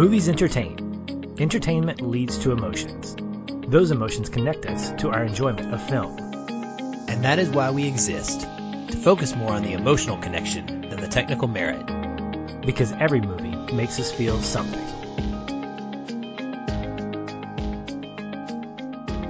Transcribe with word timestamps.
Movies 0.00 0.30
entertain. 0.30 1.36
Entertainment 1.38 2.00
leads 2.00 2.38
to 2.38 2.52
emotions. 2.52 3.14
Those 3.68 3.90
emotions 3.90 4.30
connect 4.30 4.64
us 4.64 4.92
to 5.02 5.10
our 5.10 5.24
enjoyment 5.24 5.74
of 5.74 5.88
film. 5.90 6.16
And 7.06 7.22
that 7.22 7.38
is 7.38 7.50
why 7.50 7.70
we 7.70 7.86
exist 7.86 8.40
to 8.40 8.96
focus 8.96 9.36
more 9.36 9.52
on 9.52 9.62
the 9.62 9.74
emotional 9.74 10.16
connection 10.16 10.88
than 10.88 11.02
the 11.02 11.06
technical 11.06 11.48
merit. 11.48 11.84
Because 12.64 12.92
every 12.92 13.20
movie 13.20 13.54
makes 13.74 14.00
us 14.00 14.10
feel 14.10 14.40
something. 14.40 14.80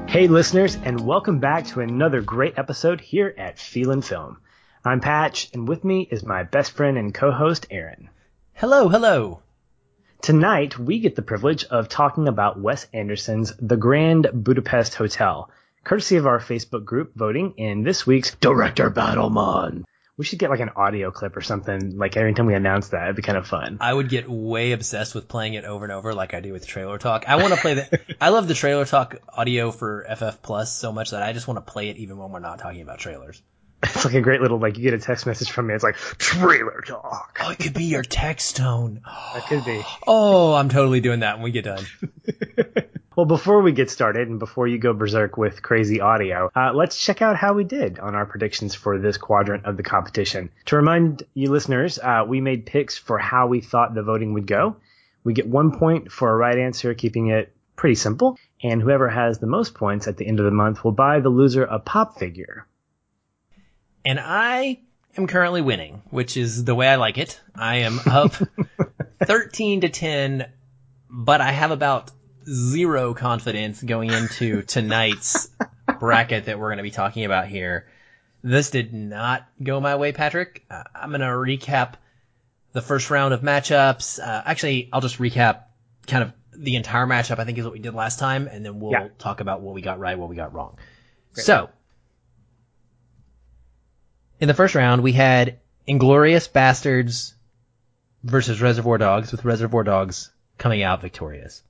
Hey, 0.07 0.29
listeners, 0.29 0.77
and 0.85 1.05
welcome 1.05 1.41
back 1.41 1.67
to 1.67 1.81
another 1.81 2.21
great 2.21 2.57
episode 2.59 3.01
here 3.01 3.35
at 3.37 3.59
Feelin' 3.59 4.03
Film. 4.03 4.39
I'm 4.85 5.01
Patch, 5.01 5.51
and 5.53 5.67
with 5.67 5.83
me 5.83 6.07
is 6.09 6.23
my 6.23 6.45
best 6.45 6.71
friend 6.71 6.97
and 6.97 7.13
co 7.13 7.33
host, 7.33 7.67
Aaron. 7.73 8.09
Hello, 8.53 8.89
hello. 8.89 9.43
Tonight, 10.23 10.79
we 10.79 10.99
get 10.99 11.17
the 11.17 11.23
privilege 11.23 11.65
of 11.65 11.89
talking 11.89 12.29
about 12.29 12.61
Wes 12.61 12.87
Anderson's 12.93 13.55
The 13.57 13.79
Grand 13.79 14.29
Budapest 14.35 14.95
Hotel, 14.95 15.51
courtesy 15.83 16.17
of 16.17 16.27
our 16.27 16.39
Facebook 16.39 16.85
group 16.85 17.15
voting 17.15 17.55
in 17.57 17.85
this 17.85 18.07
week's 18.07 18.35
Director 18.35 18.91
Battlemon. 18.91 19.85
We 20.19 20.27
should 20.27 20.39
get 20.39 20.51
like 20.51 20.61
an 20.61 20.73
audio 20.77 21.11
clip 21.11 21.39
or 21.39 21.41
something, 21.41 21.97
like 21.97 22.19
every 22.19 22.35
time 22.35 22.45
we 22.45 22.55
announce 22.55 22.89
that. 22.89 23.05
It'd 23.05 23.17
be 23.17 23.23
kind 23.23 23.39
of 23.39 23.47
fun. 23.47 23.79
I 23.81 23.95
would 23.95 24.11
get 24.11 24.29
way 24.29 24.73
obsessed 24.73 25.15
with 25.15 25.27
playing 25.27 25.55
it 25.55 25.65
over 25.65 25.87
and 25.87 25.93
over 25.93 26.13
like 26.13 26.35
I 26.35 26.41
do 26.41 26.53
with 26.53 26.67
Trailer 26.67 26.99
Talk. 26.99 27.25
I 27.27 27.37
want 27.37 27.55
to 27.55 27.61
play 27.61 27.75
the, 27.75 28.01
I 28.21 28.29
love 28.29 28.47
the 28.47 28.53
Trailer 28.53 28.85
Talk 28.85 29.17
audio 29.35 29.71
for 29.71 30.05
FF 30.15 30.43
Plus 30.43 30.71
so 30.71 30.93
much 30.93 31.13
that 31.13 31.23
I 31.23 31.33
just 31.33 31.49
want 31.49 31.65
to 31.65 31.73
play 31.73 31.89
it 31.89 31.97
even 31.97 32.19
when 32.19 32.31
we're 32.31 32.41
not 32.41 32.59
talking 32.59 32.83
about 32.83 32.99
trailers. 32.99 33.41
It's 33.83 34.05
like 34.05 34.15
a 34.15 34.21
great 34.21 34.41
little, 34.41 34.59
like, 34.59 34.77
you 34.77 34.83
get 34.83 34.95
a 34.95 34.99
text 34.99 35.27
message 35.27 35.51
from 35.51 35.67
me. 35.67 35.75
It's 35.75 35.85
like, 35.85 35.97
Trailer 35.97 36.83
Talk. 36.87 37.41
Oh, 37.43 37.51
it 37.51 37.59
could 37.59 37.75
be 37.75 37.85
your 37.85 38.03
text 38.03 38.57
tone. 38.57 39.01
That 39.35 39.47
could 39.47 39.65
be. 39.65 39.83
Oh, 40.07 40.55
I'm 40.55 40.69
totally 40.69 41.01
doing 41.01 41.21
that 41.21 41.37
when 41.37 41.45
we 41.45 41.51
get 41.53 41.65
done. 41.65 41.87
Well, 43.17 43.27
before 43.27 43.61
we 43.61 43.73
get 43.73 43.91
started 43.91 44.29
and 44.29 44.39
before 44.39 44.67
you 44.67 44.79
go 44.79 44.95
berserk 44.95 45.37
with 45.37 45.63
crazy 45.63 46.01
audio, 46.01 46.51
uh, 46.55 46.73
let's 46.73 46.97
check 46.97 47.21
out 47.21 47.37
how 47.37 47.53
we 47.55 47.65
did 47.65 47.99
on 47.99 48.15
our 48.15 48.25
predictions 48.25 48.75
for 48.75 48.99
this 48.99 49.19
quadrant 49.19 49.67
of 49.67 49.77
the 49.77 49.83
competition. 49.83 50.49
To 50.67 50.77
remind 50.77 51.25
you 51.35 51.51
listeners, 51.51 51.99
uh, 51.99 52.25
we 52.27 52.41
made 52.41 52.65
picks 52.67 52.97
for 52.97 53.19
how 53.19 53.49
we 53.49 53.61
thought 53.61 53.95
the 53.95 54.03
voting 54.03 54.33
would 54.33 54.47
go. 54.47 54.77
We 55.25 55.35
get 55.35 55.47
one 55.47 55.77
point 55.77 56.11
for 56.11 56.31
a 56.31 56.37
right 56.37 56.57
answer, 56.57 56.95
keeping 56.95 57.27
it 57.27 57.53
pretty 57.77 57.97
simple. 57.97 58.39
And 58.63 58.81
whoever 58.81 59.09
has 59.09 59.39
the 59.39 59.47
most 59.47 59.75
points 59.75 60.09
at 60.09 60.17
the 60.17 60.27
end 60.27 60.39
of 60.39 60.45
the 60.47 60.51
month 60.51 60.83
will 60.83 60.93
buy 60.93 61.21
the 61.21 61.29
loser 61.29 61.65
a 61.65 61.79
pop 61.79 62.19
figure. 62.19 62.67
And 64.05 64.19
I 64.21 64.81
am 65.17 65.27
currently 65.27 65.61
winning, 65.63 66.03
which 66.11 66.37
is 66.37 66.65
the 66.65 66.75
way 66.75 66.89
I 66.89 66.97
like 66.97 67.19
it. 67.19 67.41
I 67.55 67.77
am 67.79 68.01
up 68.07 68.33
13 69.25 69.83
to 69.83 69.89
10, 69.89 70.47
but 71.09 71.41
I 71.41 71.51
have 71.53 71.71
about 71.71 72.11
zero 72.49 73.15
confidence 73.15 73.83
going 73.83 74.11
into 74.11 74.63
tonight's 74.63 75.49
bracket 76.01 76.47
that 76.47 76.59
we're 76.59 76.69
going 76.69 76.79
to 76.79 76.83
be 76.83 76.91
talking 76.91 77.25
about 77.25 77.47
here. 77.47 77.87
This 78.43 78.71
did 78.71 78.95
not 78.95 79.47
go 79.63 79.81
my 79.81 79.97
way, 79.97 80.13
Patrick. 80.13 80.65
Uh, 80.71 80.83
I'm 80.95 81.11
going 81.11 81.21
to 81.21 81.27
recap 81.27 81.95
the 82.73 82.81
first 82.81 83.11
round 83.11 83.35
of 83.35 83.43
matchups. 83.43 84.19
Uh, 84.19 84.43
actually, 84.47 84.89
I'll 84.93 85.03
just 85.03 85.19
recap 85.19 85.65
kind 86.07 86.23
of 86.25 86.33
the 86.57 86.77
entire 86.77 87.07
matchup, 87.07 87.39
I 87.39 87.45
think 87.45 87.59
is 87.59 87.65
what 87.65 87.75
we 87.75 87.79
did 87.81 87.95
last 87.95 88.19
time, 88.19 88.47
and 88.47 88.65
then 88.65 88.81
we'll 88.81 88.93
Yeah. 88.93 89.09
talk 89.19 89.41
about 89.41 89.61
what 89.61 89.75
we 89.75 89.83
got 89.83 89.99
right, 89.99 90.19
what 90.19 90.29
we 90.31 90.37
got 90.37 90.55
wrong. 90.55 90.79
So, 91.35 91.69
in 94.41 94.49
the 94.49 94.55
first 94.55 94.75
round, 94.75 95.03
we 95.03 95.13
had 95.13 95.59
Inglourious 95.87 96.51
Basterds 96.51 97.35
versus 98.25 98.61
Reservoir 98.61 98.99
Dogs, 98.99 99.33
with 99.33 99.45
Reservoir 99.45 99.85
Dogs 99.85 100.31
coming 100.57 100.83
out 100.83 101.03
victorious. 101.03 101.63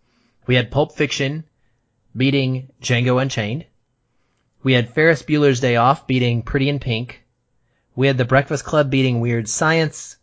We 0.47 0.55
had 0.55 0.71
Pulp 0.71 0.93
Fiction 0.93 1.45
beating 2.17 2.71
Django 2.81 3.21
Unchained. 3.21 3.67
We 4.63 4.73
had 4.75 4.91
Ferris 4.91 5.23
Bueller's 5.23 5.61
Day 5.61 5.77
Off 5.77 6.07
beating 6.07 6.43
Pretty 6.43 6.69
in 6.69 6.79
Pink. 6.79 7.25
We 7.97 8.07
had 8.07 8.19
The 8.19 8.25
Breakfast 8.25 8.65
Club 8.65 8.91
beating 8.91 9.21
Weird 9.21 9.49
Science. 9.49 10.17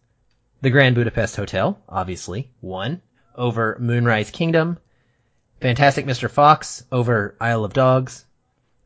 The 0.62 0.70
Grand 0.70 0.96
Budapest 0.96 1.36
Hotel, 1.36 1.80
obviously, 1.88 2.50
won 2.62 3.02
over 3.36 3.78
Moonrise 3.80 4.32
Kingdom. 4.32 4.80
Fantastic 5.60 6.06
Mr. 6.06 6.30
Fox 6.30 6.84
over 6.92 7.36
Isle 7.40 7.66
of 7.66 7.74
Dogs. 7.74 8.26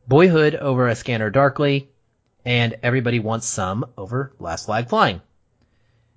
Boyhood 0.08 0.54
over 0.56 0.88
A 0.88 0.96
Scanner 0.96 1.30
Darkly. 1.30 1.91
And 2.44 2.76
Everybody 2.82 3.20
Wants 3.20 3.46
Some 3.46 3.86
over 3.96 4.32
Last 4.38 4.66
Flag 4.66 4.88
Flying. 4.88 5.20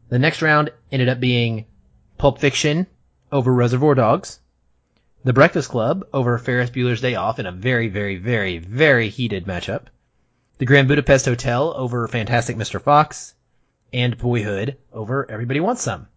The 0.10 0.20
next 0.20 0.42
round 0.42 0.72
ended 0.92 1.10
up 1.10 1.20
being 1.20 1.66
Pulp 2.18 2.40
Fiction 2.40 2.88
over 3.32 3.54
Reservoir 3.54 3.96
Dogs. 3.96 4.40
The 5.24 5.34
Breakfast 5.34 5.70
Club 5.70 6.06
over 6.14 6.38
Ferris 6.38 6.70
Bueller's 6.70 7.02
Day 7.02 7.16
Off 7.16 7.40
in 7.40 7.46
a 7.46 7.52
very, 7.52 7.88
very, 7.90 8.18
very, 8.18 8.60
very 8.60 9.10
heated 9.10 9.46
matchup. 9.46 9.86
The 10.58 10.66
Grand 10.66 10.88
Budapest 10.88 11.26
Hotel 11.26 11.74
over 11.76 12.08
Fantastic 12.08 12.56
Mr. 12.56 12.82
Fox. 12.82 13.34
And 13.92 14.18
Boyhood 14.18 14.78
over 14.94 15.30
Everybody 15.30 15.60
Wants 15.60 15.82
Some. 15.82 16.08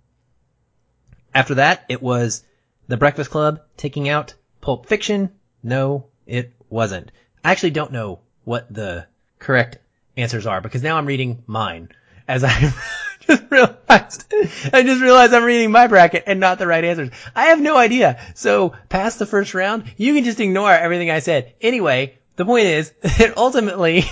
After 1.34 1.54
that, 1.56 1.84
it 1.88 2.02
was 2.02 2.44
The 2.86 2.96
Breakfast 2.96 3.30
Club 3.30 3.60
taking 3.76 4.08
out 4.08 4.34
Pulp 4.60 4.86
Fiction. 4.86 5.30
No, 5.62 6.06
it 6.26 6.52
wasn't. 6.68 7.10
I 7.44 7.52
actually 7.52 7.70
don't 7.70 7.92
know 7.92 8.20
what 8.44 8.72
the 8.72 9.06
correct 9.38 9.78
answers 10.18 10.46
are 10.46 10.60
because 10.60 10.82
now 10.82 10.96
I'm 10.96 11.06
reading 11.06 11.42
mine 11.46 11.90
as 12.26 12.44
I 12.44 12.72
just 13.20 13.44
realized, 13.50 14.34
I 14.72 14.82
just 14.82 15.00
realized 15.00 15.32
I'm 15.32 15.44
reading 15.44 15.70
my 15.70 15.86
bracket 15.86 16.24
and 16.26 16.40
not 16.40 16.58
the 16.58 16.66
right 16.66 16.84
answers. 16.84 17.10
I 17.34 17.46
have 17.46 17.60
no 17.60 17.76
idea. 17.76 18.20
So 18.34 18.74
past 18.88 19.18
the 19.18 19.26
first 19.26 19.54
round, 19.54 19.84
you 19.96 20.14
can 20.14 20.24
just 20.24 20.40
ignore 20.40 20.72
everything 20.72 21.10
I 21.10 21.20
said. 21.20 21.54
Anyway, 21.60 22.18
the 22.36 22.44
point 22.44 22.66
is 22.66 22.90
that 23.00 23.38
ultimately 23.38 24.04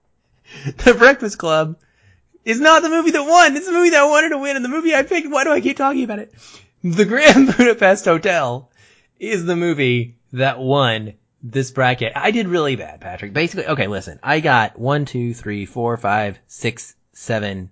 the 0.84 0.94
Breakfast 0.94 1.38
Club 1.38 1.78
is 2.44 2.60
not 2.60 2.82
the 2.82 2.90
movie 2.90 3.12
that 3.12 3.24
won. 3.24 3.56
It's 3.56 3.66
the 3.66 3.72
movie 3.72 3.90
that 3.90 4.02
I 4.02 4.06
wanted 4.06 4.30
to 4.30 4.38
win 4.38 4.56
and 4.56 4.64
the 4.64 4.68
movie 4.68 4.94
I 4.94 5.02
picked. 5.02 5.30
Why 5.30 5.44
do 5.44 5.50
I 5.50 5.60
keep 5.60 5.76
talking 5.76 6.04
about 6.04 6.18
it? 6.18 6.34
The 6.84 7.04
Grand 7.04 7.56
Budapest 7.56 8.04
Hotel 8.04 8.70
is 9.18 9.44
the 9.44 9.56
movie 9.56 10.16
that 10.32 10.58
won 10.58 11.14
this 11.50 11.70
bracket. 11.70 12.12
I 12.16 12.30
did 12.30 12.48
really 12.48 12.76
bad, 12.76 13.00
Patrick. 13.00 13.32
Basically, 13.32 13.66
okay, 13.66 13.86
listen. 13.86 14.18
I 14.22 14.40
got 14.40 14.78
one, 14.78 15.04
two, 15.04 15.34
three, 15.34 15.66
four, 15.66 15.96
five, 15.96 16.38
six, 16.46 16.94
seven, 17.12 17.70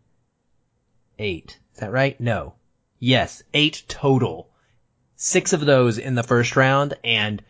eight. 1.19 1.59
Is 1.75 1.81
that 1.81 1.93
right? 1.93 2.19
No. 2.21 2.55
Yes, 2.99 3.43
eight 3.53 3.83
total. 3.89 4.49
Six 5.17 5.53
of 5.53 5.61
those 5.61 5.99
in 5.99 6.15
the 6.15 6.23
first 6.23 6.57
round, 6.57 6.95
and 7.05 7.43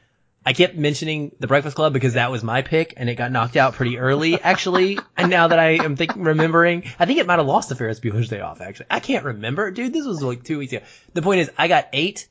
I 0.46 0.52
kept 0.52 0.76
mentioning 0.76 1.32
the 1.40 1.46
Breakfast 1.46 1.76
Club 1.76 1.92
because 1.92 2.14
that 2.14 2.30
was 2.30 2.42
my 2.42 2.62
pick, 2.62 2.94
and 2.96 3.08
it 3.08 3.14
got 3.14 3.32
knocked 3.32 3.56
out 3.56 3.74
pretty 3.74 3.98
early, 3.98 4.40
actually. 4.42 4.98
and 5.16 5.30
now 5.30 5.48
that 5.48 5.58
I 5.58 5.84
am 5.84 5.96
think, 5.96 6.12
remembering, 6.16 6.84
I 6.98 7.06
think 7.06 7.18
it 7.18 7.26
might 7.26 7.38
have 7.38 7.46
lost 7.46 7.68
the 7.68 7.74
Ferris 7.74 8.00
Bueller's 8.00 8.28
Day 8.28 8.40
Off, 8.40 8.60
actually. 8.60 8.86
I 8.90 9.00
can't 9.00 9.24
remember. 9.24 9.70
Dude, 9.70 9.92
this 9.92 10.06
was 10.06 10.22
like 10.22 10.44
two 10.44 10.58
weeks 10.58 10.72
ago. 10.72 10.84
The 11.14 11.22
point 11.22 11.40
is, 11.40 11.50
I 11.56 11.68
got 11.68 11.88
eight 11.92 12.28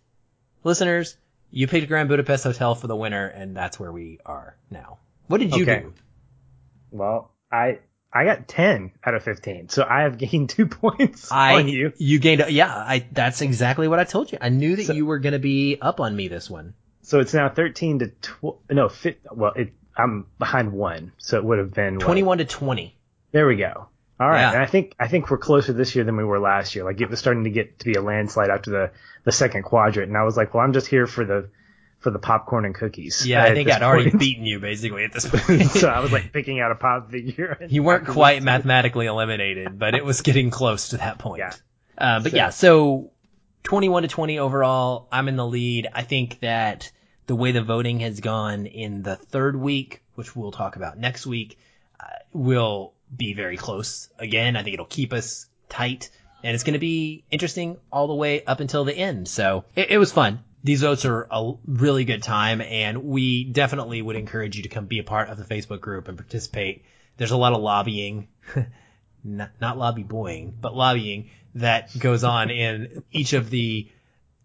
listeners. 0.63 1.17
You 1.55 1.67
picked 1.67 1.87
Grand 1.87 2.09
Budapest 2.09 2.43
Hotel 2.45 2.73
for 2.73 2.87
the 2.87 2.95
winner, 2.95 3.27
and 3.27 3.55
that's 3.55 3.79
where 3.79 3.91
we 3.91 4.19
are 4.25 4.57
now. 4.71 4.97
What 5.27 5.37
did 5.39 5.55
you 5.55 5.63
Okay. 5.63 5.81
do? 5.81 5.93
Well, 6.91 7.31
I, 7.51 7.79
I 8.11 8.25
got 8.25 8.47
10 8.47 8.91
out 9.05 9.13
of 9.13 9.23
15, 9.23 9.69
so 9.69 9.85
I 9.87 10.01
have 10.01 10.17
gained 10.23 10.49
two 10.49 10.65
points 10.65 11.31
I 11.31 11.55
on 11.55 11.67
you. 11.67 11.93
you 11.97 12.17
gained 12.19 12.43
yeah 12.49 12.73
I 12.75 13.05
that's 13.11 13.41
exactly 13.41 13.87
what 13.87 13.99
I 13.99 14.03
told 14.03 14.31
you. 14.31 14.39
I 14.41 14.49
knew 14.49 14.75
that 14.75 14.85
So- 14.87 14.93
you 14.93 15.05
were 15.05 15.19
gonna 15.19 15.37
be 15.39 15.77
up 15.79 15.99
on 15.99 16.15
me 16.15 16.27
this 16.27 16.49
one. 16.49 16.73
So 17.03 17.19
it's 17.19 17.33
now 17.33 17.49
13 17.49 17.99
to 17.99 18.07
12, 18.21 18.57
no, 18.71 18.89
fit, 18.89 19.19
well, 19.31 19.51
it, 19.55 19.73
I'm 19.95 20.25
behind 20.39 20.71
one, 20.71 21.11
so 21.19 21.37
it 21.37 21.43
would 21.43 21.59
have 21.59 21.73
been 21.73 21.95
what? 21.95 22.05
Twenty 22.05 22.23
one 22.23 22.37
to 22.39 22.45
twenty. 22.45 22.97
There 23.31 23.45
we 23.45 23.57
go. 23.57 23.89
All 24.23 24.29
right, 24.29 24.39
Yeah. 24.41 24.53
and 24.53 24.61
I 24.61 24.65
think 24.65 24.95
I 24.99 25.07
think 25.09 25.29
we're 25.29 25.37
closer 25.37 25.73
this 25.73 25.95
year 25.95 26.05
than 26.05 26.15
we 26.15 26.23
were 26.23 26.39
last 26.39 26.75
year. 26.75 26.85
Like 26.85 27.01
it 27.01 27.09
was 27.09 27.19
starting 27.19 27.43
to 27.43 27.49
get 27.49 27.79
to 27.79 27.85
be 27.85 27.93
a 27.95 28.01
landslide 28.01 28.49
after 28.49 28.71
the 28.71 28.91
the 29.25 29.31
second 29.33 29.63
quadrant, 29.63 30.07
and 30.07 30.17
I 30.17 30.23
was 30.23 30.37
like, 30.37 30.53
well, 30.53 30.63
I'm 30.63 30.71
just 30.73 30.87
here 30.87 31.05
for 31.07 31.25
the 31.25 31.49
for 31.99 32.09
the 32.11 32.19
popcorn 32.19 32.63
and 32.65 32.73
cookies. 32.75 33.25
Yeah, 33.27 33.43
I 33.43 33.53
think 33.53 33.69
I'd 33.69 33.81
already 33.83 34.11
beaten 34.15 34.45
you 34.45 34.59
basically 34.59 35.03
at 35.03 35.11
this 35.13 35.25
point. 35.29 35.63
so 35.71 35.89
I 35.89 35.99
was 35.99 36.11
like 36.13 36.31
picking 36.31 36.59
out 36.61 36.71
a 36.71 36.75
pop 36.75 37.11
figure. 37.11 37.57
you 37.69 37.83
weren't 37.83 38.07
quite 38.07 38.41
mathematically 38.43 39.05
eliminated, 39.07 39.77
but 39.77 39.93
it 39.95 40.05
was 40.05 40.21
getting 40.21 40.49
close 40.49 40.89
to 40.89 40.97
that 40.97 41.17
point. 41.19 41.39
Yeah. 41.39 41.53
Uh, 41.97 42.19
but 42.21 42.31
So- 42.31 42.37
yeah, 42.37 42.49
so 42.49 43.11
21 43.63 44.03
to 44.03 44.07
20 44.09 44.39
overall, 44.39 45.07
I'm 45.11 45.27
in 45.27 45.35
the 45.37 45.45
lead. 45.45 45.87
I 45.93 46.01
think 46.03 46.39
that 46.41 46.91
the 47.27 47.35
way 47.35 47.51
the 47.53 47.63
voting 47.63 48.01
has 48.01 48.19
gone 48.19 48.65
in 48.65 49.01
the 49.03 49.15
third 49.15 49.55
week, 49.55 50.03
which 50.15 50.35
we'll 50.35 50.51
talk 50.51 50.75
about 50.75 50.97
next 50.97 51.25
week, 51.25 51.57
uh, 51.99 52.05
will 52.33 52.93
be 53.15 53.33
very 53.33 53.57
close 53.57 54.09
again. 54.19 54.55
I 54.55 54.63
think 54.63 54.73
it'll 54.75 54.85
keep 54.85 55.13
us 55.13 55.47
tight 55.69 56.09
and 56.43 56.53
it's 56.53 56.63
going 56.63 56.73
to 56.73 56.79
be 56.79 57.23
interesting 57.31 57.77
all 57.91 58.07
the 58.07 58.13
way 58.13 58.43
up 58.43 58.59
until 58.59 58.83
the 58.83 58.95
end. 58.95 59.27
So 59.27 59.65
it, 59.75 59.91
it 59.91 59.97
was 59.97 60.11
fun. 60.11 60.43
These 60.63 60.81
votes 60.81 61.05
are 61.05 61.27
a 61.29 61.53
really 61.65 62.05
good 62.05 62.23
time 62.23 62.61
and 62.61 63.05
we 63.05 63.45
definitely 63.45 64.01
would 64.01 64.15
encourage 64.15 64.57
you 64.57 64.63
to 64.63 64.69
come 64.69 64.85
be 64.85 64.99
a 64.99 65.03
part 65.03 65.29
of 65.29 65.37
the 65.37 65.43
Facebook 65.43 65.81
group 65.81 66.07
and 66.07 66.17
participate. 66.17 66.83
There's 67.17 67.31
a 67.31 67.37
lot 67.37 67.53
of 67.53 67.61
lobbying, 67.61 68.27
not, 69.23 69.51
not 69.59 69.77
lobby 69.77 70.03
boying, 70.03 70.55
but 70.59 70.75
lobbying 70.75 71.29
that 71.55 71.97
goes 71.97 72.23
on 72.23 72.49
in 72.49 73.03
each 73.11 73.33
of 73.33 73.49
the 73.49 73.89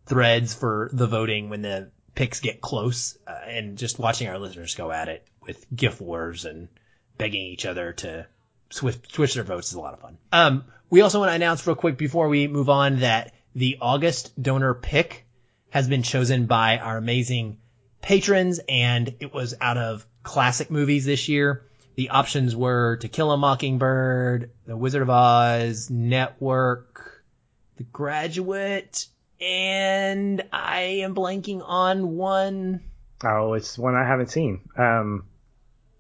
threads 0.07 0.55
for 0.55 0.91
the 0.93 1.07
voting 1.07 1.51
when 1.51 1.63
the 1.63 1.91
picks 2.15 2.41
get 2.41 2.61
close, 2.61 3.17
uh, 3.29 3.31
and 3.47 3.79
just 3.79 3.99
watching 3.99 4.27
our 4.27 4.39
listeners 4.39 4.75
go 4.75 4.91
at 4.91 5.09
it 5.09 5.25
with 5.47 5.65
GIF 5.75 6.01
wars 6.01 6.47
and 6.47 6.69
begging 7.17 7.43
each 7.43 7.65
other 7.65 7.93
to 7.93 8.27
switch, 8.71 8.99
switch 9.13 9.35
their 9.35 9.45
votes 9.45 9.69
is 9.69 9.75
a 9.75 9.81
lot 9.81 9.95
of 9.95 10.01
fun. 10.01 10.19
Um, 10.33 10.65
we 10.91 11.01
also 11.01 11.21
want 11.21 11.31
to 11.31 11.35
announce 11.35 11.67
real 11.67 11.77
quick 11.77 11.99
before 11.99 12.29
we 12.29 12.49
move 12.49 12.69
on 12.69 13.01
that 13.01 13.35
the 13.55 13.79
August 13.81 14.41
donor 14.41 14.75
pick 14.75 15.27
has 15.71 15.89
been 15.89 16.03
chosen 16.03 16.47
by 16.47 16.79
our 16.79 16.97
amazing 16.97 17.59
patrons 18.01 18.61
and 18.69 19.15
it 19.21 19.35
was 19.35 19.55
out 19.61 19.77
of 19.77 20.07
classic 20.23 20.71
movies 20.71 21.05
this 21.05 21.29
year. 21.29 21.65
The 21.97 22.11
options 22.11 22.55
were 22.55 22.97
To 22.99 23.09
Kill 23.09 23.33
a 23.33 23.37
Mockingbird, 23.37 24.51
The 24.67 24.77
Wizard 24.77 25.03
of 25.03 25.11
Oz, 25.11 25.91
Network, 25.91 27.25
The 27.77 27.83
Graduate, 27.85 29.07
and 29.41 30.45
I 30.53 30.81
am 31.03 31.15
blanking 31.15 31.63
on 31.65 32.17
one. 32.17 32.83
Oh, 33.25 33.55
it's 33.55 33.77
one 33.77 33.97
I 33.97 34.05
haven't 34.07 34.31
seen. 34.31 34.61
Um, 34.77 35.25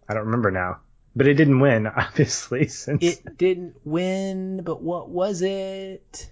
I 0.08 0.14
don't 0.14 0.26
remember 0.26 0.50
now, 0.50 0.78
but 1.16 1.26
it 1.26 1.34
didn't 1.34 1.60
win, 1.60 1.86
obviously. 1.96 2.68
Since 2.68 3.02
It 3.02 3.36
didn't 3.38 3.76
win, 3.84 4.62
but 4.62 4.82
what 4.82 5.08
was 5.08 5.42
it? 5.42 6.30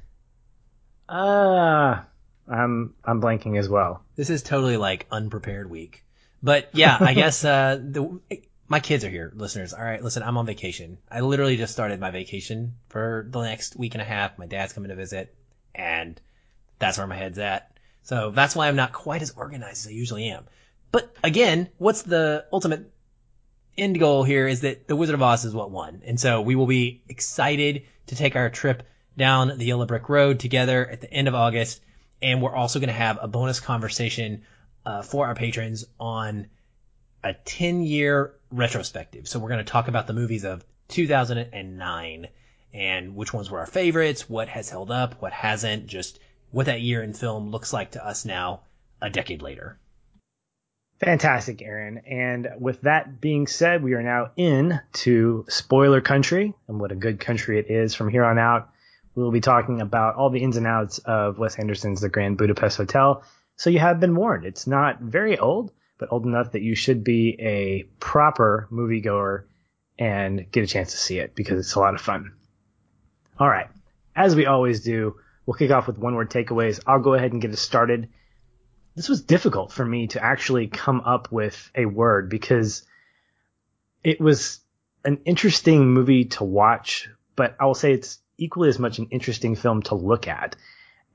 ah, 1.08 2.05
I'm 2.49 2.94
I'm 3.05 3.20
blanking 3.20 3.58
as 3.58 3.69
well. 3.69 4.02
This 4.17 4.31
is 4.31 4.43
totally 4.43 4.76
like 4.76 5.06
unprepared 5.11 5.69
week. 5.70 6.05
But 6.43 6.69
yeah, 6.73 6.96
I 7.00 7.14
guess 7.23 7.44
uh 7.44 7.78
the 7.82 8.20
my 8.69 8.81
kids 8.81 9.05
are 9.05 9.08
here, 9.11 9.32
listeners. 9.34 9.73
All 9.73 9.84
right, 9.84 10.02
listen, 10.02 10.23
I'm 10.23 10.37
on 10.38 10.46
vacation. 10.46 10.99
I 11.11 11.20
literally 11.20 11.56
just 11.56 11.73
started 11.73 12.00
my 12.00 12.11
vacation 12.11 12.75
for 12.88 13.26
the 13.31 13.43
next 13.43 13.76
week 13.76 13.94
and 13.94 14.02
a 14.02 14.05
half. 14.05 14.38
My 14.38 14.46
dad's 14.46 14.73
coming 14.73 14.90
to 14.90 14.96
visit, 14.96 15.34
and 15.75 16.20
that's 16.78 16.99
where 16.99 17.06
my 17.06 17.17
head's 17.17 17.38
at. 17.38 17.70
So 18.02 18.31
that's 18.31 18.55
why 18.56 18.69
I'm 18.69 18.76
not 18.76 18.93
quite 18.93 19.23
as 19.23 19.32
organized 19.32 19.87
as 19.87 19.88
I 19.88 19.90
usually 19.94 20.28
am. 20.28 20.44
But 20.93 21.14
again, 21.23 21.69
what's 21.78 22.02
the 22.02 22.44
ultimate 22.52 22.90
end 23.76 23.99
goal 23.99 24.25
here 24.25 24.46
is 24.46 24.62
that 24.62 24.88
the 24.88 24.96
Wizard 24.96 25.14
of 25.14 25.23
Oz 25.23 25.44
is 25.44 25.55
what 25.55 25.70
won. 25.70 26.02
And 26.05 26.19
so 26.19 26.40
we 26.40 26.55
will 26.55 26.67
be 26.67 27.02
excited 27.08 27.84
to 28.08 28.17
take 28.17 28.37
our 28.37 28.50
trip 28.50 28.82
down 29.17 29.56
the 29.56 29.64
Yellow 29.64 29.87
Brick 29.87 30.08
Road 30.08 30.40
together 30.40 30.87
at 30.87 31.00
the 31.00 31.12
end 31.12 31.28
of 31.28 31.34
August. 31.34 31.81
And 32.23 32.43
we're 32.43 32.55
also 32.55 32.78
going 32.78 32.88
to 32.88 32.94
have 32.94 33.19
a 33.20 33.28
bonus 33.28 33.61
conversation 33.61 34.43
uh, 34.84 35.02
for 35.02 35.26
our 35.26 35.34
patrons 35.34 35.84
on 35.99 36.49
a 37.23 37.34
10 37.34 37.82
year 37.82 38.34
retrospective. 38.50 39.28
So 39.28 39.38
we're 39.38 39.49
going 39.49 39.64
to 39.64 39.70
talk 39.70 39.88
about 39.88 40.06
the 40.06 40.12
movies 40.12 40.44
of 40.44 40.64
2009 40.88 42.28
and 42.73 43.17
which 43.17 43.32
ones 43.32 43.50
were 43.50 43.61
our 43.61 43.67
favorites, 43.67 44.28
what 44.28 44.49
has 44.49 44.69
held 44.69 44.90
up, 44.90 45.20
what 45.20 45.32
hasn't, 45.32 45.87
just 45.87 46.19
what 46.50 46.67
that 46.67 46.81
year 46.81 47.02
in 47.02 47.14
film 47.14 47.50
looks 47.50 47.73
like 47.73 47.93
to 47.93 48.06
us 48.06 48.25
now, 48.25 48.61
a 49.00 49.11
decade 49.11 49.43
later. 49.43 49.78
Fantastic, 51.00 51.60
Aaron. 51.60 51.98
And 52.06 52.48
with 52.58 52.81
that 52.82 53.20
being 53.20 53.46
said, 53.46 53.82
we 53.82 53.93
are 53.93 54.02
now 54.02 54.31
in 54.37 54.81
to 54.94 55.44
spoiler 55.48 56.00
country 56.00 56.54
and 56.69 56.81
what 56.81 56.93
a 56.93 56.96
good 56.96 57.20
country 57.20 57.58
it 57.58 57.70
is 57.70 57.94
from 57.94 58.08
here 58.08 58.25
on 58.25 58.38
out. 58.38 58.70
We 59.14 59.22
will 59.22 59.32
be 59.32 59.40
talking 59.40 59.81
about 59.81 60.14
all 60.14 60.31
the 60.31 60.43
ins 60.43 60.56
and 60.56 60.66
outs 60.66 60.98
of 60.98 61.38
Wes 61.38 61.58
Anderson's 61.58 62.00
The 62.00 62.08
Grand 62.08 62.38
Budapest 62.38 62.78
Hotel. 62.78 63.22
So 63.56 63.70
you 63.70 63.78
have 63.78 64.00
been 64.00 64.14
warned. 64.14 64.46
It's 64.46 64.66
not 64.66 65.00
very 65.00 65.38
old, 65.38 65.72
but 65.98 66.10
old 66.10 66.25
enough 66.25 66.52
that 66.52 66.62
you 66.62 66.75
should 66.75 67.04
be 67.04 67.37
a 67.40 67.84
proper 68.00 68.69
moviegoer 68.70 69.44
and 69.99 70.50
get 70.50 70.64
a 70.64 70.66
chance 70.66 70.92
to 70.92 70.99
see 70.99 71.19
it 71.19 71.34
because 71.34 71.58
it's 71.58 71.75
a 71.75 71.81
lot 71.81 71.94
of 71.94 72.00
fun. 72.00 72.32
All 73.38 73.49
right. 73.49 73.69
As 74.14 74.34
we 74.34 74.46
always 74.46 74.82
do, 74.82 75.16
we'll 75.44 75.58
kick 75.58 75.70
off 75.70 75.87
with 75.87 75.99
one 75.99 76.14
word 76.14 76.31
takeaways. 76.31 76.81
I'll 76.87 77.00
go 77.00 77.14
ahead 77.14 77.32
and 77.32 77.42
get 77.42 77.52
us 77.52 77.60
started. 77.60 78.08
This 78.96 79.10
was 79.10 79.22
difficult 79.22 79.72
for 79.72 79.84
me 79.84 80.06
to 80.08 80.25
actually 80.25 80.69
come 80.69 81.02
up 81.02 81.31
with 81.31 81.70
a 81.75 81.84
word 81.84 82.31
because 82.31 82.82
it 84.02 84.20
was 84.20 84.60
an 85.04 85.20
interesting 85.26 85.88
movie 85.88 86.25
to 86.25 86.44
watch, 86.44 87.08
but 87.37 87.54
I 87.60 87.66
will 87.66 87.75
say 87.75 87.93
it's 87.93 88.19
equally 88.38 88.70
as 88.70 88.78
much 88.78 88.98
an 88.98 89.08
interesting 89.10 89.54
film 89.54 89.82
to 89.82 89.94
look 89.94 90.26
at. 90.26 90.56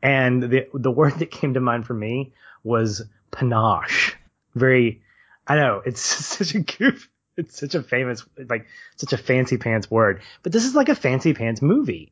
And 0.02 0.44
the 0.44 0.68
the 0.74 0.92
word 1.00 1.20
that 1.20 1.32
came 1.32 1.56
to 1.56 1.60
mind 1.60 1.88
for 1.88 1.96
me 1.96 2.34
was 2.64 3.02
panache. 3.32 4.16
Very, 4.54 5.02
I 5.48 5.56
know 5.56 5.82
it's 5.86 6.02
such 6.02 6.54
a 6.54 6.60
goof. 6.60 7.10
It's 7.36 7.60
such 7.60 7.76
a 7.76 7.82
famous, 7.82 8.24
like 8.50 8.68
such 8.98 9.14
a 9.14 9.18
fancy 9.18 9.58
pants 9.58 9.90
word, 9.90 10.22
but 10.44 10.52
this 10.52 10.66
is 10.66 10.76
like 10.76 10.90
a 10.90 10.96
fancy 10.96 11.34
pants 11.34 11.62
movie. 11.62 12.12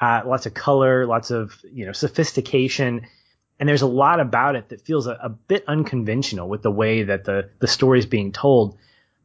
Uh, 0.00 0.22
lots 0.24 0.46
of 0.46 0.54
color, 0.54 1.06
lots 1.06 1.30
of 1.30 1.60
you 1.70 1.84
know 1.84 1.92
sophistication, 1.92 3.06
and 3.60 3.68
there's 3.68 3.82
a 3.82 3.86
lot 3.86 4.20
about 4.20 4.56
it 4.56 4.70
that 4.70 4.80
feels 4.80 5.06
a, 5.06 5.12
a 5.22 5.28
bit 5.28 5.64
unconventional 5.68 6.48
with 6.48 6.62
the 6.62 6.70
way 6.70 7.04
that 7.04 7.24
the 7.24 7.50
the 7.60 7.68
story 7.68 7.98
is 7.98 8.06
being 8.06 8.32
told. 8.32 8.78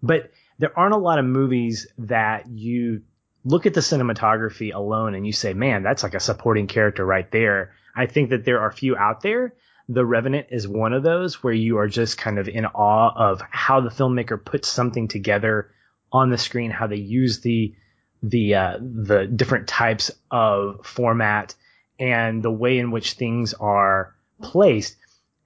But 0.03 0.31
there 0.59 0.77
aren't 0.77 0.93
a 0.93 0.97
lot 0.97 1.19
of 1.19 1.25
movies 1.25 1.87
that 1.97 2.47
you 2.47 3.01
look 3.45 3.65
at 3.65 3.73
the 3.73 3.79
cinematography 3.79 4.73
alone 4.73 5.15
and 5.15 5.25
you 5.25 5.31
say, 5.31 5.53
man, 5.53 5.83
that's 5.83 6.03
like 6.03 6.15
a 6.15 6.19
supporting 6.19 6.67
character 6.67 7.05
right 7.05 7.29
there. 7.31 7.73
I 7.95 8.07
think 8.07 8.31
that 8.31 8.43
there 8.43 8.59
are 8.59 8.71
few 8.71 8.97
out 8.97 9.21
there. 9.21 9.53
The 9.87 10.05
Revenant 10.05 10.47
is 10.49 10.67
one 10.67 10.93
of 10.93 11.03
those 11.03 11.43
where 11.43 11.53
you 11.53 11.77
are 11.77 11.87
just 11.87 12.17
kind 12.17 12.37
of 12.37 12.49
in 12.49 12.65
awe 12.65 13.13
of 13.15 13.41
how 13.49 13.81
the 13.81 13.89
filmmaker 13.89 14.43
puts 14.43 14.67
something 14.67 15.07
together 15.07 15.71
on 16.11 16.29
the 16.29 16.37
screen, 16.37 16.71
how 16.71 16.87
they 16.87 16.97
use 16.97 17.39
the 17.39 17.73
the 18.21 18.55
uh, 18.55 18.77
the 18.79 19.27
different 19.27 19.67
types 19.67 20.11
of 20.31 20.85
format 20.85 21.55
and 21.99 22.43
the 22.43 22.51
way 22.51 22.79
in 22.79 22.91
which 22.91 23.13
things 23.13 23.53
are 23.53 24.14
placed, 24.41 24.97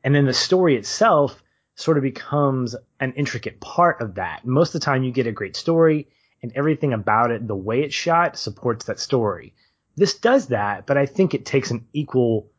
and 0.03 0.13
then 0.13 0.25
the 0.25 0.33
story 0.33 0.75
itself 0.75 1.41
sort 1.75 1.97
of 1.97 2.03
becomes 2.03 2.75
an 2.99 3.13
intricate 3.13 3.59
part 3.59 4.01
of 4.01 4.15
that. 4.15 4.45
Most 4.45 4.75
of 4.75 4.81
the 4.81 4.85
time, 4.85 5.03
you 5.03 5.11
get 5.11 5.27
a 5.27 5.31
great 5.31 5.55
story 5.55 6.07
and 6.41 6.51
everything 6.55 6.93
about 6.93 7.31
it, 7.31 7.47
the 7.47 7.55
way 7.55 7.81
it's 7.81 7.95
shot, 7.95 8.37
supports 8.37 8.85
that 8.85 8.99
story. 8.99 9.53
This 9.95 10.15
does 10.15 10.47
that, 10.47 10.85
but 10.85 10.97
I 10.97 11.05
think 11.05 11.33
it 11.33 11.45
takes 11.45 11.71
an 11.71 11.85
equal 11.93 12.49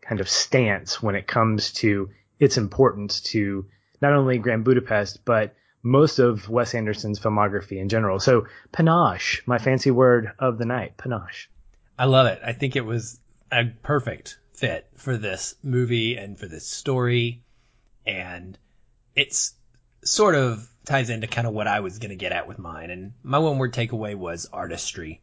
kind 0.00 0.20
of 0.20 0.28
stance 0.28 1.02
when 1.02 1.14
it 1.14 1.26
comes 1.26 1.72
to 1.74 2.10
its 2.38 2.56
importance 2.56 3.20
to 3.20 3.66
not 4.00 4.12
only 4.12 4.38
Grand 4.38 4.64
Budapest, 4.64 5.24
but 5.24 5.54
most 5.82 6.18
of 6.18 6.48
Wes 6.48 6.74
Anderson's 6.74 7.20
filmography 7.20 7.78
in 7.78 7.88
general. 7.88 8.18
So 8.18 8.46
panache, 8.72 9.42
my 9.46 9.58
fancy 9.58 9.90
word 9.90 10.32
of 10.38 10.58
the 10.58 10.64
night, 10.64 10.96
panache. 10.96 11.50
I 11.98 12.06
love 12.06 12.26
it. 12.26 12.40
I 12.44 12.52
think 12.52 12.76
it 12.76 12.84
was 12.84 13.20
a 13.50 13.64
perfect 13.82 14.38
fit 14.56 14.88
for 14.96 15.16
this 15.16 15.54
movie 15.62 16.16
and 16.16 16.38
for 16.38 16.46
this 16.46 16.66
story. 16.66 17.42
And 18.06 18.58
it's 19.14 19.54
sort 20.02 20.34
of 20.34 20.68
ties 20.84 21.10
into 21.10 21.26
kind 21.26 21.46
of 21.46 21.52
what 21.52 21.66
I 21.66 21.80
was 21.80 21.98
going 21.98 22.10
to 22.10 22.16
get 22.16 22.32
at 22.32 22.48
with 22.48 22.58
mine. 22.58 22.90
And 22.90 23.12
my 23.22 23.38
one 23.38 23.58
word 23.58 23.74
takeaway 23.74 24.14
was 24.14 24.48
artistry. 24.52 25.20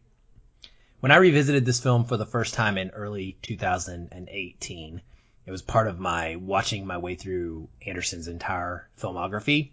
When 0.99 1.11
I 1.11 1.17
revisited 1.17 1.65
this 1.65 1.81
film 1.81 2.05
for 2.05 2.15
the 2.17 2.25
first 2.25 2.53
time 2.53 2.77
in 2.77 2.91
early 2.91 3.37
2018, 3.41 5.01
it 5.45 5.51
was 5.51 5.61
part 5.61 5.87
of 5.87 5.99
my 5.99 6.37
watching 6.37 6.85
my 6.85 6.97
way 6.97 7.15
through 7.15 7.67
Anderson's 7.85 8.27
entire 8.27 8.87
filmography 8.99 9.71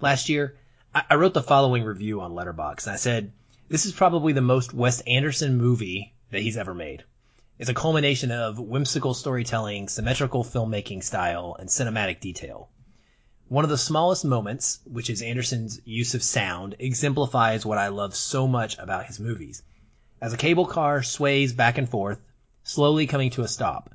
last 0.00 0.28
year. 0.28 0.56
I, 0.94 1.04
I 1.10 1.14
wrote 1.16 1.34
the 1.34 1.42
following 1.42 1.84
review 1.84 2.20
on 2.20 2.32
Letterboxd. 2.32 2.86
And 2.86 2.94
I 2.94 2.96
said, 2.96 3.32
this 3.68 3.86
is 3.86 3.92
probably 3.92 4.32
the 4.32 4.40
most 4.40 4.74
Wes 4.74 5.00
Anderson 5.02 5.56
movie 5.56 6.14
that 6.30 6.42
he's 6.42 6.56
ever 6.56 6.74
made. 6.74 7.04
It's 7.62 7.70
a 7.70 7.74
culmination 7.74 8.32
of 8.32 8.58
whimsical 8.58 9.14
storytelling, 9.14 9.88
symmetrical 9.88 10.42
filmmaking 10.42 11.04
style, 11.04 11.54
and 11.60 11.68
cinematic 11.68 12.18
detail. 12.18 12.70
One 13.46 13.62
of 13.62 13.70
the 13.70 13.78
smallest 13.78 14.24
moments, 14.24 14.80
which 14.84 15.08
is 15.08 15.22
Anderson's 15.22 15.80
use 15.84 16.12
of 16.16 16.24
sound, 16.24 16.74
exemplifies 16.80 17.64
what 17.64 17.78
I 17.78 17.86
love 17.86 18.16
so 18.16 18.48
much 18.48 18.76
about 18.78 19.06
his 19.06 19.20
movies. 19.20 19.62
As 20.20 20.32
a 20.32 20.36
cable 20.36 20.66
car 20.66 21.04
sways 21.04 21.52
back 21.52 21.78
and 21.78 21.88
forth, 21.88 22.18
slowly 22.64 23.06
coming 23.06 23.30
to 23.30 23.42
a 23.42 23.46
stop, 23.46 23.94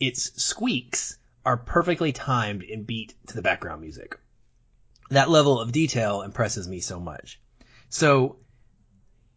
its 0.00 0.42
squeaks 0.42 1.16
are 1.44 1.56
perfectly 1.56 2.10
timed 2.10 2.64
and 2.64 2.88
beat 2.88 3.14
to 3.28 3.36
the 3.36 3.40
background 3.40 3.82
music. 3.82 4.18
That 5.10 5.30
level 5.30 5.60
of 5.60 5.70
detail 5.70 6.22
impresses 6.22 6.66
me 6.66 6.80
so 6.80 6.98
much. 6.98 7.40
So, 7.88 8.38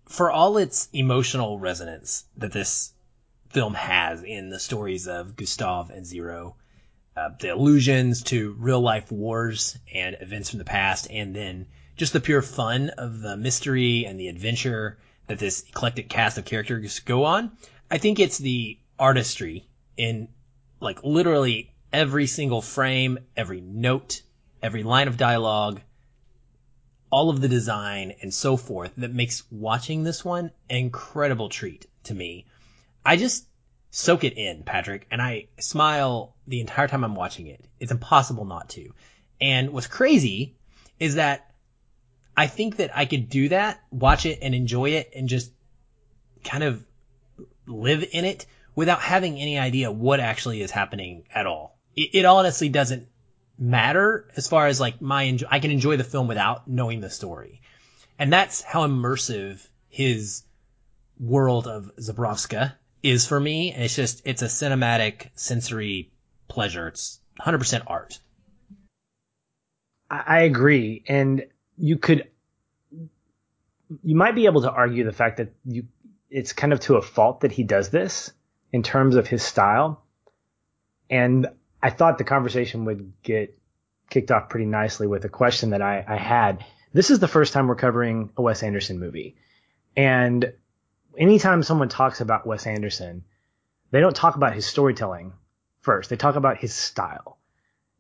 for 0.08 0.32
all 0.32 0.58
its 0.58 0.90
emotional 0.92 1.60
resonance 1.60 2.26
that 2.36 2.52
this 2.52 2.94
film 3.50 3.74
has 3.74 4.24
in 4.24 4.50
the 4.50 4.60
stories 4.60 5.08
of 5.08 5.36
Gustave 5.36 5.94
and 5.94 6.06
Zero, 6.06 6.56
uh, 7.18 7.30
the 7.40 7.50
allusions 7.50 8.24
to 8.24 8.56
real 8.60 8.82
life 8.82 9.12
wars 9.12 9.78
and 9.94 10.16
events 10.22 10.50
from 10.50 10.60
the 10.60 10.66
past, 10.66 11.08
and 11.10 11.36
then 11.36 11.68
just 11.96 12.14
the 12.14 12.20
pure 12.20 12.42
fun 12.42 12.90
of 12.92 13.22
the 13.22 13.36
mystery 13.36 14.06
and 14.06 14.20
the 14.20 14.28
adventure 14.28 14.98
that 15.28 15.40
this 15.40 15.64
eclectic 15.68 16.10
cast 16.10 16.38
of 16.38 16.46
characters 16.46 17.00
go 17.00 17.26
on. 17.26 17.52
I 17.92 17.98
think 17.98 18.20
it's 18.20 18.38
the 18.38 18.80
artistry 18.98 19.68
in 19.98 20.30
like 20.80 21.04
literally 21.04 21.74
every 21.92 22.28
single 22.28 22.62
frame, 22.62 23.20
every 23.36 23.62
note, 23.62 24.22
every 24.62 24.84
line 24.84 25.08
of 25.08 25.18
dialogue, 25.18 25.82
all 27.12 27.30
of 27.30 27.42
the 27.42 27.48
design 27.48 28.14
and 28.22 28.34
so 28.34 28.56
forth 28.56 28.94
that 28.98 29.14
makes 29.14 29.44
watching 29.52 30.04
this 30.04 30.24
one 30.24 30.52
an 30.70 30.78
incredible 30.78 31.50
treat 31.50 31.88
to 32.04 32.14
me. 32.14 32.46
I 33.10 33.16
just 33.16 33.48
soak 33.90 34.24
it 34.24 34.38
in, 34.38 34.62
Patrick, 34.62 35.08
and 35.10 35.20
I 35.20 35.48
smile 35.60 36.36
the 36.46 36.60
entire 36.60 36.88
time 36.88 37.04
I'm 37.04 37.16
watching 37.16 37.48
it. 37.48 37.66
It's 37.80 37.92
impossible 37.92 38.46
not 38.46 38.70
to. 38.70 38.94
And 39.42 39.72
what's 39.72 39.88
crazy 39.88 40.58
is 41.00 41.16
that 41.16 41.50
I 42.38 42.46
think 42.46 42.76
that 42.76 42.96
I 42.96 43.06
could 43.08 43.28
do 43.28 43.50
that, 43.50 43.82
watch 43.90 44.28
it 44.28 44.38
and 44.44 44.54
enjoy 44.54 44.92
it 44.92 45.12
and 45.16 45.28
just 45.28 45.52
kind 46.44 46.64
of 46.64 46.86
live 47.66 48.08
in 48.12 48.26
it 48.26 48.46
without 48.76 49.02
having 49.02 49.40
any 49.40 49.58
idea 49.58 49.92
what 49.92 50.20
actually 50.20 50.62
is 50.62 50.70
happening 50.70 51.24
at 51.34 51.48
all. 51.48 51.80
It, 51.96 52.12
it 52.14 52.26
honestly 52.26 52.70
doesn't 52.70 53.08
matter 53.58 54.30
as 54.38 54.48
far 54.48 54.68
as 54.68 54.80
like 54.80 55.02
my, 55.02 55.24
enjoy- 55.24 55.48
I 55.50 55.58
can 55.58 55.72
enjoy 55.72 55.98
the 55.98 56.04
film 56.04 56.28
without 56.28 56.68
knowing 56.68 57.02
the 57.02 57.10
story. 57.10 57.62
And 58.20 58.32
that's 58.32 58.62
how 58.62 58.88
immersive 58.88 59.68
his 59.88 60.44
world 61.20 61.66
of 61.66 61.90
Zubrowka 62.00 62.74
is 63.04 63.26
for 63.26 63.40
me. 63.40 63.72
And 63.72 63.84
it's 63.84 63.96
just, 63.96 64.22
it's 64.26 64.42
a 64.42 64.46
cinematic 64.46 65.30
sensory 65.36 66.12
pleasure. 66.48 66.88
It's 66.88 67.20
100% 67.40 67.84
art. 67.88 68.20
I 70.10 70.42
agree. 70.42 71.04
And 71.08 71.46
you 71.78 71.98
could, 71.98 72.30
you 74.04 74.16
might 74.16 74.36
be 74.36 74.46
able 74.46 74.64
to 74.64 74.72
argue 74.72 75.04
the 75.04 75.12
fact 75.12 75.38
that 75.38 75.54
you, 75.66 75.86
it's 76.30 76.54
kind 76.54 76.74
of 76.74 76.80
to 76.82 76.96
a 76.96 77.02
fault 77.02 77.42
that 77.42 77.52
he 77.52 77.64
does 77.64 77.90
this 77.90 78.32
in 78.72 78.84
terms 78.84 79.16
of 79.16 79.28
his 79.28 79.44
style. 79.44 80.04
And 81.10 81.48
I 81.82 81.90
thought 81.90 82.18
the 82.18 82.24
conversation 82.24 82.86
would 82.86 83.14
get 83.24 83.58
kicked 84.10 84.32
off 84.32 84.50
pretty 84.50 84.66
nicely 84.66 85.08
with 85.08 85.26
a 85.26 85.30
question 85.30 85.72
that 85.72 85.82
I, 85.82 86.04
I 86.08 86.18
had. 86.18 86.66
This 86.94 87.12
is 87.12 87.20
the 87.20 87.28
first 87.28 87.54
time 87.54 87.68
we're 87.68 87.76
covering 87.76 88.32
a 88.36 88.42
Wes 88.42 88.64
Anderson 88.64 89.00
movie. 89.00 89.36
And 89.96 90.54
anytime 91.18 91.64
someone 91.64 91.90
talks 91.90 92.22
about 92.22 92.48
Wes 92.48 92.68
Anderson, 92.68 93.24
they 93.92 94.00
don't 94.00 94.16
talk 94.16 94.36
about 94.36 94.54
his 94.54 94.66
storytelling 94.66 95.34
first. 95.82 96.10
They 96.10 96.16
talk 96.16 96.36
about 96.36 96.58
his 96.58 96.74
style. 96.74 97.38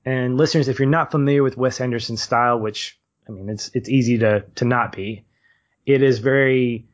And 0.05 0.37
listeners, 0.37 0.67
if 0.67 0.79
you're 0.79 0.89
not 0.89 1.11
familiar 1.11 1.43
with 1.43 1.57
Wes 1.57 1.81
Anderson's 1.81 2.21
style, 2.21 2.59
which 2.59 2.99
I 3.27 3.31
mean, 3.31 3.49
it's 3.49 3.71
it's 3.73 3.89
easy 3.89 4.19
to 4.19 4.45
to 4.55 4.65
not 4.65 4.95
be, 4.95 5.25
it 5.85 6.01
is 6.01 6.19
very 6.19 6.87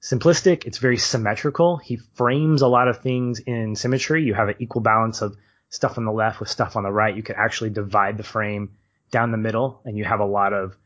simplistic. 0.00 0.66
It's 0.66 0.78
very 0.78 0.98
symmetrical. 0.98 1.76
He 1.76 1.96
frames 2.14 2.62
a 2.62 2.68
lot 2.68 2.88
of 2.88 3.00
things 3.00 3.40
in 3.40 3.76
symmetry. 3.76 4.24
You 4.24 4.34
have 4.34 4.48
an 4.48 4.56
equal 4.58 4.82
balance 4.82 5.22
of 5.22 5.36
stuff 5.70 5.96
on 5.96 6.04
the 6.04 6.12
left 6.12 6.40
with 6.40 6.50
stuff 6.50 6.76
on 6.76 6.82
the 6.82 6.92
right. 6.92 7.16
You 7.16 7.22
can 7.22 7.36
actually 7.36 7.70
divide 7.70 8.16
the 8.18 8.22
frame 8.22 8.76
down 9.10 9.30
the 9.30 9.38
middle, 9.38 9.80
and 9.84 9.96
you 9.96 10.04
have 10.04 10.20
a 10.20 10.26
lot 10.26 10.52
of 10.52 10.76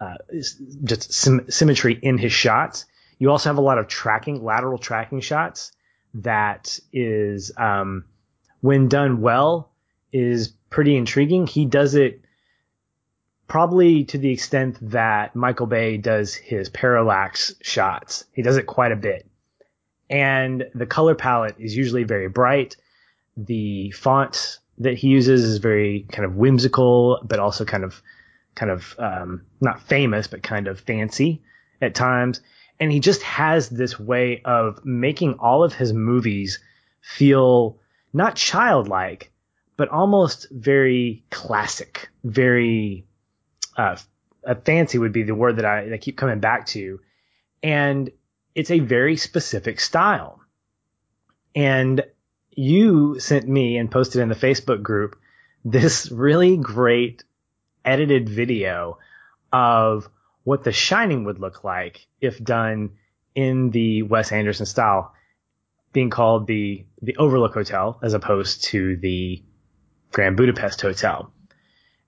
uh, 0.00 0.14
just 0.84 1.12
sym- 1.12 1.50
symmetry 1.50 1.98
in 2.00 2.18
his 2.18 2.32
shots. 2.32 2.86
You 3.18 3.30
also 3.30 3.48
have 3.48 3.58
a 3.58 3.62
lot 3.62 3.78
of 3.78 3.88
tracking, 3.88 4.44
lateral 4.44 4.78
tracking 4.78 5.20
shots 5.20 5.72
that 6.14 6.78
is, 6.92 7.52
um, 7.56 8.04
when 8.60 8.88
done 8.88 9.20
well, 9.20 9.70
is 10.12 10.48
pretty 10.70 10.96
intriguing. 10.96 11.46
He 11.46 11.64
does 11.64 11.94
it 11.94 12.20
probably 13.48 14.04
to 14.04 14.18
the 14.18 14.30
extent 14.30 14.78
that 14.90 15.36
Michael 15.36 15.66
Bay 15.66 15.96
does 15.96 16.34
his 16.34 16.68
parallax 16.68 17.54
shots. 17.62 18.24
He 18.32 18.42
does 18.42 18.56
it 18.56 18.66
quite 18.66 18.92
a 18.92 18.96
bit. 18.96 19.26
And 20.08 20.66
the 20.74 20.86
color 20.86 21.14
palette 21.14 21.56
is 21.58 21.76
usually 21.76 22.04
very 22.04 22.28
bright. 22.28 22.76
The 23.36 23.90
font 23.92 24.58
that 24.78 24.94
he 24.94 25.08
uses 25.08 25.44
is 25.44 25.58
very 25.58 26.06
kind 26.12 26.24
of 26.24 26.36
whimsical, 26.36 27.20
but 27.24 27.38
also 27.38 27.64
kind 27.64 27.84
of, 27.84 28.02
kind 28.54 28.70
of, 28.70 28.94
um, 28.98 29.42
not 29.60 29.82
famous, 29.82 30.26
but 30.26 30.42
kind 30.42 30.68
of 30.68 30.80
fancy 30.80 31.42
at 31.80 31.94
times. 31.94 32.40
And 32.78 32.92
he 32.92 33.00
just 33.00 33.22
has 33.22 33.68
this 33.68 33.98
way 33.98 34.42
of 34.44 34.84
making 34.84 35.34
all 35.34 35.64
of 35.64 35.74
his 35.74 35.92
movies 35.92 36.60
feel 37.00 37.78
not 38.12 38.36
childlike, 38.36 39.30
but 39.76 39.88
almost 39.88 40.46
very 40.50 41.24
classic, 41.30 42.08
very 42.24 43.06
uh, 43.76 43.96
fancy 44.64 44.98
would 44.98 45.12
be 45.12 45.22
the 45.22 45.34
word 45.34 45.56
that 45.56 45.64
I, 45.64 45.94
I 45.94 45.98
keep 45.98 46.16
coming 46.16 46.40
back 46.40 46.66
to. 46.68 47.00
And 47.62 48.10
it's 48.54 48.70
a 48.70 48.80
very 48.80 49.16
specific 49.16 49.80
style. 49.80 50.40
And 51.54 52.04
you 52.50 53.18
sent 53.20 53.48
me 53.48 53.76
and 53.76 53.90
posted 53.90 54.22
in 54.22 54.28
the 54.28 54.34
Facebook 54.34 54.82
group 54.82 55.18
this 55.64 56.10
really 56.10 56.56
great 56.56 57.24
edited 57.84 58.28
video 58.28 58.98
of 59.52 60.08
what 60.46 60.62
The 60.62 60.70
Shining 60.70 61.24
would 61.24 61.40
look 61.40 61.64
like 61.64 62.06
if 62.20 62.42
done 62.42 62.90
in 63.34 63.70
the 63.70 64.04
Wes 64.04 64.30
Anderson 64.30 64.64
style, 64.64 65.12
being 65.92 66.08
called 66.08 66.46
the 66.46 66.86
the 67.02 67.16
Overlook 67.16 67.52
Hotel 67.52 67.98
as 68.00 68.14
opposed 68.14 68.62
to 68.66 68.96
the 68.98 69.42
Grand 70.12 70.36
Budapest 70.36 70.80
Hotel. 70.80 71.32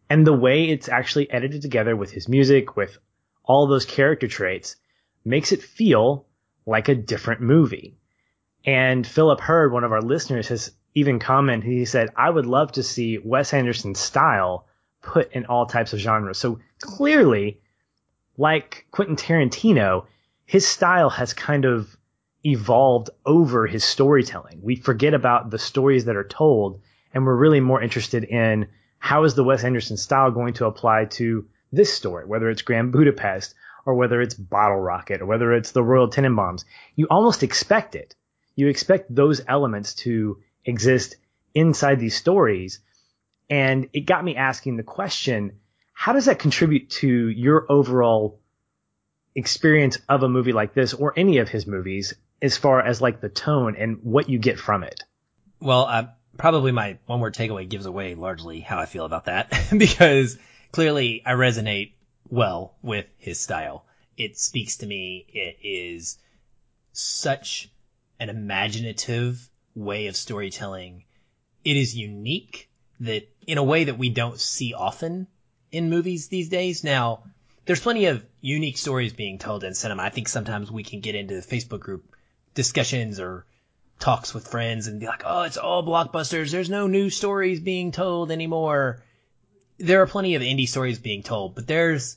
And 0.08 0.24
the 0.24 0.32
way 0.32 0.68
it's 0.68 0.88
actually 0.88 1.28
edited 1.32 1.62
together 1.62 1.96
with 1.96 2.12
his 2.12 2.28
music, 2.28 2.76
with 2.76 2.96
all 3.42 3.66
those 3.66 3.84
character 3.84 4.28
traits, 4.28 4.76
makes 5.24 5.50
it 5.50 5.60
feel 5.60 6.24
like 6.64 6.88
a 6.88 6.94
different 6.94 7.40
movie. 7.40 7.98
And 8.64 9.04
Philip 9.04 9.40
Hurd, 9.40 9.72
one 9.72 9.82
of 9.82 9.90
our 9.90 10.00
listeners, 10.00 10.46
has 10.46 10.70
even 10.94 11.18
commented, 11.18 11.68
he 11.68 11.84
said, 11.86 12.10
I 12.14 12.30
would 12.30 12.46
love 12.46 12.70
to 12.72 12.84
see 12.84 13.18
Wes 13.18 13.52
Anderson's 13.52 13.98
style 13.98 14.68
put 15.02 15.32
in 15.32 15.46
all 15.46 15.66
types 15.66 15.92
of 15.92 15.98
genres. 15.98 16.38
So 16.38 16.60
clearly, 16.78 17.60
like 18.38 18.86
Quentin 18.90 19.16
Tarantino, 19.16 20.06
his 20.46 20.66
style 20.66 21.10
has 21.10 21.34
kind 21.34 21.66
of 21.66 21.94
evolved 22.44 23.10
over 23.26 23.66
his 23.66 23.84
storytelling. 23.84 24.60
We 24.62 24.76
forget 24.76 25.12
about 25.12 25.50
the 25.50 25.58
stories 25.58 26.06
that 26.06 26.16
are 26.16 26.24
told 26.24 26.80
and 27.12 27.26
we're 27.26 27.36
really 27.36 27.60
more 27.60 27.82
interested 27.82 28.24
in 28.24 28.68
how 28.98 29.24
is 29.24 29.34
the 29.34 29.44
Wes 29.44 29.64
Anderson 29.64 29.96
style 29.96 30.30
going 30.30 30.54
to 30.54 30.66
apply 30.66 31.06
to 31.06 31.46
this 31.72 31.92
story, 31.92 32.24
whether 32.26 32.48
it's 32.48 32.62
Grand 32.62 32.92
Budapest 32.92 33.54
or 33.84 33.94
whether 33.94 34.20
it's 34.20 34.34
Bottle 34.34 34.78
Rocket 34.78 35.20
or 35.20 35.26
whether 35.26 35.52
it's 35.52 35.72
the 35.72 35.82
Royal 35.82 36.08
Tenenbaums. 36.08 36.64
You 36.94 37.06
almost 37.10 37.42
expect 37.42 37.94
it. 37.94 38.14
You 38.54 38.68
expect 38.68 39.14
those 39.14 39.40
elements 39.46 39.94
to 39.94 40.38
exist 40.64 41.16
inside 41.54 42.00
these 42.00 42.16
stories. 42.16 42.80
And 43.48 43.88
it 43.92 44.00
got 44.00 44.24
me 44.24 44.36
asking 44.36 44.76
the 44.76 44.82
question, 44.82 45.58
how 45.98 46.12
does 46.12 46.26
that 46.26 46.38
contribute 46.38 46.88
to 46.88 47.08
your 47.28 47.66
overall 47.68 48.40
experience 49.34 49.98
of 50.08 50.22
a 50.22 50.28
movie 50.28 50.52
like 50.52 50.72
this 50.72 50.94
or 50.94 51.12
any 51.16 51.38
of 51.38 51.48
his 51.48 51.66
movies 51.66 52.14
as 52.40 52.56
far 52.56 52.80
as 52.80 53.00
like 53.00 53.20
the 53.20 53.28
tone 53.28 53.74
and 53.74 53.98
what 54.04 54.28
you 54.28 54.38
get 54.38 54.60
from 54.60 54.84
it? 54.84 55.02
Well, 55.58 55.86
uh, 55.86 56.06
probably 56.36 56.70
my 56.70 56.98
one 57.06 57.18
word 57.18 57.34
takeaway 57.34 57.68
gives 57.68 57.84
away 57.84 58.14
largely 58.14 58.60
how 58.60 58.78
I 58.78 58.86
feel 58.86 59.06
about 59.06 59.24
that 59.24 59.52
because 59.76 60.38
clearly 60.70 61.24
I 61.26 61.32
resonate 61.32 61.94
well 62.30 62.76
with 62.80 63.06
his 63.16 63.40
style. 63.40 63.84
It 64.16 64.38
speaks 64.38 64.76
to 64.76 64.86
me. 64.86 65.26
It 65.28 65.58
is 65.64 66.16
such 66.92 67.72
an 68.20 68.28
imaginative 68.28 69.50
way 69.74 70.06
of 70.06 70.14
storytelling. 70.14 71.02
It 71.64 71.76
is 71.76 71.96
unique 71.96 72.70
that 73.00 73.28
in 73.48 73.58
a 73.58 73.64
way 73.64 73.82
that 73.82 73.98
we 73.98 74.10
don't 74.10 74.38
see 74.38 74.74
often 74.74 75.26
in 75.70 75.90
movies 75.90 76.28
these 76.28 76.48
days. 76.48 76.84
Now, 76.84 77.24
there's 77.66 77.80
plenty 77.80 78.06
of 78.06 78.24
unique 78.40 78.78
stories 78.78 79.12
being 79.12 79.38
told 79.38 79.64
in 79.64 79.74
cinema. 79.74 80.02
I 80.02 80.10
think 80.10 80.28
sometimes 80.28 80.70
we 80.70 80.82
can 80.82 81.00
get 81.00 81.14
into 81.14 81.34
Facebook 81.34 81.80
group 81.80 82.14
discussions 82.54 83.20
or 83.20 83.44
talks 83.98 84.32
with 84.32 84.48
friends 84.48 84.86
and 84.86 85.00
be 85.00 85.06
like, 85.06 85.22
oh, 85.24 85.42
it's 85.42 85.56
all 85.56 85.84
blockbusters. 85.84 86.50
There's 86.50 86.70
no 86.70 86.86
new 86.86 87.10
stories 87.10 87.60
being 87.60 87.92
told 87.92 88.30
anymore. 88.30 89.02
There 89.78 90.02
are 90.02 90.06
plenty 90.06 90.34
of 90.34 90.42
indie 90.42 90.68
stories 90.68 90.98
being 90.98 91.22
told, 91.22 91.54
but 91.54 91.66
there's 91.66 92.16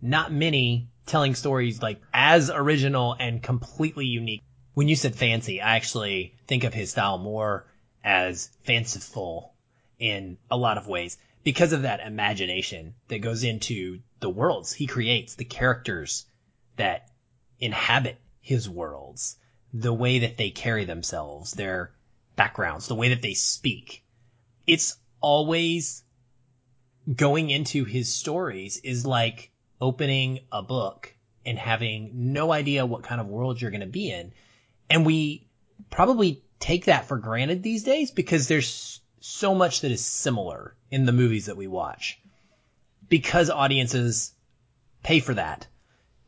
not 0.00 0.32
many 0.32 0.88
telling 1.06 1.34
stories 1.34 1.82
like 1.82 2.00
as 2.12 2.50
original 2.50 3.16
and 3.18 3.42
completely 3.42 4.06
unique. 4.06 4.42
When 4.74 4.88
you 4.88 4.96
said 4.96 5.14
fancy, 5.14 5.60
I 5.60 5.76
actually 5.76 6.34
think 6.46 6.64
of 6.64 6.72
his 6.72 6.90
style 6.90 7.18
more 7.18 7.66
as 8.04 8.48
fanciful 8.64 9.52
in 9.98 10.38
a 10.50 10.56
lot 10.56 10.78
of 10.78 10.88
ways 10.88 11.18
because 11.44 11.72
of 11.72 11.82
that 11.82 12.00
imagination 12.00 12.94
that 13.08 13.18
goes 13.18 13.44
into 13.44 14.00
the 14.20 14.30
worlds 14.30 14.72
he 14.72 14.86
creates, 14.86 15.34
the 15.34 15.44
characters 15.44 16.26
that 16.76 17.08
inhabit 17.58 18.18
his 18.40 18.68
worlds, 18.68 19.36
the 19.72 19.92
way 19.92 20.20
that 20.20 20.36
they 20.36 20.50
carry 20.50 20.84
themselves, 20.84 21.52
their 21.52 21.92
backgrounds, 22.36 22.86
the 22.86 22.94
way 22.94 23.10
that 23.10 23.22
they 23.22 23.34
speak. 23.34 24.04
It's 24.66 24.96
always 25.20 26.02
going 27.12 27.50
into 27.50 27.84
his 27.84 28.12
stories 28.12 28.78
is 28.78 29.04
like 29.06 29.50
opening 29.80 30.40
a 30.50 30.62
book 30.62 31.14
and 31.44 31.58
having 31.58 32.32
no 32.32 32.52
idea 32.52 32.86
what 32.86 33.02
kind 33.02 33.20
of 33.20 33.26
world 33.26 33.60
you're 33.60 33.70
going 33.70 33.80
to 33.80 33.86
be 33.86 34.10
in. 34.10 34.32
And 34.88 35.04
we 35.04 35.48
probably 35.90 36.44
take 36.60 36.84
that 36.84 37.06
for 37.06 37.18
granted 37.18 37.62
these 37.62 37.82
days 37.82 38.10
because 38.12 38.46
there's 38.46 39.00
so 39.24 39.54
much 39.54 39.80
that 39.80 39.90
is 39.90 40.04
similar 40.04 40.74
in 40.90 41.06
the 41.06 41.12
movies 41.12 41.46
that 41.46 41.56
we 41.56 41.66
watch 41.66 42.18
because 43.08 43.50
audiences 43.50 44.32
pay 45.02 45.20
for 45.20 45.34
that. 45.34 45.66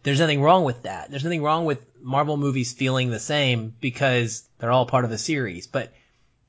there's 0.02 0.20
nothing 0.20 0.42
wrong 0.42 0.64
with 0.64 0.82
that. 0.82 1.10
There's 1.10 1.24
nothing 1.24 1.42
wrong 1.42 1.64
with 1.64 1.78
Marvel 1.98 2.36
movies 2.36 2.72
feeling 2.74 3.10
the 3.10 3.18
same 3.18 3.74
because 3.80 4.46
they're 4.58 4.70
all 4.70 4.84
part 4.84 5.06
of 5.06 5.10
a 5.10 5.18
series. 5.18 5.66
But 5.66 5.94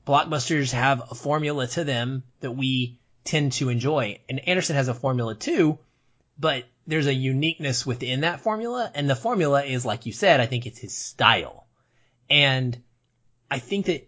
blockbusters 0.06 0.72
have 0.72 1.10
a 1.10 1.14
formula 1.14 1.66
to 1.68 1.84
them 1.84 2.22
that 2.40 2.52
we 2.52 2.98
tend 3.24 3.52
to 3.52 3.70
enjoy. 3.70 4.20
And 4.28 4.46
Anderson 4.46 4.76
has 4.76 4.88
a 4.88 4.94
formula 4.94 5.34
too, 5.34 5.78
but 6.38 6.64
there's 6.86 7.06
a 7.06 7.14
uniqueness 7.14 7.86
within 7.86 8.20
that 8.20 8.40
formula. 8.40 8.90
And 8.94 9.08
the 9.08 9.16
formula 9.16 9.64
is, 9.64 9.86
like 9.86 10.06
you 10.06 10.12
said, 10.12 10.40
I 10.40 10.46
think 10.46 10.66
it's 10.66 10.78
his 10.78 10.94
style. 10.94 11.66
And 12.28 12.80
I 13.50 13.58
think 13.58 13.86
that 13.86 14.06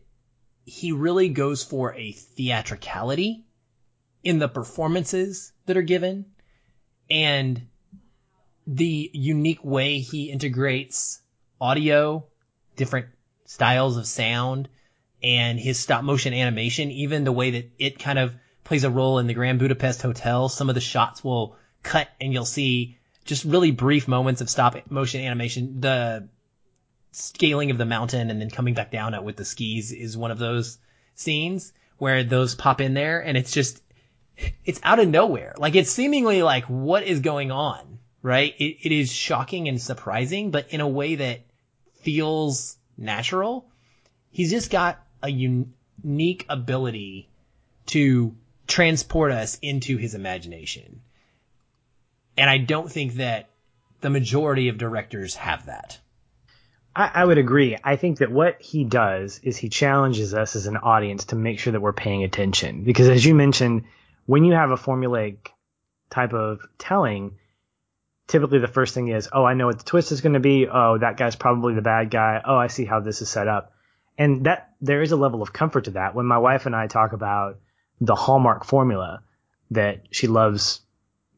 he 0.68 0.92
really 0.92 1.30
goes 1.30 1.64
for 1.64 1.94
a 1.94 2.12
theatricality 2.12 3.46
in 4.22 4.38
the 4.38 4.48
performances 4.48 5.52
that 5.64 5.78
are 5.78 5.82
given 5.82 6.26
and 7.08 7.66
the 8.66 9.10
unique 9.14 9.64
way 9.64 10.00
he 10.00 10.30
integrates 10.30 11.22
audio, 11.58 12.26
different 12.76 13.06
styles 13.46 13.96
of 13.96 14.06
sound, 14.06 14.68
and 15.22 15.58
his 15.58 15.78
stop 15.78 16.04
motion 16.04 16.34
animation, 16.34 16.90
even 16.90 17.25
the 17.25 17.32
way 17.32 17.50
that 17.52 17.70
it 17.78 17.98
kind 17.98 18.18
of 18.18 18.34
plays 18.62 18.84
a 18.84 18.90
role 18.90 19.18
in 19.18 19.26
the 19.26 19.34
Grand 19.34 19.58
Budapest 19.58 20.02
Hotel. 20.02 20.50
Some 20.50 20.68
of 20.68 20.75
the 20.75 20.82
shots 20.82 21.25
will 21.25 21.56
cut 21.82 22.08
and 22.20 22.30
you'll 22.30 22.44
see 22.44 22.98
just 23.25 23.44
really 23.44 23.70
brief 23.70 24.06
moments 24.06 24.42
of 24.42 24.50
stop 24.50 24.76
motion 24.90 25.22
animation. 25.22 25.80
The 25.80 26.28
scaling 27.18 27.70
of 27.70 27.78
the 27.78 27.84
mountain 27.84 28.30
and 28.30 28.40
then 28.40 28.50
coming 28.50 28.75
back 28.75 28.90
down 28.90 29.14
it 29.14 29.22
with 29.22 29.37
the 29.37 29.44
skis 29.44 29.92
is 29.92 30.16
one 30.16 30.30
of 30.30 30.38
those 30.38 30.78
scenes 31.14 31.72
where 31.98 32.25
those 32.25 32.54
pop 32.54 32.80
in 32.80 32.94
there 32.94 33.20
and 33.20 33.37
it's 33.37 33.52
just, 33.52 33.82
it's 34.64 34.80
out 34.82 35.00
of 35.00 35.08
nowhere. 35.08 35.54
Like 35.58 35.75
it's 35.75 35.90
seemingly 35.90 36.42
like 36.42 36.64
what 36.64 37.02
is 37.02 37.20
going 37.20 37.50
on, 37.50 37.98
right? 38.22 38.54
It, 38.58 38.76
it 38.82 38.92
is 38.92 39.12
shocking 39.12 39.68
and 39.68 39.80
surprising, 39.80 40.50
but 40.50 40.72
in 40.72 40.80
a 40.80 40.88
way 40.88 41.16
that 41.16 41.40
feels 42.00 42.76
natural. 42.96 43.68
He's 44.30 44.50
just 44.50 44.70
got 44.70 45.04
a 45.22 45.30
un- 45.30 45.72
unique 46.02 46.46
ability 46.48 47.28
to 47.87 48.34
transport 48.66 49.32
us 49.32 49.58
into 49.62 49.96
his 49.96 50.14
imagination. 50.14 51.00
And 52.37 52.48
I 52.48 52.58
don't 52.58 52.90
think 52.90 53.14
that 53.14 53.50
the 54.00 54.10
majority 54.10 54.68
of 54.68 54.78
directors 54.78 55.34
have 55.37 55.66
that. 55.66 55.98
I, 56.99 57.11
I, 57.14 57.25
would 57.25 57.38
agree. 57.38 57.76
I 57.83 57.95
think 57.95 58.19
that 58.19 58.33
what 58.33 58.61
he 58.61 58.83
does 58.83 59.38
is 59.45 59.57
he 59.57 59.69
challenges 59.69 60.35
us 60.35 60.57
as 60.57 60.67
an 60.67 60.76
audience 60.76 61.26
to 61.26 61.37
make 61.37 61.61
sure 61.61 61.73
that 61.73 61.81
we're 61.81 61.93
paying 61.93 62.25
attention. 62.25 62.83
Because 62.83 63.09
as 63.09 63.25
you 63.25 63.37
mentioned, 63.37 63.85
when 64.26 64.45
you 64.45 64.55
have 64.55 64.73
a 64.73 64.76
formulaic 64.76 65.37
type 66.11 66.33
of 66.33 66.61
telling, 66.76 67.37
typically 68.26 68.59
the 68.59 68.67
first 68.67 68.95
thing 68.95 69.09
is, 69.09 69.28
oh, 69.33 69.45
I 69.45 69.55
know 69.55 69.67
what 69.67 69.78
the 69.78 69.85
twist 69.85 70.11
is 70.11 70.23
going 70.23 70.33
to 70.33 70.40
be. 70.40 70.67
Oh, 70.67 70.99
that 70.99 71.17
guy's 71.17 71.37
probably 71.37 71.75
the 71.75 71.83
bad 71.83 72.11
guy. 72.11 72.43
Oh, 72.45 72.57
I 72.57 72.67
see 72.67 72.85
how 72.85 72.99
this 72.99 73.23
is 73.23 73.28
set 73.28 73.47
up. 73.47 73.73
And 74.19 74.47
that 74.47 74.73
there 74.81 75.00
is 75.00 75.12
a 75.12 75.17
level 75.17 75.40
of 75.40 75.52
comfort 75.52 75.85
to 75.85 75.93
that. 75.93 76.17
When 76.17 76.26
my 76.26 76.38
wife 76.38 76.67
and 76.67 76.75
I 76.75 76.88
talk 76.88 77.12
about 77.12 77.61
the 78.00 78.17
Hallmark 78.17 78.64
formula 78.64 79.23
that 79.71 80.02
she 80.11 80.26
loves 80.26 80.81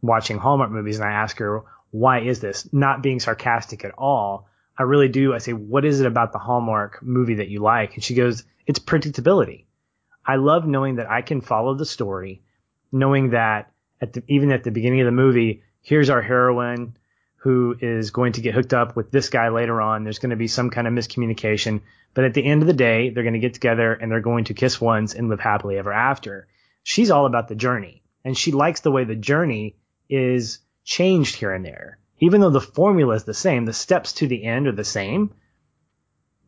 watching 0.00 0.38
Hallmark 0.38 0.70
movies 0.70 0.98
and 0.98 1.06
I 1.06 1.12
ask 1.12 1.36
her, 1.36 1.64
why 1.90 2.20
is 2.20 2.40
this? 2.40 2.72
Not 2.72 3.02
being 3.02 3.20
sarcastic 3.20 3.84
at 3.84 3.92
all. 3.98 4.48
I 4.80 4.84
really 4.84 5.08
do. 5.08 5.34
I 5.34 5.38
say, 5.38 5.52
what 5.52 5.84
is 5.84 6.00
it 6.00 6.06
about 6.06 6.32
the 6.32 6.38
Hallmark 6.38 7.02
movie 7.02 7.34
that 7.34 7.48
you 7.48 7.60
like? 7.60 7.96
And 7.96 8.02
she 8.02 8.14
goes, 8.14 8.44
it's 8.66 8.78
predictability. 8.78 9.66
I 10.24 10.36
love 10.36 10.66
knowing 10.66 10.96
that 10.96 11.10
I 11.10 11.20
can 11.20 11.42
follow 11.42 11.74
the 11.74 11.84
story, 11.84 12.40
knowing 12.90 13.32
that 13.32 13.70
at 14.00 14.14
the, 14.14 14.22
even 14.26 14.50
at 14.50 14.64
the 14.64 14.70
beginning 14.70 15.02
of 15.02 15.04
the 15.04 15.12
movie, 15.12 15.64
here's 15.82 16.08
our 16.08 16.22
heroine 16.22 16.96
who 17.36 17.76
is 17.78 18.10
going 18.10 18.32
to 18.32 18.40
get 18.40 18.54
hooked 18.54 18.72
up 18.72 18.96
with 18.96 19.10
this 19.10 19.28
guy 19.28 19.50
later 19.50 19.82
on. 19.82 20.02
There's 20.02 20.18
going 20.18 20.30
to 20.30 20.36
be 20.36 20.48
some 20.48 20.70
kind 20.70 20.86
of 20.86 20.94
miscommunication. 20.94 21.82
But 22.14 22.24
at 22.24 22.32
the 22.32 22.46
end 22.46 22.62
of 22.62 22.66
the 22.66 22.72
day, 22.72 23.10
they're 23.10 23.22
going 23.22 23.34
to 23.34 23.38
get 23.38 23.52
together 23.52 23.92
and 23.92 24.10
they're 24.10 24.22
going 24.22 24.44
to 24.44 24.54
kiss 24.54 24.80
once 24.80 25.12
and 25.12 25.28
live 25.28 25.40
happily 25.40 25.76
ever 25.76 25.92
after. 25.92 26.48
She's 26.84 27.10
all 27.10 27.26
about 27.26 27.48
the 27.48 27.54
journey 27.54 28.02
and 28.24 28.34
she 28.34 28.50
likes 28.50 28.80
the 28.80 28.90
way 28.90 29.04
the 29.04 29.14
journey 29.14 29.76
is 30.08 30.60
changed 30.84 31.36
here 31.36 31.52
and 31.52 31.66
there. 31.66 31.98
Even 32.20 32.40
though 32.40 32.50
the 32.50 32.60
formula 32.60 33.14
is 33.14 33.24
the 33.24 33.34
same, 33.34 33.64
the 33.64 33.72
steps 33.72 34.12
to 34.14 34.26
the 34.26 34.44
end 34.44 34.66
are 34.66 34.72
the 34.72 34.84
same. 34.84 35.32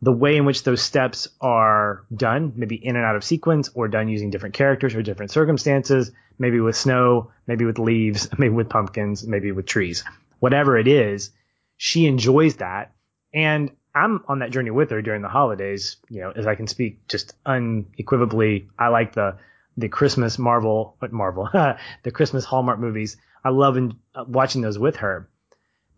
The 0.02 0.12
way 0.12 0.36
in 0.36 0.44
which 0.44 0.64
those 0.64 0.82
steps 0.82 1.28
are 1.40 2.04
done, 2.14 2.52
maybe 2.56 2.76
in 2.76 2.96
and 2.96 3.04
out 3.04 3.16
of 3.16 3.24
sequence 3.24 3.70
or 3.74 3.88
done 3.88 4.08
using 4.08 4.30
different 4.30 4.54
characters 4.54 4.94
or 4.94 5.02
different 5.02 5.30
circumstances, 5.30 6.10
maybe 6.38 6.60
with 6.60 6.76
snow, 6.76 7.30
maybe 7.46 7.64
with 7.64 7.78
leaves, 7.78 8.28
maybe 8.38 8.54
with 8.54 8.68
pumpkins, 8.68 9.26
maybe 9.26 9.52
with 9.52 9.66
trees, 9.66 10.04
whatever 10.40 10.76
it 10.76 10.88
is, 10.88 11.30
she 11.76 12.06
enjoys 12.06 12.56
that. 12.56 12.92
And 13.32 13.70
I'm 13.94 14.24
on 14.28 14.40
that 14.40 14.50
journey 14.50 14.70
with 14.70 14.90
her 14.90 15.02
during 15.02 15.22
the 15.22 15.28
holidays, 15.28 15.96
you 16.10 16.20
know, 16.20 16.32
as 16.32 16.46
I 16.46 16.54
can 16.54 16.66
speak 16.66 17.08
just 17.08 17.34
unequivocally. 17.46 18.68
I 18.78 18.88
like 18.88 19.14
the, 19.14 19.38
the 19.76 19.88
Christmas 19.88 20.38
Marvel, 20.38 20.96
but 21.00 21.12
Marvel, 21.12 21.48
the 22.02 22.10
Christmas 22.10 22.44
Hallmark 22.44 22.78
movies. 22.78 23.16
I 23.44 23.50
love 23.50 23.76
in, 23.76 23.94
uh, 24.14 24.24
watching 24.26 24.62
those 24.62 24.78
with 24.78 24.96
her. 24.96 25.28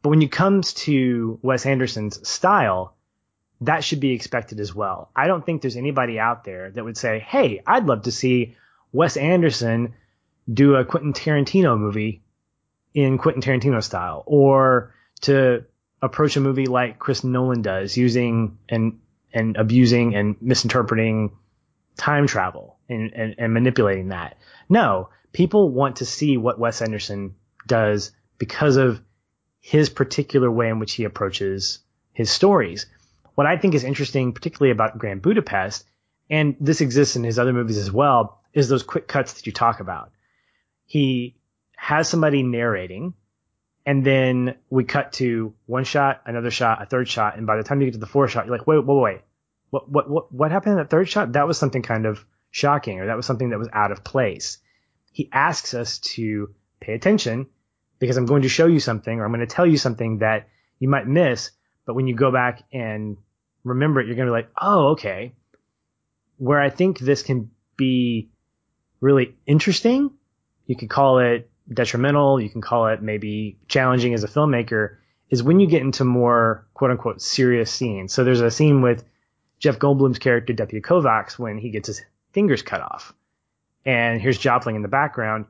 But 0.04 0.10
when 0.10 0.22
it 0.22 0.30
comes 0.30 0.74
to 0.74 1.38
Wes 1.40 1.64
Anderson's 1.64 2.28
style, 2.28 2.94
that 3.62 3.82
should 3.82 4.00
be 4.00 4.12
expected 4.12 4.60
as 4.60 4.74
well. 4.74 5.10
I 5.16 5.26
don't 5.26 5.46
think 5.46 5.62
there's 5.62 5.78
anybody 5.78 6.18
out 6.18 6.44
there 6.44 6.70
that 6.70 6.84
would 6.84 6.98
say, 6.98 7.20
Hey, 7.20 7.62
I'd 7.66 7.86
love 7.86 8.02
to 8.02 8.12
see 8.12 8.54
Wes 8.92 9.16
Anderson 9.16 9.94
do 10.52 10.74
a 10.74 10.84
Quentin 10.84 11.14
Tarantino 11.14 11.78
movie 11.78 12.22
in 12.92 13.16
Quentin 13.16 13.40
Tarantino 13.40 13.82
style 13.82 14.24
or 14.26 14.94
to 15.22 15.64
approach 16.02 16.36
a 16.36 16.40
movie 16.40 16.66
like 16.66 16.98
Chris 16.98 17.24
Nolan 17.24 17.62
does 17.62 17.96
using 17.96 18.58
and 18.68 19.00
and 19.32 19.56
abusing 19.56 20.14
and 20.14 20.36
misinterpreting 20.42 21.34
time 21.96 22.26
travel 22.26 22.76
and, 22.90 23.10
and, 23.14 23.36
and 23.38 23.54
manipulating 23.54 24.08
that. 24.08 24.36
No, 24.68 25.08
people 25.32 25.70
want 25.70 25.96
to 25.96 26.04
see 26.04 26.36
what 26.36 26.58
Wes 26.58 26.82
Anderson 26.82 27.36
does 27.66 28.12
because 28.36 28.76
of 28.76 29.00
his 29.66 29.88
particular 29.88 30.50
way 30.50 30.68
in 30.68 30.78
which 30.78 30.92
he 30.92 31.04
approaches 31.04 31.78
his 32.12 32.30
stories. 32.30 32.84
What 33.34 33.46
I 33.46 33.56
think 33.56 33.74
is 33.74 33.82
interesting, 33.82 34.34
particularly 34.34 34.72
about 34.72 34.98
Grand 34.98 35.22
Budapest, 35.22 35.86
and 36.28 36.54
this 36.60 36.82
exists 36.82 37.16
in 37.16 37.24
his 37.24 37.38
other 37.38 37.54
movies 37.54 37.78
as 37.78 37.90
well, 37.90 38.42
is 38.52 38.68
those 38.68 38.82
quick 38.82 39.08
cuts 39.08 39.32
that 39.32 39.46
you 39.46 39.52
talk 39.52 39.80
about. 39.80 40.10
He 40.84 41.38
has 41.76 42.10
somebody 42.10 42.42
narrating 42.42 43.14
and 43.86 44.04
then 44.04 44.56
we 44.68 44.84
cut 44.84 45.14
to 45.14 45.54
one 45.64 45.84
shot, 45.84 46.20
another 46.26 46.50
shot, 46.50 46.82
a 46.82 46.86
third 46.86 47.08
shot, 47.08 47.38
and 47.38 47.46
by 47.46 47.56
the 47.56 47.64
time 47.64 47.80
you 47.80 47.86
get 47.86 47.94
to 47.94 48.00
the 48.00 48.06
fourth 48.06 48.32
shot, 48.32 48.44
you're 48.44 48.58
like, 48.58 48.66
wait, 48.66 48.84
wait, 48.84 49.00
wait, 49.00 49.20
what, 49.70 49.90
what, 49.90 50.10
what, 50.10 50.30
what 50.30 50.50
happened 50.50 50.72
in 50.72 50.78
that 50.78 50.90
third 50.90 51.08
shot? 51.08 51.32
That 51.32 51.48
was 51.48 51.56
something 51.56 51.80
kind 51.80 52.04
of 52.04 52.22
shocking, 52.50 53.00
or 53.00 53.06
that 53.06 53.16
was 53.16 53.24
something 53.24 53.48
that 53.48 53.58
was 53.58 53.70
out 53.72 53.92
of 53.92 54.04
place. 54.04 54.58
He 55.10 55.30
asks 55.32 55.72
us 55.72 56.00
to 56.00 56.54
pay 56.80 56.92
attention 56.92 57.46
because 58.04 58.18
I'm 58.18 58.26
going 58.26 58.42
to 58.42 58.50
show 58.50 58.66
you 58.66 58.80
something, 58.80 59.18
or 59.18 59.24
I'm 59.24 59.30
going 59.32 59.40
to 59.40 59.46
tell 59.46 59.66
you 59.66 59.78
something 59.78 60.18
that 60.18 60.48
you 60.78 60.90
might 60.90 61.06
miss, 61.06 61.52
but 61.86 61.94
when 61.94 62.06
you 62.06 62.14
go 62.14 62.30
back 62.30 62.62
and 62.70 63.16
remember 63.64 63.98
it, 63.98 64.06
you're 64.06 64.14
going 64.14 64.26
to 64.26 64.30
be 64.30 64.36
like, 64.36 64.50
oh, 64.60 64.88
okay. 64.88 65.32
Where 66.36 66.60
I 66.60 66.68
think 66.68 66.98
this 66.98 67.22
can 67.22 67.50
be 67.78 68.28
really 69.00 69.36
interesting, 69.46 70.10
you 70.66 70.76
could 70.76 70.90
call 70.90 71.18
it 71.20 71.50
detrimental, 71.72 72.42
you 72.42 72.50
can 72.50 72.60
call 72.60 72.88
it 72.88 73.00
maybe 73.00 73.56
challenging 73.68 74.12
as 74.12 74.22
a 74.22 74.28
filmmaker, 74.28 74.96
is 75.30 75.42
when 75.42 75.58
you 75.58 75.66
get 75.66 75.80
into 75.80 76.04
more 76.04 76.66
quote 76.74 76.90
unquote 76.90 77.22
serious 77.22 77.70
scenes. 77.70 78.12
So 78.12 78.22
there's 78.22 78.42
a 78.42 78.50
scene 78.50 78.82
with 78.82 79.02
Jeff 79.60 79.78
Goldblum's 79.78 80.18
character, 80.18 80.52
Deputy 80.52 80.86
Kovacs, 80.86 81.38
when 81.38 81.56
he 81.56 81.70
gets 81.70 81.86
his 81.86 82.02
fingers 82.32 82.60
cut 82.60 82.82
off. 82.82 83.14
And 83.86 84.20
here's 84.20 84.38
Jopling 84.38 84.76
in 84.76 84.82
the 84.82 84.88
background. 84.88 85.46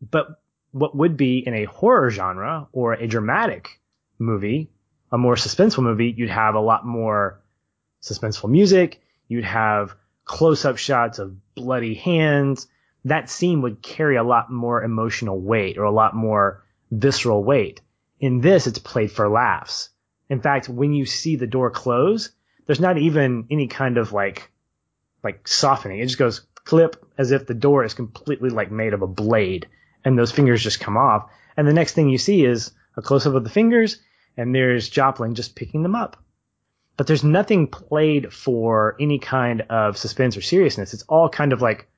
But 0.00 0.40
what 0.72 0.96
would 0.96 1.16
be 1.16 1.38
in 1.38 1.54
a 1.54 1.64
horror 1.64 2.10
genre 2.10 2.68
or 2.72 2.94
a 2.94 3.06
dramatic 3.06 3.80
movie, 4.18 4.70
a 5.10 5.18
more 5.18 5.36
suspenseful 5.36 5.82
movie, 5.82 6.14
you'd 6.16 6.30
have 6.30 6.54
a 6.54 6.60
lot 6.60 6.84
more 6.84 7.40
suspenseful 8.02 8.50
music. 8.50 9.00
You'd 9.28 9.44
have 9.44 9.94
close 10.24 10.64
up 10.64 10.76
shots 10.76 11.18
of 11.18 11.36
bloody 11.54 11.94
hands 11.94 12.66
that 13.04 13.30
scene 13.30 13.62
would 13.62 13.82
carry 13.82 14.16
a 14.16 14.22
lot 14.22 14.50
more 14.50 14.82
emotional 14.82 15.40
weight 15.40 15.78
or 15.78 15.84
a 15.84 15.90
lot 15.90 16.14
more 16.14 16.62
visceral 16.90 17.42
weight. 17.42 17.80
In 18.20 18.40
this, 18.40 18.66
it's 18.66 18.78
played 18.78 19.10
for 19.10 19.28
laughs. 19.28 19.90
In 20.28 20.40
fact, 20.40 20.68
when 20.68 20.92
you 20.92 21.04
see 21.04 21.36
the 21.36 21.46
door 21.46 21.70
close, 21.70 22.30
there's 22.66 22.80
not 22.80 22.98
even 22.98 23.46
any 23.50 23.66
kind 23.66 23.98
of 23.98 24.12
like, 24.12 24.50
like 25.24 25.46
softening. 25.48 25.98
It 25.98 26.06
just 26.06 26.18
goes 26.18 26.46
clip 26.64 27.04
as 27.18 27.32
if 27.32 27.46
the 27.46 27.54
door 27.54 27.84
is 27.84 27.94
completely 27.94 28.50
like 28.50 28.70
made 28.70 28.94
of 28.94 29.02
a 29.02 29.06
blade 29.06 29.66
and 30.04 30.18
those 30.18 30.32
fingers 30.32 30.62
just 30.62 30.80
come 30.80 30.96
off. 30.96 31.30
And 31.56 31.66
the 31.66 31.72
next 31.72 31.92
thing 31.94 32.08
you 32.08 32.18
see 32.18 32.44
is 32.44 32.72
a 32.96 33.02
close 33.02 33.26
up 33.26 33.34
of 33.34 33.44
the 33.44 33.50
fingers 33.50 33.98
and 34.36 34.54
there's 34.54 34.90
Jopling 34.90 35.34
just 35.34 35.54
picking 35.54 35.82
them 35.82 35.94
up. 35.94 36.16
But 36.96 37.06
there's 37.06 37.24
nothing 37.24 37.66
played 37.68 38.32
for 38.32 38.96
any 39.00 39.18
kind 39.18 39.62
of 39.62 39.96
suspense 39.96 40.36
or 40.36 40.42
seriousness. 40.42 40.94
It's 40.94 41.04
all 41.04 41.28
kind 41.28 41.52
of 41.52 41.62
like 41.62 41.88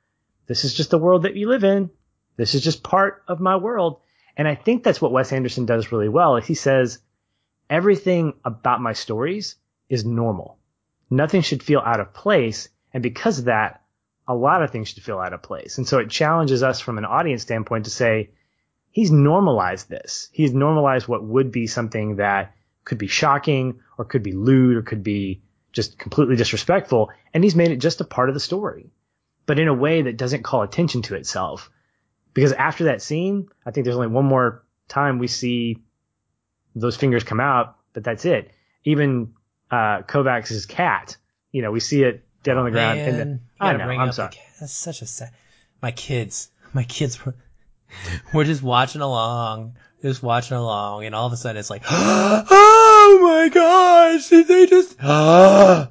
this 0.46 0.64
is 0.64 0.74
just 0.74 0.90
the 0.90 0.98
world 0.98 1.22
that 1.22 1.36
you 1.36 1.48
live 1.48 1.64
in. 1.64 1.90
This 2.36 2.54
is 2.54 2.62
just 2.62 2.82
part 2.82 3.22
of 3.28 3.40
my 3.40 3.56
world. 3.56 4.00
And 4.36 4.48
I 4.48 4.54
think 4.54 4.82
that's 4.82 5.00
what 5.00 5.12
Wes 5.12 5.32
Anderson 5.32 5.66
does 5.66 5.92
really 5.92 6.08
well. 6.08 6.36
He 6.36 6.54
says, 6.54 6.98
everything 7.70 8.34
about 8.44 8.80
my 8.80 8.92
stories 8.92 9.56
is 9.88 10.04
normal. 10.04 10.58
Nothing 11.10 11.42
should 11.42 11.62
feel 11.62 11.80
out 11.80 12.00
of 12.00 12.12
place. 12.12 12.68
And 12.92 13.02
because 13.02 13.38
of 13.40 13.44
that, 13.46 13.82
a 14.26 14.34
lot 14.34 14.62
of 14.62 14.70
things 14.70 14.88
should 14.88 15.02
feel 15.02 15.18
out 15.18 15.32
of 15.32 15.42
place. 15.42 15.78
And 15.78 15.86
so 15.86 15.98
it 15.98 16.10
challenges 16.10 16.62
us 16.62 16.80
from 16.80 16.98
an 16.98 17.04
audience 17.04 17.42
standpoint 17.42 17.84
to 17.84 17.90
say, 17.90 18.30
he's 18.90 19.10
normalized 19.10 19.88
this. 19.88 20.28
He's 20.32 20.54
normalized 20.54 21.08
what 21.08 21.24
would 21.24 21.50
be 21.50 21.66
something 21.66 22.16
that 22.16 22.54
could 22.84 22.98
be 22.98 23.06
shocking 23.06 23.80
or 23.98 24.04
could 24.04 24.22
be 24.22 24.32
lewd 24.32 24.76
or 24.76 24.82
could 24.82 25.02
be 25.02 25.42
just 25.72 25.98
completely 25.98 26.36
disrespectful. 26.36 27.10
And 27.32 27.42
he's 27.42 27.56
made 27.56 27.70
it 27.70 27.80
just 27.80 28.00
a 28.00 28.04
part 28.04 28.28
of 28.28 28.34
the 28.34 28.40
story, 28.40 28.90
but 29.46 29.58
in 29.58 29.68
a 29.68 29.74
way 29.74 30.02
that 30.02 30.16
doesn't 30.16 30.44
call 30.44 30.62
attention 30.62 31.02
to 31.02 31.16
itself. 31.16 31.70
Because 32.32 32.52
after 32.52 32.84
that 32.84 33.02
scene, 33.02 33.48
I 33.66 33.70
think 33.70 33.84
there's 33.84 33.96
only 33.96 34.08
one 34.08 34.24
more 34.24 34.64
time 34.88 35.18
we 35.18 35.28
see 35.28 35.78
those 36.74 36.96
fingers 36.96 37.24
come 37.24 37.40
out, 37.40 37.76
but 37.92 38.04
that's 38.04 38.24
it. 38.24 38.52
Even, 38.84 39.34
uh, 39.70 40.02
Kovacs's 40.02 40.66
cat, 40.66 41.16
you 41.52 41.62
know, 41.62 41.70
we 41.70 41.80
see 41.80 42.02
it 42.02 42.23
dead 42.44 42.56
on 42.56 42.64
the 42.66 42.70
ground. 42.70 43.00
Man, 43.00 43.08
and 43.08 43.18
then, 43.18 43.40
I 43.58 43.72
know, 43.72 43.84
bring 43.86 43.98
I'm 44.00 44.08
up 44.08 44.14
the 44.14 44.30
sorry. 44.30 44.40
That's 44.60 44.72
such 44.72 45.02
a 45.02 45.06
sad. 45.06 45.30
My 45.82 45.90
kids, 45.90 46.50
my 46.72 46.84
kids 46.84 47.24
were, 47.24 47.34
we're 48.32 48.44
just 48.44 48.62
watching 48.62 49.00
along, 49.00 49.74
just 50.02 50.22
watching 50.22 50.56
along, 50.56 51.04
and 51.04 51.14
all 51.14 51.26
of 51.26 51.32
a 51.32 51.36
sudden 51.36 51.58
it's 51.58 51.70
like, 51.70 51.82
oh 51.90 53.18
my 53.20 53.48
gosh, 53.48 54.28
did 54.28 54.46
they 54.46 54.66
just, 54.66 54.96
and 55.00 55.90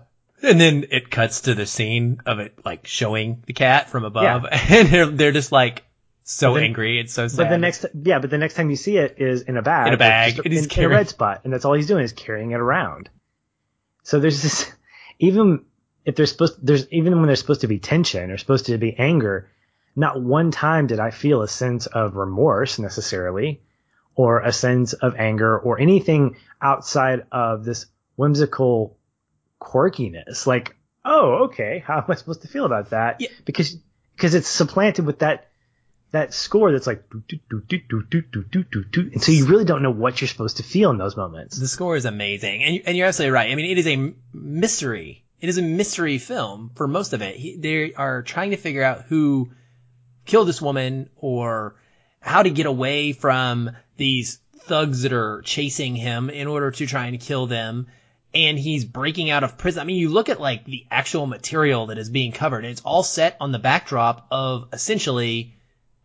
then 0.61 0.85
it 0.91 1.09
cuts 1.09 1.41
to 1.41 1.55
the 1.55 1.65
scene 1.65 2.21
of 2.25 2.39
it 2.39 2.53
like 2.65 2.87
showing 2.87 3.43
the 3.45 3.53
cat 3.53 3.89
from 3.89 4.05
above, 4.05 4.45
and 4.51 4.87
they're, 4.87 5.05
they're 5.07 5.31
just 5.31 5.51
like 5.51 5.83
so 6.23 6.53
then- 6.53 6.63
angry. 6.63 6.99
It's 6.99 7.13
so 7.13 7.27
sad. 7.27 7.37
But 7.37 7.49
the 7.49 7.57
next, 7.57 7.85
yeah, 8.01 8.19
but 8.19 8.29
the 8.29 8.37
next 8.37 8.53
time 8.53 8.69
you 8.69 8.75
see 8.77 8.97
it 8.97 9.15
is 9.17 9.41
in 9.41 9.57
a 9.57 9.61
bag, 9.61 9.87
In 9.89 9.93
a 9.93 9.97
bag, 9.97 10.35
just 10.35 10.45
and 10.45 10.53
he's 10.53 10.63
in, 10.63 10.65
in 10.65 10.71
a 10.71 10.73
carrying- 10.73 10.91
red 10.91 11.09
spot, 11.09 11.41
and 11.43 11.51
that's 11.53 11.65
all 11.65 11.73
he's 11.73 11.87
doing 11.87 12.03
is 12.03 12.13
carrying 12.13 12.51
it 12.51 12.59
around. 12.59 13.09
So 14.03 14.19
there's 14.19 14.41
this, 14.41 14.71
even 15.19 15.65
if 16.05 16.15
there's 16.15 16.31
supposed 16.31 16.65
there's 16.65 16.87
even 16.91 17.17
when 17.17 17.27
there's 17.27 17.39
supposed 17.39 17.61
to 17.61 17.67
be 17.67 17.79
tension 17.79 18.31
or 18.31 18.37
supposed 18.37 18.65
to 18.67 18.77
be 18.77 18.95
anger, 18.97 19.49
not 19.95 20.21
one 20.21 20.51
time 20.51 20.87
did 20.87 20.99
I 20.99 21.11
feel 21.11 21.41
a 21.41 21.47
sense 21.47 21.85
of 21.85 22.15
remorse 22.15 22.79
necessarily, 22.79 23.61
or 24.15 24.41
a 24.41 24.51
sense 24.51 24.93
of 24.93 25.15
anger 25.15 25.57
or 25.57 25.79
anything 25.79 26.37
outside 26.61 27.25
of 27.31 27.63
this 27.63 27.85
whimsical 28.15 28.97
quirkiness. 29.59 30.45
Like, 30.45 30.75
oh, 31.05 31.45
okay, 31.45 31.83
how 31.85 31.97
am 31.97 32.05
I 32.09 32.15
supposed 32.15 32.41
to 32.41 32.47
feel 32.47 32.65
about 32.65 32.91
that? 32.91 33.17
Yeah. 33.19 33.29
Because 33.45 33.77
because 34.15 34.35
it's 34.35 34.47
supplanted 34.47 35.05
with 35.05 35.19
that 35.19 35.49
that 36.11 36.31
score 36.31 36.71
that's 36.71 36.85
like 36.85 37.03
and 37.11 39.23
so 39.23 39.31
you 39.31 39.47
really 39.47 39.65
don't 39.65 39.81
know 39.81 39.91
what 39.91 40.21
you're 40.21 40.27
supposed 40.27 40.57
to 40.57 40.63
feel 40.63 40.91
in 40.91 40.99
those 40.99 41.17
moments 41.17 41.57
the 41.57 41.67
score 41.67 41.95
is 41.95 42.05
amazing 42.05 42.63
and, 42.63 42.81
and 42.85 42.95
you're 42.95 43.07
absolutely 43.07 43.31
right 43.31 43.51
i 43.51 43.55
mean 43.55 43.65
it 43.65 43.79
is 43.79 43.87
a 43.87 44.13
mystery 44.31 45.23
it 45.43 45.49
is 45.49 45.57
a 45.57 45.61
mystery 45.61 46.19
film 46.19 46.71
for 46.73 46.87
most 46.87 47.11
of 47.11 47.21
it. 47.21 47.35
He, 47.35 47.57
they 47.57 47.93
are 47.95 48.21
trying 48.21 48.51
to 48.51 48.55
figure 48.57 48.81
out 48.81 49.01
who 49.09 49.51
killed 50.23 50.47
this 50.47 50.61
woman 50.61 51.09
or 51.17 51.75
how 52.21 52.43
to 52.43 52.49
get 52.49 52.65
away 52.65 53.11
from 53.11 53.71
these 53.97 54.39
thugs 54.59 55.01
that 55.01 55.11
are 55.11 55.41
chasing 55.41 55.97
him 55.97 56.29
in 56.29 56.47
order 56.47 56.71
to 56.71 56.85
try 56.85 57.07
and 57.07 57.19
kill 57.19 57.45
them. 57.45 57.87
And 58.33 58.57
he's 58.57 58.85
breaking 58.85 59.31
out 59.31 59.43
of 59.43 59.57
prison. 59.57 59.81
I 59.81 59.83
mean, 59.83 59.97
you 59.97 60.07
look 60.07 60.29
at 60.29 60.39
like 60.39 60.63
the 60.63 60.85
actual 60.89 61.25
material 61.25 61.87
that 61.87 61.97
is 61.97 62.09
being 62.09 62.31
covered. 62.31 62.63
It's 62.63 62.79
all 62.79 63.03
set 63.03 63.35
on 63.41 63.51
the 63.51 63.59
backdrop 63.59 64.27
of 64.31 64.69
essentially 64.71 65.55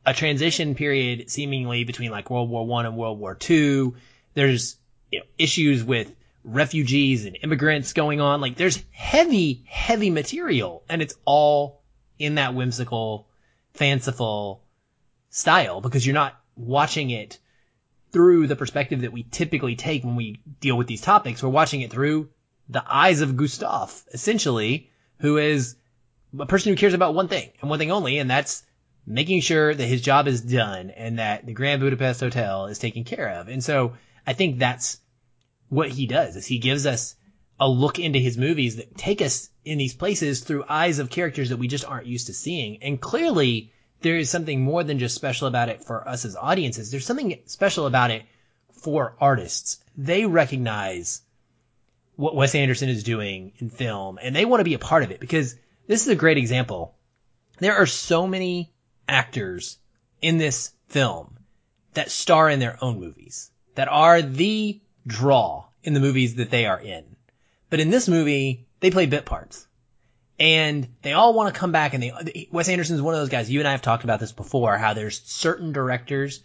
a 0.05 0.15
transition 0.15 0.75
period 0.75 1.31
seemingly 1.31 1.85
between 1.85 2.11
like 2.11 2.29
World 2.29 2.51
War 2.51 2.67
One 2.67 2.87
and 2.87 2.97
World 2.97 3.21
War 3.21 3.37
Two. 3.37 3.95
There's 4.35 4.75
you 5.13 5.21
know, 5.21 5.27
issues 5.39 5.85
with 5.85 6.13
refugees 6.53 7.25
and 7.25 7.39
immigrants 7.43 7.93
going 7.93 8.21
on. 8.21 8.41
Like 8.41 8.57
there's 8.57 8.83
heavy, 8.91 9.65
heavy 9.67 10.11
material 10.11 10.83
and 10.89 11.03
it's 11.03 11.15
all 11.25 11.83
in 12.19 12.37
that 12.37 12.55
whimsical, 12.55 13.29
fanciful 13.75 14.65
style 15.31 15.81
because 15.81 16.07
you're 16.07 16.15
not 16.15 16.39
watching 16.57 17.11
it 17.11 17.39
through 18.11 18.47
the 18.47 18.57
perspective 18.57 19.03
that 19.03 19.13
we 19.13 19.23
typically 19.23 19.77
take 19.77 20.05
when 20.05 20.17
we 20.17 20.41
deal 20.61 20.77
with 20.77 20.87
these 20.87 21.03
topics. 21.03 21.43
We're 21.43 21.51
watching 21.51 21.83
it 21.83 21.91
through 21.91 22.31
the 22.69 22.85
eyes 22.87 23.21
of 23.21 23.37
Gustave, 23.37 23.93
essentially, 24.13 24.91
who 25.19 25.39
is 25.39 25.77
a 26.39 26.47
person 26.47 26.73
who 26.73 26.77
cares 26.77 26.95
about 26.95 27.15
one 27.15 27.29
thing 27.29 27.51
and 27.61 27.71
one 27.71 27.79
thing 27.79 27.91
only, 27.91 28.19
and 28.19 28.31
that's 28.31 28.63
making 29.07 29.41
sure 29.41 29.75
that 29.75 29.87
his 29.87 30.03
job 30.03 30.29
is 30.29 30.41
done 30.41 30.91
and 30.91 31.19
that 31.19 31.47
the 31.47 31.55
Grand 31.55 31.81
Budapest 31.81 32.21
Hotel 32.21 32.67
is 32.67 32.79
taken 32.79 33.05
care 33.05 33.29
of. 33.41 33.49
And 33.49 33.65
so 33.65 33.95
I 34.27 34.35
think 34.35 34.59
that's 34.59 34.99
what 35.69 35.91
he 35.91 36.07
does 36.07 36.37
is 36.37 36.47
he 36.47 36.59
gives 36.59 36.87
us 36.87 37.15
a 37.61 37.69
look 37.69 37.99
into 37.99 38.19
his 38.19 38.39
movies 38.39 38.77
that 38.77 38.97
take 38.97 39.21
us 39.21 39.51
in 39.65 39.79
these 39.79 39.95
places 39.95 40.41
through 40.41 40.65
eyes 40.69 40.99
of 40.99 41.11
characters 41.11 41.51
that 41.51 41.59
we 41.59 41.69
just 41.69 41.85
aren't 41.85 42.07
used 42.07 42.29
to 42.29 42.35
seeing. 42.35 42.83
And 42.83 43.01
clearly 43.01 43.73
there 44.01 44.17
is 44.17 44.31
something 44.31 44.61
more 44.61 44.85
than 44.85 44.99
just 44.99 45.15
special 45.15 45.49
about 45.49 45.69
it 45.69 45.85
for 45.85 46.07
us 46.07 46.25
as 46.25 46.37
audiences. 46.37 46.91
There's 46.91 47.07
something 47.07 47.41
special 47.47 47.87
about 47.87 48.11
it 48.11 48.23
for 48.73 49.17
artists. 49.21 49.79
They 49.97 50.25
recognize 50.25 51.23
what 52.15 52.37
Wes 52.37 52.55
Anderson 52.55 52.89
is 52.89 53.03
doing 53.03 53.53
in 53.59 53.71
film 53.71 54.19
and 54.23 54.35
they 54.35 54.45
want 54.45 54.61
to 54.61 54.65
be 54.65 54.75
a 54.75 54.79
part 54.79 55.03
of 55.03 55.11
it 55.11 55.21
because 55.21 55.57
this 55.87 56.03
is 56.03 56.09
a 56.09 56.17
great 56.17 56.39
example. 56.39 56.95
There 57.59 57.77
are 57.77 57.87
so 57.87 58.27
many 58.27 58.73
actors 59.09 59.79
in 60.23 60.39
this 60.39 60.73
film 60.89 61.39
that 61.95 62.11
star 62.11 62.49
in 62.49 62.61
their 62.61 62.79
own 62.81 63.01
movies 63.01 63.51
that 63.75 63.89
are 63.89 64.23
the 64.23 64.81
draw 65.07 65.67
in 65.83 65.95
the 65.95 66.01
movies 66.01 66.37
that 66.37 66.51
they 66.51 66.67
are 66.67 66.81
in. 66.81 67.05
But 67.71 67.81
in 67.81 67.91
this 67.91 68.09
movie, 68.09 68.67
they 68.81 68.91
play 68.91 69.07
bit 69.07 69.25
parts. 69.25 69.67
And 70.39 70.89
they 71.03 71.13
all 71.13 71.35
want 71.35 71.53
to 71.53 71.59
come 71.59 71.73
back 71.73 71.95
and 71.95 72.03
they, 72.03 72.49
Wes 72.53 72.69
Anderson 72.69 72.97
is 72.97 73.03
one 73.03 73.15
of 73.15 73.21
those 73.21 73.29
guys. 73.29 73.51
You 73.51 73.59
and 73.59 73.69
I 73.69 73.73
have 73.73 73.83
talked 73.83 74.05
about 74.05 74.21
this 74.21 74.33
before, 74.33 74.77
how 74.79 74.95
there's 74.95 75.21
certain 75.21 75.73
directors 75.73 76.45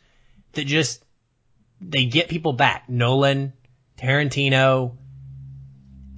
that 0.53 0.65
just, 0.65 1.03
they 1.79 2.05
get 2.05 2.29
people 2.29 2.53
back. 2.53 2.89
Nolan, 2.89 3.53
Tarantino, 3.97 4.97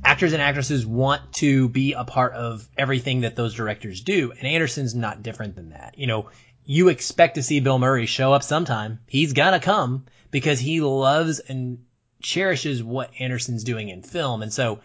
actors 0.05 0.33
and 0.33 0.41
actresses 0.41 0.85
want 0.85 1.33
to 1.33 1.67
be 1.67 1.93
a 1.93 2.05
part 2.05 2.33
of 2.33 2.67
everything 2.77 3.21
that 3.21 3.35
those 3.35 3.55
directors 3.55 4.01
do. 4.01 4.31
And 4.31 4.47
Anderson's 4.47 4.95
not 4.95 5.23
different 5.23 5.55
than 5.55 5.71
that. 5.71 5.97
You 5.97 6.07
know, 6.07 6.29
you 6.63 6.87
expect 6.89 7.35
to 7.35 7.43
see 7.43 7.59
Bill 7.59 7.79
Murray 7.79 8.05
show 8.05 8.31
up 8.31 8.43
sometime. 8.43 8.99
He's 9.07 9.33
gotta 9.33 9.59
come 9.59 10.05
because 10.31 10.59
he 10.59 10.79
loves 10.81 11.39
and 11.39 11.84
cherishes 12.21 12.83
what 12.83 13.11
Anderson's 13.19 13.63
doing 13.63 13.89
in 13.89 14.01
film. 14.01 14.41
And 14.41 14.51
so 14.51 14.79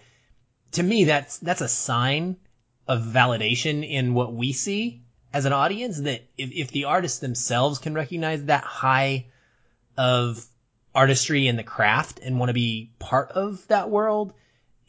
to 0.73 0.83
me, 0.83 1.05
that's, 1.05 1.39
that's 1.39 1.61
a 1.61 1.69
sign 1.69 2.37
of 2.87 3.03
validation 3.03 3.89
in 3.89 4.15
what 4.15 4.33
we 4.33 4.53
see 4.53 5.03
as 5.33 5.45
an 5.45 5.53
audience 5.53 6.01
that 6.01 6.23
if, 6.37 6.51
if 6.53 6.71
the 6.71 6.85
artists 6.85 7.21
themselves 7.21 7.79
can 7.79 7.95
recognize 7.95 8.45
that 8.47 8.65
high 8.65 9.27
of 9.97 10.45
artistry 10.95 11.47
in 11.47 11.57
the 11.57 11.63
craft 11.63 12.21
and 12.21 12.39
want 12.39 12.49
to 12.49 12.55
be 12.55 12.91
part 12.99 13.31
of 13.31 13.67
that 13.69 13.91
world, 13.91 14.33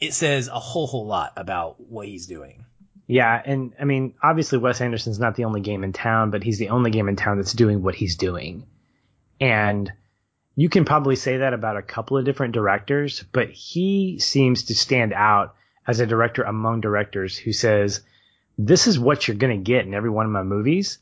it 0.00 0.14
says 0.14 0.48
a 0.48 0.58
whole, 0.58 0.86
whole 0.86 1.06
lot 1.06 1.32
about 1.36 1.80
what 1.80 2.06
he's 2.06 2.26
doing. 2.26 2.64
Yeah, 3.06 3.40
and 3.44 3.72
I 3.80 3.84
mean, 3.84 4.14
obviously 4.22 4.58
Wes 4.58 4.80
Anderson's 4.80 5.18
not 5.18 5.36
the 5.36 5.44
only 5.44 5.60
game 5.60 5.84
in 5.84 5.92
town, 5.92 6.30
but 6.30 6.42
he's 6.42 6.58
the 6.58 6.70
only 6.70 6.90
game 6.90 7.08
in 7.08 7.16
town 7.16 7.36
that's 7.36 7.52
doing 7.52 7.82
what 7.82 7.94
he's 7.94 8.16
doing. 8.16 8.66
And 9.40 9.92
you 10.54 10.68
can 10.68 10.84
probably 10.84 11.16
say 11.16 11.38
that 11.38 11.54
about 11.54 11.76
a 11.76 11.82
couple 11.82 12.18
of 12.18 12.24
different 12.24 12.54
directors, 12.54 13.24
but 13.32 13.50
he 13.50 14.18
seems 14.18 14.64
to 14.64 14.74
stand 14.74 15.12
out 15.12 15.54
as 15.86 16.00
a 16.00 16.06
director 16.06 16.42
among 16.42 16.80
directors 16.80 17.36
who 17.36 17.52
says, 17.52 18.02
this 18.58 18.86
is 18.86 18.98
what 18.98 19.26
you're 19.26 19.36
going 19.36 19.56
to 19.56 19.70
get 19.70 19.86
in 19.86 19.94
every 19.94 20.10
one 20.10 20.26
of 20.26 20.32
my 20.32 20.42
movies. 20.42 20.98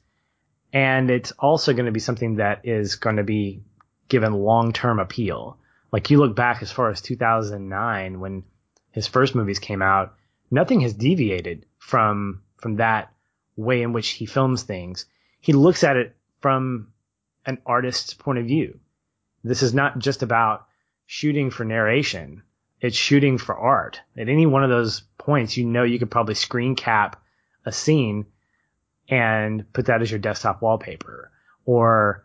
And 0.72 1.10
it's 1.10 1.32
also 1.32 1.72
going 1.72 1.86
to 1.86 1.92
be 1.92 2.00
something 2.00 2.36
that 2.36 2.60
is 2.64 2.94
going 2.94 3.16
to 3.16 3.24
be 3.24 3.62
given 4.08 4.32
long-term 4.32 5.00
appeal. 5.00 5.58
Like 5.92 6.10
you 6.10 6.18
look 6.18 6.36
back 6.36 6.62
as 6.62 6.70
far 6.70 6.90
as 6.90 7.00
2009 7.00 8.20
when 8.20 8.44
his 8.92 9.08
first 9.08 9.34
movies 9.34 9.58
came 9.58 9.82
out, 9.82 10.14
nothing 10.50 10.80
has 10.80 10.94
deviated 10.94 11.66
from 11.78 12.42
from 12.56 12.76
that 12.76 13.12
way 13.56 13.82
in 13.82 13.92
which 13.92 14.10
he 14.10 14.26
films 14.26 14.62
things. 14.62 15.06
He 15.40 15.52
looks 15.52 15.82
at 15.82 15.96
it 15.96 16.14
from 16.40 16.92
an 17.46 17.58
artist's 17.66 18.14
point 18.14 18.38
of 18.38 18.46
view. 18.46 18.78
This 19.42 19.62
is 19.62 19.74
not 19.74 19.98
just 19.98 20.22
about 20.22 20.66
shooting 21.06 21.50
for 21.50 21.64
narration. 21.64 22.42
It's 22.80 22.96
shooting 22.96 23.38
for 23.38 23.56
art. 23.56 24.00
At 24.16 24.28
any 24.28 24.46
one 24.46 24.64
of 24.64 24.70
those 24.70 25.02
points, 25.18 25.56
you 25.56 25.64
know 25.64 25.82
you 25.82 25.98
could 25.98 26.10
probably 26.10 26.34
screen 26.34 26.76
cap 26.76 27.22
a 27.64 27.72
scene 27.72 28.26
and 29.08 29.70
put 29.72 29.86
that 29.86 30.02
as 30.02 30.10
your 30.10 30.20
desktop 30.20 30.62
wallpaper. 30.62 31.30
Or 31.64 32.24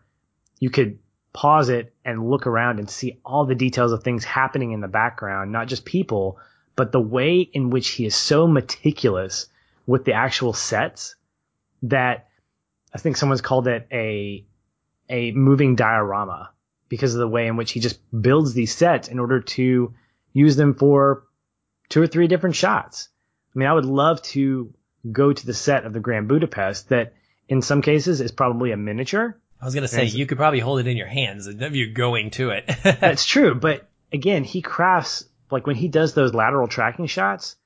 you 0.60 0.70
could 0.70 0.98
pause 1.32 1.68
it 1.68 1.94
and 2.04 2.30
look 2.30 2.46
around 2.46 2.78
and 2.78 2.88
see 2.88 3.20
all 3.24 3.44
the 3.44 3.54
details 3.54 3.92
of 3.92 4.02
things 4.02 4.24
happening 4.24 4.72
in 4.72 4.80
the 4.80 4.88
background, 4.88 5.52
not 5.52 5.68
just 5.68 5.84
people, 5.84 6.38
but 6.76 6.92
the 6.92 7.00
way 7.00 7.40
in 7.40 7.70
which 7.70 7.88
he 7.88 8.06
is 8.06 8.14
so 8.14 8.46
meticulous 8.46 9.46
with 9.86 10.04
the 10.04 10.14
actual 10.14 10.52
sets 10.52 11.14
that 11.82 12.28
I 12.94 12.98
think 12.98 13.16
someone's 13.16 13.42
called 13.42 13.68
it 13.68 13.86
a 13.92 14.44
a 15.08 15.30
moving 15.32 15.76
diorama 15.76 16.50
because 16.88 17.14
of 17.14 17.20
the 17.20 17.28
way 17.28 17.46
in 17.46 17.56
which 17.56 17.72
he 17.72 17.80
just 17.80 17.98
builds 18.12 18.54
these 18.54 18.74
sets 18.74 19.08
in 19.08 19.18
order 19.18 19.40
to 19.40 19.94
use 20.32 20.56
them 20.56 20.74
for 20.74 21.24
two 21.88 22.02
or 22.02 22.06
three 22.06 22.28
different 22.28 22.56
shots. 22.56 23.08
I 23.54 23.58
mean, 23.58 23.68
I 23.68 23.72
would 23.72 23.84
love 23.84 24.22
to 24.22 24.72
go 25.10 25.32
to 25.32 25.46
the 25.46 25.54
set 25.54 25.84
of 25.84 25.92
the 25.92 26.00
Grand 26.00 26.28
Budapest 26.28 26.88
that 26.90 27.14
in 27.48 27.62
some 27.62 27.82
cases 27.82 28.20
is 28.20 28.32
probably 28.32 28.72
a 28.72 28.76
miniature. 28.76 29.40
I 29.60 29.64
was 29.64 29.74
gonna 29.74 29.88
say 29.88 30.04
you 30.04 30.26
could 30.26 30.38
probably 30.38 30.60
hold 30.60 30.80
it 30.80 30.86
in 30.86 30.96
your 30.96 31.06
hands 31.06 31.46
of 31.46 31.74
you 31.74 31.92
going 31.92 32.30
to 32.32 32.50
it. 32.50 32.66
That's 32.82 33.24
true, 33.34 33.54
but 33.54 33.88
again, 34.12 34.44
he 34.44 34.62
crafts 34.62 35.24
like 35.50 35.66
when 35.66 35.76
he 35.76 35.88
does 35.88 36.14
those 36.14 36.34
lateral 36.34 36.68
tracking 36.68 37.06
shots, 37.06 37.56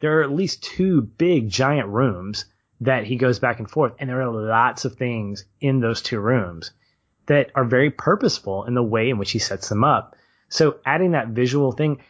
there 0.00 0.18
are 0.18 0.22
at 0.22 0.32
least 0.32 0.62
two 0.62 1.02
big 1.02 1.48
giant 1.48 1.88
rooms 1.88 2.44
that 2.80 3.04
he 3.04 3.16
goes 3.16 3.38
back 3.38 3.58
and 3.58 3.70
forth, 3.70 3.94
and 3.98 4.10
there 4.10 4.20
are 4.22 4.30
lots 4.30 4.84
of 4.84 4.96
things 4.96 5.44
in 5.60 5.80
those 5.80 6.02
two 6.02 6.20
rooms 6.20 6.72
that 7.26 7.50
are 7.54 7.64
very 7.64 7.90
purposeful 7.90 8.64
in 8.64 8.74
the 8.74 8.82
way 8.82 9.10
in 9.10 9.18
which 9.18 9.30
he 9.30 9.38
sets 9.38 9.68
them 9.68 9.84
up. 9.84 10.16
So 10.48 10.76
adding 10.84 11.12
that 11.12 11.28
visual 11.28 11.72
thing 11.72 12.02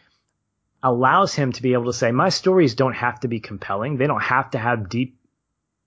allows 0.83 1.35
him 1.35 1.53
to 1.53 1.63
be 1.63 1.75
able 1.75 1.87
to 1.87 1.93
say, 1.93 2.11
my 2.11 2.29
stories 2.29 2.75
don't 2.75 2.95
have 2.95 3.21
to 3.21 3.29
be 3.29 3.41
compelling. 3.41 3.97
They 3.97 4.07
don't 4.07 4.23
have 4.23 4.51
to 4.51 4.59
have 4.59 4.89
deep, 4.89 5.19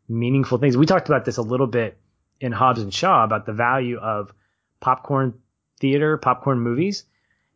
meaningful 0.08 0.58
things. 0.58 0.78
We 0.78 0.86
talked 0.86 1.10
about 1.10 1.26
this 1.26 1.38
a 1.38 1.42
little 1.42 1.68
bit 1.68 1.98
in 2.40 2.52
Hobbs 2.52 2.82
and 2.82 2.94
Shaw 2.94 3.24
about 3.24 3.46
the 3.46 3.54
value 3.54 3.98
of 3.98 4.34
popcorn 4.80 5.34
theater, 5.80 6.18
popcorn 6.18 6.60
movies. 6.60 7.04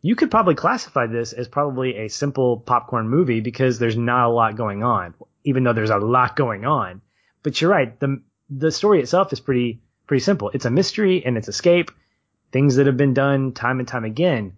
You 0.01 0.15
could 0.15 0.31
probably 0.31 0.55
classify 0.55 1.07
this 1.07 1.33
as 1.33 1.47
probably 1.47 1.95
a 1.95 2.07
simple 2.09 2.57
popcorn 2.57 3.09
movie 3.09 3.41
because 3.41 3.79
there's 3.79 3.97
not 3.97 4.27
a 4.27 4.31
lot 4.31 4.55
going 4.55 4.83
on, 4.83 5.13
even 5.43 5.63
though 5.63 5.73
there's 5.73 5.89
a 5.89 5.97
lot 5.97 6.35
going 6.35 6.65
on. 6.65 7.01
But 7.43 7.61
you're 7.61 7.71
right. 7.71 7.97
The, 7.99 8.21
the 8.49 8.71
story 8.71 9.01
itself 9.01 9.31
is 9.31 9.39
pretty, 9.39 9.81
pretty 10.09 10.23
simple. 10.23 10.49
It's 10.55 10.65
a 10.65 10.71
mystery 10.71 11.23
and 11.23 11.37
it's 11.37 11.47
escape, 11.47 11.91
things 12.51 12.77
that 12.77 12.87
have 12.87 12.97
been 12.97 13.13
done 13.13 13.53
time 13.53 13.77
and 13.77 13.87
time 13.87 14.05
again. 14.05 14.53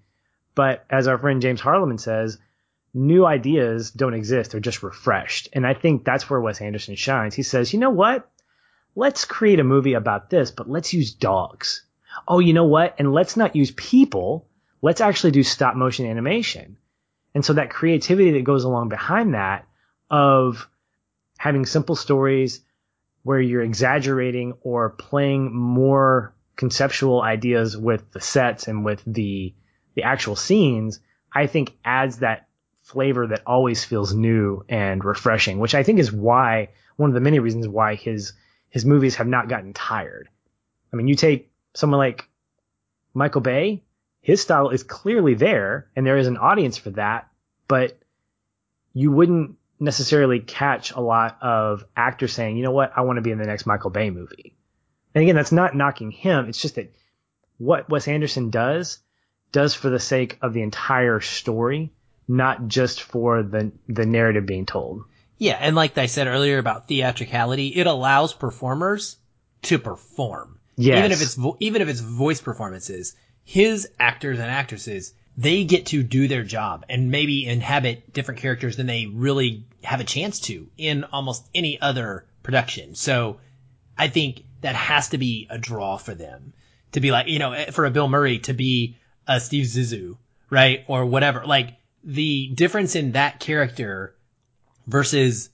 But 0.55 0.85
as 0.89 1.09
our 1.09 1.17
friend 1.17 1.41
James 1.41 1.59
Harleman 1.59 1.97
says, 1.97 2.39
new 2.93 3.25
ideas 3.25 3.91
don't 3.91 4.13
exist. 4.13 4.51
They're 4.51 4.61
just 4.61 4.81
refreshed. 4.81 5.49
And 5.51 5.67
I 5.67 5.73
think 5.73 6.05
that's 6.05 6.29
where 6.29 6.39
Wes 6.39 6.61
Anderson 6.61 6.95
shines. 6.95 7.35
He 7.35 7.43
says, 7.43 7.73
you 7.73 7.79
know 7.79 7.89
what? 7.89 8.31
Let's 8.95 9.25
create 9.25 9.59
a 9.59 9.65
movie 9.65 9.93
about 9.93 10.29
this, 10.29 10.51
but 10.51 10.69
let's 10.69 10.93
use 10.93 11.13
dogs. 11.13 11.83
Oh, 12.29 12.39
you 12.39 12.53
know 12.53 12.63
what? 12.63 12.95
And 12.97 13.13
let's 13.13 13.35
not 13.35 13.53
use 13.53 13.71
people. 13.71 14.47
Let's 14.81 15.01
actually 15.01 15.31
do 15.31 15.43
stop 15.43 15.75
motion 15.75 16.05
animation. 16.05 16.77
And 17.35 17.43
so 17.43 17.53
that 17.53 17.71
creativity 17.71 18.31
that 18.31 18.45
goes 18.45 18.63
along 18.63 18.87
behind 18.87 19.33
that 19.33 19.67
of 20.09 20.69
having 21.37 21.65
simple 21.65 21.97
stories 21.97 22.61
where 23.23 23.39
you're 23.39 23.61
exaggerating 23.61 24.53
or 24.61 24.89
playing 24.89 25.53
more 25.53 26.33
conceptual 26.55 27.21
ideas 27.21 27.77
with 27.77 28.11
the 28.11 28.21
sets 28.21 28.67
and 28.67 28.85
with 28.85 29.01
the 29.05 29.53
the 29.93 30.03
actual 30.03 30.35
scenes, 30.35 30.99
I 31.33 31.47
think 31.47 31.75
adds 31.83 32.19
that 32.19 32.47
flavor 32.81 33.27
that 33.27 33.41
always 33.45 33.83
feels 33.83 34.13
new 34.13 34.63
and 34.69 35.03
refreshing, 35.03 35.59
which 35.59 35.75
I 35.75 35.83
think 35.83 35.99
is 35.99 36.11
why 36.11 36.69
one 36.95 37.09
of 37.09 37.13
the 37.13 37.19
many 37.19 37.39
reasons 37.39 37.67
why 37.67 37.95
his 37.95 38.33
his 38.69 38.85
movies 38.85 39.15
have 39.15 39.27
not 39.27 39.49
gotten 39.49 39.73
tired. 39.73 40.29
I 40.91 40.95
mean, 40.95 41.07
you 41.07 41.15
take 41.15 41.51
someone 41.73 41.99
like 41.99 42.27
Michael 43.13 43.41
Bay, 43.41 43.83
his 44.21 44.41
style 44.41 44.69
is 44.69 44.83
clearly 44.83 45.33
there 45.33 45.89
and 45.95 46.05
there 46.05 46.17
is 46.17 46.27
an 46.27 46.37
audience 46.37 46.77
for 46.77 46.91
that, 46.91 47.27
but 47.67 47.97
you 48.93 49.11
wouldn't 49.11 49.55
necessarily 49.81 50.39
catch 50.39 50.91
a 50.91 51.01
lot 51.01 51.37
of 51.41 51.83
actors 51.95 52.31
saying, 52.31 52.55
you 52.55 52.63
know 52.63 52.71
what, 52.71 52.93
I 52.95 53.01
want 53.01 53.17
to 53.17 53.21
be 53.21 53.31
in 53.31 53.37
the 53.37 53.45
next 53.45 53.65
Michael 53.65 53.89
Bay 53.89 54.09
movie. 54.09 54.55
And 55.13 55.23
again, 55.23 55.35
that's 55.35 55.51
not 55.51 55.75
knocking 55.75 56.11
him. 56.11 56.47
It's 56.47 56.61
just 56.61 56.75
that 56.75 56.93
what 57.57 57.89
Wes 57.89 58.07
Anderson 58.07 58.49
does, 58.49 58.99
does 59.51 59.73
for 59.73 59.89
the 59.89 59.99
sake 59.99 60.37
of 60.41 60.53
the 60.53 60.61
entire 60.61 61.19
story 61.19 61.91
not 62.31 62.67
just 62.67 63.01
for 63.03 63.43
the 63.43 63.71
the 63.87 64.05
narrative 64.05 64.45
being 64.45 64.65
told. 64.65 65.03
Yeah, 65.37 65.57
and 65.59 65.75
like 65.75 65.97
I 65.97 66.05
said 66.05 66.27
earlier 66.27 66.57
about 66.57 66.87
theatricality, 66.87 67.67
it 67.67 67.87
allows 67.87 68.33
performers 68.33 69.17
to 69.63 69.79
perform. 69.79 70.59
Yes. 70.77 70.99
Even 70.99 71.11
if 71.11 71.21
it's 71.21 71.35
vo- 71.35 71.57
even 71.59 71.81
if 71.81 71.89
it's 71.89 71.99
voice 71.99 72.41
performances, 72.41 73.15
his 73.43 73.89
actors 73.99 74.39
and 74.39 74.49
actresses 74.49 75.13
they 75.37 75.63
get 75.63 75.87
to 75.87 76.03
do 76.03 76.27
their 76.27 76.43
job 76.43 76.85
and 76.89 77.11
maybe 77.11 77.45
inhabit 77.45 78.13
different 78.13 78.41
characters 78.41 78.75
than 78.75 78.87
they 78.87 79.05
really 79.05 79.65
have 79.83 79.99
a 79.99 80.05
chance 80.05 80.39
to 80.41 80.67
in 80.77 81.03
almost 81.05 81.47
any 81.55 81.79
other 81.79 82.25
production. 82.43 82.95
So 82.95 83.39
I 83.97 84.07
think 84.07 84.43
that 84.61 84.75
has 84.75 85.09
to 85.09 85.17
be 85.17 85.47
a 85.49 85.57
draw 85.57 85.97
for 85.97 86.13
them 86.13 86.53
to 86.91 86.99
be 86.99 87.11
like, 87.11 87.27
you 87.27 87.39
know, 87.39 87.53
eh, 87.53 87.71
for 87.71 87.85
a 87.85 87.91
Bill 87.91 88.09
Murray 88.09 88.39
to 88.39 88.53
be 88.53 88.97
a 89.27 89.39
Steve 89.39 89.65
Zissou, 89.65 90.17
right? 90.49 90.83
Or 90.87 91.05
whatever. 91.05 91.45
Like 91.45 91.77
the 92.03 92.47
difference 92.53 92.95
in 92.95 93.13
that 93.13 93.39
character 93.39 94.15
versus 94.87 95.49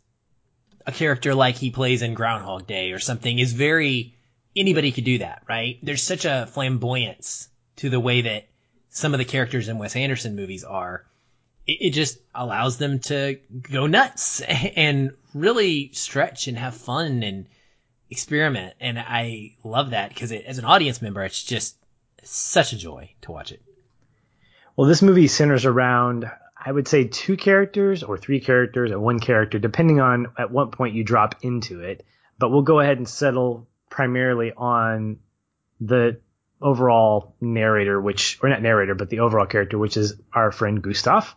a 0.85 0.91
character 0.91 1.35
like 1.35 1.55
he 1.55 1.69
plays 1.69 2.01
in 2.01 2.13
Groundhog 2.13 2.65
Day 2.65 2.91
or 2.91 2.99
something 2.99 3.37
is 3.37 3.53
very, 3.53 4.15
anybody 4.55 4.91
could 4.91 5.03
do 5.03 5.19
that, 5.19 5.43
right? 5.47 5.77
There's 5.83 6.03
such 6.03 6.25
a 6.25 6.47
flamboyance 6.51 7.49
to 7.77 7.89
the 7.89 7.99
way 7.99 8.21
that 8.21 8.47
some 8.97 9.13
of 9.13 9.19
the 9.19 9.25
characters 9.25 9.69
in 9.69 9.77
Wes 9.77 9.95
Anderson 9.95 10.35
movies 10.35 10.63
are. 10.63 11.05
It, 11.67 11.77
it 11.81 11.89
just 11.91 12.17
allows 12.33 12.77
them 12.77 12.99
to 13.01 13.39
go 13.61 13.85
nuts 13.85 14.41
and 14.41 15.11
really 15.35 15.91
stretch 15.93 16.47
and 16.47 16.57
have 16.57 16.75
fun 16.75 17.21
and 17.21 17.47
experiment. 18.09 18.73
And 18.79 18.97
I 18.97 19.55
love 19.63 19.91
that 19.91 20.09
because 20.09 20.31
as 20.31 20.57
an 20.57 20.65
audience 20.65 21.01
member, 21.01 21.23
it's 21.23 21.43
just 21.43 21.77
such 22.23 22.73
a 22.73 22.77
joy 22.77 23.11
to 23.21 23.31
watch 23.31 23.51
it. 23.51 23.61
Well, 24.75 24.87
this 24.87 25.03
movie 25.03 25.27
centers 25.27 25.65
around, 25.65 26.29
I 26.63 26.71
would 26.71 26.87
say, 26.87 27.05
two 27.05 27.37
characters 27.37 28.01
or 28.01 28.17
three 28.17 28.39
characters 28.39 28.91
or 28.91 28.99
one 28.99 29.19
character, 29.19 29.59
depending 29.59 29.99
on 29.99 30.27
at 30.39 30.51
what 30.51 30.71
point 30.71 30.95
you 30.95 31.03
drop 31.03 31.35
into 31.43 31.81
it. 31.81 32.03
But 32.39 32.49
we'll 32.49 32.63
go 32.63 32.79
ahead 32.79 32.97
and 32.97 33.07
settle 33.07 33.67
primarily 33.89 34.53
on 34.55 35.19
the 35.79 36.19
overall 36.61 37.35
narrator, 37.39 37.99
which, 37.99 38.39
or 38.41 38.49
not 38.49 38.61
narrator, 38.61 38.95
but 38.95 39.09
the 39.09 39.19
overall 39.19 39.45
character, 39.45 39.77
which 39.77 39.97
is 39.97 40.19
our 40.33 40.51
friend 40.51 40.81
Gustave, 40.81 41.27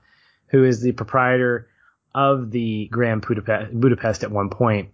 who 0.48 0.64
is 0.64 0.80
the 0.80 0.92
proprietor 0.92 1.68
of 2.14 2.50
the 2.50 2.88
Grand 2.88 3.22
Budapest, 3.22 3.78
Budapest 3.78 4.24
at 4.24 4.30
one 4.30 4.50
point. 4.50 4.90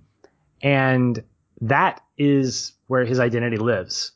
And 0.63 1.23
that 1.63 2.03
is 2.19 2.73
where 2.87 3.05
his 3.05 3.21
identity 3.21 3.57
lives 3.57 4.13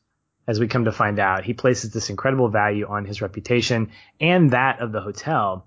as 0.47 0.59
we 0.59 0.69
come 0.69 0.85
to 0.87 0.93
find 0.93 1.19
out. 1.19 1.45
He 1.45 1.55
places 1.55 1.93
this 1.93 2.11
incredible 2.11 2.49
value 2.49 2.87
on 2.87 3.05
his 3.05 3.23
reputation 3.23 3.91
and 4.21 4.51
that 4.51 4.81
of 4.81 4.93
the 4.93 5.01
hotel 5.01 5.67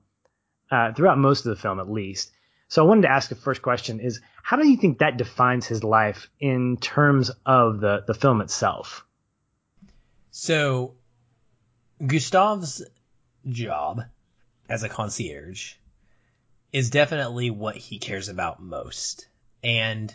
uh, 0.69 0.93
throughout 0.93 1.17
most 1.17 1.45
of 1.45 1.55
the 1.55 1.61
film, 1.61 1.79
at 1.79 1.89
least. 1.89 2.31
So 2.67 2.83
I 2.83 2.87
wanted 2.87 3.03
to 3.03 3.11
ask 3.11 3.31
a 3.31 3.35
first 3.35 3.61
question: 3.61 3.99
Is 3.99 4.19
how 4.41 4.57
do 4.57 4.67
you 4.67 4.77
think 4.77 4.99
that 4.99 5.17
defines 5.17 5.67
his 5.67 5.83
life 5.83 6.27
in 6.39 6.77
terms 6.77 7.31
of 7.45 7.79
the 7.79 8.03
the 8.07 8.13
film 8.13 8.41
itself? 8.41 9.05
So, 10.35 10.95
Gustave's 12.03 12.83
job 13.47 14.01
as 14.67 14.81
a 14.81 14.89
concierge 14.89 15.75
is 16.71 16.89
definitely 16.89 17.51
what 17.51 17.77
he 17.77 17.99
cares 17.99 18.29
about 18.29 18.59
most, 18.59 19.27
and 19.63 20.13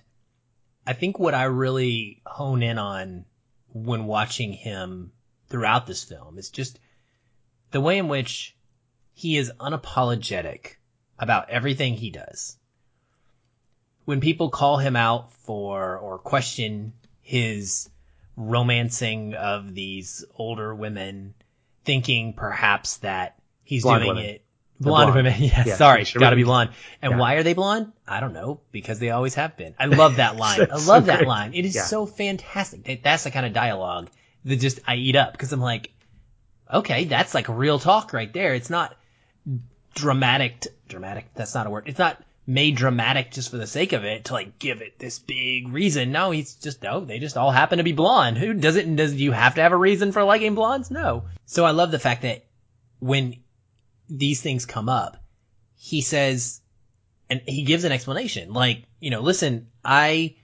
I 0.84 0.94
think 0.94 1.20
what 1.20 1.34
I 1.34 1.44
really 1.44 2.20
hone 2.26 2.64
in 2.64 2.78
on 2.78 3.26
when 3.72 4.06
watching 4.06 4.52
him 4.52 5.12
throughout 5.50 5.86
this 5.86 6.02
film 6.02 6.36
is 6.36 6.50
just 6.50 6.80
the 7.70 7.80
way 7.80 7.96
in 7.96 8.08
which 8.08 8.56
he 9.14 9.36
is 9.36 9.52
unapologetic 9.60 10.78
about 11.16 11.48
everything 11.48 11.94
he 11.94 12.10
does. 12.10 12.56
When 14.04 14.20
people 14.20 14.50
call 14.50 14.78
him 14.78 14.96
out 14.96 15.32
for 15.44 15.96
or 15.96 16.18
question 16.18 16.94
his 17.20 17.88
romancing 18.38 19.34
of 19.34 19.74
these 19.74 20.24
older 20.36 20.74
women, 20.74 21.34
thinking 21.84 22.32
perhaps 22.34 22.98
that 22.98 23.36
he's 23.64 23.82
Blonde 23.82 24.04
doing 24.04 24.16
women. 24.16 24.30
it. 24.30 24.44
Blonde, 24.80 25.12
blonde. 25.12 25.26
women, 25.26 25.42
yeah, 25.42 25.64
Yeah, 25.66 25.74
sorry, 25.74 26.04
sure. 26.04 26.20
gotta 26.20 26.36
be 26.36 26.44
blonde. 26.44 26.70
And 27.02 27.12
Yeah. 27.14 27.18
why 27.18 27.34
are 27.34 27.42
they 27.42 27.52
blonde? 27.54 27.92
I 28.06 28.20
don't 28.20 28.32
know, 28.32 28.60
because 28.70 29.00
they 29.00 29.10
always 29.10 29.34
have 29.34 29.56
been. 29.56 29.74
I 29.78 29.86
love 30.02 30.16
that 30.16 30.36
line. 30.36 30.60
I 30.70 30.74
love 30.74 30.84
so 30.84 31.00
that 31.00 31.16
great. 31.18 31.28
line. 31.28 31.52
It 31.54 31.64
is 31.64 31.74
Yeah. 31.74 31.82
so 31.82 32.06
fantastic. 32.06 33.02
That's 33.02 33.24
the 33.24 33.32
kind 33.32 33.44
of 33.44 33.52
dialogue 33.52 34.08
that 34.44 34.56
just 34.60 34.78
I 34.86 34.94
eat 34.94 35.16
up 35.16 35.32
because 35.32 35.52
I'm 35.52 35.60
like, 35.60 35.90
okay, 36.72 37.04
that's 37.06 37.34
like 37.34 37.48
real 37.48 37.80
talk 37.80 38.12
right 38.12 38.32
there. 38.32 38.54
It's 38.54 38.70
not 38.70 38.96
dramatic. 39.94 40.66
dramatic. 40.88 41.26
That's 41.34 41.54
not 41.54 41.66
a 41.66 41.70
word. 41.70 41.84
It's 41.86 41.98
not 41.98 42.22
made 42.48 42.76
dramatic 42.76 43.30
just 43.30 43.50
for 43.50 43.58
the 43.58 43.66
sake 43.66 43.92
of 43.92 44.04
it 44.04 44.24
to 44.24 44.32
like 44.32 44.58
give 44.58 44.80
it 44.80 44.98
this 44.98 45.18
big 45.18 45.68
reason. 45.68 46.10
No, 46.10 46.30
he's 46.30 46.54
just 46.54 46.82
no. 46.82 47.04
They 47.04 47.18
just 47.18 47.36
all 47.36 47.50
happen 47.50 47.76
to 47.76 47.84
be 47.84 47.92
blonde. 47.92 48.38
Who 48.38 48.54
does 48.54 48.76
it? 48.76 48.96
Does 48.96 49.14
you 49.14 49.32
have 49.32 49.56
to 49.56 49.62
have 49.62 49.72
a 49.72 49.76
reason 49.76 50.12
for 50.12 50.24
liking 50.24 50.54
blondes? 50.54 50.90
No. 50.90 51.24
So 51.44 51.66
I 51.66 51.72
love 51.72 51.90
the 51.90 51.98
fact 51.98 52.22
that 52.22 52.46
when 53.00 53.36
these 54.08 54.40
things 54.40 54.64
come 54.64 54.88
up, 54.88 55.22
he 55.76 56.00
says, 56.00 56.62
and 57.28 57.42
he 57.46 57.64
gives 57.64 57.84
an 57.84 57.92
explanation. 57.92 58.54
Like, 58.54 58.84
you 58.98 59.10
know, 59.10 59.20
listen, 59.20 59.68
I 59.84 60.36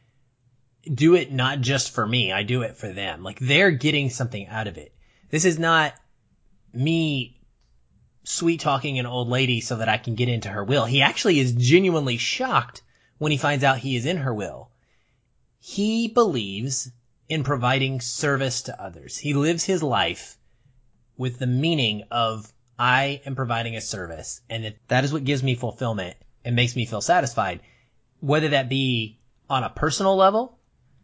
do 0.93 1.15
it 1.15 1.33
not 1.33 1.63
just 1.63 1.93
for 1.93 2.07
me. 2.07 2.33
I 2.33 2.43
do 2.43 2.63
it 2.63 2.77
for 2.77 2.89
them. 2.89 3.23
Like 3.23 3.39
they're 3.39 3.71
getting 3.71 4.11
something 4.11 4.47
out 4.47 4.67
of 4.67 4.77
it. 4.77 4.95
This 5.31 5.47
is 5.47 5.59
not 5.59 5.95
me 6.75 7.34
sweet 8.25 8.61
talking 8.61 8.99
an 8.99 9.07
old 9.07 9.29
lady 9.29 9.61
so 9.61 9.77
that 9.77 9.89
I 9.89 9.99
can 9.99 10.15
get 10.15 10.29
into 10.29 10.49
her 10.49 10.65
will. 10.65 10.87
He 10.87 11.03
actually 11.03 11.39
is 11.39 11.53
genuinely 11.53 12.17
shocked 12.17 12.83
when 13.19 13.31
he 13.31 13.39
finds 13.39 13.63
out 13.63 13.79
he 13.79 13.97
is 13.97 14.07
in 14.07 14.17
her 14.17 14.35
will. 14.35 14.71
He 15.61 16.09
believes 16.09 16.91
in 17.29 17.45
providing 17.45 18.01
service 18.01 18.63
to 18.63 18.83
others. 18.83 19.17
He 19.17 19.35
lives 19.35 19.65
his 19.65 19.83
life 19.83 20.37
with 21.17 21.39
the 21.39 21.47
meaning 21.47 22.05
of 22.11 22.53
I 22.79 23.21
am 23.25 23.37
providing 23.37 23.77
a 23.77 23.81
service 23.81 24.41
and 24.51 24.65
that, 24.65 24.77
that 24.89 25.05
is 25.05 25.13
what 25.13 25.25
gives 25.25 25.43
me 25.43 25.55
fulfillment 25.55 26.17
and 26.45 26.57
makes 26.57 26.75
me 26.75 26.87
feel 26.87 27.01
satisfied. 27.01 27.61
Whether 28.21 28.49
that 28.49 28.69
be 28.69 29.21
on 29.49 29.65
a 29.65 29.71
personal 29.71 30.17
level, 30.17 30.59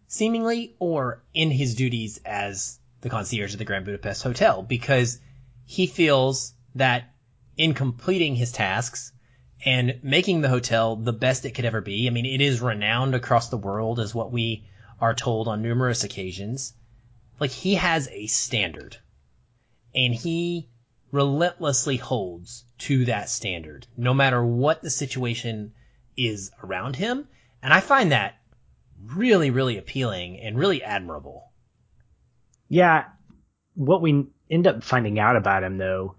seemingly, 0.09 0.75
or 0.79 1.23
in 1.33 1.51
his 1.51 1.75
duties 1.75 2.19
as 2.25 2.79
the 3.03 3.11
concierge 3.11 3.53
of 3.53 3.59
the 3.59 3.65
Grand 3.65 3.85
Budapest 3.85 4.23
Hotel, 4.23 4.63
because 4.63 5.21
he 5.65 5.87
feels 5.87 6.55
that 6.75 7.13
in 7.57 7.75
completing 7.75 8.35
his 8.35 8.53
tasks 8.53 9.13
and 9.65 10.01
making 10.03 10.41
the 10.41 10.49
hotel 10.49 10.97
the 10.97 11.13
best 11.13 11.45
it 11.45 11.53
could 11.53 11.65
ever 11.65 11.81
be, 11.81 12.07
I 12.07 12.11
mean, 12.11 12.27
it 12.27 12.41
is 12.41 12.61
renowned 12.61 13.15
across 13.15 13.49
the 13.49 13.59
world 13.59 14.01
as 14.01 14.15
what 14.15 14.33
we 14.33 14.67
are 15.01 15.15
told 15.15 15.49
on 15.49 15.63
numerous 15.63 16.05
occasions. 16.05 16.73
Like 17.39 17.51
he 17.51 17.75
has 17.75 18.09
a 18.09 18.27
standard 18.27 18.97
and 19.95 20.15
he 20.15 20.69
relentlessly 21.11 21.97
holds 21.97 22.65
to 22.79 23.07
that 23.07 23.29
standard, 23.29 23.87
no 23.97 24.15
matter 24.15 24.45
what 24.45 24.83
the 24.83 24.91
situation 24.91 25.73
is 26.17 26.51
around 26.63 26.97
him. 26.97 27.29
And 27.63 27.73
I 27.73 27.81
find 27.81 28.13
that 28.13 28.37
really, 29.05 29.51
really 29.51 29.79
appealing 29.79 30.39
and 30.41 30.59
really 30.59 30.83
admirable. 30.83 31.51
Yeah. 32.69 33.05
What 33.75 34.03
we 34.03 34.27
end 34.51 34.67
up 34.67 34.83
finding 34.83 35.19
out 35.19 35.37
about 35.37 35.65
him 35.65 35.79
though 35.79 36.17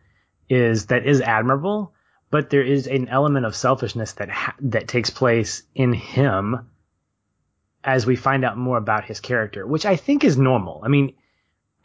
is 0.52 0.88
that 0.88 1.08
is 1.08 1.22
admirable, 1.22 1.94
but 2.30 2.50
there 2.50 2.62
is 2.62 2.86
an 2.86 3.08
element 3.08 3.46
of 3.46 3.56
selfishness 3.56 4.12
that 4.14 4.30
ha- 4.30 4.56
that 4.60 4.90
takes 4.90 5.10
place 5.10 5.64
in 5.74 5.94
him 5.94 6.70
as 7.86 8.06
we 8.06 8.18
find 8.18 8.44
out 8.44 8.58
more 8.58 8.78
about 8.78 9.06
his 9.06 9.22
character, 9.22 9.66
which 9.66 9.86
I 9.86 9.96
think 9.96 10.26
is 10.26 10.38
normal. 10.38 10.82
I 10.84 10.90
mean, 10.90 11.14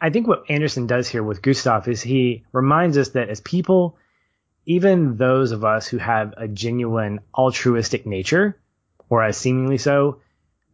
I 0.01 0.09
think 0.09 0.27
what 0.27 0.43
Anderson 0.49 0.85
does 0.85 1.07
here 1.07 1.23
with 1.23 1.41
Gustave 1.41 1.89
is 1.89 2.01
he 2.01 2.43
reminds 2.51 2.97
us 2.97 3.09
that 3.09 3.29
as 3.29 3.39
people, 3.39 3.97
even 4.65 5.15
those 5.15 5.53
of 5.53 5.63
us 5.63 5.87
who 5.87 5.97
have 5.97 6.33
a 6.35 6.49
genuine 6.49 7.21
altruistic 7.33 8.05
nature, 8.05 8.59
or 9.09 9.23
as 9.23 9.37
seemingly 9.37 9.77
so, 9.77 10.19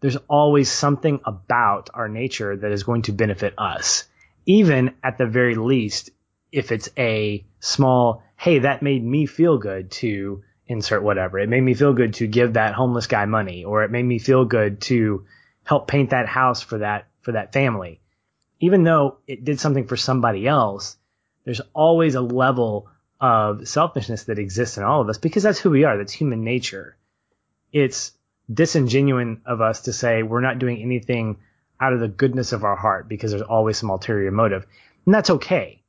there's 0.01 0.17
always 0.27 0.69
something 0.69 1.21
about 1.25 1.91
our 1.93 2.09
nature 2.09 2.57
that 2.57 2.71
is 2.71 2.83
going 2.83 3.03
to 3.03 3.11
benefit 3.11 3.53
us. 3.57 4.05
Even 4.47 4.95
at 5.03 5.19
the 5.19 5.27
very 5.27 5.55
least, 5.55 6.09
if 6.53 6.71
it's 6.71 6.87
a 6.97 7.43
small, 7.59 8.23
hey, 8.37 8.59
that 8.59 8.83
made 8.83 9.03
me 9.03 9.25
feel 9.25 9.57
good 9.57 9.89
to 9.89 10.43
insert 10.67 11.01
whatever. 11.01 11.39
It 11.39 11.49
made 11.49 11.63
me 11.63 11.73
feel 11.73 11.93
good 11.93 12.13
to 12.15 12.27
give 12.27 12.53
that 12.53 12.75
homeless 12.75 13.07
guy 13.07 13.25
money, 13.25 13.65
or 13.65 13.83
it 13.83 13.91
made 13.91 14.05
me 14.05 14.19
feel 14.19 14.45
good 14.45 14.79
to 14.81 15.25
help 15.63 15.87
paint 15.87 16.11
that 16.11 16.27
house 16.27 16.61
for 16.61 16.77
that, 16.77 17.07
for 17.21 17.31
that 17.31 17.53
family. 17.53 18.01
Even 18.59 18.83
though 18.83 19.17
it 19.27 19.43
did 19.43 19.59
something 19.59 19.87
for 19.87 19.97
somebody 19.97 20.47
else, 20.47 20.95
there's 21.43 21.61
always 21.73 22.13
a 22.13 22.21
level 22.21 22.87
of 23.19 23.67
selfishness 23.67 24.25
that 24.25 24.37
exists 24.37 24.77
in 24.77 24.83
all 24.83 25.01
of 25.01 25.09
us 25.09 25.17
because 25.17 25.41
that's 25.41 25.59
who 25.59 25.71
we 25.71 25.85
are. 25.85 25.97
That's 25.97 26.13
human 26.13 26.43
nature. 26.43 26.97
It's 27.71 28.11
disingenuous 28.53 29.39
of 29.47 29.59
us 29.59 29.81
to 29.81 29.93
say 29.93 30.21
we're 30.21 30.41
not 30.41 30.59
doing 30.59 30.81
anything 30.83 31.37
out 31.81 31.93
of 31.93 31.99
the 31.99 32.07
goodness 32.07 32.53
of 32.53 32.63
our 32.63 32.75
heart 32.75 33.09
because 33.09 33.31
there's 33.31 33.43
always 33.43 33.77
some 33.77 33.89
ulterior 33.89 34.31
motive. 34.31 34.67
And 35.05 35.15
that's 35.15 35.31
okay 35.31 35.82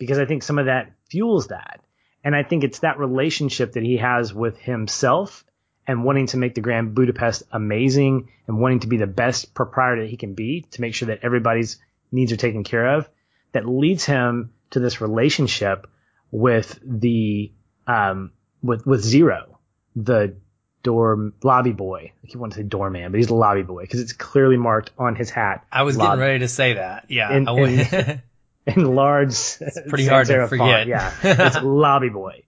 because 0.00 0.18
I 0.18 0.24
think 0.24 0.42
some 0.42 0.58
of 0.58 0.66
that 0.66 0.90
fuels 1.10 1.48
that. 1.48 1.80
And 2.24 2.34
I 2.34 2.42
think 2.42 2.64
it's 2.64 2.80
that 2.80 2.98
relationship 2.98 3.74
that 3.74 3.84
he 3.84 3.98
has 3.98 4.34
with 4.34 4.58
himself 4.58 5.44
and 5.86 6.04
wanting 6.04 6.26
to 6.28 6.38
make 6.38 6.54
the 6.54 6.60
Grand 6.60 6.94
Budapest 6.94 7.44
amazing 7.52 8.30
and 8.48 8.58
wanting 8.58 8.80
to 8.80 8.88
be 8.88 8.96
the 8.96 9.06
best 9.06 9.54
proprietor 9.54 10.02
that 10.02 10.10
he 10.10 10.16
can 10.16 10.34
be 10.34 10.66
to 10.72 10.80
make 10.80 10.94
sure 10.94 11.08
that 11.08 11.20
everybody's 11.22 11.78
needs 12.10 12.32
are 12.32 12.36
taken 12.36 12.64
care 12.64 12.96
of 12.96 13.08
that 13.52 13.68
leads 13.68 14.04
him 14.04 14.52
to 14.70 14.80
this 14.80 15.00
relationship 15.00 15.86
with 16.30 16.78
the 16.82 17.52
um 17.86 18.32
with 18.62 18.86
with 18.86 19.02
Zero, 19.02 19.58
the 19.96 20.36
door 20.82 21.32
lobby 21.42 21.72
boy. 21.72 22.12
I 22.22 22.26
keep 22.26 22.36
wanting 22.36 22.52
to 22.52 22.62
say 22.62 22.68
doorman, 22.68 23.10
but 23.10 23.18
he's 23.18 23.26
the 23.26 23.34
lobby 23.34 23.62
boy 23.62 23.82
because 23.82 24.00
it's 24.00 24.12
clearly 24.12 24.56
marked 24.56 24.92
on 24.98 25.14
his 25.14 25.30
hat. 25.30 25.66
I 25.70 25.82
was 25.82 25.96
lobby. 25.96 26.08
getting 26.08 26.20
ready 26.20 26.38
to 26.40 26.48
say 26.48 26.74
that. 26.74 27.06
Yeah. 27.08 27.34
In, 27.34 27.48
in, 27.48 28.22
in 28.76 28.94
large, 28.94 29.30
it's 29.30 29.78
pretty 29.88 30.06
hard 30.06 30.26
to 30.28 30.48
forget. 30.48 30.86
Font. 30.86 30.88
Yeah, 30.88 31.12
it's 31.22 31.62
lobby 31.62 32.08
boy. 32.08 32.44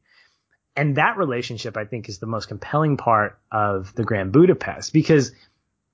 And 0.74 0.96
that 0.96 1.18
relationship, 1.18 1.76
I 1.76 1.84
think, 1.84 2.08
is 2.08 2.18
the 2.18 2.26
most 2.26 2.48
compelling 2.48 2.96
part 2.96 3.38
of 3.50 3.94
the 3.94 4.04
Grand 4.04 4.32
Budapest 4.32 4.92
because 4.92 5.32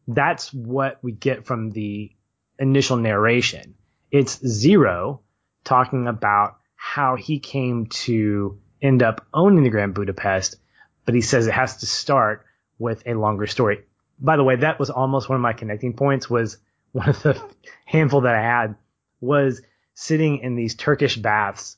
that's 0.06 0.52
what 0.52 0.98
we 1.02 1.12
get 1.12 1.46
from 1.46 1.70
the 1.70 2.12
initial 2.58 2.96
narration. 2.96 3.74
It's 4.10 4.38
Zero 4.46 5.22
talking 5.64 6.06
about 6.06 6.58
how 6.76 7.16
he 7.16 7.40
came 7.40 7.86
to 7.86 8.60
end 8.80 9.02
up 9.02 9.26
owning 9.34 9.64
the 9.64 9.70
Grand 9.70 9.94
Budapest, 9.94 10.56
but 11.04 11.14
he 11.14 11.20
says 11.20 11.46
it 11.46 11.54
has 11.54 11.78
to 11.78 11.86
start 11.86 12.46
with 12.78 13.02
a 13.04 13.14
longer 13.14 13.46
story. 13.46 13.80
By 14.20 14.36
the 14.36 14.44
way, 14.44 14.56
that 14.56 14.78
was 14.78 14.90
almost 14.90 15.28
one 15.28 15.36
of 15.36 15.42
my 15.42 15.52
connecting 15.52 15.94
points 15.94 16.30
was 16.30 16.58
one 16.92 17.08
of 17.08 17.22
the 17.22 17.40
handful 17.84 18.22
that 18.22 18.34
I 18.34 18.42
had 18.42 18.76
was 19.20 19.60
sitting 19.98 20.38
in 20.38 20.54
these 20.54 20.76
Turkish 20.76 21.16
baths 21.16 21.76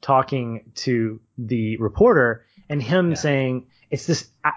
talking 0.00 0.72
to 0.74 1.20
the 1.36 1.76
reporter 1.76 2.46
and 2.70 2.82
him 2.82 3.10
yeah. 3.10 3.14
saying 3.14 3.66
it's 3.90 4.06
this 4.06 4.30
I, 4.42 4.52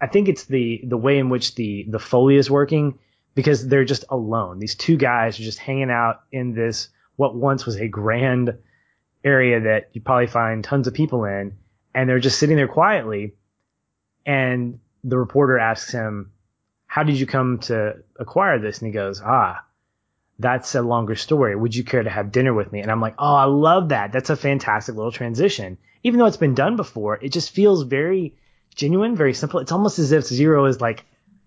I, 0.00 0.08
think 0.08 0.28
it's 0.28 0.46
the 0.46 0.80
the 0.82 0.96
way 0.96 1.18
in 1.18 1.28
which 1.28 1.54
the 1.54 1.86
the 1.88 2.00
foley 2.00 2.34
is 2.34 2.50
working 2.50 2.98
because 3.36 3.68
they're 3.68 3.84
just 3.84 4.04
alone. 4.10 4.58
These 4.58 4.74
two 4.74 4.96
guys 4.96 5.38
are 5.38 5.44
just 5.44 5.60
hanging 5.60 5.92
out 5.92 6.22
in 6.32 6.54
this 6.54 6.88
what 7.14 7.36
once 7.36 7.66
was 7.66 7.76
a 7.76 7.86
grand 7.86 8.58
area 9.22 9.60
that 9.60 9.90
you 9.92 10.00
probably 10.00 10.26
find 10.26 10.64
tons 10.64 10.88
of 10.88 10.94
people 10.94 11.24
in 11.24 11.56
and 11.94 12.08
they're 12.08 12.18
just 12.18 12.40
sitting 12.40 12.56
there 12.56 12.66
quietly. 12.66 13.34
And 14.26 14.80
the 15.04 15.18
reporter 15.18 15.56
asks 15.56 15.92
him 15.92 16.32
how 16.88 17.04
did 17.04 17.20
you 17.20 17.26
come 17.26 17.60
to 17.60 18.02
acquire 18.18 18.58
this? 18.58 18.78
And 18.78 18.88
he 18.88 18.92
goes 18.92 19.22
ah 19.24 19.65
that's 20.38 20.74
a 20.74 20.82
longer 20.82 21.14
story. 21.14 21.56
Would 21.56 21.74
you 21.74 21.84
care 21.84 22.02
to 22.02 22.10
have 22.10 22.32
dinner 22.32 22.52
with 22.52 22.70
me? 22.72 22.80
And 22.80 22.90
I'm 22.90 23.00
like, 23.00 23.14
oh, 23.18 23.34
I 23.34 23.44
love 23.44 23.88
that. 23.90 24.12
That's 24.12 24.30
a 24.30 24.36
fantastic 24.36 24.94
little 24.94 25.12
transition. 25.12 25.78
Even 26.02 26.18
though 26.18 26.26
it's 26.26 26.36
been 26.36 26.54
done 26.54 26.76
before, 26.76 27.18
it 27.20 27.32
just 27.32 27.50
feels 27.50 27.82
very 27.82 28.36
genuine, 28.74 29.16
very 29.16 29.34
simple. 29.34 29.60
It's 29.60 29.72
almost 29.72 29.98
as 29.98 30.12
if 30.12 30.24
Zero 30.24 30.66
is 30.66 30.80
like 30.80 31.04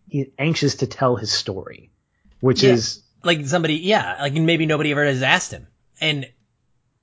he's 0.08 0.28
anxious 0.38 0.75
to 0.75 0.88
tell 0.88 1.15
his 1.15 1.32
story, 1.32 1.91
which 2.39 2.63
yeah. 2.63 2.71
is 2.71 3.04
like 3.23 3.45
somebody, 3.45 3.75
yeah, 3.75 4.17
like 4.21 4.34
maybe 4.34 4.65
nobody 4.65 4.91
ever 4.91 5.06
has 5.06 5.21
asked 5.21 5.52
him. 5.52 5.67
And 6.02 6.28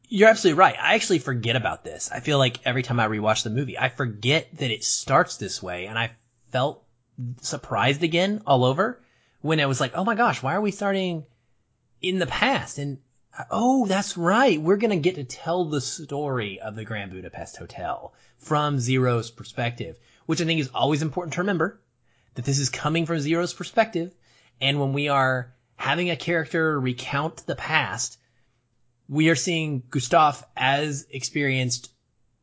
you're 0.08 0.28
absolutely 0.28 0.58
right. 0.58 0.76
I 0.78 0.94
actually 0.94 1.18
forget 1.20 1.56
about 1.56 1.84
this. 1.84 2.10
I 2.12 2.20
feel 2.20 2.38
like 2.38 2.58
every 2.64 2.82
time 2.82 3.00
I 3.00 3.06
rewatch 3.06 3.44
the 3.44 3.50
movie, 3.50 3.78
I 3.78 3.88
forget 3.88 4.48
that 4.58 4.70
it 4.70 4.84
starts 4.84 5.36
this 5.36 5.62
way, 5.62 5.86
and 5.86 5.98
I 5.98 6.12
felt 6.50 6.82
surprised 7.40 8.02
again 8.02 8.42
all 8.46 8.64
over 8.64 9.00
when 9.40 9.60
it 9.60 9.68
was 9.68 9.80
like, 9.80 9.92
oh 9.94 10.04
my 10.04 10.14
gosh, 10.14 10.42
why 10.42 10.54
are 10.54 10.60
we 10.60 10.70
starting? 10.70 11.24
In 12.02 12.18
the 12.18 12.26
past. 12.26 12.78
And 12.78 12.98
oh, 13.50 13.86
that's 13.86 14.16
right. 14.16 14.60
We're 14.60 14.76
going 14.76 14.90
to 14.90 14.96
get 14.96 15.16
to 15.16 15.24
tell 15.24 15.64
the 15.64 15.80
story 15.80 16.60
of 16.60 16.76
the 16.76 16.84
Grand 16.84 17.12
Budapest 17.12 17.56
Hotel 17.56 18.14
from 18.38 18.78
Zero's 18.78 19.30
perspective, 19.30 19.98
which 20.26 20.40
I 20.40 20.44
think 20.44 20.60
is 20.60 20.70
always 20.74 21.02
important 21.02 21.34
to 21.34 21.40
remember 21.40 21.80
that 22.34 22.44
this 22.44 22.58
is 22.58 22.70
coming 22.70 23.06
from 23.06 23.20
Zero's 23.20 23.54
perspective. 23.54 24.14
And 24.60 24.80
when 24.80 24.92
we 24.92 25.08
are 25.08 25.54
having 25.76 26.10
a 26.10 26.16
character 26.16 26.78
recount 26.78 27.46
the 27.46 27.56
past, 27.56 28.18
we 29.08 29.28
are 29.28 29.36
seeing 29.36 29.82
Gustave 29.90 30.44
as 30.56 31.06
experienced 31.10 31.90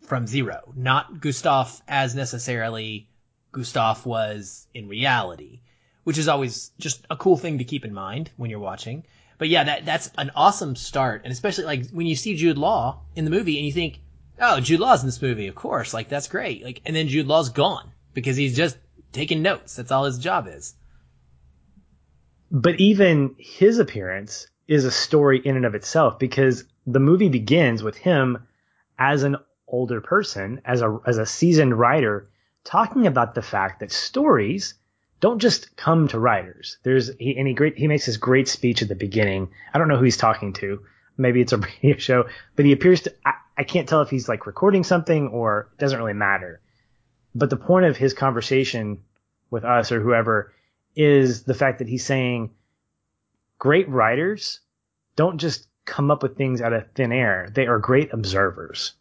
from 0.02 0.28
Zero, 0.28 0.74
not 0.76 1.22
Gustave 1.22 1.82
as 1.88 2.16
necessarily 2.16 3.10
Gustave 3.52 4.08
was 4.08 4.68
in 4.74 4.88
reality, 4.88 5.62
which 6.04 6.18
is 6.18 6.28
always 6.28 6.72
just 6.80 7.06
a 7.10 7.16
cool 7.16 7.38
thing 7.38 7.60
to 7.60 7.64
keep 7.64 7.86
in 7.86 7.94
mind 7.94 8.30
when 8.38 8.50
you're 8.50 8.60
watching. 8.60 9.06
But 9.44 9.50
yeah, 9.50 9.66
that 9.66 9.86
that's 9.86 10.10
an 10.18 10.32
awesome 10.38 10.78
start, 10.78 11.24
and 11.26 11.34
especially 11.34 11.66
like 11.66 11.90
when 11.90 12.08
you 12.08 12.16
see 12.16 12.38
Jude 12.38 12.58
Law 12.58 13.02
in 13.14 13.26
the 13.26 13.30
movie 13.30 13.58
and 13.58 13.66
you 13.66 13.74
think, 13.74 14.00
oh, 14.40 14.62
Jude 14.62 14.80
Law's 14.80 15.02
in 15.02 15.06
this 15.06 15.22
movie, 15.22 15.48
of 15.48 15.56
course, 15.56 15.94
like 15.94 16.08
that's 16.08 16.30
great. 16.30 16.64
Like, 16.64 16.80
and 16.86 16.96
then 16.96 17.10
Jude 17.10 17.28
Law's 17.28 17.50
gone 17.50 17.92
because 18.14 18.38
he's 18.38 18.56
just 18.56 18.78
taking 19.12 19.42
notes. 19.42 19.76
That's 19.76 19.92
all 19.92 20.06
his 20.06 20.18
job 20.18 20.48
is. 20.48 20.76
But 22.52 22.80
even 22.80 23.36
his 23.38 23.80
appearance 23.80 24.48
is 24.70 24.86
a 24.86 24.92
story 24.92 25.42
in 25.44 25.58
and 25.58 25.66
of 25.66 25.76
itself 25.76 26.20
because 26.20 26.64
the 26.88 27.02
movie 27.02 27.28
begins 27.28 27.84
with 27.84 27.98
him 27.98 28.48
as 28.98 29.24
an 29.24 29.36
older 29.68 30.00
person, 30.00 30.62
as 30.64 30.82
a 30.82 31.02
as 31.06 31.18
a 31.18 31.26
seasoned 31.26 31.78
writer, 31.78 32.30
talking 32.64 33.08
about 33.08 33.36
the 33.36 33.42
fact 33.42 33.82
that 33.82 33.92
stories 33.92 34.76
don't 35.24 35.40
just 35.40 35.78
come 35.78 36.10
to 36.10 36.20
writers. 36.20 36.80
There's 36.84 37.10
he, 37.18 37.38
and 37.38 37.48
he 37.48 37.54
great 37.54 37.78
he 37.78 37.88
makes 37.88 38.08
this 38.08 38.18
great 38.18 38.50
speech 38.50 38.82
at 38.82 38.90
the 38.90 38.96
beginning. 38.96 39.52
I 39.74 39.78
don't 39.78 39.88
know 39.88 39.96
who 39.96 40.04
he's 40.04 40.18
talking 40.18 40.52
to. 40.56 40.82
Maybe 41.16 41.40
it's 41.40 41.54
a 41.54 41.58
radio 41.82 41.96
show, 41.98 42.26
but 42.58 42.66
he 42.66 42.74
appears 42.74 43.04
to. 43.04 43.14
I, 43.26 43.36
I 43.58 43.64
can't 43.64 43.88
tell 43.88 44.02
if 44.02 44.10
he's 44.10 44.28
like 44.28 44.46
recording 44.46 44.84
something 44.84 45.30
or 45.30 45.70
it 45.72 45.80
doesn't 45.80 45.98
really 45.98 46.12
matter. 46.12 46.60
But 47.34 47.50
the 47.50 47.56
point 47.56 47.86
of 47.86 47.96
his 47.96 48.14
conversation 48.14 49.02
with 49.50 49.64
us 49.64 49.94
or 49.94 50.02
whoever 50.02 50.52
is 50.94 51.44
the 51.44 51.54
fact 51.54 51.80
that 51.80 51.88
he's 51.88 52.06
saying 52.06 52.52
great 53.58 53.88
writers 53.88 54.60
don't 55.16 55.38
just 55.38 55.70
come 55.86 56.12
up 56.12 56.22
with 56.22 56.36
things 56.36 56.60
out 56.60 56.74
of 56.74 56.92
thin 56.96 57.14
air. 57.14 57.48
They 57.50 57.68
are 57.68 57.80
great 57.80 58.12
observers. 58.12 58.92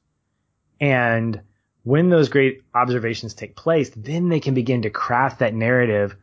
And 0.81 1.41
when 1.85 2.11
those 2.11 2.29
great 2.29 2.63
observations 2.75 3.35
take 3.35 3.57
place, 3.57 3.91
then 3.91 4.29
they 4.29 4.41
can 4.41 4.55
begin 4.55 4.83
to 4.83 4.91
craft 4.91 5.41
that 5.41 5.55
narrative 5.55 6.17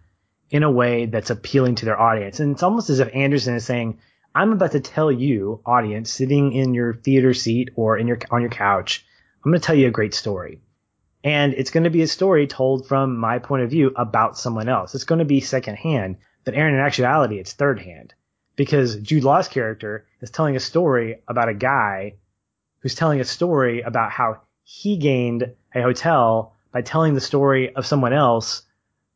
in 0.49 0.63
a 0.63 0.71
way 0.71 1.05
that's 1.05 1.29
appealing 1.29 1.75
to 1.75 1.85
their 1.85 1.99
audience. 1.99 2.39
And 2.39 2.53
it's 2.53 2.63
almost 2.63 2.89
as 2.89 2.99
if 2.99 3.13
Anderson 3.13 3.55
is 3.55 3.65
saying, 3.65 3.99
I'm 4.33 4.51
about 4.53 4.71
to 4.71 4.79
tell 4.79 5.11
you, 5.11 5.61
audience, 5.65 6.11
sitting 6.11 6.53
in 6.53 6.73
your 6.73 6.93
theater 6.93 7.33
seat 7.33 7.71
or 7.75 7.97
in 7.97 8.07
your 8.07 8.19
on 8.31 8.41
your 8.41 8.49
couch, 8.49 9.05
I'm 9.43 9.51
going 9.51 9.59
to 9.59 9.65
tell 9.65 9.75
you 9.75 9.87
a 9.87 9.91
great 9.91 10.13
story. 10.13 10.61
And 11.23 11.53
it's 11.53 11.71
going 11.71 11.83
to 11.83 11.89
be 11.89 12.01
a 12.03 12.07
story 12.07 12.47
told 12.47 12.87
from 12.87 13.17
my 13.17 13.39
point 13.39 13.63
of 13.63 13.69
view 13.69 13.91
about 13.95 14.37
someone 14.37 14.69
else. 14.69 14.95
It's 14.95 15.03
going 15.03 15.19
to 15.19 15.25
be 15.25 15.41
secondhand, 15.41 16.17
but 16.45 16.53
Aaron, 16.53 16.75
in 16.75 16.79
actuality, 16.79 17.39
it's 17.39 17.53
third 17.53 17.79
hand 17.79 18.13
because 18.55 18.95
Jude 18.97 19.23
Law's 19.23 19.47
character 19.47 20.05
is 20.21 20.31
telling 20.31 20.55
a 20.55 20.61
story 20.61 21.21
about 21.27 21.49
a 21.49 21.53
guy 21.53 22.15
who's 22.79 22.95
telling 22.95 23.19
a 23.19 23.25
story 23.25 23.81
about 23.81 24.11
how 24.11 24.41
he 24.71 24.97
gained 24.97 25.55
a 25.73 25.81
hotel 25.81 26.53
by 26.71 26.83
telling 26.83 27.15
the 27.15 27.19
story 27.19 27.75
of 27.75 27.87
someone 27.87 28.13
else 28.13 28.61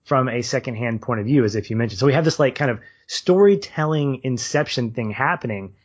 from 0.03 0.27
a 0.27 0.41
secondhand 0.41 0.99
point 0.99 1.19
of 1.19 1.27
view, 1.27 1.43
as 1.43 1.55
if 1.55 1.69
you 1.69 1.75
mentioned. 1.75 1.99
So 1.99 2.07
we 2.07 2.13
have 2.13 2.25
this 2.25 2.39
like 2.39 2.55
kind 2.55 2.71
of 2.71 2.79
storytelling 3.05 4.21
inception 4.23 4.93
thing 4.93 5.11
happening. 5.11 5.75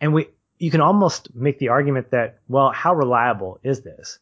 And 0.00 0.12
we, 0.12 0.26
you 0.58 0.72
can 0.72 0.80
almost 0.80 1.32
make 1.36 1.60
the 1.60 1.68
argument 1.68 2.10
that, 2.10 2.40
well, 2.48 2.72
how 2.72 2.96
reliable 2.96 3.60
is 3.62 3.82
this? 3.82 4.18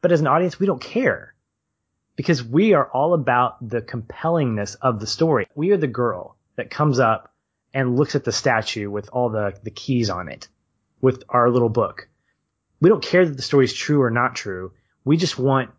But 0.00 0.12
as 0.12 0.20
an 0.20 0.28
audience, 0.28 0.60
we 0.60 0.66
don't 0.66 0.80
care 0.80 1.34
because 2.14 2.44
we 2.44 2.74
are 2.74 2.88
all 2.88 3.14
about 3.14 3.68
the 3.68 3.82
compellingness 3.82 4.76
of 4.80 5.00
the 5.00 5.06
story. 5.08 5.48
We 5.56 5.72
are 5.72 5.76
the 5.76 5.88
girl 5.88 6.36
that 6.54 6.70
comes 6.70 7.00
up 7.00 7.34
and 7.74 7.96
looks 7.96 8.14
at 8.14 8.22
the 8.22 8.30
statue 8.30 8.88
with 8.88 9.08
all 9.12 9.30
the, 9.30 9.58
the 9.64 9.72
keys 9.72 10.10
on 10.10 10.28
it 10.28 10.46
with 11.00 11.24
our 11.28 11.50
little 11.50 11.68
book. 11.68 12.06
We 12.82 12.88
don't 12.88 13.02
care 13.02 13.24
that 13.24 13.36
the 13.36 13.42
story 13.42 13.64
is 13.64 13.72
true 13.72 14.02
or 14.02 14.10
not 14.10 14.34
true. 14.34 14.72
We 15.04 15.16
just 15.16 15.38
want 15.38 15.70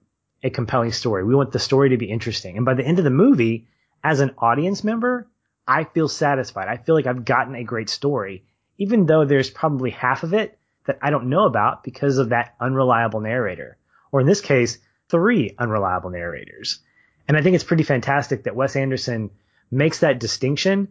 a 0.41 0.49
compelling 0.49 0.93
story. 0.93 1.25
We 1.25 1.35
want 1.35 1.51
the 1.51 1.59
story 1.59 1.89
to 1.89 1.97
be 1.97 2.09
interesting. 2.09 2.55
And 2.55 2.65
by 2.65 2.75
the 2.75 2.85
end 2.85 2.97
of 2.97 3.03
the 3.03 3.09
movie, 3.09 3.67
as 4.01 4.21
an 4.21 4.31
audience 4.37 4.85
member, 4.85 5.27
I 5.67 5.83
feel 5.83 6.07
satisfied. 6.07 6.69
I 6.69 6.77
feel 6.77 6.95
like 6.95 7.05
I've 7.05 7.25
gotten 7.25 7.55
a 7.55 7.63
great 7.65 7.89
story, 7.89 8.45
even 8.77 9.05
though 9.05 9.25
there's 9.25 9.49
probably 9.49 9.89
half 9.89 10.23
of 10.23 10.33
it 10.33 10.57
that 10.85 10.99
I 11.01 11.09
don't 11.09 11.27
know 11.27 11.43
about 11.43 11.83
because 11.83 12.19
of 12.19 12.29
that 12.29 12.55
unreliable 12.61 13.19
narrator. 13.19 13.77
Or 14.13 14.21
in 14.21 14.25
this 14.25 14.39
case, 14.39 14.77
three 15.09 15.55
unreliable 15.59 16.09
narrators. 16.09 16.79
And 17.27 17.35
I 17.35 17.41
think 17.41 17.55
it's 17.55 17.65
pretty 17.65 17.83
fantastic 17.83 18.43
that 18.43 18.55
Wes 18.55 18.77
Anderson 18.77 19.29
makes 19.69 19.99
that 19.99 20.21
distinction, 20.21 20.87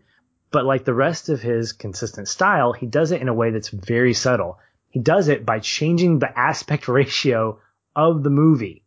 but 0.50 0.66
like 0.66 0.84
the 0.84 0.92
rest 0.92 1.30
of 1.30 1.40
his 1.40 1.72
consistent 1.72 2.28
style, 2.28 2.74
he 2.74 2.84
does 2.84 3.12
it 3.12 3.22
in 3.22 3.28
a 3.28 3.34
way 3.34 3.50
that's 3.50 3.70
very 3.70 4.12
subtle. 4.12 4.58
He 4.92 5.00
does 5.00 5.28
it 5.28 5.46
by 5.46 5.58
changing 5.58 6.18
the 6.18 6.38
aspect 6.38 6.86
ratio 7.00 7.58
of 7.96 8.22
the 8.22 8.30
movie. 8.30 8.84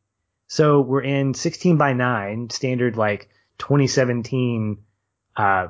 So 0.48 0.80
we're 0.80 1.02
in 1.02 1.34
16 1.34 1.78
by 1.78 1.94
9, 1.94 2.50
standard 2.52 2.96
like 2.96 3.30
2017 3.58 4.78
uh, 5.36 5.68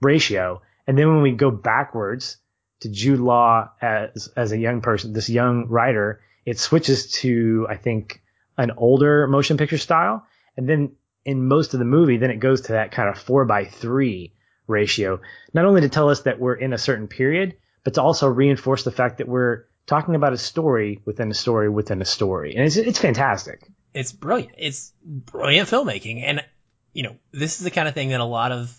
ratio. 0.00 0.62
And 0.86 0.98
then 0.98 1.08
when 1.08 1.22
we 1.22 1.32
go 1.32 1.52
backwards 1.52 2.38
to 2.80 2.90
Jude 2.90 3.20
Law 3.20 3.70
as 3.80 4.28
as 4.36 4.50
a 4.50 4.58
young 4.58 4.80
person, 4.80 5.12
this 5.12 5.30
young 5.30 5.68
writer, 5.68 6.20
it 6.44 6.58
switches 6.58 7.12
to 7.12 7.66
I 7.70 7.76
think 7.76 8.20
an 8.58 8.72
older 8.76 9.28
motion 9.28 9.56
picture 9.56 9.78
style. 9.78 10.26
And 10.56 10.68
then 10.68 10.96
in 11.24 11.46
most 11.46 11.72
of 11.72 11.78
the 11.78 11.84
movie, 11.84 12.16
then 12.16 12.32
it 12.32 12.40
goes 12.40 12.62
to 12.62 12.72
that 12.72 12.90
kind 12.90 13.08
of 13.08 13.16
four 13.16 13.44
by 13.44 13.64
three 13.66 14.34
ratio, 14.66 15.20
not 15.54 15.64
only 15.66 15.82
to 15.82 15.88
tell 15.88 16.10
us 16.10 16.22
that 16.22 16.40
we're 16.40 16.54
in 16.54 16.72
a 16.72 16.78
certain 16.78 17.06
period, 17.06 17.54
but 17.84 17.94
to 17.94 18.02
also 18.02 18.28
reinforce 18.28 18.84
the 18.84 18.90
fact 18.90 19.18
that 19.18 19.28
we're 19.28 19.64
talking 19.86 20.14
about 20.14 20.32
a 20.32 20.38
story 20.38 21.00
within 21.04 21.30
a 21.30 21.34
story 21.34 21.68
within 21.68 22.00
a 22.00 22.04
story. 22.04 22.54
And 22.54 22.64
it's, 22.64 22.76
it's 22.76 22.98
fantastic. 22.98 23.68
It's 23.94 24.12
brilliant. 24.12 24.54
It's 24.58 24.92
brilliant 25.04 25.68
filmmaking. 25.68 26.22
And, 26.22 26.44
you 26.92 27.02
know, 27.02 27.16
this 27.32 27.58
is 27.58 27.64
the 27.64 27.70
kind 27.70 27.88
of 27.88 27.94
thing 27.94 28.10
that 28.10 28.20
a 28.20 28.24
lot 28.24 28.52
of 28.52 28.78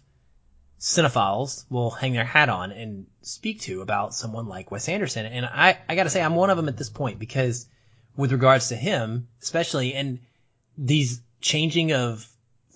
cinephiles 0.79 1.65
will 1.69 1.91
hang 1.91 2.13
their 2.13 2.25
hat 2.25 2.49
on 2.49 2.71
and 2.71 3.05
speak 3.21 3.61
to 3.61 3.81
about 3.81 4.13
someone 4.13 4.47
like 4.47 4.71
Wes 4.71 4.89
Anderson. 4.89 5.25
And 5.25 5.45
I, 5.45 5.77
I 5.87 5.95
gotta 5.95 6.09
say, 6.09 6.21
I'm 6.21 6.35
one 6.35 6.49
of 6.49 6.57
them 6.57 6.67
at 6.67 6.77
this 6.77 6.89
point 6.89 7.19
because 7.19 7.67
with 8.15 8.31
regards 8.31 8.69
to 8.69 8.75
him, 8.75 9.27
especially 9.41 9.93
and 9.93 10.19
these 10.77 11.21
changing 11.41 11.93
of 11.93 12.27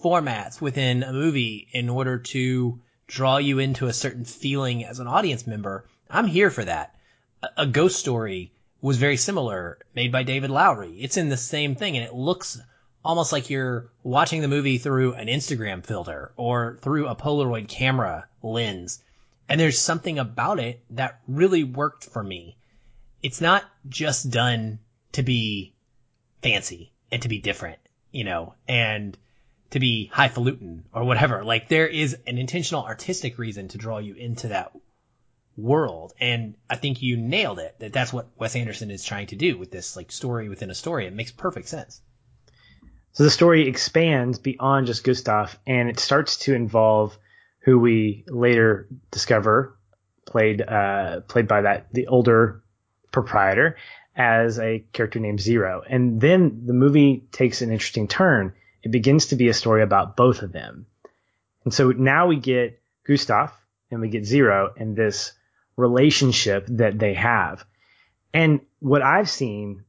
formats 0.04 0.62
within 0.62 1.04
a 1.04 1.12
movie 1.12 1.68
in 1.72 1.90
order 1.90 2.20
to 2.20 2.80
draw 3.08 3.38
you 3.38 3.60
into 3.60 3.88
a 3.88 3.94
certain 3.94 4.26
feeling 4.26 4.86
as 4.86 5.00
an 5.00 5.08
audience 5.08 5.48
member, 5.48 5.86
I'm 6.10 6.28
here 6.28 6.50
for 6.50 6.64
that. 6.64 6.96
A, 7.44 7.50
a 7.58 7.66
ghost 7.66 8.00
story 8.00 8.52
was 8.82 8.98
very 8.98 9.18
similar, 9.18 9.80
made 9.96 10.12
by 10.12 10.24
David 10.24 10.50
Lowery. 10.50 10.98
It's 11.00 11.18
in 11.18 11.30
the 11.30 11.38
same 11.38 11.76
thing 11.76 11.98
and 11.98 12.06
it 12.06 12.14
looks 12.14 12.60
almost 13.04 13.32
like 13.32 13.50
you're 13.50 13.90
watching 14.04 14.42
the 14.42 14.48
movie 14.48 14.78
through 14.78 15.14
an 15.14 15.28
Instagram 15.28 15.86
filter 15.86 16.34
or 16.36 16.78
through 16.82 17.08
a 17.08 17.16
Polaroid 17.16 17.68
camera 17.68 18.28
lens. 18.44 19.02
And 19.50 19.60
there's 19.60 19.80
something 19.80 20.20
about 20.20 20.60
it 20.60 20.84
that 20.92 21.22
really 21.28 21.64
worked 21.64 22.06
for 22.06 22.24
me. 22.24 22.58
It's 23.24 23.42
not 23.42 23.64
just 23.88 24.30
done 24.30 24.80
to 25.14 25.24
be 25.24 25.74
fancy 26.42 26.92
and 27.12 27.22
to 27.22 27.30
be 27.30 27.40
different, 27.40 27.80
you 28.12 28.24
know, 28.24 28.54
and 28.68 29.18
to 29.72 29.80
be 29.80 30.08
highfalutin 30.14 30.86
or 30.94 31.04
whatever. 31.04 31.44
Like 31.44 31.70
there 31.70 31.88
is 31.88 32.18
an 32.28 32.38
intentional 32.38 32.84
artistic 32.84 33.38
reason 33.38 33.70
to 33.70 33.78
draw 33.78 33.98
you 34.00 34.14
into 34.14 34.50
that 34.50 34.72
world. 35.58 36.14
And 36.20 36.56
I 36.70 36.76
think 36.76 37.02
you 37.02 37.18
nailed 37.18 37.60
it 37.60 37.76
that 37.80 37.92
that's 37.92 38.14
what 38.14 38.30
Wes 38.38 38.56
Anderson 38.56 38.92
is 38.92 39.04
trying 39.04 39.28
to 39.28 39.36
do 39.36 39.58
with 39.58 39.72
this 39.72 39.96
like 39.96 40.12
story 40.12 40.48
within 40.50 40.70
a 40.70 40.76
story. 40.76 41.08
It 41.08 41.14
makes 41.14 41.32
perfect 41.32 41.68
sense. 41.68 42.00
So 43.14 43.24
the 43.24 43.32
story 43.32 43.68
expands 43.68 44.38
beyond 44.38 44.88
just 44.88 45.04
Gustave 45.04 45.58
and 45.66 45.90
it 45.90 46.00
starts 46.00 46.38
to 46.38 46.54
involve 46.54 47.18
who 47.60 47.80
we 47.80 48.24
later 48.28 48.88
discover 49.12 49.78
played 50.26 50.62
uh, 50.62 51.22
played 51.22 51.48
by 51.48 51.62
that 51.62 51.88
the 51.92 52.08
older 52.08 52.64
proprietor 53.12 53.78
as 54.16 54.60
a 54.60 54.84
character 54.94 55.20
named 55.20 55.40
Zero. 55.40 55.82
And 55.88 56.22
then 56.22 56.64
the 56.66 56.74
movie 56.74 57.28
takes 57.32 57.62
an 57.62 57.72
interesting 57.72 58.08
turn. 58.08 58.54
It 58.84 58.92
begins 58.92 59.28
to 59.28 59.36
be 59.36 59.48
a 59.48 59.54
story 59.54 59.82
about 59.82 60.16
both 60.16 60.44
of 60.44 60.52
them. 60.52 60.86
And 61.64 61.74
so 61.74 61.92
now 61.92 62.28
we 62.28 62.38
get 62.38 62.80
Gustave 63.06 63.54
and 63.90 64.02
we 64.02 64.10
get 64.10 64.26
Zero 64.26 64.74
and 64.78 64.96
this 64.96 65.34
relationship 65.78 66.66
that 66.68 67.00
they 67.00 67.14
have. 67.14 67.64
And 68.34 68.62
what 68.80 69.02
I've 69.02 69.30
seen 69.30 69.86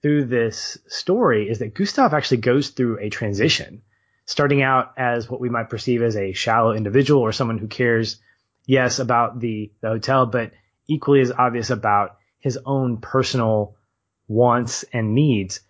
through 0.00 0.26
this 0.26 0.78
story 0.86 1.50
is 1.50 1.58
that 1.58 1.74
Gustave 1.74 2.14
actually 2.16 2.38
goes 2.38 2.70
through 2.70 2.98
a 3.00 3.10
transition, 3.10 3.82
starting 4.24 4.62
out 4.62 4.92
as 4.96 5.28
what 5.28 5.40
we 5.40 5.50
might 5.50 5.68
perceive 5.68 6.02
as 6.02 6.16
a 6.16 6.32
shallow 6.32 6.72
individual 6.72 7.20
or 7.20 7.32
someone 7.32 7.58
who 7.58 7.66
cares, 7.66 8.20
yes, 8.64 9.00
about 9.00 9.40
the, 9.40 9.72
the 9.80 9.88
hotel, 9.88 10.26
but 10.26 10.52
equally 10.86 11.20
as 11.20 11.32
obvious 11.32 11.70
about 11.70 12.16
his 12.38 12.58
own 12.64 12.98
personal 12.98 13.76
wants 14.28 14.84
and 14.92 15.14
needs 15.14 15.60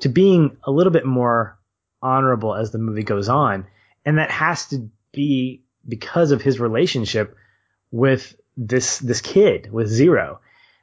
to 0.00 0.08
being 0.08 0.56
a 0.64 0.70
little 0.70 0.92
bit 0.92 1.06
more 1.06 1.58
honorable 2.00 2.54
as 2.54 2.70
the 2.70 2.78
movie 2.78 3.02
goes 3.02 3.28
on. 3.28 3.66
And 4.04 4.18
that 4.18 4.30
has 4.30 4.68
to 4.68 4.90
be 5.12 5.64
because 5.86 6.30
of 6.30 6.42
his 6.42 6.60
relationship 6.60 7.36
with 7.90 8.34
this, 8.56 8.98
this 8.98 9.20
kid 9.20 9.72
with 9.72 9.88
Zero. 9.88 10.40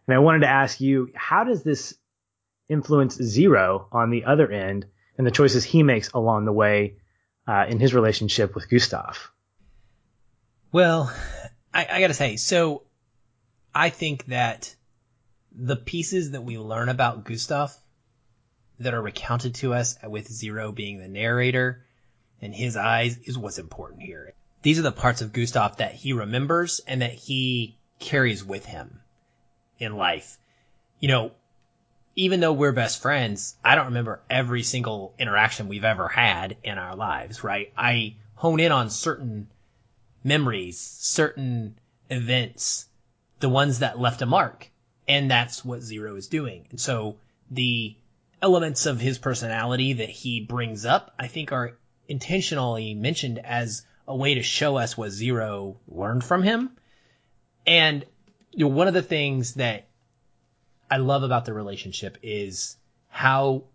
And 0.08 0.16
I 0.16 0.20
wanted 0.20 0.40
to 0.40 0.48
ask 0.48 0.82
you, 0.82 1.12
how 1.16 1.44
does 1.44 1.64
this 1.64 1.96
influence 2.68 3.16
Zero 3.16 3.88
on 3.92 4.10
the 4.10 4.26
other 4.26 4.50
end 4.50 4.86
and 5.18 5.26
the 5.26 5.32
choices 5.32 5.64
he 5.64 5.84
makes 5.84 6.10
along 6.12 6.46
the 6.46 6.54
way 6.54 6.96
uh, 7.48 7.66
in 7.68 7.80
his 7.80 7.94
relationship 7.94 8.56
with 8.56 8.70
Gustave? 8.70 9.20
Well, 10.72 11.12
I, 11.74 11.88
I 11.92 12.00
gotta 12.00 12.14
say, 12.14 12.38
so 12.38 12.84
I 13.74 13.90
think 13.90 14.26
that 14.28 14.76
the 15.52 15.76
pieces 15.76 16.32
that 16.32 16.44
we 16.44 16.58
learn 16.58 16.90
about 16.90 17.26
Gustave 17.26 17.74
that 18.80 18.94
are 18.94 19.02
recounted 19.02 19.56
to 19.56 19.74
us 19.74 19.98
with 20.04 20.32
Zero 20.32 20.72
being 20.72 21.00
the 21.00 21.08
narrator 21.08 21.86
and 22.42 22.54
his 22.54 22.78
eyes 22.78 23.18
is 23.18 23.38
what's 23.38 23.60
important 23.60 24.02
here. 24.02 24.34
These 24.62 24.80
are 24.80 24.84
the 24.84 24.92
parts 24.92 25.22
of 25.22 25.32
Gustave 25.34 25.76
that 25.78 25.94
he 25.94 26.14
remembers 26.14 26.82
and 26.86 27.02
that 27.02 27.14
he 27.14 27.78
carries 28.00 28.44
with 28.44 28.66
him 28.66 29.00
in 29.80 29.96
life. 29.96 30.38
You 31.00 31.08
know, 31.08 31.32
even 32.16 32.42
though 32.42 32.54
we're 32.54 32.74
best 32.74 33.02
friends, 33.02 33.56
I 33.64 33.76
don't 33.76 33.86
remember 33.86 34.22
every 34.30 34.64
single 34.64 35.14
interaction 35.18 35.70
we've 35.70 35.86
ever 35.86 36.10
had 36.10 36.58
in 36.64 36.78
our 36.78 36.96
lives, 36.96 37.44
right? 37.44 37.72
I 37.78 38.16
hone 38.36 38.60
in 38.60 38.72
on 38.72 38.90
certain 38.90 39.48
memories, 40.24 40.80
certain 40.80 41.78
events, 42.10 42.88
the 43.40 43.50
ones 43.50 43.80
that 43.80 44.00
left 44.00 44.22
a 44.22 44.26
mark 44.26 44.70
And 45.08 45.32
that's 45.32 45.64
what 45.64 45.82
Zero 45.82 46.16
is 46.18 46.28
doing. 46.28 46.68
And 46.70 46.80
so 46.80 47.18
the 47.50 47.96
elements 48.42 48.86
of 48.86 49.00
his 49.00 49.18
personality 49.18 49.94
that 49.94 50.10
he 50.10 50.42
brings 50.42 50.86
up, 50.86 51.14
I 51.18 51.28
think 51.28 51.52
are 51.52 51.78
intentionally 52.08 52.94
mentioned 52.94 53.40
as 53.40 53.86
a 54.10 54.16
way 54.16 54.34
to 54.34 54.44
show 54.44 54.76
us 54.76 54.98
what 54.98 55.12
Zero 55.12 55.78
learned 55.88 56.24
from 56.24 56.44
him. 56.44 56.72
And 57.66 58.04
you 58.52 58.66
know, 58.66 58.76
one 58.76 58.88
of 58.88 58.96
the 58.96 59.04
things 59.04 59.54
that 59.54 59.88
I 60.90 60.98
love 60.98 61.22
about 61.24 61.46
the 61.46 61.54
relationship 61.54 62.18
is 62.24 62.76
how 63.08 63.66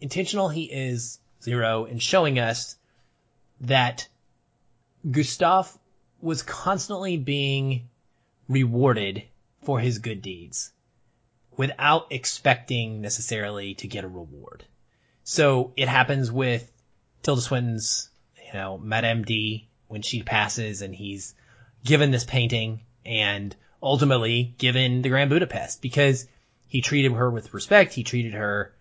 intentional 0.00 0.48
he 0.48 0.64
is, 0.64 1.20
Zero, 1.40 1.84
in 1.84 2.00
showing 2.00 2.40
us 2.40 2.76
that 3.60 4.08
Gustave 5.08 5.70
was 6.20 6.42
constantly 6.42 7.16
being 7.16 7.88
rewarded 8.48 9.22
for 9.62 9.78
his 9.78 10.00
good 10.00 10.22
deeds 10.22 10.72
without 11.56 12.08
expecting 12.10 13.00
necessarily 13.00 13.74
to 13.74 13.86
get 13.86 14.04
a 14.04 14.08
reward. 14.08 14.64
So 15.22 15.72
it 15.76 15.86
happens 15.86 16.32
with 16.32 16.68
Tilda 17.22 17.42
Swinton's, 17.42 18.10
you 18.52 18.58
know, 18.58 18.78
Madame 18.78 19.24
D 19.24 19.68
when 19.88 20.02
she 20.02 20.22
passes 20.22 20.82
and 20.82 20.94
he's 20.94 21.34
given 21.84 22.10
this 22.10 22.24
painting 22.24 22.80
and 23.04 23.54
ultimately 23.82 24.54
given 24.58 25.02
the 25.02 25.08
Grand 25.08 25.30
Budapest 25.30 25.82
because 25.82 26.26
he 26.66 26.80
treated 26.80 27.12
her 27.12 27.30
with 27.30 27.52
respect. 27.52 27.92
He 27.92 28.04
treated 28.04 28.34
her 28.34 28.74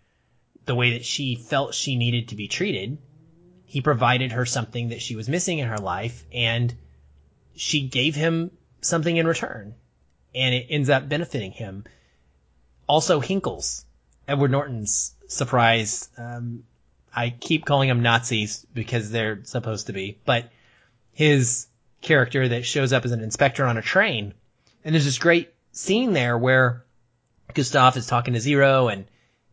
the 0.65 0.75
way 0.75 0.93
that 0.93 1.05
she 1.05 1.35
felt 1.35 1.73
she 1.73 1.95
needed 1.95 2.29
to 2.29 2.35
be 2.35 2.47
treated. 2.47 2.97
He 3.65 3.81
provided 3.81 4.33
her 4.33 4.45
something 4.45 4.89
that 4.89 5.01
she 5.01 5.15
was 5.15 5.27
missing 5.27 5.59
in 5.59 5.67
her 5.67 5.77
life 5.77 6.23
and 6.31 6.73
she 7.55 7.87
gave 7.87 8.15
him 8.15 8.51
something 8.81 9.15
in 9.15 9.27
return 9.27 9.75
and 10.33 10.55
it 10.55 10.67
ends 10.69 10.89
up 10.89 11.09
benefiting 11.09 11.51
him. 11.51 11.85
Also, 12.87 13.21
Henckels, 13.21 13.85
Edward 14.27 14.51
Norton's 14.51 15.13
surprise. 15.27 16.09
Um, 16.17 16.63
I 17.13 17.29
keep 17.29 17.65
calling 17.65 17.89
them 17.89 18.01
Nazis 18.01 18.65
because 18.73 19.11
they're 19.11 19.43
supposed 19.43 19.87
to 19.87 19.93
be, 19.93 20.19
but 20.25 20.49
his 21.13 21.67
character 22.01 22.47
that 22.47 22.65
shows 22.65 22.93
up 22.93 23.05
as 23.05 23.11
an 23.11 23.21
inspector 23.21 23.65
on 23.65 23.77
a 23.77 23.81
train. 23.81 24.33
And 24.83 24.95
there's 24.95 25.05
this 25.05 25.19
great 25.19 25.53
scene 25.71 26.13
there 26.13 26.37
where 26.37 26.85
Gustave 27.53 27.99
is 27.99 28.07
talking 28.07 28.33
to 28.33 28.39
Zero 28.39 28.87
and 28.87 29.05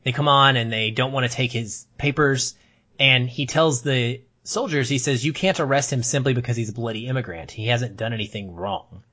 they 0.04 0.12
come 0.12 0.28
on 0.28 0.56
and 0.56 0.72
they 0.72 0.90
don't 0.90 1.12
want 1.12 1.28
to 1.28 1.36
take 1.36 1.52
his 1.52 1.86
papers 1.98 2.54
and 2.98 3.28
he 3.28 3.46
tells 3.46 3.82
the 3.82 4.20
soldiers, 4.44 4.88
he 4.88 4.98
says, 4.98 5.24
you 5.24 5.32
can't 5.32 5.60
arrest 5.60 5.92
him 5.92 6.02
simply 6.02 6.34
because 6.34 6.56
he's 6.56 6.70
a 6.70 6.74
bloody 6.74 7.06
immigrant. 7.06 7.50
He 7.50 7.66
hasn't 7.66 7.96
done 7.96 8.12
anything 8.12 8.54
wrong. 8.54 9.04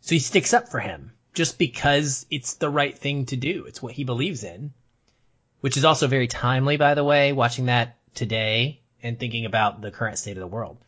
So 0.00 0.14
he 0.14 0.18
sticks 0.18 0.54
up 0.54 0.68
for 0.68 0.80
him 0.80 1.12
just 1.34 1.58
because 1.58 2.26
it's 2.30 2.54
the 2.54 2.70
right 2.70 2.96
thing 2.96 3.26
to 3.26 3.36
do. 3.36 3.64
It's 3.66 3.82
what 3.82 3.92
he 3.92 4.04
believes 4.04 4.42
in, 4.44 4.72
which 5.66 5.76
is 5.76 5.84
also 5.84 6.06
very 6.06 6.28
timely, 6.28 6.76
by 6.76 6.94
the 6.94 7.02
way, 7.02 7.32
watching 7.32 7.66
that 7.66 7.96
today 8.14 8.80
and 9.02 9.18
thinking 9.18 9.44
about 9.44 9.80
the 9.80 9.90
current 9.90 10.16
state 10.16 10.36
of 10.36 10.40
the 10.40 10.46
world. 10.46 10.78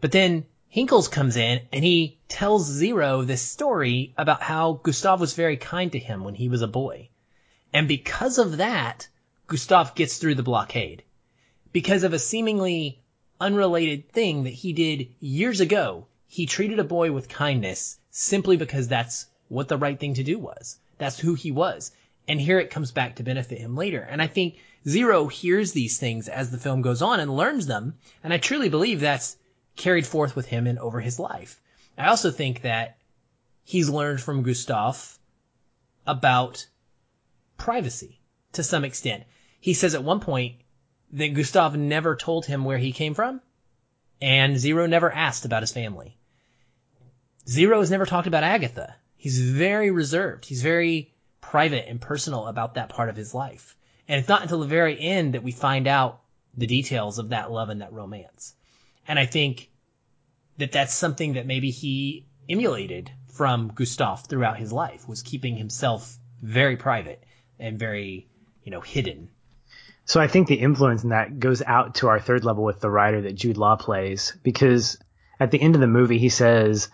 But 0.00 0.12
then 0.12 0.46
Henckels 0.74 1.10
comes 1.10 1.36
in 1.36 1.60
and 1.70 1.84
he 1.84 2.16
tells 2.26 2.64
Zero 2.64 3.20
this 3.20 3.42
story 3.42 4.14
about 4.16 4.40
how 4.40 4.80
Gustave 4.82 5.20
was 5.20 5.34
very 5.34 5.58
kind 5.58 5.92
to 5.92 5.98
him 5.98 6.24
when 6.24 6.34
he 6.34 6.48
was 6.48 6.62
a 6.62 6.66
boy. 6.66 7.10
And 7.70 7.86
because 7.86 8.38
of 8.38 8.56
that, 8.56 9.08
Gustave 9.46 9.90
gets 9.94 10.16
through 10.16 10.36
the 10.36 10.42
blockade. 10.42 11.02
Because 11.70 12.02
of 12.02 12.14
a 12.14 12.18
seemingly 12.18 13.02
unrelated 13.38 14.10
thing 14.10 14.44
that 14.44 14.54
he 14.54 14.72
did 14.72 15.08
years 15.20 15.60
ago, 15.60 16.06
he 16.26 16.46
treated 16.46 16.78
a 16.78 16.84
boy 16.84 17.12
with 17.12 17.28
kindness 17.28 17.98
simply 18.10 18.56
because 18.56 18.88
that's 18.88 19.26
what 19.48 19.68
the 19.68 19.76
right 19.76 20.00
thing 20.00 20.14
to 20.14 20.24
do 20.24 20.38
was. 20.38 20.78
That's 20.96 21.18
who 21.18 21.34
he 21.34 21.50
was. 21.50 21.92
And 22.26 22.40
here 22.40 22.58
it 22.58 22.70
comes 22.70 22.90
back 22.90 23.16
to 23.16 23.22
benefit 23.22 23.58
him 23.58 23.76
later. 23.76 24.00
And 24.00 24.22
I 24.22 24.26
think 24.26 24.56
Zero 24.88 25.28
hears 25.28 25.72
these 25.72 25.98
things 25.98 26.28
as 26.28 26.50
the 26.50 26.58
film 26.58 26.82
goes 26.82 27.02
on 27.02 27.20
and 27.20 27.36
learns 27.36 27.66
them. 27.66 27.94
And 28.22 28.32
I 28.32 28.38
truly 28.38 28.68
believe 28.68 29.00
that's 29.00 29.36
carried 29.76 30.06
forth 30.06 30.34
with 30.36 30.46
him 30.46 30.66
and 30.66 30.78
over 30.78 31.00
his 31.00 31.18
life. 31.18 31.60
I 31.98 32.08
also 32.08 32.30
think 32.30 32.62
that 32.62 32.98
he's 33.62 33.88
learned 33.88 34.20
from 34.20 34.42
Gustave 34.42 35.18
about 36.06 36.66
privacy 37.56 38.20
to 38.52 38.62
some 38.62 38.84
extent. 38.84 39.24
He 39.60 39.74
says 39.74 39.94
at 39.94 40.04
one 40.04 40.20
point 40.20 40.56
that 41.12 41.34
Gustave 41.34 41.78
never 41.78 42.16
told 42.16 42.46
him 42.46 42.64
where 42.64 42.78
he 42.78 42.92
came 42.92 43.14
from 43.14 43.40
and 44.20 44.58
Zero 44.58 44.86
never 44.86 45.10
asked 45.10 45.44
about 45.44 45.62
his 45.62 45.72
family. 45.72 46.16
Zero 47.48 47.80
has 47.80 47.90
never 47.90 48.06
talked 48.06 48.26
about 48.26 48.44
Agatha. 48.44 48.96
He's 49.16 49.38
very 49.38 49.90
reserved. 49.90 50.44
He's 50.44 50.62
very 50.62 51.13
private 51.50 51.88
and 51.88 52.00
personal 52.00 52.46
about 52.46 52.74
that 52.74 52.88
part 52.88 53.08
of 53.08 53.16
his 53.16 53.34
life. 53.34 53.76
And 54.08 54.18
it's 54.18 54.28
not 54.28 54.42
until 54.42 54.60
the 54.60 54.66
very 54.66 55.00
end 55.00 55.34
that 55.34 55.42
we 55.42 55.52
find 55.52 55.86
out 55.86 56.20
the 56.56 56.66
details 56.66 57.18
of 57.18 57.30
that 57.30 57.50
love 57.50 57.68
and 57.68 57.80
that 57.80 57.92
romance. 57.92 58.54
And 59.06 59.18
I 59.18 59.26
think 59.26 59.70
that 60.58 60.72
that's 60.72 60.94
something 60.94 61.34
that 61.34 61.46
maybe 61.46 61.70
he 61.70 62.26
emulated 62.48 63.10
from 63.32 63.72
Gustave 63.74 64.22
throughout 64.28 64.58
his 64.58 64.72
life 64.72 65.08
was 65.08 65.22
keeping 65.22 65.56
himself 65.56 66.16
very 66.42 66.76
private 66.76 67.22
and 67.58 67.78
very, 67.78 68.28
you 68.62 68.70
know, 68.70 68.80
hidden. 68.80 69.28
So 70.04 70.20
I 70.20 70.28
think 70.28 70.48
the 70.48 70.54
influence 70.54 71.02
in 71.02 71.10
that 71.10 71.38
goes 71.38 71.62
out 71.62 71.96
to 71.96 72.08
our 72.08 72.20
third 72.20 72.44
level 72.44 72.62
with 72.62 72.80
the 72.80 72.90
writer 72.90 73.22
that 73.22 73.34
Jude 73.34 73.56
Law 73.56 73.76
plays 73.76 74.36
because 74.42 74.98
at 75.40 75.50
the 75.50 75.60
end 75.60 75.74
of 75.74 75.80
the 75.80 75.86
movie 75.86 76.18
he 76.18 76.28
says, 76.28 76.88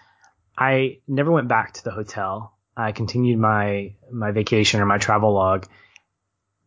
I 0.56 0.98
never 1.08 1.30
went 1.30 1.48
back 1.48 1.74
to 1.74 1.84
the 1.84 1.90
hotel. 1.90 2.54
I 2.80 2.92
continued 2.92 3.38
my 3.38 3.94
my 4.10 4.30
vacation 4.30 4.80
or 4.80 4.86
my 4.86 4.98
travel 4.98 5.32
log. 5.32 5.66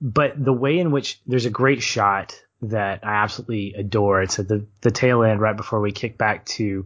But 0.02 0.44
the 0.44 0.54
way 0.54 0.80
in 0.80 0.92
which 0.92 1.22
there's 1.26 1.46
a 1.46 1.50
great 1.50 1.82
shot 1.82 2.40
that 2.64 3.02
I 3.04 3.16
absolutely 3.24 3.74
adore. 3.74 4.22
It's 4.22 4.40
at 4.40 4.48
the, 4.48 4.66
the 4.82 4.92
tail 4.92 5.24
end 5.24 5.42
right 5.42 5.56
before 5.56 5.82
we 5.82 5.92
kick 5.92 6.18
back 6.18 6.46
to 6.46 6.86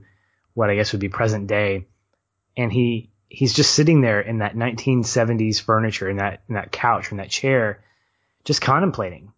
what 0.54 0.70
I 0.70 0.76
guess 0.76 0.92
would 0.92 1.02
be 1.02 1.10
present 1.10 1.48
day. 1.48 1.88
And 2.56 2.72
he, 2.72 3.12
he's 3.30 3.54
just 3.54 3.74
sitting 3.74 4.02
there 4.02 4.20
in 4.20 4.40
that 4.40 4.56
1970s 4.56 5.62
furniture, 5.62 6.10
in 6.10 6.18
that, 6.18 6.42
in 6.50 6.56
that 6.56 6.72
couch, 6.72 7.12
in 7.12 7.18
that 7.18 7.30
chair, 7.30 7.84
just 8.44 8.62
contemplating. 8.62 9.32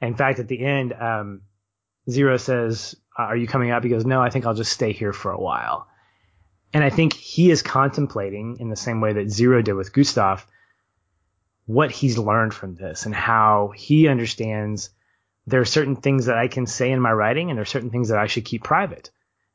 in 0.00 0.14
fact, 0.14 0.38
at 0.38 0.48
the 0.48 0.64
end, 0.64 0.92
um, 0.92 1.42
Zero 2.08 2.36
says, 2.36 2.94
Are 3.16 3.36
you 3.36 3.48
coming 3.48 3.70
up? 3.70 3.82
He 3.82 3.90
goes, 3.90 4.06
No, 4.06 4.20
I 4.20 4.30
think 4.30 4.46
I'll 4.46 4.54
just 4.54 4.72
stay 4.72 4.92
here 4.92 5.12
for 5.12 5.32
a 5.32 5.40
while. 5.40 5.88
And 6.72 6.84
I 6.84 6.90
think 6.90 7.14
he 7.14 7.50
is 7.50 7.62
contemplating 7.62 8.58
in 8.60 8.68
the 8.68 8.76
same 8.76 9.00
way 9.00 9.14
that 9.14 9.30
Zero 9.30 9.62
did 9.62 9.74
with 9.74 9.92
Gustave 9.92 10.42
what 11.66 11.90
he's 11.90 12.18
learned 12.18 12.54
from 12.54 12.74
this 12.74 13.06
and 13.06 13.14
how 13.14 13.72
he 13.76 14.08
understands 14.08 14.90
there 15.46 15.60
are 15.60 15.64
certain 15.64 15.96
things 15.96 16.26
that 16.26 16.38
I 16.38 16.48
can 16.48 16.66
say 16.66 16.90
in 16.90 17.00
my 17.00 17.12
writing 17.12 17.50
and 17.50 17.56
there 17.56 17.62
are 17.62 17.66
certain 17.66 17.90
things 17.90 18.08
that 18.08 18.18
I 18.18 18.26
should 18.26 18.44
keep 18.44 18.62
private. 18.62 19.10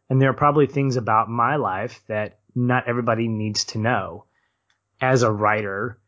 And 0.10 0.22
there 0.22 0.30
are 0.30 0.34
probably 0.34 0.68
things 0.68 0.98
about 0.98 1.30
my 1.30 1.56
life 1.56 2.02
that 2.08 2.40
not 2.54 2.88
everybody 2.88 3.28
needs 3.28 3.66
to 3.66 3.80
know. 3.80 4.26
As 5.02 5.24
a 5.24 5.32
writer, 5.32 6.00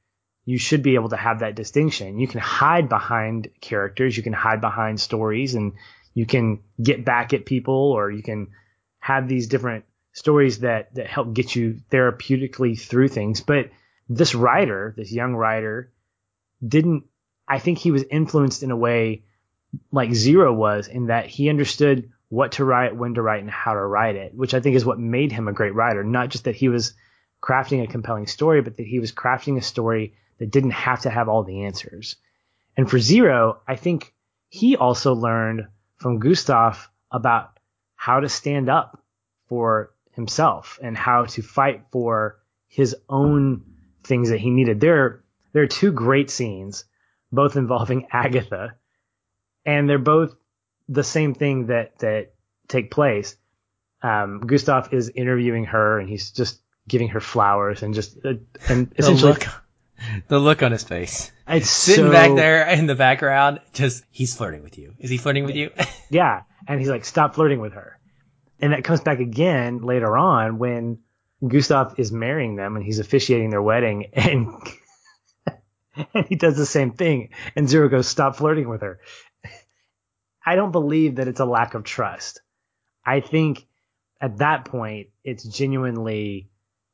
you 0.45 0.57
should 0.57 0.81
be 0.81 0.95
able 0.95 1.09
to 1.09 1.17
have 1.17 1.39
that 1.39 1.55
distinction. 1.55 2.19
You 2.19 2.27
can 2.27 2.39
hide 2.39 2.87
behind 2.87 3.49
characters, 3.59 4.15
you 4.15 4.23
can 4.23 4.33
hide 4.33 4.61
behind 4.61 4.99
stories, 4.99 5.55
and 5.55 5.73
you 6.13 6.25
can 6.25 6.63
get 6.81 7.03
back 7.03 7.33
at 7.33 7.45
people, 7.45 7.91
or 7.91 8.09
you 8.09 8.23
can 8.23 8.47
have 8.99 9.27
these 9.27 9.47
different 9.47 9.83
stories 10.17 10.59
that, 10.59 10.95
that 10.95 11.05
help 11.05 11.31
get 11.31 11.55
you 11.55 11.79
therapeutically 11.91 12.79
through 12.79 13.07
things. 13.07 13.41
But 13.41 13.69
this 14.09 14.33
writer, 14.33 14.95
this 14.97 15.11
young 15.11 15.35
writer, 15.35 15.93
didn't, 16.67 17.03
I 17.47 17.59
think 17.59 17.77
he 17.77 17.91
was 17.91 18.03
influenced 18.09 18.63
in 18.63 18.71
a 18.71 18.75
way 18.75 19.25
like 19.91 20.13
Zero 20.13 20.51
was 20.51 20.87
in 20.87 21.07
that 21.07 21.27
he 21.27 21.49
understood 21.49 22.11
what 22.29 22.53
to 22.53 22.65
write, 22.65 22.95
when 22.95 23.13
to 23.13 23.21
write, 23.21 23.41
and 23.41 23.51
how 23.51 23.73
to 23.73 23.85
write 23.85 24.15
it, 24.15 24.33
which 24.33 24.55
I 24.55 24.59
think 24.59 24.75
is 24.75 24.85
what 24.85 24.99
made 24.99 25.31
him 25.31 25.47
a 25.47 25.53
great 25.53 25.75
writer. 25.75 26.03
Not 26.03 26.29
just 26.29 26.45
that 26.45 26.55
he 26.55 26.67
was 26.67 26.95
crafting 27.43 27.83
a 27.83 27.87
compelling 27.87 28.25
story, 28.25 28.61
but 28.61 28.77
that 28.77 28.87
he 28.87 28.99
was 28.99 29.11
crafting 29.11 29.57
a 29.57 29.61
story 29.61 30.15
that 30.39 30.49
didn't 30.49 30.71
have 30.71 31.01
to 31.01 31.11
have 31.11 31.29
all 31.29 31.43
the 31.43 31.65
answers. 31.65 32.15
And 32.75 32.89
for 32.89 32.97
Zero, 32.97 33.61
I 33.67 33.75
think 33.75 34.15
he 34.49 34.75
also 34.77 35.13
learned 35.13 35.67
from 35.97 36.17
Gustave 36.17 36.79
about 37.11 37.59
how 37.95 38.19
to 38.19 38.29
stand 38.29 38.67
up 38.67 39.03
for 39.47 39.91
himself 40.17 40.79
and 40.83 40.97
how 40.97 41.23
to 41.23 41.41
fight 41.41 41.85
for 41.91 42.39
his 42.67 42.93
own 43.07 43.63
things 44.03 44.31
that 44.31 44.39
he 44.39 44.49
needed. 44.49 44.81
There, 44.81 45.23
there 45.53 45.63
are 45.63 45.67
two 45.67 45.93
great 45.93 46.29
scenes, 46.29 46.83
both 47.31 47.55
involving 47.55 48.07
Agatha 48.11 48.75
and 49.67 49.87
they're 49.87 49.99
both 49.99 50.33
the 50.89 51.03
same 51.03 51.35
thing 51.35 51.67
that 51.67 51.99
that 51.99 52.33
take 52.67 52.89
place. 52.89 53.35
Um, 54.01 54.39
Gustave 54.39 54.95
is 54.95 55.09
interviewing 55.13 55.65
her, 55.65 55.99
and 55.99 56.09
he's 56.09 56.31
just 56.31 56.61
giving 56.87 57.09
her 57.09 57.19
flowers, 57.19 57.83
and 57.83 57.93
just 57.93 58.17
uh, 58.25 58.35
and 58.69 58.91
essentially. 58.97 59.33
The 59.33 59.39
look, 59.39 59.47
the 60.29 60.39
look 60.39 60.63
on 60.63 60.71
his 60.71 60.83
face. 60.83 61.31
It's 61.47 61.69
sitting 61.69 62.05
so, 62.05 62.11
back 62.11 62.35
there 62.35 62.67
in 62.69 62.87
the 62.87 62.95
background. 62.95 63.59
Just 63.73 64.05
he's 64.09 64.35
flirting 64.35 64.63
with 64.63 64.77
you. 64.77 64.95
Is 64.99 65.09
he 65.09 65.17
flirting 65.17 65.43
with 65.43 65.55
you? 65.55 65.71
yeah, 66.09 66.43
and 66.67 66.79
he's 66.79 66.89
like, 66.89 67.03
"Stop 67.03 67.35
flirting 67.35 67.59
with 67.59 67.73
her," 67.73 67.96
and 68.59 68.73
that 68.73 68.83
comes 68.83 69.01
back 69.01 69.19
again 69.19 69.79
later 69.79 70.17
on 70.17 70.57
when 70.57 70.99
Gustave 71.45 72.01
is 72.01 72.11
marrying 72.11 72.55
them 72.55 72.75
and 72.75 72.83
he's 72.83 72.99
officiating 72.99 73.49
their 73.49 73.61
wedding, 73.61 74.07
and 74.13 74.53
and 76.13 76.25
he 76.27 76.35
does 76.35 76.57
the 76.57 76.65
same 76.65 76.91
thing, 76.91 77.29
and 77.55 77.69
Zero 77.69 77.89
goes, 77.89 78.07
"Stop 78.07 78.35
flirting 78.35 78.69
with 78.69 78.81
her." 78.81 78.99
I 80.45 80.55
don't 80.55 80.71
believe 80.71 81.15
that 81.15 81.27
it's 81.27 81.41
a 81.41 81.45
lack 81.45 81.73
of 81.73 81.83
trust. 81.83 82.41
I 83.05 83.19
think 83.19 83.67
at 84.21 84.37
that 84.37 84.65
point, 84.65 85.09
it's 85.23 85.43
genuinely 85.43 86.49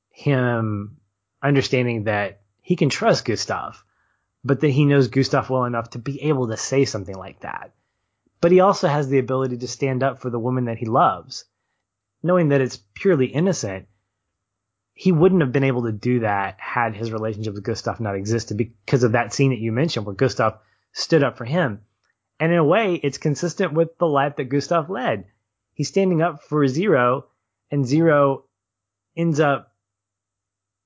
him 0.10 0.98
understanding 1.42 2.06
that 2.06 2.42
he 2.62 2.76
can 2.76 2.90
trust 2.90 3.26
Gustave, 3.26 3.78
but 4.44 4.60
that 4.62 4.70
he 4.70 4.86
knows 4.86 5.08
Gustave 5.08 5.54
well 5.54 5.66
enough 5.66 5.92
to 5.92 6.00
be 6.00 6.22
able 6.24 6.48
to 6.50 6.58
say 6.58 6.86
something 6.86 7.16
like 7.16 7.42
that. 7.42 7.74
But 8.42 8.52
he 8.52 8.60
also 8.60 8.88
has 8.88 9.08
the 9.08 9.20
ability 9.20 9.58
to 9.58 9.68
stand 9.68 10.04
up 10.04 10.20
for 10.20 10.30
the 10.30 10.40
woman 10.40 10.66
that 10.66 10.78
he 10.78 10.86
loves, 10.86 11.46
knowing 12.24 12.50
that 12.50 12.62
it's 12.62 12.78
purely 12.96 13.28
innocent. 13.28 13.88
He 14.94 15.12
wouldn't 15.12 15.42
have 15.42 15.52
been 15.52 15.64
able 15.64 15.84
to 15.84 15.92
do 15.92 16.22
that 16.22 16.58
had 16.60 16.96
his 16.96 17.12
relationship 17.12 17.54
with 17.54 17.64
Gustave 17.64 18.02
not 18.02 18.16
existed 18.16 18.58
because 18.58 19.04
of 19.04 19.12
that 19.12 19.34
scene 19.34 19.52
that 19.52 19.60
you 19.60 19.72
mentioned 19.72 20.06
where 20.06 20.16
Gustave 20.16 20.58
stood 20.94 21.24
up 21.24 21.38
for 21.38 21.46
him. 21.46 21.82
And 22.40 22.52
in 22.52 22.58
a 22.58 22.64
way, 22.64 22.96
it's 22.96 23.18
consistent 23.18 23.74
with 23.74 23.98
the 23.98 24.08
life 24.08 24.38
that 24.38 24.46
Gustave 24.46 24.92
led. 24.92 25.26
He's 25.74 25.90
standing 25.90 26.22
up 26.22 26.44
for 26.44 26.68
Zero, 26.68 27.26
and 27.72 27.86
Zero 27.86 28.46
ends 29.16 29.40
up 29.40 29.74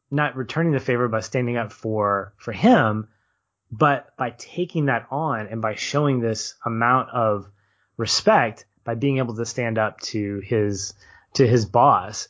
not 0.10 0.36
returning 0.36 0.72
the 0.72 0.80
favor 0.80 1.08
by 1.08 1.20
standing 1.20 1.58
up 1.58 1.72
for 1.72 2.34
for 2.38 2.54
him, 2.54 3.10
but 3.72 4.16
by 4.18 4.32
taking 4.38 4.86
that 4.86 5.08
on 5.12 5.48
and 5.48 5.62
by 5.62 5.76
showing 5.76 6.20
this 6.20 6.56
amount 6.66 7.10
of 7.10 7.50
respect 7.98 8.66
by 8.86 8.96
being 8.96 9.18
able 9.18 9.36
to 9.36 9.46
stand 9.46 9.78
up 9.78 10.00
to 10.00 10.40
his 10.40 10.94
to 11.38 11.48
his 11.48 11.66
boss. 11.66 12.28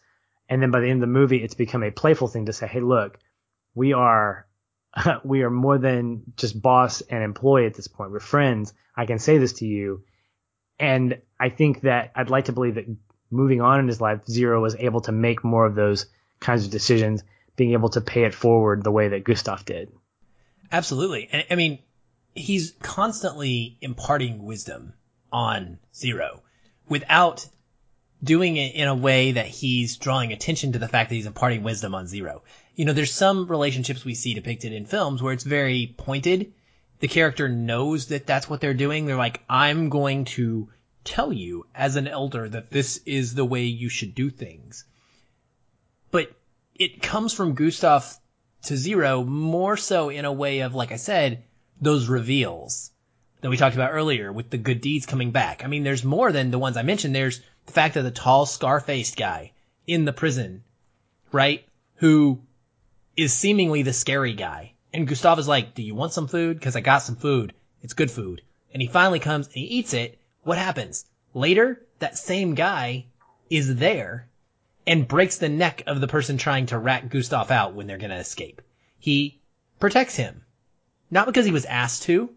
And 0.50 0.62
then 0.62 0.72
by 0.72 0.80
the 0.80 0.88
end 0.88 1.04
of 1.04 1.10
the 1.10 1.20
movie, 1.20 1.44
it's 1.44 1.56
become 1.56 1.84
a 1.84 1.92
playful 1.92 2.28
thing 2.28 2.46
to 2.46 2.54
say, 2.54 2.68
"Hey, 2.68 2.80
look, 2.80 3.20
we 3.76 3.94
are 3.94 4.48
we 5.24 5.44
are 5.44 5.50
more 5.50 5.78
than 5.78 6.24
just 6.38 6.62
boss 6.62 7.02
and 7.02 7.24
employee 7.24 7.66
at 7.66 7.74
this 7.74 7.88
point. 7.88 8.12
We're 8.12 8.20
friends. 8.20 8.74
I 8.96 9.06
can 9.06 9.20
say 9.20 9.38
this 9.38 9.54
to 9.54 9.66
you." 9.66 10.04
And 10.80 11.22
I 11.40 11.50
think 11.50 11.82
that 11.82 12.12
I'd 12.16 12.30
like 12.30 12.46
to 12.46 12.54
believe 12.54 12.76
that 12.76 12.86
moving 13.32 13.62
on 13.62 13.80
in 13.80 13.88
his 13.88 14.00
life, 14.00 14.26
Zero 14.30 14.62
was 14.62 14.76
able 14.76 15.02
to 15.02 15.12
make 15.12 15.44
more 15.44 15.66
of 15.66 15.76
those 15.76 16.06
kinds 16.40 16.66
of 16.66 16.72
decisions, 16.72 17.24
being 17.56 17.74
able 17.74 17.90
to 17.90 18.02
pay 18.02 18.24
it 18.24 18.34
forward 18.34 18.84
the 18.84 18.92
way 18.92 19.10
that 19.10 19.24
Gustave 19.24 19.64
did. 19.66 19.92
Absolutely. 20.72 21.30
And 21.32 21.46
I 21.50 21.56
mean, 21.56 21.80
he's 22.36 22.74
constantly 22.82 23.78
imparting 23.82 24.44
wisdom 24.44 24.94
on 25.32 25.80
Zero 25.94 26.42
without 26.88 27.46
doing 28.24 28.58
it 28.58 28.76
in 28.76 28.88
a 28.88 28.96
way 28.96 29.34
that 29.34 29.48
he's 29.48 29.98
drawing 29.98 30.34
attention 30.34 30.72
to 30.72 30.80
the 30.80 30.88
fact 30.88 31.10
that 31.10 31.16
he's 31.16 31.26
imparting 31.26 31.64
wisdom 31.64 31.94
on 31.94 32.08
Zero. 32.08 32.44
You 32.76 32.86
know, 32.86 32.94
there's 32.94 33.14
some 33.14 33.48
relationships 33.48 34.04
we 34.04 34.16
see 34.16 34.34
depicted 34.34 34.74
in 34.74 34.86
films 34.86 35.22
where 35.22 35.34
it's 35.34 35.44
very 35.44 35.94
pointed. 35.98 36.54
The 37.00 37.08
character 37.08 37.48
knows 37.48 38.08
that 38.08 38.26
that's 38.26 38.50
what 38.50 38.60
they're 38.60 38.74
doing. 38.74 39.06
They're 39.06 39.18
like, 39.18 39.44
I'm 39.50 39.90
going 39.90 40.26
to 40.26 40.70
tell 41.04 41.32
you 41.32 41.66
as 41.74 41.96
an 41.96 42.08
elder 42.08 42.50
that 42.50 42.72
this 42.72 43.00
is 43.06 43.34
the 43.34 43.46
way 43.46 43.66
you 43.66 43.90
should 43.90 44.16
do 44.16 44.30
things. 44.30 44.84
But 46.12 46.32
it 46.76 47.02
comes 47.02 47.34
from 47.34 47.54
Gustave 47.54 48.06
to 48.64 48.78
Zero 48.78 49.24
more 49.24 49.78
so 49.78 50.10
in 50.10 50.26
a 50.26 50.34
way 50.34 50.60
of, 50.60 50.76
like 50.76 50.92
I 50.92 50.98
said, 50.98 51.44
those 51.80 52.08
reveals 52.08 52.92
that 53.42 53.50
we 53.50 53.58
talked 53.58 53.76
about 53.76 53.94
earlier 53.94 54.32
with 54.32 54.50
the 54.50 54.58
good 54.58 54.82
deeds 54.82 55.06
coming 55.06 55.32
back. 55.32 55.64
I 55.64 55.68
mean, 55.68 55.84
there's 55.84 56.04
more 56.04 56.32
than 56.32 56.50
the 56.50 56.60
ones 56.60 56.78
I 56.78 56.82
mentioned. 56.82 57.16
There's 57.16 57.42
the 57.68 57.74
fact 57.74 57.94
that 57.94 58.02
the 58.02 58.12
tall, 58.12 58.46
scar-faced 58.46 59.16
guy 59.16 59.52
in 59.86 60.06
the 60.06 60.14
prison, 60.14 60.64
right? 61.32 61.64
Who 61.98 62.42
is 63.18 63.34
seemingly 63.34 63.82
the 63.82 63.94
scary 63.94 64.34
guy. 64.34 64.74
And 64.94 65.08
Gustave 65.08 65.40
is 65.40 65.48
like, 65.48 65.74
do 65.74 65.82
you 65.82 65.96
want 65.96 66.14
some 66.14 66.28
food? 66.28 66.62
Cause 66.62 66.76
I 66.76 66.82
got 66.82 67.00
some 67.00 67.16
food. 67.16 67.54
It's 67.82 67.94
good 67.94 68.12
food. 68.12 68.42
And 68.72 68.82
he 68.82 68.88
finally 68.88 69.20
comes 69.20 69.48
and 69.48 69.56
he 69.56 69.62
eats 69.64 69.94
it. 69.94 70.20
What 70.44 70.58
happens? 70.58 71.06
Later, 71.34 71.82
that 72.00 72.18
same 72.18 72.56
guy 72.56 73.06
is 73.50 73.76
there 73.76 74.30
and 74.86 75.08
breaks 75.08 75.38
the 75.38 75.50
neck 75.50 75.84
of 75.88 76.00
the 76.00 76.08
person 76.08 76.38
trying 76.38 76.68
to 76.68 76.78
rat 76.78 77.10
Gustave 77.10 77.52
out 77.52 77.74
when 77.74 77.88
they're 77.88 77.98
going 77.98 78.12
to 78.12 78.18
escape. 78.18 78.62
He 79.00 79.40
protects 79.80 80.16
him. 80.16 80.44
Not 81.10 81.26
because 81.26 81.46
he 81.46 81.52
was 81.52 81.66
asked 81.66 82.04
to, 82.04 82.30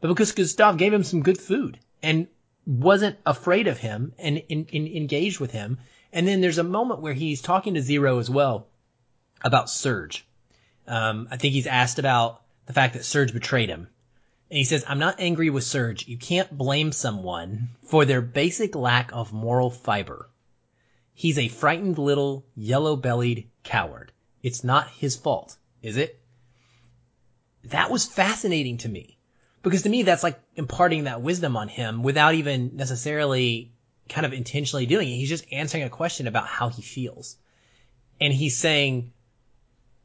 but 0.00 0.08
because 0.08 0.32
Gustave 0.32 0.78
gave 0.78 0.92
him 0.92 1.04
some 1.04 1.22
good 1.22 1.38
food 1.38 1.78
and 2.02 2.26
wasn't 2.68 3.16
afraid 3.24 3.66
of 3.66 3.78
him 3.78 4.12
and 4.18 4.36
in, 4.50 4.66
in, 4.66 4.86
engaged 4.86 5.40
with 5.40 5.52
him. 5.52 5.78
And 6.12 6.28
then 6.28 6.42
there's 6.42 6.58
a 6.58 6.62
moment 6.62 7.00
where 7.00 7.14
he's 7.14 7.40
talking 7.40 7.74
to 7.74 7.80
Zero 7.80 8.18
as 8.18 8.28
well 8.28 8.66
about 9.42 9.70
Serge. 9.70 10.26
Um, 10.86 11.28
I 11.30 11.38
think 11.38 11.54
he's 11.54 11.66
asked 11.66 11.98
about 11.98 12.42
the 12.66 12.74
fact 12.74 12.92
that 12.92 13.06
Serge 13.06 13.32
betrayed 13.32 13.70
him. 13.70 13.88
And 14.50 14.58
he 14.58 14.64
says, 14.64 14.84
I'm 14.86 14.98
not 14.98 15.18
angry 15.18 15.48
with 15.48 15.64
Serge. 15.64 16.06
You 16.06 16.18
can't 16.18 16.56
blame 16.56 16.92
someone 16.92 17.70
for 17.84 18.04
their 18.04 18.20
basic 18.20 18.74
lack 18.74 19.12
of 19.14 19.32
moral 19.32 19.70
fiber. 19.70 20.28
He's 21.14 21.38
a 21.38 21.48
frightened 21.48 21.96
little 21.96 22.44
yellow 22.54 22.96
bellied 22.96 23.48
coward. 23.64 24.12
It's 24.42 24.62
not 24.62 24.90
his 24.90 25.16
fault, 25.16 25.56
is 25.82 25.96
it? 25.96 26.20
That 27.64 27.90
was 27.90 28.04
fascinating 28.04 28.76
to 28.78 28.88
me 28.88 29.17
because 29.68 29.82
to 29.82 29.88
me 29.88 30.02
that's 30.02 30.22
like 30.22 30.40
imparting 30.56 31.04
that 31.04 31.22
wisdom 31.22 31.56
on 31.56 31.68
him 31.68 32.02
without 32.02 32.34
even 32.34 32.76
necessarily 32.76 33.72
kind 34.08 34.26
of 34.26 34.32
intentionally 34.32 34.86
doing 34.86 35.08
it. 35.08 35.16
He's 35.16 35.28
just 35.28 35.52
answering 35.52 35.84
a 35.84 35.90
question 35.90 36.26
about 36.26 36.46
how 36.46 36.68
he 36.68 36.82
feels. 36.82 37.36
And 38.20 38.32
he's 38.32 38.56
saying, 38.56 39.12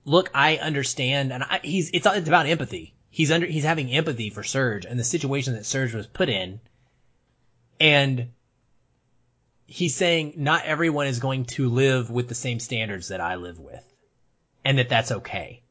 look, 0.06 0.30
I 0.34 0.58
understand. 0.58 1.32
And 1.32 1.44
I, 1.44 1.60
he's, 1.64 1.90
it's, 1.94 2.06
it's 2.06 2.28
about 2.28 2.46
empathy. 2.46 2.94
He's 3.10 3.32
under, 3.32 3.48
he's 3.48 3.64
having 3.64 3.92
empathy 3.92 4.30
for 4.30 4.44
Serge 4.44 4.86
and 4.86 5.00
the 5.00 5.04
situation 5.04 5.54
that 5.54 5.66
Serge 5.66 5.94
was 5.94 6.08
put 6.08 6.30
in. 6.30 6.60
And 7.80 8.32
he's 9.66 9.96
saying 9.96 10.34
not 10.38 10.66
everyone 10.66 11.08
is 11.08 11.20
going 11.20 11.46
to 11.46 11.70
live 11.70 12.10
with 12.10 12.28
the 12.28 12.36
same 12.36 12.60
standards 12.60 13.08
that 13.10 13.22
I 13.22 13.36
live 13.36 13.60
with 13.60 13.84
and 14.66 14.78
that 14.78 14.90
that's 14.90 15.12
okay. 15.12 15.62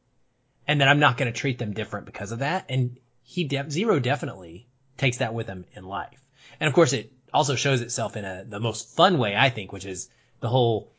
And 0.66 0.80
that 0.80 0.88
I'm 0.88 1.00
not 1.00 1.16
going 1.16 1.32
to 1.32 1.38
treat 1.38 1.58
them 1.58 1.72
different 1.72 2.06
because 2.06 2.32
of 2.32 2.38
that. 2.38 2.66
And 2.68 2.98
he, 3.22 3.44
de- 3.44 3.70
Zero 3.70 3.98
definitely 3.98 4.66
takes 4.96 5.18
that 5.18 5.34
with 5.34 5.46
him 5.46 5.64
in 5.74 5.84
life. 5.84 6.22
And 6.60 6.68
of 6.68 6.74
course 6.74 6.92
it 6.92 7.12
also 7.32 7.54
shows 7.54 7.80
itself 7.80 8.16
in 8.16 8.24
a, 8.24 8.44
the 8.46 8.60
most 8.60 8.88
fun 8.88 9.18
way, 9.18 9.34
I 9.36 9.50
think, 9.50 9.72
which 9.72 9.86
is 9.86 10.08
the 10.40 10.48
whole 10.48 10.92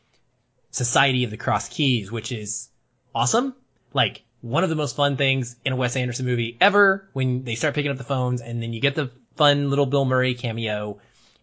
society 0.70 1.24
of 1.24 1.30
the 1.30 1.36
cross 1.36 1.68
keys, 1.68 2.10
which 2.10 2.32
is 2.32 2.68
awesome. 3.14 3.54
Like 3.92 4.22
one 4.40 4.64
of 4.64 4.70
the 4.70 4.76
most 4.76 4.96
fun 4.96 5.16
things 5.16 5.56
in 5.64 5.72
a 5.72 5.76
Wes 5.76 5.96
Anderson 5.96 6.26
movie 6.26 6.56
ever 6.60 7.08
when 7.12 7.44
they 7.44 7.54
start 7.54 7.74
picking 7.74 7.90
up 7.90 7.98
the 7.98 8.04
phones 8.04 8.40
and 8.40 8.62
then 8.62 8.72
you 8.72 8.80
get 8.80 8.94
the 8.94 9.10
fun 9.36 9.70
little 9.70 9.86
Bill 9.86 10.04
Murray 10.04 10.34
cameo 10.34 10.98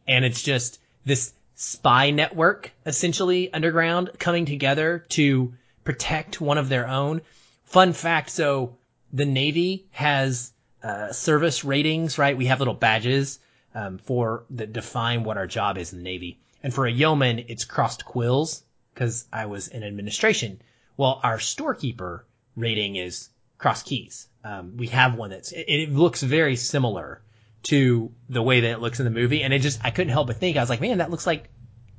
and 0.07 0.25
it's 0.25 0.41
just 0.41 0.79
this 1.05 1.33
spy 1.55 2.11
network, 2.11 2.71
essentially 2.85 3.53
underground, 3.53 4.11
coming 4.19 4.45
together 4.45 5.05
to 5.09 5.53
protect 5.83 6.41
one 6.41 6.57
of 6.57 6.69
their 6.69 6.87
own. 6.87 7.21
Fun 7.65 7.93
fact, 7.93 8.29
so 8.29 8.77
the 9.13 9.25
Navy 9.25 9.85
has 9.91 10.51
uh, 10.83 11.11
service 11.11 11.63
ratings, 11.63 12.17
right? 12.17 12.37
We 12.37 12.47
have 12.47 12.59
little 12.59 12.73
badges 12.73 13.39
um, 13.73 13.97
for 13.97 14.45
that 14.51 14.73
define 14.73 15.23
what 15.23 15.37
our 15.37 15.47
job 15.47 15.77
is 15.77 15.93
in 15.93 15.99
the 15.99 16.03
Navy. 16.03 16.39
And 16.63 16.73
for 16.73 16.85
a 16.85 16.91
yeoman, 16.91 17.45
it's 17.47 17.65
crossed 17.65 18.05
quills 18.05 18.63
because 18.93 19.25
I 19.31 19.45
was 19.45 19.67
in 19.67 19.83
administration. 19.83 20.61
Well, 20.97 21.19
our 21.23 21.39
storekeeper 21.39 22.25
rating 22.55 22.95
is 22.95 23.29
cross 23.57 23.83
keys. 23.83 24.27
Um, 24.43 24.77
we 24.77 24.87
have 24.87 25.15
one 25.15 25.29
that's 25.29 25.51
it, 25.51 25.65
it 25.67 25.93
looks 25.93 26.21
very 26.21 26.55
similar 26.55 27.21
to 27.63 28.11
the 28.29 28.41
way 28.41 28.61
that 28.61 28.71
it 28.71 28.79
looks 28.79 28.99
in 28.99 29.05
the 29.05 29.11
movie. 29.11 29.43
And 29.43 29.53
it 29.53 29.59
just, 29.59 29.79
I 29.83 29.91
couldn't 29.91 30.11
help 30.11 30.27
but 30.27 30.37
think, 30.37 30.57
I 30.57 30.61
was 30.61 30.69
like, 30.69 30.81
man, 30.81 30.97
that 30.97 31.11
looks 31.11 31.27
like, 31.27 31.49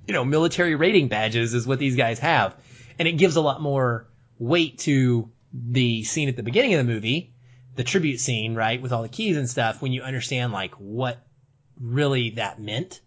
you 0.06 0.12
know, 0.12 0.24
military 0.24 0.74
rating 0.74 1.08
badges 1.08 1.54
is 1.54 1.66
what 1.66 1.78
these 1.78 1.96
guys 1.96 2.18
have. 2.18 2.56
And 2.98 3.06
it 3.06 3.12
gives 3.12 3.36
a 3.36 3.40
lot 3.40 3.62
more 3.62 4.08
weight 4.38 4.78
to 4.80 5.30
the 5.52 6.02
scene 6.02 6.28
at 6.28 6.36
the 6.36 6.42
beginning 6.42 6.74
of 6.74 6.84
the 6.84 6.92
movie, 6.92 7.32
the 7.74 7.84
tribute 7.84 8.20
scene, 8.20 8.54
right, 8.54 8.80
with 8.80 8.92
all 8.92 9.02
the 9.02 9.08
keys 9.08 9.36
and 9.36 9.48
stuff, 9.48 9.80
when 9.80 9.92
you 9.92 10.02
understand 10.02 10.52
like 10.52 10.74
what 10.74 11.24
really 11.80 12.30
that 12.30 12.60
meant. 12.60 13.00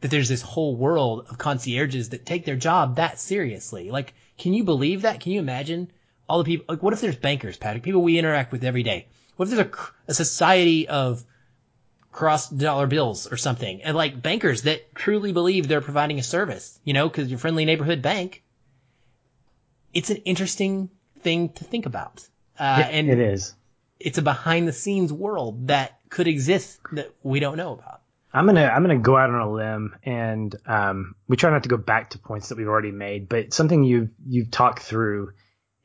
That 0.00 0.10
there's 0.10 0.28
this 0.28 0.42
whole 0.42 0.76
world 0.76 1.26
of 1.30 1.38
concierges 1.38 2.10
that 2.10 2.26
take 2.26 2.44
their 2.44 2.56
job 2.56 2.96
that 2.96 3.18
seriously. 3.18 3.90
Like, 3.90 4.12
can 4.36 4.52
you 4.52 4.62
believe 4.62 5.02
that? 5.02 5.20
Can 5.20 5.32
you 5.32 5.40
imagine 5.40 5.90
all 6.28 6.38
the 6.38 6.44
people? 6.44 6.66
Like, 6.68 6.82
what 6.82 6.92
if 6.92 7.00
there's 7.00 7.16
bankers, 7.16 7.56
Patrick? 7.56 7.82
People 7.82 8.02
we 8.02 8.18
interact 8.18 8.52
with 8.52 8.64
every 8.64 8.82
day. 8.82 9.08
What 9.36 9.48
if 9.48 9.54
there's 9.54 9.66
a, 9.66 9.72
a 10.08 10.14
society 10.14 10.88
of 10.88 11.24
cross 12.14 12.48
dollar 12.48 12.86
bills 12.86 13.30
or 13.30 13.36
something. 13.36 13.82
And 13.82 13.96
like 13.96 14.22
bankers 14.22 14.62
that 14.62 14.94
truly 14.94 15.32
believe 15.32 15.68
they're 15.68 15.80
providing 15.80 16.18
a 16.18 16.22
service, 16.22 16.78
you 16.84 16.94
know, 16.94 17.10
cause 17.10 17.28
your 17.28 17.38
friendly 17.38 17.64
neighborhood 17.64 18.00
bank. 18.00 18.42
It's 19.92 20.10
an 20.10 20.18
interesting 20.18 20.90
thing 21.20 21.50
to 21.50 21.64
think 21.64 21.86
about. 21.86 22.26
Uh, 22.58 22.86
and 22.90 23.10
it 23.10 23.18
is. 23.18 23.54
It's 24.04 24.18
a 24.18 24.22
behind 24.22 24.68
the 24.68 24.72
scenes 24.72 25.12
world 25.12 25.68
that 25.68 25.98
could 26.10 26.28
exist 26.28 26.78
that 26.92 27.12
we 27.22 27.40
don't 27.40 27.56
know 27.56 27.72
about. 27.72 28.02
I'm 28.32 28.46
gonna 28.46 28.66
I'm 28.66 28.82
gonna 28.82 28.98
go 28.98 29.16
out 29.16 29.30
on 29.30 29.40
a 29.40 29.50
limb 29.50 29.96
and 30.04 30.54
um, 30.66 31.14
we 31.26 31.36
try 31.36 31.50
not 31.50 31.62
to 31.62 31.68
go 31.68 31.76
back 31.76 32.10
to 32.10 32.18
points 32.18 32.48
that 32.48 32.58
we've 32.58 32.68
already 32.68 32.90
made, 32.90 33.28
but 33.28 33.52
something 33.52 33.82
you've 33.82 34.10
you've 34.26 34.50
talked 34.50 34.80
through 34.80 35.32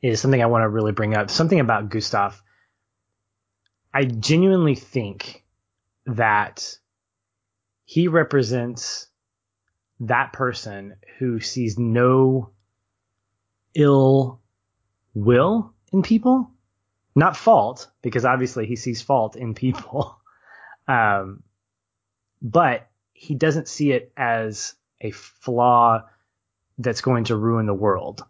is 0.02 0.20
something 0.20 0.42
I 0.42 0.46
want 0.46 0.62
to 0.62 0.68
really 0.68 0.92
bring 0.92 1.16
up. 1.16 1.30
Something 1.30 1.60
about 1.60 1.88
Gustave 1.88 2.36
I 3.92 4.04
genuinely 4.04 4.76
think 4.76 5.44
that 6.06 6.78
he 7.84 8.08
represents 8.08 9.08
that 10.00 10.32
person 10.32 10.96
who 11.18 11.40
sees 11.40 11.78
no 11.78 12.50
ill 13.74 14.40
will 15.12 15.74
in 15.92 16.02
people, 16.02 16.52
not 17.14 17.36
fault, 17.36 17.88
because 18.02 18.24
obviously 18.24 18.66
he 18.66 18.76
sees 18.76 19.02
fault 19.02 19.36
in 19.36 19.54
people. 19.54 20.16
Um, 20.88 21.44
but 22.42 22.90
he 23.12 23.36
doesn't 23.36 23.68
see 23.68 23.92
it 23.92 24.12
as 24.16 24.74
a 25.00 25.12
flaw 25.12 26.02
that's 26.78 27.00
going 27.00 27.24
to 27.24 27.36
ruin 27.36 27.66
the 27.66 27.74
world. 27.74 28.24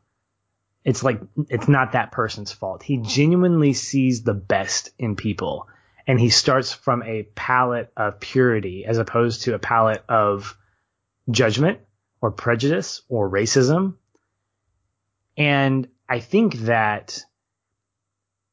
It's 0.85 1.03
like, 1.03 1.23
it's 1.49 1.69
not 1.69 1.93
that 1.93 2.13
person's 2.13 2.53
fault. 2.53 2.83
He 2.83 2.99
genuinely 2.99 3.73
sees 3.73 4.25
the 4.25 4.35
best 4.35 4.91
in 4.99 5.17
people 5.17 5.69
and 6.11 6.19
he 6.19 6.31
starts 6.31 6.73
from 6.73 7.05
a 7.05 7.23
palette 7.37 7.93
of 7.97 8.19
purity 8.19 8.85
as 8.85 8.99
opposed 8.99 9.43
to 9.43 9.55
a 9.55 9.61
palette 9.61 10.03
of 10.09 10.57
judgment 11.31 11.79
or 12.21 12.33
prejudice 12.33 13.03
or 13.09 13.31
racism. 13.31 13.95
And 15.37 15.87
I 16.09 16.19
think 16.19 16.55
that 16.63 17.23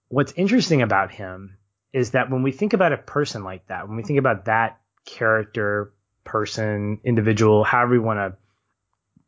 what's 0.10 0.34
interesting 0.36 0.82
about 0.82 1.12
him 1.12 1.58
is 1.94 2.12
that 2.12 2.30
when 2.30 2.44
we 2.44 2.52
think 2.52 2.74
about 2.74 2.94
a 2.94 2.98
person 2.98 3.44
like 3.44 3.68
that, 3.68 3.88
when 3.88 3.98
we 3.98 4.04
think 4.04 4.20
about 4.20 4.46
that 4.46 4.80
character, 5.06 5.94
person, 6.24 7.00
individual, 7.04 7.64
however 7.64 7.92
we 7.92 8.00
want 8.00 8.20
to 8.20 8.38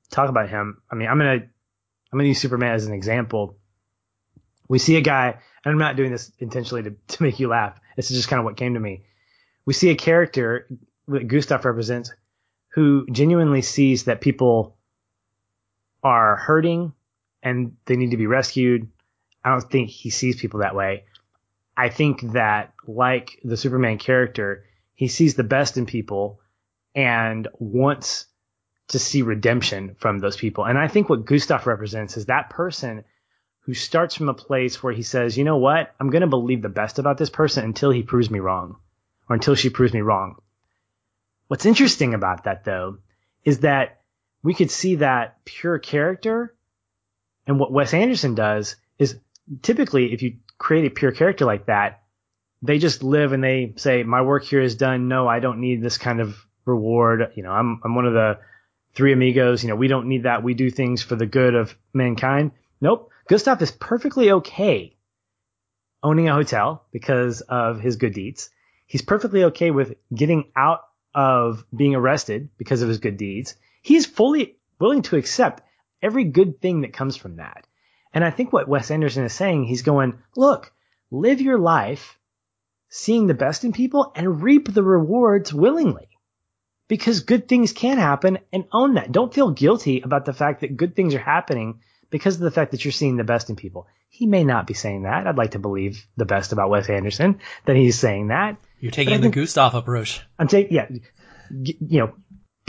talk 0.09 0.29
about 0.29 0.49
him, 0.49 0.81
I 0.91 0.95
mean, 0.95 1.07
I'm 1.07 1.19
to, 1.19 1.47
I'm 2.11 2.19
to 2.19 2.25
use 2.25 2.39
Superman 2.39 2.73
as 2.73 2.85
an 2.85 2.93
example. 2.93 3.57
We 4.67 4.79
see 4.79 4.97
a 4.97 5.01
guy, 5.01 5.39
and 5.63 5.71
I'm 5.71 5.79
not 5.79 5.95
doing 5.95 6.11
this 6.11 6.31
intentionally 6.39 6.83
to, 6.83 6.95
to 7.15 7.23
make 7.23 7.39
you 7.39 7.47
laugh. 7.47 7.79
This 7.95 8.11
is 8.11 8.17
just 8.17 8.29
kind 8.29 8.39
of 8.39 8.45
what 8.45 8.57
came 8.57 8.73
to 8.73 8.79
me. 8.79 9.03
We 9.65 9.73
see 9.73 9.89
a 9.89 9.95
character 9.95 10.67
that 11.07 11.27
Gustave 11.27 11.65
represents 11.65 12.11
who 12.69 13.07
genuinely 13.11 13.61
sees 13.61 14.05
that 14.05 14.21
people 14.21 14.77
are 16.03 16.35
hurting 16.35 16.93
and 17.41 17.75
they 17.85 17.95
need 17.95 18.11
to 18.11 18.17
be 18.17 18.27
rescued. 18.27 18.89
I 19.49 19.53
don't 19.53 19.71
think 19.71 19.89
he 19.89 20.11
sees 20.11 20.39
people 20.39 20.59
that 20.59 20.75
way. 20.75 21.05
I 21.75 21.89
think 21.89 22.33
that 22.33 22.73
like 22.85 23.39
the 23.43 23.57
Superman 23.57 23.97
character, 23.97 24.65
he 24.93 25.07
sees 25.07 25.33
the 25.33 25.43
best 25.43 25.77
in 25.77 25.85
people 25.85 26.39
and 26.93 27.47
wants 27.57 28.25
to 28.89 28.99
see 28.99 29.21
redemption 29.21 29.95
from 29.99 30.19
those 30.19 30.37
people. 30.37 30.65
And 30.65 30.77
I 30.77 30.87
think 30.87 31.09
what 31.09 31.25
Gustave 31.25 31.65
represents 31.65 32.17
is 32.17 32.25
that 32.25 32.49
person 32.49 33.05
who 33.61 33.73
starts 33.73 34.15
from 34.15 34.29
a 34.29 34.33
place 34.33 34.83
where 34.83 34.93
he 34.93 35.03
says, 35.03 35.37
you 35.37 35.43
know 35.43 35.57
what? 35.57 35.93
I'm 35.99 36.09
going 36.09 36.21
to 36.21 36.27
believe 36.27 36.61
the 36.61 36.69
best 36.69 36.99
about 36.99 37.17
this 37.17 37.29
person 37.29 37.63
until 37.63 37.91
he 37.91 38.03
proves 38.03 38.29
me 38.29 38.39
wrong 38.39 38.77
or 39.27 39.35
until 39.35 39.55
she 39.55 39.69
proves 39.69 39.93
me 39.93 40.01
wrong. 40.01 40.35
What's 41.47 41.65
interesting 41.65 42.13
about 42.13 42.43
that 42.43 42.65
though 42.65 42.97
is 43.43 43.59
that 43.59 44.01
we 44.43 44.53
could 44.53 44.69
see 44.69 44.95
that 44.95 45.43
pure 45.45 45.79
character 45.79 46.53
and 47.47 47.59
what 47.59 47.71
Wes 47.71 47.95
Anderson 47.95 48.35
does 48.35 48.75
is 48.99 49.17
typically 49.61 50.13
if 50.13 50.21
you 50.21 50.37
create 50.57 50.85
a 50.85 50.89
pure 50.89 51.11
character 51.11 51.45
like 51.45 51.67
that, 51.67 52.03
they 52.61 52.77
just 52.77 53.03
live 53.03 53.31
and 53.31 53.43
they 53.43 53.73
say, 53.77 54.03
my 54.03 54.21
work 54.21 54.43
here 54.43 54.61
is 54.61 54.75
done. 54.75 55.07
No, 55.07 55.27
I 55.27 55.39
don't 55.39 55.61
need 55.61 55.81
this 55.81 55.97
kind 55.97 56.19
of 56.19 56.37
reward. 56.65 57.31
You 57.35 57.43
know, 57.43 57.51
I'm, 57.51 57.79
I'm 57.83 57.95
one 57.95 58.05
of 58.05 58.13
the 58.13 58.39
three 58.93 59.13
amigos. 59.13 59.63
You 59.63 59.69
know, 59.69 59.75
we 59.75 59.87
don't 59.87 60.07
need 60.07 60.23
that. 60.23 60.43
We 60.43 60.53
do 60.53 60.69
things 60.69 61.01
for 61.01 61.15
the 61.15 61.25
good 61.25 61.55
of 61.55 61.75
mankind. 61.93 62.51
Nope. 62.81 63.11
Gustave 63.27 63.63
is 63.63 63.71
perfectly 63.71 64.31
okay 64.31 64.97
owning 66.01 66.29
a 66.29 66.33
hotel 66.33 66.85
because 66.91 67.41
of 67.41 67.79
his 67.79 67.95
good 67.97 68.13
deeds. 68.13 68.49
He's 68.87 69.01
perfectly 69.01 69.45
okay 69.45 69.71
with 69.71 69.95
getting 70.13 70.51
out 70.55 70.81
of 71.13 71.63
being 71.75 71.95
arrested 71.95 72.49
because 72.57 72.81
of 72.81 72.89
his 72.89 72.99
good 72.99 73.17
deeds. 73.17 73.55
He's 73.81 74.05
fully 74.05 74.57
willing 74.79 75.03
to 75.03 75.17
accept 75.17 75.61
every 76.01 76.23
good 76.23 76.61
thing 76.61 76.81
that 76.81 76.93
comes 76.93 77.15
from 77.15 77.37
that. 77.37 77.67
And 78.13 78.23
I 78.23 78.31
think 78.31 78.51
what 78.51 78.67
Wes 78.67 78.91
Anderson 78.91 79.25
is 79.25 79.33
saying, 79.33 79.65
he's 79.65 79.83
going, 79.83 80.17
look, 80.35 80.71
live 81.11 81.41
your 81.41 81.59
life 81.59 82.17
seeing 82.89 83.27
the 83.27 83.33
best 83.33 83.63
in 83.63 83.71
people 83.71 84.11
and 84.15 84.41
reap 84.41 84.73
the 84.73 84.83
rewards 84.83 85.53
willingly. 85.53 86.07
Because 86.87 87.19
good 87.19 87.47
things 87.47 87.71
can 87.71 87.99
happen 87.99 88.39
and 88.51 88.65
own 88.71 88.95
that. 88.95 89.11
Don't 89.11 89.33
feel 89.33 89.51
guilty 89.51 90.01
about 90.01 90.25
the 90.25 90.33
fact 90.33 90.61
that 90.61 90.75
good 90.75 90.95
things 90.95 91.13
are 91.13 91.19
happening 91.19 91.81
because 92.09 92.35
of 92.35 92.41
the 92.41 92.49
fact 92.49 92.71
that 92.71 92.83
you're 92.83 92.91
seeing 92.91 93.15
the 93.15 93.23
best 93.23 93.51
in 93.51 93.55
people. 93.55 93.85
He 94.09 94.25
may 94.25 94.43
not 94.43 94.65
be 94.65 94.73
saying 94.73 95.03
that. 95.03 95.27
I'd 95.27 95.37
like 95.37 95.51
to 95.51 95.59
believe 95.59 96.03
the 96.17 96.25
best 96.25 96.51
about 96.51 96.71
Wes 96.71 96.89
Anderson 96.89 97.39
that 97.65 97.75
he's 97.75 97.99
saying 97.99 98.29
that. 98.29 98.57
You're 98.79 98.91
taking 98.91 99.21
the 99.21 99.29
Gustave 99.29 99.77
approach. 99.77 100.21
I'm 100.39 100.47
taking, 100.47 100.75
yeah, 100.75 100.87
you 101.51 101.99
know, 101.99 102.13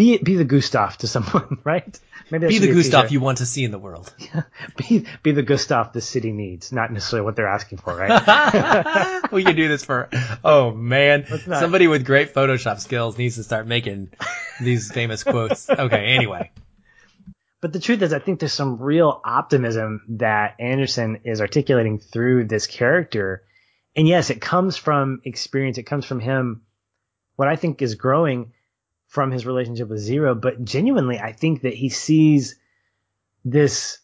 be 0.00 0.16
be 0.16 0.36
the 0.36 0.44
Gustave 0.44 0.96
to 0.98 1.06
someone, 1.14 1.58
right? 1.62 2.00
Maybe 2.30 2.46
be 2.46 2.58
the 2.58 2.72
Gustave 2.72 3.12
you 3.12 3.20
want 3.20 3.38
to 3.38 3.46
see 3.46 3.64
in 3.64 3.70
the 3.70 3.78
world. 3.78 4.12
be 4.76 5.04
be 5.22 5.32
the 5.32 5.42
Gustave 5.42 5.90
the 5.92 6.00
city 6.00 6.32
needs, 6.32 6.72
not 6.72 6.90
necessarily 6.90 7.24
what 7.24 7.36
they're 7.36 7.48
asking 7.48 7.78
for, 7.78 7.94
right? 7.94 9.22
we 9.32 9.44
can 9.44 9.56
do 9.56 9.68
this 9.68 9.84
for. 9.84 10.08
Oh 10.42 10.70
man, 10.70 11.26
somebody 11.44 11.86
with 11.86 12.06
great 12.06 12.32
Photoshop 12.32 12.80
skills 12.80 13.18
needs 13.18 13.36
to 13.36 13.44
start 13.44 13.66
making 13.66 14.10
these 14.60 14.90
famous 14.90 15.22
quotes. 15.22 15.68
Okay, 15.68 16.14
anyway. 16.14 16.50
But 17.60 17.74
the 17.74 17.80
truth 17.80 18.00
is, 18.00 18.14
I 18.14 18.20
think 18.20 18.40
there's 18.40 18.54
some 18.54 18.80
real 18.80 19.20
optimism 19.22 20.02
that 20.20 20.54
Anderson 20.58 21.20
is 21.24 21.42
articulating 21.42 21.98
through 21.98 22.44
this 22.44 22.66
character. 22.66 23.42
And 23.94 24.08
yes, 24.08 24.30
it 24.30 24.40
comes 24.40 24.78
from 24.78 25.20
experience. 25.24 25.76
It 25.76 25.82
comes 25.82 26.06
from 26.06 26.20
him. 26.20 26.62
What 27.36 27.48
I 27.48 27.56
think 27.56 27.82
is 27.82 27.96
growing 27.96 28.52
from 29.10 29.32
his 29.32 29.44
relationship 29.44 29.88
with 29.88 29.98
Zero, 29.98 30.36
but 30.36 30.64
genuinely, 30.64 31.18
I 31.18 31.32
think 31.32 31.62
that 31.62 31.74
he 31.74 31.88
sees 31.88 32.54
this 33.44 33.98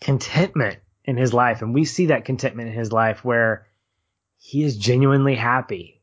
contentment 0.00 0.78
in 1.04 1.16
his 1.16 1.34
life. 1.34 1.62
And 1.62 1.74
we 1.74 1.84
see 1.84 2.06
that 2.06 2.24
contentment 2.24 2.68
in 2.68 2.74
his 2.76 2.92
life 2.92 3.24
where 3.24 3.66
he 4.38 4.62
is 4.62 4.76
genuinely 4.76 5.34
happy. 5.34 6.00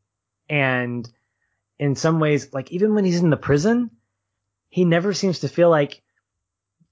And 0.50 1.10
in 1.80 1.96
some 1.96 2.20
ways, 2.20 2.54
like 2.54 2.70
even 2.74 2.94
when 2.94 3.06
he's 3.06 3.22
in 3.22 3.30
the 3.30 3.38
prison, 3.38 3.92
he 4.68 4.84
never 4.84 5.14
seems 5.14 5.40
to 5.40 5.48
feel 5.48 5.70
like 5.70 6.02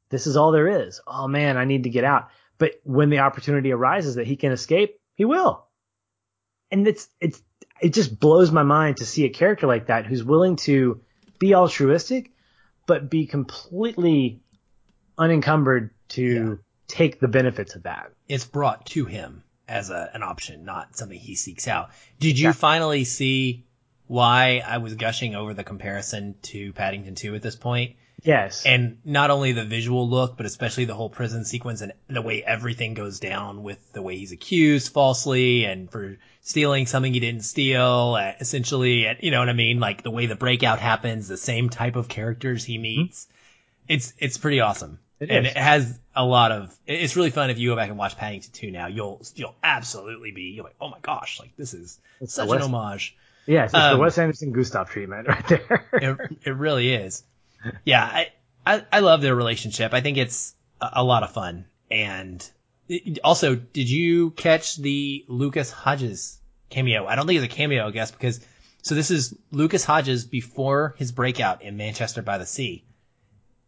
this 0.07 0.27
is 0.27 0.37
all 0.37 0.53
there 0.53 0.85
is. 0.85 1.01
Oh 1.05 1.27
man, 1.27 1.57
I 1.57 1.65
need 1.65 1.83
to 1.83 1.89
get 1.89 2.05
out. 2.05 2.29
But 2.59 2.75
when 2.85 3.09
the 3.09 3.19
opportunity 3.19 3.73
arises 3.73 4.15
that 4.15 4.27
he 4.27 4.37
can 4.37 4.53
escape, 4.53 5.01
he 5.15 5.25
will. 5.25 5.67
And 6.71 6.87
it's, 6.87 7.09
it's, 7.19 7.41
it 7.81 7.93
just 7.93 8.17
blows 8.17 8.51
my 8.51 8.63
mind 8.63 8.97
to 8.97 9.05
see 9.05 9.25
a 9.25 9.29
character 9.29 9.67
like 9.67 9.87
that 9.87 10.05
who's 10.05 10.23
willing 10.23 10.55
to 10.55 11.01
be 11.41 11.55
altruistic, 11.55 12.31
but 12.85 13.09
be 13.09 13.25
completely 13.25 14.39
unencumbered 15.17 15.89
to 16.09 16.23
yeah. 16.23 16.55
take 16.87 17.19
the 17.19 17.27
benefits 17.27 17.75
of 17.75 17.83
that. 17.83 18.11
It's 18.29 18.45
brought 18.45 18.85
to 18.87 19.05
him 19.05 19.43
as 19.67 19.89
a, 19.89 20.11
an 20.13 20.21
option, 20.21 20.63
not 20.63 20.95
something 20.95 21.17
he 21.17 21.35
seeks 21.35 21.67
out. 21.67 21.89
Did 22.19 22.37
you 22.37 22.49
yeah. 22.49 22.53
finally 22.53 23.03
see 23.05 23.65
why 24.05 24.61
I 24.65 24.77
was 24.77 24.93
gushing 24.93 25.33
over 25.33 25.55
the 25.55 25.63
comparison 25.63 26.35
to 26.43 26.73
Paddington 26.73 27.15
2 27.15 27.33
at 27.33 27.41
this 27.41 27.55
point? 27.55 27.95
Yes. 28.23 28.65
And 28.65 28.99
not 29.03 29.31
only 29.31 29.51
the 29.51 29.65
visual 29.65 30.07
look, 30.07 30.37
but 30.37 30.45
especially 30.45 30.85
the 30.85 30.93
whole 30.93 31.09
prison 31.09 31.43
sequence 31.43 31.81
and 31.81 31.93
the 32.07 32.21
way 32.21 32.43
everything 32.43 32.93
goes 32.93 33.19
down 33.19 33.63
with 33.63 33.79
the 33.93 34.01
way 34.01 34.17
he's 34.17 34.31
accused 34.31 34.93
falsely 34.93 35.65
and 35.65 35.89
for 35.89 36.17
stealing 36.41 36.85
something 36.85 37.13
he 37.13 37.19
didn't 37.19 37.43
steal, 37.43 38.15
uh, 38.19 38.33
essentially, 38.39 39.07
you 39.21 39.31
know 39.31 39.39
what 39.39 39.49
I 39.49 39.53
mean? 39.53 39.79
Like 39.79 40.03
the 40.03 40.11
way 40.11 40.27
the 40.27 40.35
breakout 40.35 40.79
happens, 40.79 41.27
the 41.27 41.37
same 41.37 41.69
type 41.69 41.95
of 41.95 42.07
characters 42.07 42.63
he 42.63 42.77
meets. 42.77 43.25
Mm-hmm. 43.25 43.93
It's, 43.93 44.13
it's 44.19 44.37
pretty 44.37 44.59
awesome. 44.59 44.99
It 45.19 45.29
and 45.29 45.45
is. 45.45 45.51
it 45.51 45.57
has 45.57 45.99
a 46.15 46.25
lot 46.25 46.51
of, 46.51 46.75
it's 46.85 47.15
really 47.15 47.31
fun 47.31 47.49
if 47.49 47.57
you 47.57 47.69
go 47.69 47.75
back 47.75 47.89
and 47.89 47.97
watch 47.97 48.17
Paddington 48.17 48.51
2 48.53 48.71
now, 48.71 48.87
you'll, 48.87 49.21
you'll 49.35 49.55
absolutely 49.63 50.31
be, 50.31 50.53
you're 50.55 50.63
like, 50.63 50.75
oh 50.79 50.89
my 50.89 50.99
gosh, 51.01 51.39
like 51.39 51.55
this 51.57 51.73
is 51.73 51.99
it's 52.19 52.33
such 52.33 52.49
an 52.49 52.61
homage. 52.61 53.15
Yeah, 53.47 53.65
it's 53.65 53.73
um, 53.73 53.97
the 53.97 53.99
Wes 53.99 54.17
Anderson 54.19 54.51
Gustave 54.51 54.91
treatment 54.91 55.27
right 55.27 55.47
there. 55.47 55.85
it, 55.93 56.37
it 56.43 56.55
really 56.55 56.93
is 56.93 57.23
yeah, 57.85 58.03
I, 58.03 58.31
I, 58.65 58.85
I 58.91 58.99
love 58.99 59.21
their 59.21 59.35
relationship. 59.35 59.93
I 59.93 60.01
think 60.01 60.17
it's 60.17 60.55
a, 60.79 60.89
a 60.93 61.03
lot 61.03 61.23
of 61.23 61.31
fun. 61.31 61.65
And 61.89 62.49
also, 63.23 63.55
did 63.55 63.89
you 63.89 64.31
catch 64.31 64.77
the 64.77 65.25
Lucas 65.27 65.71
Hedges 65.71 66.39
cameo? 66.69 67.05
I 67.05 67.15
don't 67.15 67.27
think 67.27 67.41
it's 67.41 67.53
a 67.53 67.55
cameo, 67.55 67.87
I 67.87 67.91
guess, 67.91 68.11
because 68.11 68.39
so 68.81 68.95
this 68.95 69.11
is 69.11 69.35
Lucas 69.51 69.85
Hedges 69.85 70.25
before 70.25 70.95
his 70.97 71.11
breakout 71.11 71.61
in 71.61 71.77
Manchester 71.77 72.21
by 72.21 72.37
the 72.37 72.45
Sea. 72.45 72.83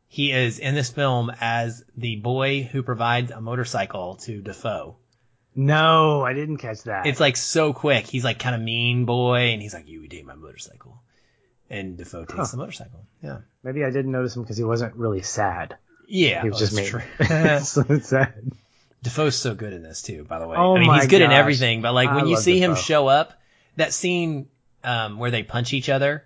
He 0.07 0.31
is 0.31 0.59
in 0.59 0.75
this 0.75 0.89
film 0.89 1.31
as 1.39 1.83
the 1.97 2.17
boy 2.17 2.63
who 2.63 2.83
provides 2.83 3.31
a 3.31 3.41
motorcycle 3.41 4.15
to 4.17 4.41
Dafoe. 4.41 4.97
No, 5.55 6.23
I 6.23 6.33
didn't 6.33 6.57
catch 6.57 6.83
that. 6.83 7.05
It's 7.05 7.19
like 7.19 7.35
so 7.35 7.73
quick. 7.73 8.07
He's 8.07 8.23
like 8.23 8.39
kind 8.39 8.55
of 8.55 8.61
mean 8.61 9.05
boy, 9.05 9.53
and 9.53 9.61
he's 9.61 9.73
like, 9.73 9.87
"You 9.87 10.01
would 10.01 10.09
date 10.09 10.25
my 10.25 10.35
motorcycle." 10.35 11.01
And 11.70 11.97
Dafoe 11.97 12.26
takes 12.26 12.34
huh. 12.34 12.45
the 12.51 12.57
motorcycle. 12.57 13.05
Yeah. 13.22 13.39
Maybe 13.64 13.84
I 13.84 13.89
didn't 13.89 14.11
notice 14.11 14.36
him 14.36 14.43
because 14.43 14.57
he 14.57 14.64
wasn't 14.64 14.95
really 14.95 15.22
sad. 15.22 15.78
Yeah, 16.07 16.41
he 16.41 16.49
was 16.49 16.59
just 16.59 16.76
me. 16.76 16.86
so 17.59 17.99
sad. 17.99 18.51
Dafoe's 19.01 19.36
so 19.36 19.55
good 19.55 19.74
in 19.74 19.84
this 19.84 20.01
too, 20.01 20.24
by 20.24 20.39
the 20.39 20.47
way. 20.47 20.57
Oh 20.57 20.76
I 20.76 20.80
mean, 20.80 20.93
he's 20.93 21.07
good 21.07 21.20
God. 21.20 21.26
in 21.26 21.32
everything, 21.32 21.82
but 21.82 21.93
like 21.93 22.14
when 22.14 22.26
I 22.26 22.28
you 22.28 22.38
see 22.38 22.59
Dafoe. 22.59 22.74
him 22.74 22.76
show 22.78 23.07
up, 23.07 23.34
that 23.78 23.93
scene 23.93 24.47
um, 24.84 25.18
where 25.18 25.32
they 25.32 25.43
punch 25.43 25.74
each 25.74 25.89
other 25.89 26.26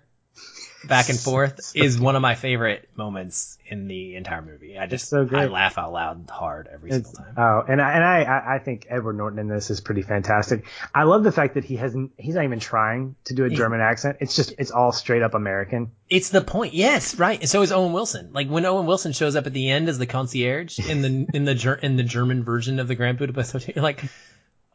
back 0.84 1.08
and 1.08 1.18
forth 1.28 1.72
is 1.74 1.98
one 2.00 2.16
of 2.16 2.22
my 2.22 2.34
favorite 2.34 2.88
moments 2.96 3.58
in 3.66 3.88
the 3.88 4.16
entire 4.16 4.40
movie. 4.42 4.78
I 4.78 4.86
just 4.86 5.08
so 5.08 5.24
great. 5.24 5.42
I 5.42 5.46
laugh 5.46 5.76
out 5.78 5.92
loud 5.92 6.30
hard 6.30 6.68
every 6.72 6.90
It's- 6.90 7.04
single 7.06 7.24
time. 7.24 7.34
oh, 7.36 7.64
and 7.70 7.82
I, 7.82 7.92
and 7.92 8.04
I, 8.04 8.54
I- 8.54 8.58
think 8.58 8.86
Edward 8.88 9.16
Norton 9.16 9.38
in 9.38 9.48
this 9.48 9.70
is 9.70 9.80
pretty 9.80 10.02
fantastic. 10.02 10.64
I 10.94 11.02
love 11.04 11.22
the 11.24 11.32
fact 11.32 11.54
that 11.54 11.64
he 11.64 11.76
hasn't, 11.76 12.12
he's 12.16 12.34
not 12.34 12.44
even 12.44 12.60
trying 12.60 13.14
to 13.24 13.34
do 13.34 13.44
a 13.44 13.50
German 13.50 13.80
accent. 13.80 14.18
It's 14.20 14.34
just, 14.36 14.52
it's 14.58 14.70
all 14.70 14.92
straight 14.92 15.22
up 15.22 15.34
American. 15.34 15.92
It's 16.08 16.30
the 16.30 16.40
point. 16.40 16.74
Yes, 16.74 17.18
right. 17.18 17.38
And 17.40 17.48
so 17.48 17.62
is 17.62 17.72
Owen 17.72 17.92
Wilson. 17.92 18.30
Like 18.32 18.48
when 18.48 18.64
Owen 18.64 18.86
Wilson 18.86 19.12
shows 19.12 19.36
up 19.36 19.46
at 19.46 19.52
the 19.52 19.68
end 19.70 19.88
as 19.88 19.98
the 19.98 20.06
concierge 20.06 20.78
in 20.78 21.02
the 21.02 21.26
in 21.34 21.44
the 21.44 21.54
Ger- 21.54 21.74
in 21.74 21.96
the 21.96 22.02
German 22.02 22.44
version 22.44 22.80
of 22.80 22.88
the 22.88 22.94
Grand 22.94 23.18
Budapest 23.18 23.52
Hotel, 23.52 23.72
you're 23.76 23.82
like, 23.82 24.02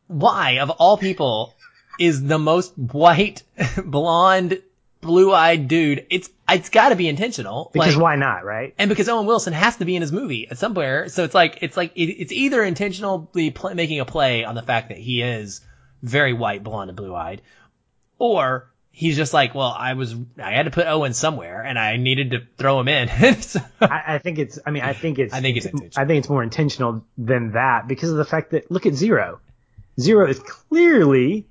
why 0.08 0.60
of 0.60 0.70
all 0.70 0.98
people 0.98 1.54
is 2.00 2.24
the 2.24 2.38
most 2.40 2.78
white, 2.78 3.44
blonde, 3.86 4.62
blue-eyed 5.04 5.68
dude? 5.68 6.08
It's 6.10 6.30
it's 6.50 6.70
got 6.70 6.90
to 6.90 6.96
be 6.96 7.08
intentional. 7.08 7.70
Because 7.72 7.96
like, 7.96 8.02
why 8.04 8.16
not, 8.16 8.44
right? 8.44 8.74
and 8.78 8.90
because 8.90 9.08
Owen 9.10 9.26
Wilson 9.26 9.54
has 9.54 9.78
to 9.78 9.86
be 9.86 9.96
in 9.96 10.02
his 10.02 10.12
movie 10.12 10.48
at 10.50 10.58
somewhere, 10.58 11.10
so 11.10 11.24
it's 11.24 11.36
like 11.36 11.60
it's 11.62 11.78
like 11.78 11.92
it, 11.96 12.06
it's 12.06 12.32
either 12.32 12.64
intentionally 12.64 13.54
making 13.74 14.00
a 14.00 14.06
play 14.06 14.44
on 14.44 14.56
the 14.56 14.64
fact 14.64 14.90
that 14.90 14.98
he 14.98 15.22
is 15.22 15.62
very 16.02 16.34
white, 16.34 16.64
blonde, 16.64 16.90
and 16.90 16.98
blue-eyed, 16.98 17.42
or 18.18 18.70
he's 18.92 19.16
just 19.18 19.34
like, 19.34 19.56
well, 19.56 19.76
I 19.78 19.94
was 19.94 20.16
I 20.42 20.52
had 20.52 20.64
to 20.64 20.72
put 20.72 20.86
Owen 20.88 21.14
somewhere, 21.14 21.62
and 21.62 21.80
I 21.80 21.98
needed 21.98 22.32
to 22.32 22.40
throw 22.58 22.80
him 22.80 22.88
in. 22.88 23.10
So- 23.42 23.60
I, 23.82 24.16
I 24.16 24.18
think 24.20 24.40
it's, 24.40 24.60
I 24.66 24.72
mean, 24.72 24.84
I 24.84 24.94
think 24.94 25.20
it's, 25.20 25.34
I 25.34 25.42
think 25.42 25.58
it's 25.58 25.66
intentional. 25.66 26.04
I 26.04 26.08
think 26.08 26.20
it's 26.20 26.30
more 26.30 26.44
intentional 26.44 27.06
than 27.18 27.52
that 27.54 27.88
because 27.88 28.12
of 28.12 28.18
the 28.18 28.26
fact 28.26 28.52
that, 28.52 28.70
look 28.72 28.86
at 28.86 28.94
Zero. 28.94 29.40
Zero 30.00 30.28
is 30.28 30.40
clearly 30.40 31.48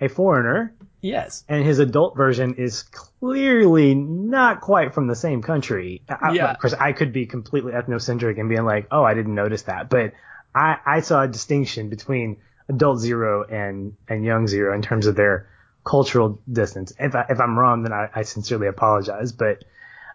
a 0.00 0.08
foreigner 0.08 0.74
yes, 1.04 1.44
and 1.48 1.64
his 1.64 1.78
adult 1.78 2.16
version 2.16 2.54
is 2.54 2.82
clearly 2.82 3.94
not 3.94 4.60
quite 4.60 4.94
from 4.94 5.06
the 5.06 5.14
same 5.14 5.42
country. 5.42 6.02
I, 6.08 6.32
Yeah. 6.32 6.50
Of 6.50 6.58
course, 6.58 6.74
I 6.74 6.92
could 6.92 7.12
be 7.12 7.26
completely 7.26 7.72
ethnocentric 7.72 8.40
and 8.40 8.48
being 8.48 8.64
like, 8.64 8.88
oh, 8.90 9.04
I 9.04 9.14
didn't 9.14 9.34
notice 9.34 9.62
that, 9.62 9.88
but 9.88 10.12
I, 10.54 10.78
I 10.84 11.00
saw 11.00 11.22
a 11.22 11.28
distinction 11.28 11.88
between 11.88 12.38
adult 12.68 13.00
zero 13.00 13.44
and, 13.44 13.96
and 14.08 14.24
young 14.24 14.46
zero 14.46 14.74
in 14.74 14.82
terms 14.82 15.06
of 15.06 15.16
their 15.16 15.48
cultural 15.84 16.40
distance. 16.50 16.92
If, 16.98 17.14
I, 17.14 17.26
if 17.28 17.40
I'm 17.40 17.58
wrong, 17.58 17.82
then 17.82 17.92
I, 17.92 18.08
I 18.14 18.22
sincerely 18.22 18.68
apologize, 18.68 19.32
but 19.32 19.64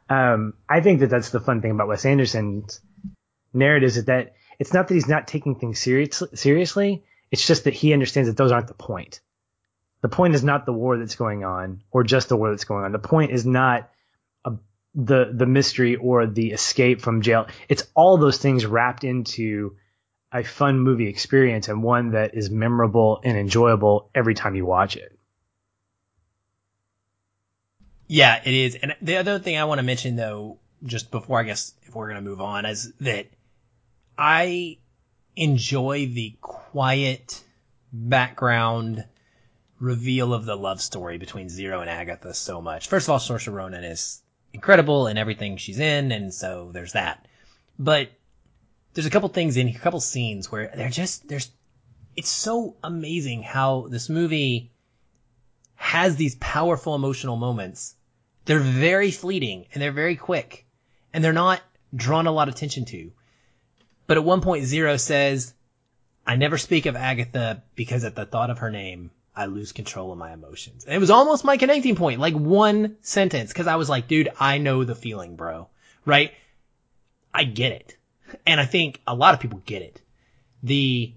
um, 0.09 0.53
I 0.67 0.81
think 0.81 1.01
that 1.01 1.09
that's 1.09 1.29
the 1.29 1.39
fun 1.39 1.61
thing 1.61 1.71
about 1.71 1.87
Wes 1.87 2.05
Anderson's 2.05 2.81
narratives 3.53 3.97
is 3.97 4.05
that 4.05 4.33
it's 4.57 4.73
not 4.73 4.87
that 4.87 4.93
he's 4.93 5.07
not 5.07 5.27
taking 5.27 5.55
things 5.55 5.79
serious, 5.79 6.23
seriously. 6.33 7.03
It's 7.31 7.45
just 7.45 7.65
that 7.65 7.75
he 7.75 7.93
understands 7.93 8.27
that 8.27 8.35
those 8.35 8.51
aren't 8.51 8.67
the 8.67 8.73
point. 8.73 9.21
The 10.01 10.09
point 10.09 10.35
is 10.35 10.43
not 10.43 10.65
the 10.65 10.73
war 10.73 10.97
that's 10.97 11.15
going 11.15 11.43
on 11.43 11.83
or 11.91 12.03
just 12.03 12.29
the 12.29 12.37
war 12.37 12.51
that's 12.51 12.63
going 12.63 12.85
on. 12.85 12.91
The 12.91 12.99
point 12.99 13.31
is 13.31 13.45
not 13.45 13.89
a, 14.45 14.53
the, 14.95 15.31
the 15.33 15.45
mystery 15.45 15.95
or 15.95 16.25
the 16.25 16.51
escape 16.51 17.01
from 17.01 17.21
jail. 17.21 17.47
It's 17.67 17.85
all 17.95 18.17
those 18.17 18.37
things 18.37 18.65
wrapped 18.65 19.03
into 19.03 19.75
a 20.31 20.43
fun 20.43 20.79
movie 20.79 21.07
experience 21.07 21.67
and 21.67 21.83
one 21.83 22.11
that 22.11 22.35
is 22.35 22.49
memorable 22.49 23.19
and 23.23 23.37
enjoyable 23.37 24.09
every 24.13 24.35
time 24.35 24.55
you 24.55 24.65
watch 24.65 24.95
it. 24.95 25.19
yeah, 28.09 28.41
it 28.43 28.53
is. 28.53 28.75
And 28.75 28.95
the 29.01 29.17
other 29.17 29.39
thing 29.39 29.55
I 29.55 29.65
want 29.65 29.77
to 29.77 29.83
mention 29.83 30.17
though, 30.17 30.57
just 30.83 31.11
before 31.11 31.39
I 31.39 31.43
guess 31.43 31.73
if 31.83 31.95
we're 31.95 32.09
gonna 32.09 32.21
move 32.21 32.41
on, 32.41 32.65
is 32.65 32.91
that 33.01 33.27
I 34.17 34.79
enjoy 35.35 36.07
the 36.07 36.35
quiet 36.41 37.41
background 37.93 39.05
reveal 39.79 40.33
of 40.33 40.45
the 40.45 40.55
love 40.55 40.81
story 40.81 41.17
between 41.17 41.49
Zero 41.49 41.81
and 41.81 41.89
Agatha 41.89 42.33
so 42.33 42.61
much. 42.61 42.87
First 42.87 43.07
of 43.07 43.11
all, 43.11 43.19
Saoirse 43.19 43.51
Ronan 43.51 43.83
is 43.83 44.21
incredible 44.53 45.07
in 45.07 45.17
everything 45.17 45.57
she's 45.57 45.79
in, 45.79 46.11
and 46.11 46.33
so 46.33 46.71
there's 46.73 46.93
that. 46.93 47.27
But 47.77 48.09
there's 48.93 49.05
a 49.05 49.11
couple 49.11 49.29
things 49.29 49.57
in 49.57 49.67
here, 49.67 49.79
a 49.79 49.81
couple 49.81 49.99
scenes 49.99 50.51
where 50.51 50.71
they're 50.75 50.89
just 50.89 51.27
there's 51.27 51.49
it's 52.15 52.29
so 52.29 52.75
amazing 52.83 53.43
how 53.43 53.87
this 53.89 54.09
movie 54.09 54.71
has 55.75 56.17
these 56.17 56.35
powerful 56.35 56.95
emotional 56.95 57.37
moments. 57.37 57.95
They're 58.45 58.59
very 58.59 59.11
fleeting 59.11 59.67
and 59.73 59.81
they're 59.81 59.93
very 59.93 60.17
quick 60.17 60.65
and 61.13 61.23
they're 61.23 61.31
not 61.31 61.61
drawn 61.95 62.27
a 62.27 62.31
lot 62.31 62.49
of 62.49 62.55
attention 62.55 62.85
to. 62.85 63.11
But 64.05 64.17
at 64.17 64.25
one 64.25 64.41
point, 64.41 64.65
Zero 64.65 64.97
says, 64.97 65.53
I 66.27 66.35
never 66.35 66.57
speak 66.57 66.85
of 66.85 66.95
Agatha 66.95 67.63
because 67.75 68.03
at 68.03 68.15
the 68.15 68.25
thought 68.25 68.49
of 68.49 68.59
her 68.59 68.71
name, 68.71 69.11
I 69.39 69.45
lose 69.45 69.71
control 69.71 70.11
of 70.11 70.17
my 70.17 70.33
emotions. 70.33 70.83
And 70.83 70.93
it 70.93 70.99
was 70.99 71.09
almost 71.09 71.45
my 71.45 71.55
connecting 71.55 71.95
point, 71.95 72.19
like 72.19 72.33
one 72.33 72.97
sentence, 72.99 73.53
cause 73.53 73.67
I 73.67 73.77
was 73.77 73.87
like, 73.87 74.09
dude, 74.09 74.27
I 74.37 74.57
know 74.57 74.83
the 74.83 74.95
feeling, 74.95 75.37
bro. 75.37 75.69
Right? 76.03 76.33
I 77.33 77.45
get 77.45 77.71
it. 77.71 77.95
And 78.45 78.59
I 78.59 78.65
think 78.65 78.99
a 79.07 79.15
lot 79.15 79.33
of 79.33 79.39
people 79.39 79.61
get 79.65 79.81
it. 79.81 80.01
The 80.61 81.13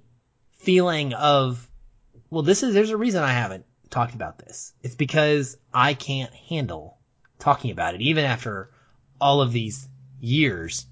feeling 0.59 1.14
of, 1.14 1.68
well, 2.31 2.45
this 2.45 2.62
is, 2.62 2.75
there's 2.75 2.91
a 2.91 2.97
reason 2.97 3.25
I 3.25 3.33
haven't 3.33 3.64
talked 3.91 4.14
about 4.14 4.39
this. 4.39 4.73
It's 4.85 4.95
because 4.95 5.57
I 5.75 5.95
can't 5.95 6.33
handle 6.33 6.99
talking 7.41 7.73
about 7.73 7.97
it, 7.97 8.03
even 8.03 8.25
after 8.25 8.70
all 9.20 9.41
of 9.41 9.51
these 9.51 9.89
years. 10.20 10.87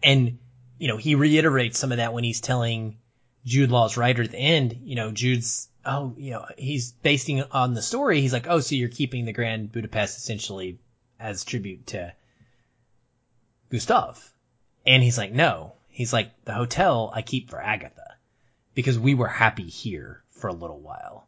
And, 0.00 0.38
you 0.78 0.86
know, 0.86 0.96
he 0.96 1.16
reiterates 1.16 1.76
some 1.76 1.90
of 1.90 1.98
that 1.98 2.12
when 2.12 2.22
he's 2.22 2.40
telling 2.40 2.98
Jude 3.44 3.72
Law's 3.72 3.96
writer 3.96 4.22
at 4.22 4.30
the 4.30 4.38
end, 4.38 4.78
you 4.84 4.94
know, 4.94 5.10
Jude's, 5.10 5.68
oh, 5.84 6.14
you 6.16 6.32
know, 6.32 6.46
he's 6.56 6.92
basing 6.92 7.42
on 7.50 7.74
the 7.74 7.82
story. 7.82 8.20
He's 8.20 8.32
like, 8.32 8.46
oh, 8.48 8.60
so 8.60 8.74
you're 8.74 8.88
keeping 8.88 9.24
the 9.24 9.32
Grand 9.32 9.72
Budapest 9.72 10.18
essentially 10.18 10.78
as 11.18 11.44
tribute 11.44 11.86
to 11.88 12.12
Gustave. 13.70 14.20
And 14.86 15.02
he's 15.02 15.18
like, 15.18 15.32
no. 15.32 15.74
He's 15.88 16.12
like, 16.12 16.44
the 16.44 16.54
hotel 16.54 17.12
I 17.14 17.22
keep 17.22 17.50
for 17.50 17.60
Agatha 17.60 18.16
because 18.74 18.98
we 18.98 19.14
were 19.14 19.28
happy 19.28 19.68
here 19.68 20.22
for 20.30 20.48
a 20.48 20.54
little 20.54 20.80
while. 20.80 21.26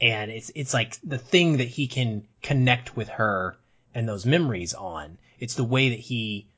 And 0.00 0.30
it's, 0.30 0.50
it's 0.54 0.74
like 0.74 0.98
the 1.02 1.18
thing 1.18 1.58
that 1.58 1.68
he 1.68 1.86
can 1.86 2.26
connect 2.42 2.96
with 2.96 3.08
her 3.08 3.56
and 3.94 4.08
those 4.08 4.26
memories 4.26 4.74
on. 4.74 5.18
It's 5.38 5.54
the 5.54 5.64
way 5.64 5.90
that 5.90 5.98
he 5.98 6.48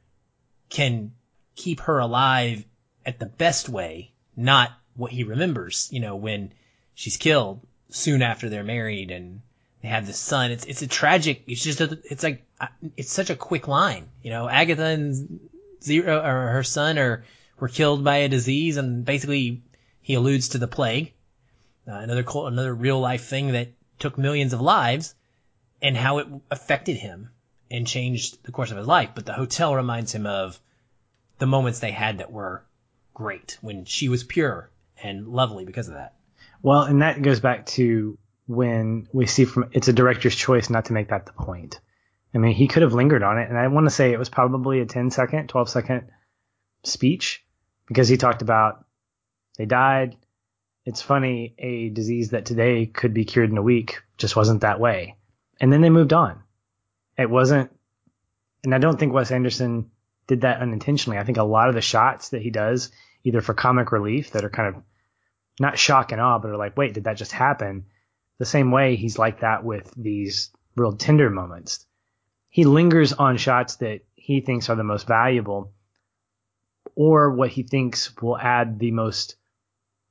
can 0.68 1.12
keep 1.54 1.80
her 1.80 1.98
alive 1.98 2.64
at 3.06 3.18
the 3.18 3.26
best 3.26 3.68
way, 3.68 4.12
not 4.36 4.70
what 4.94 5.12
he 5.12 5.24
remembers, 5.24 5.88
you 5.90 6.00
know, 6.00 6.16
when 6.16 6.52
she's 6.98 7.16
killed 7.16 7.60
soon 7.90 8.22
after 8.22 8.48
they're 8.48 8.64
married 8.64 9.12
and 9.12 9.40
they 9.82 9.88
have 9.88 10.04
this 10.04 10.18
son. 10.18 10.50
It's, 10.50 10.64
it's 10.64 10.82
a 10.82 10.88
tragic, 10.88 11.44
it's 11.46 11.62
just, 11.62 11.80
a, 11.80 11.96
it's 12.10 12.24
like, 12.24 12.44
it's 12.96 13.12
such 13.12 13.30
a 13.30 13.36
quick 13.36 13.68
line, 13.68 14.08
you 14.20 14.30
know, 14.30 14.48
Agatha 14.48 14.82
and 14.82 15.38
Zero, 15.80 16.18
or 16.18 16.48
her 16.54 16.64
son 16.64 16.98
are, 16.98 17.24
were 17.60 17.68
killed 17.68 18.02
by 18.02 18.16
a 18.16 18.28
disease 18.28 18.78
and 18.78 19.04
basically 19.04 19.62
he 20.02 20.14
alludes 20.14 20.48
to 20.48 20.58
the 20.58 20.66
plague, 20.66 21.12
uh, 21.86 21.92
another 21.92 22.24
another 22.34 22.74
real 22.74 22.98
life 22.98 23.26
thing 23.26 23.52
that 23.52 23.68
took 24.00 24.18
millions 24.18 24.52
of 24.52 24.60
lives 24.60 25.14
and 25.80 25.96
how 25.96 26.18
it 26.18 26.26
affected 26.50 26.96
him 26.96 27.30
and 27.70 27.86
changed 27.86 28.42
the 28.42 28.50
course 28.50 28.72
of 28.72 28.76
his 28.76 28.88
life. 28.88 29.10
But 29.14 29.24
the 29.24 29.34
hotel 29.34 29.72
reminds 29.76 30.12
him 30.12 30.26
of 30.26 30.58
the 31.38 31.46
moments 31.46 31.78
they 31.78 31.92
had 31.92 32.18
that 32.18 32.32
were 32.32 32.64
great 33.14 33.56
when 33.60 33.84
she 33.84 34.08
was 34.08 34.24
pure 34.24 34.68
and 35.00 35.28
lovely 35.28 35.64
because 35.64 35.86
of 35.86 35.94
that. 35.94 36.14
Well, 36.62 36.82
and 36.82 37.02
that 37.02 37.22
goes 37.22 37.40
back 37.40 37.66
to 37.66 38.18
when 38.46 39.08
we 39.12 39.26
see 39.26 39.44
from 39.44 39.70
it's 39.72 39.88
a 39.88 39.92
director's 39.92 40.34
choice 40.34 40.70
not 40.70 40.86
to 40.86 40.92
make 40.92 41.08
that 41.08 41.26
the 41.26 41.32
point. 41.32 41.80
I 42.34 42.38
mean, 42.38 42.54
he 42.54 42.68
could 42.68 42.82
have 42.82 42.92
lingered 42.92 43.22
on 43.22 43.38
it, 43.38 43.48
and 43.48 43.58
I 43.58 43.68
want 43.68 43.86
to 43.86 43.94
say 43.94 44.12
it 44.12 44.18
was 44.18 44.28
probably 44.28 44.80
a 44.80 44.86
10 44.86 45.10
second, 45.10 45.48
12 45.48 45.68
second 45.68 46.10
speech 46.84 47.44
because 47.86 48.08
he 48.08 48.16
talked 48.16 48.42
about 48.42 48.84
they 49.56 49.66
died. 49.66 50.16
It's 50.84 51.02
funny, 51.02 51.54
a 51.58 51.90
disease 51.90 52.30
that 52.30 52.46
today 52.46 52.86
could 52.86 53.12
be 53.12 53.24
cured 53.24 53.50
in 53.50 53.58
a 53.58 53.62
week 53.62 54.02
just 54.16 54.36
wasn't 54.36 54.62
that 54.62 54.80
way. 54.80 55.16
And 55.60 55.72
then 55.72 55.82
they 55.82 55.90
moved 55.90 56.12
on. 56.12 56.42
It 57.18 57.28
wasn't, 57.28 57.70
and 58.64 58.74
I 58.74 58.78
don't 58.78 58.98
think 58.98 59.12
Wes 59.12 59.30
Anderson 59.30 59.90
did 60.28 60.42
that 60.42 60.60
unintentionally. 60.62 61.18
I 61.18 61.24
think 61.24 61.38
a 61.38 61.42
lot 61.42 61.68
of 61.68 61.74
the 61.74 61.80
shots 61.80 62.30
that 62.30 62.42
he 62.42 62.50
does, 62.50 62.90
either 63.24 63.40
for 63.40 63.54
comic 63.54 63.92
relief 63.92 64.30
that 64.30 64.44
are 64.44 64.50
kind 64.50 64.74
of 64.74 64.82
not 65.60 65.78
shock 65.78 66.12
and 66.12 66.20
awe, 66.20 66.38
but 66.38 66.50
are 66.50 66.56
like, 66.56 66.76
wait, 66.76 66.94
did 66.94 67.04
that 67.04 67.16
just 67.16 67.32
happen? 67.32 67.86
The 68.38 68.46
same 68.46 68.70
way 68.70 68.96
he's 68.96 69.18
like 69.18 69.40
that 69.40 69.64
with 69.64 69.92
these 69.96 70.50
real 70.76 70.92
tender 70.92 71.30
moments. 71.30 71.86
He 72.48 72.64
lingers 72.64 73.12
on 73.12 73.36
shots 73.36 73.76
that 73.76 74.00
he 74.14 74.40
thinks 74.40 74.68
are 74.68 74.76
the 74.76 74.84
most 74.84 75.06
valuable 75.06 75.72
or 76.94 77.30
what 77.30 77.50
he 77.50 77.62
thinks 77.62 78.14
will 78.20 78.36
add 78.36 78.78
the 78.78 78.90
most 78.90 79.36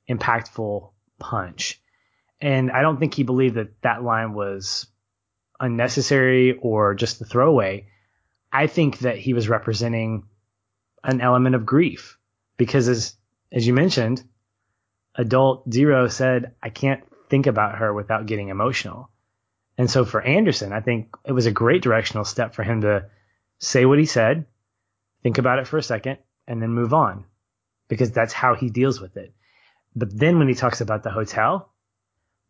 impactful 0.08 0.90
punch. 1.18 1.80
And 2.40 2.70
I 2.70 2.82
don't 2.82 2.98
think 2.98 3.14
he 3.14 3.24
believed 3.24 3.56
that 3.56 3.82
that 3.82 4.02
line 4.02 4.32
was 4.32 4.86
unnecessary 5.60 6.56
or 6.60 6.94
just 6.94 7.20
a 7.20 7.24
throwaway. 7.24 7.88
I 8.52 8.66
think 8.68 9.00
that 9.00 9.18
he 9.18 9.34
was 9.34 9.48
representing 9.48 10.24
an 11.04 11.20
element 11.20 11.54
of 11.54 11.66
grief 11.66 12.18
because 12.56 12.88
as, 12.88 13.14
as 13.52 13.66
you 13.66 13.74
mentioned, 13.74 14.22
adult 15.18 15.70
zero 15.70 16.08
said, 16.08 16.54
I 16.62 16.70
can't 16.70 17.02
think 17.28 17.46
about 17.46 17.78
her 17.78 17.92
without 17.92 18.26
getting 18.26 18.48
emotional. 18.48 19.10
And 19.76 19.90
so 19.90 20.04
for 20.04 20.22
Anderson, 20.22 20.72
I 20.72 20.80
think 20.80 21.14
it 21.24 21.32
was 21.32 21.46
a 21.46 21.52
great 21.52 21.82
directional 21.82 22.24
step 22.24 22.54
for 22.54 22.62
him 22.62 22.80
to 22.80 23.06
say 23.58 23.84
what 23.84 23.98
he 23.98 24.06
said, 24.06 24.46
think 25.22 25.38
about 25.38 25.58
it 25.58 25.66
for 25.66 25.76
a 25.76 25.82
second, 25.82 26.18
and 26.46 26.62
then 26.62 26.70
move 26.70 26.94
on 26.94 27.24
because 27.88 28.12
that's 28.12 28.32
how 28.32 28.54
he 28.54 28.70
deals 28.70 29.00
with 29.00 29.16
it. 29.16 29.34
But 29.94 30.16
then 30.16 30.38
when 30.38 30.48
he 30.48 30.54
talks 30.54 30.80
about 30.80 31.02
the 31.02 31.10
hotel, 31.10 31.72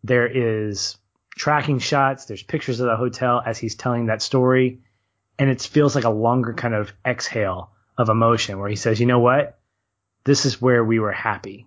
there 0.05 0.27
is 0.27 0.97
tracking 1.37 1.79
shots, 1.79 2.27
there's 2.27 2.43
pictures 2.43 2.81
of 2.81 2.87
the 2.87 2.97
hotel 2.97 3.43
as 3.45 3.59
he's 3.59 3.75
telling 3.75 4.07
that 4.07 4.23
story, 4.23 4.81
and 5.39 5.49
it 5.49 5.62
feels 5.62 5.95
like 5.95 6.05
a 6.05 6.11
longer 6.11 6.53
kind 6.53 6.75
of 6.75 6.93
exhale 7.07 7.71
of 7.97 8.09
emotion 8.09 8.59
where 8.59 8.69
he 8.69 8.77
says, 8.77 9.01
you 9.01 9.07
know 9.07 9.21
what? 9.21 9.59
This 10.25 10.45
is 10.45 10.61
where 10.61 10.85
we 10.85 10.99
were 10.99 11.12
happy. 11.12 11.66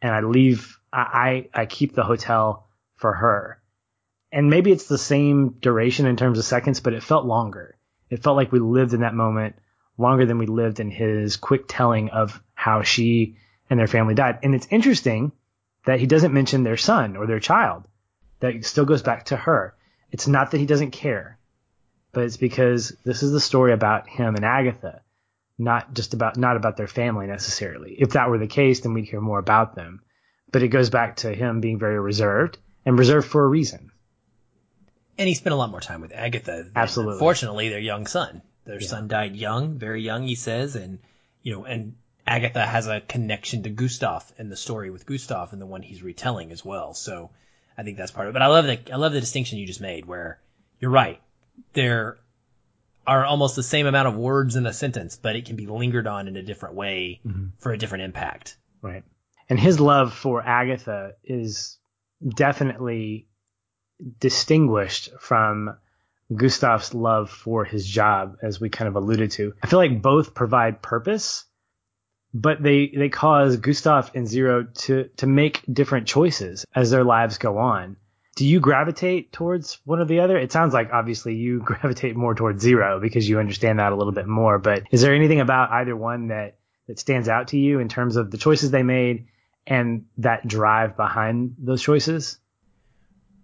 And 0.00 0.12
I 0.12 0.20
leave, 0.20 0.78
I, 0.92 1.48
I, 1.54 1.62
I 1.62 1.66
keep 1.66 1.94
the 1.94 2.04
hotel 2.04 2.68
for 2.96 3.12
her. 3.12 3.60
And 4.30 4.50
maybe 4.50 4.72
it's 4.72 4.86
the 4.86 4.98
same 4.98 5.56
duration 5.60 6.06
in 6.06 6.16
terms 6.16 6.38
of 6.38 6.44
seconds, 6.44 6.80
but 6.80 6.92
it 6.92 7.02
felt 7.02 7.24
longer. 7.24 7.76
It 8.10 8.22
felt 8.22 8.36
like 8.36 8.52
we 8.52 8.58
lived 8.58 8.92
in 8.92 9.00
that 9.00 9.14
moment 9.14 9.56
longer 9.96 10.26
than 10.26 10.38
we 10.38 10.46
lived 10.46 10.80
in 10.80 10.90
his 10.90 11.36
quick 11.36 11.64
telling 11.66 12.10
of 12.10 12.42
how 12.54 12.82
she 12.82 13.36
and 13.68 13.78
their 13.78 13.86
family 13.86 14.14
died. 14.14 14.38
And 14.42 14.54
it's 14.54 14.68
interesting 14.70 15.32
that 15.84 16.00
he 16.00 16.06
doesn't 16.06 16.34
mention 16.34 16.62
their 16.62 16.76
son 16.76 17.16
or 17.16 17.26
their 17.26 17.40
child. 17.40 17.86
That 18.40 18.64
still 18.64 18.84
goes 18.84 19.02
back 19.02 19.26
to 19.26 19.36
her. 19.36 19.74
It's 20.12 20.28
not 20.28 20.50
that 20.50 20.58
he 20.58 20.66
doesn't 20.66 20.92
care, 20.92 21.38
but 22.12 22.24
it's 22.24 22.36
because 22.36 22.96
this 23.04 23.22
is 23.22 23.32
the 23.32 23.40
story 23.40 23.72
about 23.72 24.08
him 24.08 24.36
and 24.36 24.44
Agatha, 24.44 25.02
not 25.58 25.92
just 25.92 26.14
about 26.14 26.36
not 26.36 26.56
about 26.56 26.76
their 26.76 26.86
family 26.86 27.26
necessarily. 27.26 27.94
If 27.98 28.10
that 28.10 28.30
were 28.30 28.38
the 28.38 28.46
case, 28.46 28.80
then 28.80 28.94
we'd 28.94 29.08
hear 29.08 29.20
more 29.20 29.38
about 29.38 29.74
them. 29.74 30.02
But 30.50 30.62
it 30.62 30.68
goes 30.68 30.88
back 30.90 31.16
to 31.16 31.34
him 31.34 31.60
being 31.60 31.78
very 31.78 31.98
reserved 32.00 32.58
and 32.86 32.98
reserved 32.98 33.26
for 33.28 33.44
a 33.44 33.48
reason. 33.48 33.90
And 35.18 35.28
he 35.28 35.34
spent 35.34 35.52
a 35.52 35.56
lot 35.56 35.70
more 35.70 35.80
time 35.80 36.00
with 36.00 36.12
Agatha. 36.12 36.62
Than, 36.64 36.72
Absolutely. 36.76 37.14
Unfortunately, 37.14 37.68
their 37.68 37.80
young 37.80 38.06
son. 38.06 38.40
Their 38.64 38.80
Yeah. 38.80 38.86
son 38.88 39.08
died 39.08 39.34
young, 39.34 39.78
very 39.78 40.02
young, 40.02 40.26
he 40.26 40.36
says, 40.36 40.76
and 40.76 41.00
you 41.42 41.54
know, 41.54 41.64
and 41.64 41.96
Agatha 42.26 42.64
has 42.64 42.86
a 42.86 43.00
connection 43.00 43.62
to 43.64 43.70
Gustave 43.70 44.26
and 44.38 44.50
the 44.52 44.56
story 44.56 44.90
with 44.90 45.06
Gustave 45.06 45.48
and 45.52 45.60
the 45.60 45.66
one 45.66 45.82
he's 45.82 46.02
retelling 46.02 46.52
as 46.52 46.64
well. 46.64 46.94
So 46.94 47.30
I 47.76 47.82
think 47.82 47.96
that's 47.96 48.10
part 48.10 48.28
of 48.28 48.32
it. 48.32 48.34
But 48.34 48.42
I 48.42 48.46
love 48.48 48.66
the 48.66 48.78
I 48.92 48.96
love 48.96 49.12
the 49.12 49.20
distinction 49.20 49.58
you 49.58 49.66
just 49.66 49.80
made 49.80 50.04
where 50.04 50.40
you're 50.78 50.90
right. 50.90 51.20
There 51.72 52.18
are 53.08 53.24
almost 53.24 53.56
the 53.56 53.62
same 53.62 53.86
amount 53.86 54.06
of 54.06 54.16
words 54.16 54.54
in 54.54 54.66
a 54.66 54.72
sentence, 54.72 55.16
but 55.16 55.34
it 55.34 55.46
can 55.46 55.56
be 55.56 55.66
lingered 55.66 56.06
on 56.06 56.28
in 56.28 56.36
a 56.36 56.42
different 56.42 56.74
way 56.74 57.20
mm-hmm. 57.26 57.46
for 57.58 57.72
a 57.72 57.78
different 57.78 58.04
impact. 58.04 58.58
Right. 58.82 59.02
And 59.48 59.58
his 59.58 59.80
love 59.80 60.12
for 60.12 60.42
Agatha 60.42 61.14
is 61.24 61.78
definitely 62.36 63.26
distinguished 64.20 65.08
from 65.20 65.74
Gustave's 66.34 66.92
love 66.92 67.30
for 67.30 67.64
his 67.64 67.86
job, 67.86 68.36
as 68.42 68.60
we 68.60 68.68
kind 68.68 68.88
of 68.88 68.96
alluded 68.96 69.30
to. 69.32 69.54
I 69.62 69.66
feel 69.68 69.78
like 69.78 70.02
both 70.02 70.34
provide 70.34 70.82
purpose, 70.82 71.46
but 72.34 72.62
they, 72.62 72.92
they 72.94 73.08
cause 73.08 73.56
Gustave 73.56 74.10
and 74.14 74.28
Zero 74.28 74.64
to, 74.64 75.08
to 75.16 75.26
make 75.26 75.62
different 75.72 76.06
choices 76.06 76.66
as 76.74 76.90
their 76.90 77.04
lives 77.04 77.38
go 77.38 77.56
on. 77.56 77.96
Do 78.38 78.46
you 78.46 78.60
gravitate 78.60 79.32
towards 79.32 79.80
one 79.84 79.98
or 79.98 80.04
the 80.04 80.20
other? 80.20 80.38
It 80.38 80.52
sounds 80.52 80.72
like 80.72 80.90
obviously 80.92 81.34
you 81.34 81.58
gravitate 81.64 82.14
more 82.14 82.36
towards 82.36 82.62
Zero 82.62 83.00
because 83.00 83.28
you 83.28 83.40
understand 83.40 83.80
that 83.80 83.90
a 83.90 83.96
little 83.96 84.12
bit 84.12 84.28
more, 84.28 84.60
but 84.60 84.84
is 84.92 85.02
there 85.02 85.12
anything 85.12 85.40
about 85.40 85.72
either 85.72 85.96
one 85.96 86.28
that, 86.28 86.56
that 86.86 87.00
stands 87.00 87.28
out 87.28 87.48
to 87.48 87.58
you 87.58 87.80
in 87.80 87.88
terms 87.88 88.14
of 88.14 88.30
the 88.30 88.38
choices 88.38 88.70
they 88.70 88.84
made 88.84 89.26
and 89.66 90.04
that 90.18 90.46
drive 90.46 90.96
behind 90.96 91.56
those 91.58 91.82
choices? 91.82 92.38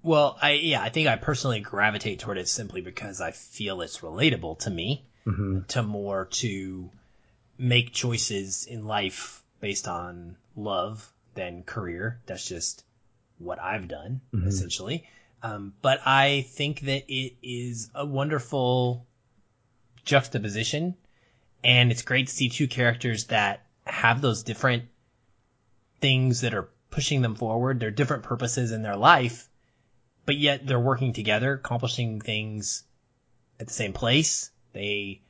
Well, 0.05 0.39
I 0.41 0.53
yeah, 0.53 0.81
I 0.81 0.91
think 0.91 1.09
I 1.09 1.17
personally 1.17 1.59
gravitate 1.59 2.21
toward 2.21 2.39
it 2.39 2.47
simply 2.47 2.81
because 2.81 3.21
I 3.21 3.33
feel 3.33 3.81
it's 3.81 3.99
relatable 3.99 4.61
to 4.61 4.71
me, 4.71 5.07
hmm 5.25 5.63
to 5.71 5.83
more 5.83 6.27
to 6.27 6.89
make 7.59 7.93
choices 7.93 8.67
in 8.67 8.87
life 8.87 9.43
based 9.61 9.89
on 9.89 10.37
love 10.55 11.13
than 11.35 11.65
career. 11.65 12.21
That's 12.27 12.47
just 12.47 12.85
what 13.39 13.59
I've 13.59 13.89
done 13.89 14.21
Mhm. 14.33 14.47
essentially. 14.47 15.05
Um, 15.43 15.75
but 15.83 16.01
I 16.07 16.47
think 16.49 16.81
that 16.81 17.05
it 17.09 17.35
is 17.43 17.91
a 17.95 18.07
wonderful 18.07 19.07
juxtaposition, 20.05 20.95
and 21.63 21.91
it's 21.91 22.03
great 22.03 22.29
to 22.29 22.33
see 22.33 22.49
two 22.49 22.69
characters 22.69 23.25
that 23.27 23.67
have 23.87 24.21
those 24.21 24.43
different 24.43 24.85
things 26.01 26.41
that 26.43 26.55
are 26.55 26.69
pushing 26.91 27.23
them 27.23 27.35
forward. 27.35 27.81
They're 27.81 27.91
different 27.91 28.23
purposes 28.23 28.73
in 28.73 28.83
their 28.83 28.97
life, 28.97 29.49
but 30.27 30.37
yet 30.37 30.67
they're 30.67 30.81
working 30.81 31.13
together, 31.13 31.55
accomplishing 31.55 32.21
things 32.21 32.85
at 33.61 33.67
the 33.67 33.73
same 33.73 33.93
place. 33.93 34.51
They 34.73 35.21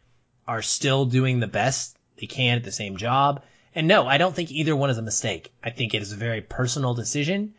are 0.46 0.62
still 0.62 1.06
doing 1.06 1.40
the 1.40 1.46
best 1.46 1.96
they 2.16 2.26
can 2.26 2.58
at 2.58 2.64
the 2.64 2.72
same 2.72 2.96
job. 2.96 3.42
And 3.74 3.88
no, 3.88 4.06
I 4.06 4.18
don't 4.18 4.34
think 4.34 4.52
either 4.52 4.76
one 4.76 4.90
is 4.90 4.98
a 4.98 5.02
mistake. 5.02 5.52
I 5.62 5.70
think 5.70 5.94
it 5.94 6.02
is 6.02 6.12
a 6.12 6.16
very 6.16 6.40
personal 6.40 6.94
decision. 6.94 7.54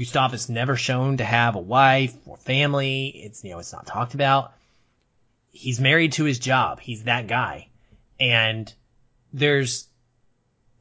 Gustave 0.00 0.34
is 0.34 0.48
never 0.48 0.76
shown 0.76 1.18
to 1.18 1.24
have 1.24 1.56
a 1.56 1.60
wife 1.60 2.16
or 2.24 2.38
family. 2.38 3.08
It's, 3.08 3.44
you 3.44 3.50
know, 3.50 3.58
it's 3.58 3.74
not 3.74 3.86
talked 3.86 4.14
about. 4.14 4.54
He's 5.52 5.78
married 5.78 6.12
to 6.12 6.24
his 6.24 6.38
job. 6.38 6.80
He's 6.80 7.04
that 7.04 7.26
guy. 7.26 7.68
And 8.18 8.72
there's 9.34 9.88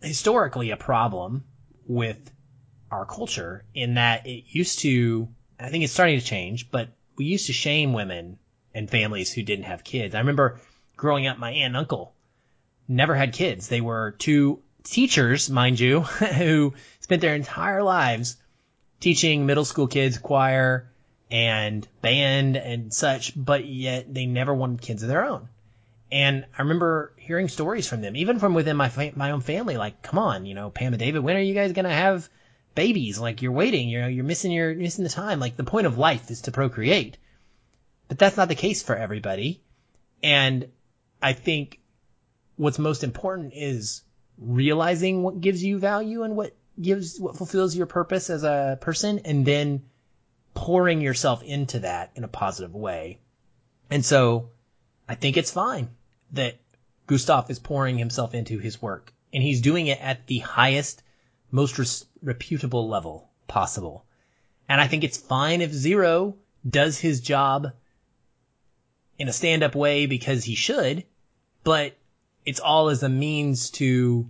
historically 0.01 0.71
a 0.71 0.77
problem 0.77 1.43
with 1.85 2.31
our 2.89 3.05
culture 3.05 3.65
in 3.73 3.95
that 3.95 4.25
it 4.25 4.45
used 4.47 4.79
to, 4.79 5.27
I 5.59 5.67
think 5.67 5.83
it's 5.83 5.91
starting 5.91 6.17
to 6.17 6.25
change, 6.25 6.71
but 6.71 6.87
we 7.17 7.25
used 7.25 7.47
to 7.47 7.53
shame 7.53 7.91
women 7.91 8.39
and 8.73 8.89
families 8.89 9.33
who 9.33 9.43
didn't 9.43 9.65
have 9.65 9.83
kids. 9.83 10.15
I 10.15 10.19
remember 10.19 10.61
growing 10.95 11.27
up, 11.27 11.37
my 11.37 11.51
aunt 11.51 11.65
and 11.65 11.77
uncle 11.77 12.15
never 12.87 13.15
had 13.15 13.33
kids. 13.33 13.67
They 13.67 13.81
were 13.81 14.11
two 14.11 14.61
teachers, 14.85 15.49
mind 15.49 15.77
you, 15.77 16.01
who 16.37 16.73
spent 17.01 17.21
their 17.21 17.35
entire 17.35 17.83
lives 17.83 18.37
teaching 18.99 19.45
middle 19.45 19.65
school 19.65 19.87
kids 19.87 20.17
choir 20.17 20.89
and 21.31 21.87
band 22.01 22.57
and 22.57 22.93
such, 22.93 23.33
but 23.35 23.65
yet 23.65 24.13
they 24.13 24.25
never 24.25 24.53
wanted 24.53 24.81
kids 24.81 25.03
of 25.03 25.09
their 25.09 25.25
own. 25.25 25.47
And 26.11 26.45
I 26.57 26.63
remember 26.63 27.13
hearing 27.17 27.49
stories 27.49 27.87
from 27.87 28.01
them, 28.01 28.15
even 28.15 28.39
from 28.39 28.55
within 28.55 28.75
my 28.75 28.89
fa- 28.89 29.13
my 29.15 29.31
own 29.31 29.41
family, 29.41 29.77
like, 29.77 30.01
"Come 30.01 30.17
on, 30.17 30.45
you 30.45 30.55
know, 30.55 30.71
Pam 30.71 30.93
and 30.93 30.99
David, 30.99 31.23
when 31.23 31.35
are 31.35 31.41
you 31.41 31.53
guys 31.53 31.73
gonna 31.73 31.93
have 31.93 32.27
babies? 32.73 33.19
Like, 33.19 33.41
you're 33.41 33.51
waiting, 33.51 33.89
You 33.89 34.01
know, 34.01 34.07
you're 34.07 34.23
missing 34.23 34.51
your 34.51 34.71
you're 34.71 34.81
missing 34.81 35.03
the 35.03 35.09
time. 35.09 35.39
Like, 35.39 35.55
the 35.55 35.63
point 35.63 35.85
of 35.85 35.97
life 35.97 36.31
is 36.31 36.41
to 36.41 36.51
procreate." 36.51 37.17
But 38.07 38.17
that's 38.17 38.37
not 38.37 38.47
the 38.47 38.55
case 38.55 38.81
for 38.81 38.95
everybody, 38.95 39.61
and 40.23 40.67
I 41.21 41.33
think 41.33 41.79
what's 42.55 42.79
most 42.79 43.03
important 43.03 43.53
is 43.55 44.01
realizing 44.39 45.21
what 45.21 45.41
gives 45.41 45.63
you 45.63 45.77
value 45.77 46.23
and 46.23 46.35
what 46.35 46.55
gives 46.81 47.19
what 47.19 47.37
fulfills 47.37 47.75
your 47.75 47.85
purpose 47.85 48.29
as 48.29 48.43
a 48.43 48.77
person, 48.79 49.19
and 49.19 49.45
then 49.45 49.83
pouring 50.53 51.01
yourself 51.01 51.43
into 51.43 51.79
that 51.79 52.11
in 52.15 52.23
a 52.23 52.27
positive 52.27 52.73
way. 52.73 53.19
And 53.89 54.05
so, 54.05 54.49
I 55.07 55.15
think 55.15 55.37
it's 55.37 55.51
fine 55.51 55.89
that 56.31 56.57
Gustave 57.07 57.51
is 57.51 57.59
pouring 57.59 57.97
himself 57.97 58.33
into 58.33 58.59
his 58.59 58.81
work 58.81 59.13
and 59.33 59.43
he's 59.43 59.61
doing 59.61 59.87
it 59.87 59.99
at 60.01 60.27
the 60.27 60.39
highest, 60.39 61.03
most 61.51 61.77
res- 61.77 62.05
reputable 62.21 62.87
level 62.87 63.29
possible. 63.47 64.05
And 64.67 64.79
I 64.79 64.87
think 64.87 65.03
it's 65.03 65.17
fine 65.17 65.61
if 65.61 65.71
Zero 65.71 66.35
does 66.67 66.99
his 66.99 67.21
job 67.21 67.71
in 69.17 69.27
a 69.27 69.33
stand 69.33 69.63
up 69.63 69.75
way 69.75 70.05
because 70.05 70.43
he 70.43 70.55
should, 70.55 71.03
but 71.63 71.97
it's 72.45 72.59
all 72.59 72.89
as 72.89 73.03
a 73.03 73.09
means 73.09 73.71
to 73.71 74.29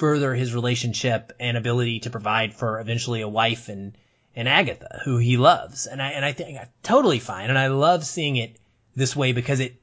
further 0.00 0.34
his 0.34 0.54
relationship 0.54 1.32
and 1.38 1.58
ability 1.58 2.00
to 2.00 2.10
provide 2.10 2.54
for 2.54 2.80
eventually 2.80 3.20
a 3.20 3.28
wife 3.28 3.68
and, 3.68 3.96
and 4.34 4.48
Agatha, 4.48 5.02
who 5.04 5.18
he 5.18 5.36
loves. 5.36 5.86
And 5.86 6.00
I, 6.00 6.12
and 6.12 6.24
I 6.24 6.32
think 6.32 6.58
totally 6.82 7.18
fine. 7.18 7.50
And 7.50 7.58
I 7.58 7.66
love 7.66 8.04
seeing 8.04 8.36
it 8.36 8.58
this 8.96 9.14
way 9.14 9.32
because 9.32 9.60
it, 9.60 9.80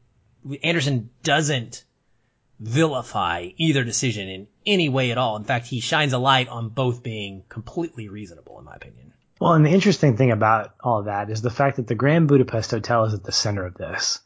Anderson 0.63 1.11
doesn't 1.21 1.83
vilify 2.59 3.49
either 3.57 3.83
decision 3.83 4.27
in 4.27 4.47
any 4.65 4.89
way 4.89 5.11
at 5.11 5.19
all. 5.19 5.37
In 5.37 5.43
fact, 5.43 5.67
he 5.67 5.81
shines 5.81 6.13
a 6.13 6.17
light 6.17 6.47
on 6.47 6.69
both 6.69 7.03
being 7.03 7.43
completely 7.47 8.09
reasonable, 8.09 8.57
in 8.57 8.65
my 8.65 8.73
opinion. 8.73 9.13
Well, 9.39 9.53
and 9.53 9.63
the 9.63 9.69
interesting 9.69 10.17
thing 10.17 10.31
about 10.31 10.73
all 10.83 11.03
that 11.03 11.29
is 11.29 11.43
the 11.43 11.51
fact 11.51 11.77
that 11.77 11.85
the 11.85 11.93
Grand 11.93 12.27
Budapest 12.27 12.71
Hotel 12.71 13.05
is 13.05 13.13
at 13.13 13.23
the 13.23 13.31
center 13.31 13.67
of 13.67 13.75
this. 13.75 14.19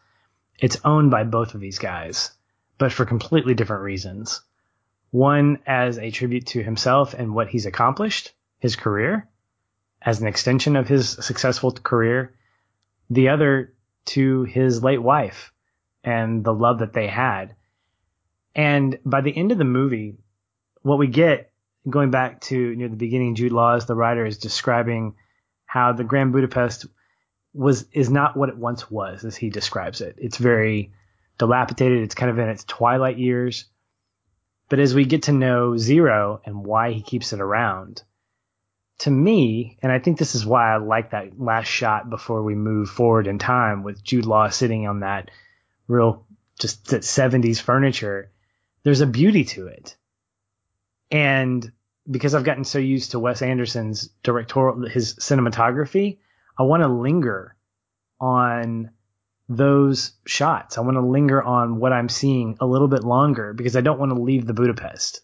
It's 0.57 0.79
owned 0.85 1.11
by 1.11 1.25
both 1.25 1.53
of 1.53 1.59
these 1.59 1.79
guys, 1.79 2.31
but 2.77 2.93
for 2.93 3.05
completely 3.05 3.55
different 3.55 3.83
reasons. 3.83 4.41
One 5.11 5.59
as 5.67 5.97
a 5.97 6.09
tribute 6.11 6.47
to 6.47 6.63
himself 6.63 7.13
and 7.13 7.35
what 7.35 7.49
he's 7.49 7.65
accomplished, 7.65 8.33
his 8.59 8.75
career, 8.75 9.27
as 10.01 10.21
an 10.21 10.27
extension 10.27 10.75
of 10.75 10.87
his 10.87 11.09
successful 11.09 11.71
career. 11.71 12.33
The 13.09 13.29
other 13.29 13.73
to 14.05 14.43
his 14.43 14.83
late 14.83 15.01
wife 15.01 15.51
and 16.03 16.43
the 16.43 16.53
love 16.53 16.79
that 16.79 16.93
they 16.93 17.07
had. 17.07 17.55
And 18.55 18.97
by 19.05 19.21
the 19.21 19.35
end 19.35 19.51
of 19.51 19.57
the 19.57 19.63
movie, 19.63 20.17
what 20.81 20.97
we 20.97 21.07
get 21.07 21.51
going 21.89 22.11
back 22.11 22.41
to 22.41 22.75
near 22.75 22.89
the 22.89 22.95
beginning, 22.95 23.35
Jude 23.35 23.51
Law 23.51 23.75
as 23.75 23.85
the 23.85 23.95
writer 23.95 24.25
is 24.25 24.37
describing 24.37 25.15
how 25.65 25.93
the 25.93 26.03
Grand 26.03 26.31
Budapest 26.31 26.85
was 27.53 27.85
is 27.91 28.09
not 28.09 28.37
what 28.37 28.49
it 28.49 28.57
once 28.57 28.89
was, 28.89 29.25
as 29.25 29.35
he 29.35 29.49
describes 29.49 30.01
it. 30.01 30.15
It's 30.17 30.37
very 30.37 30.91
dilapidated. 31.37 32.01
It's 32.01 32.15
kind 32.15 32.31
of 32.31 32.39
in 32.39 32.49
its 32.49 32.63
twilight 32.63 33.17
years. 33.17 33.65
But 34.71 34.79
as 34.79 34.95
we 34.95 35.03
get 35.03 35.23
to 35.23 35.33
know 35.33 35.75
Zero 35.75 36.39
and 36.45 36.63
why 36.63 36.93
he 36.93 37.01
keeps 37.01 37.33
it 37.33 37.41
around, 37.41 38.03
to 38.99 39.11
me, 39.11 39.77
and 39.83 39.91
I 39.91 39.99
think 39.99 40.17
this 40.17 40.33
is 40.33 40.45
why 40.45 40.73
I 40.73 40.77
like 40.77 41.11
that 41.11 41.37
last 41.37 41.67
shot 41.67 42.09
before 42.09 42.41
we 42.41 42.55
move 42.55 42.89
forward 42.89 43.27
in 43.27 43.37
time 43.37 43.83
with 43.83 44.01
Jude 44.01 44.25
Law 44.25 44.47
sitting 44.47 44.87
on 44.87 45.01
that 45.01 45.29
real 45.89 46.25
just 46.57 46.87
that 46.87 47.01
70s 47.01 47.59
furniture, 47.59 48.31
there's 48.83 49.01
a 49.01 49.07
beauty 49.07 49.43
to 49.43 49.67
it. 49.67 49.97
And 51.11 51.69
because 52.09 52.33
I've 52.33 52.45
gotten 52.45 52.63
so 52.63 52.79
used 52.79 53.11
to 53.11 53.19
Wes 53.19 53.41
Anderson's 53.41 54.07
directorial, 54.23 54.87
his 54.87 55.15
cinematography, 55.15 56.19
I 56.57 56.63
want 56.63 56.81
to 56.81 56.87
linger 56.87 57.57
on 58.21 58.91
those 59.57 60.13
shots. 60.25 60.77
I 60.77 60.81
want 60.81 60.95
to 60.95 61.01
linger 61.01 61.41
on 61.41 61.79
what 61.79 61.93
I'm 61.93 62.09
seeing 62.09 62.57
a 62.59 62.65
little 62.65 62.87
bit 62.87 63.03
longer 63.03 63.53
because 63.53 63.75
I 63.75 63.81
don't 63.81 63.99
want 63.99 64.11
to 64.11 64.21
leave 64.21 64.45
the 64.45 64.53
Budapest. 64.53 65.21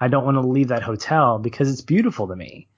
I 0.00 0.08
don't 0.08 0.24
want 0.24 0.36
to 0.36 0.46
leave 0.46 0.68
that 0.68 0.82
hotel 0.82 1.38
because 1.38 1.70
it's 1.70 1.82
beautiful 1.82 2.28
to 2.28 2.36
me. 2.36 2.68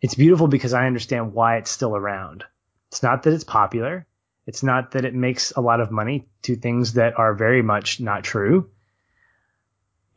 It's 0.00 0.14
beautiful 0.14 0.46
because 0.46 0.74
I 0.74 0.86
understand 0.86 1.32
why 1.32 1.56
it's 1.56 1.70
still 1.70 1.96
around. 1.96 2.44
It's 2.88 3.02
not 3.02 3.24
that 3.24 3.32
it's 3.32 3.44
popular. 3.44 4.06
It's 4.46 4.62
not 4.62 4.92
that 4.92 5.04
it 5.04 5.14
makes 5.14 5.50
a 5.52 5.60
lot 5.60 5.80
of 5.80 5.90
money, 5.90 6.28
to 6.42 6.56
things 6.56 6.94
that 6.94 7.18
are 7.18 7.34
very 7.34 7.60
much 7.62 8.00
not 8.00 8.24
true. 8.24 8.70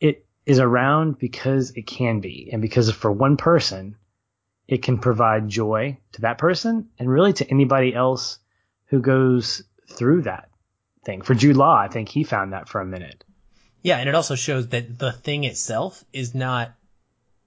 It 0.00 0.24
is 0.46 0.58
around 0.58 1.18
because 1.18 1.72
it 1.72 1.86
can 1.86 2.20
be, 2.20 2.48
and 2.52 2.62
because 2.62 2.90
for 2.90 3.10
one 3.10 3.36
person, 3.36 3.96
it 4.68 4.82
can 4.82 4.98
provide 4.98 5.48
joy 5.48 5.98
to 6.12 6.22
that 6.22 6.38
person 6.38 6.88
and 6.98 7.10
really 7.10 7.32
to 7.34 7.50
anybody 7.50 7.94
else 7.94 8.38
who 8.86 9.00
goes 9.00 9.64
through 9.92 10.22
that 10.22 10.50
thing. 11.04 11.22
For 11.22 11.34
Jude 11.34 11.56
Law, 11.56 11.76
I 11.76 11.88
think 11.88 12.08
he 12.08 12.24
found 12.24 12.52
that 12.52 12.68
for 12.68 12.80
a 12.80 12.86
minute. 12.86 13.24
Yeah, 13.82 13.98
and 13.98 14.08
it 14.08 14.14
also 14.14 14.34
shows 14.34 14.68
that 14.68 14.98
the 14.98 15.12
thing 15.12 15.44
itself 15.44 16.04
is 16.12 16.34
not 16.34 16.72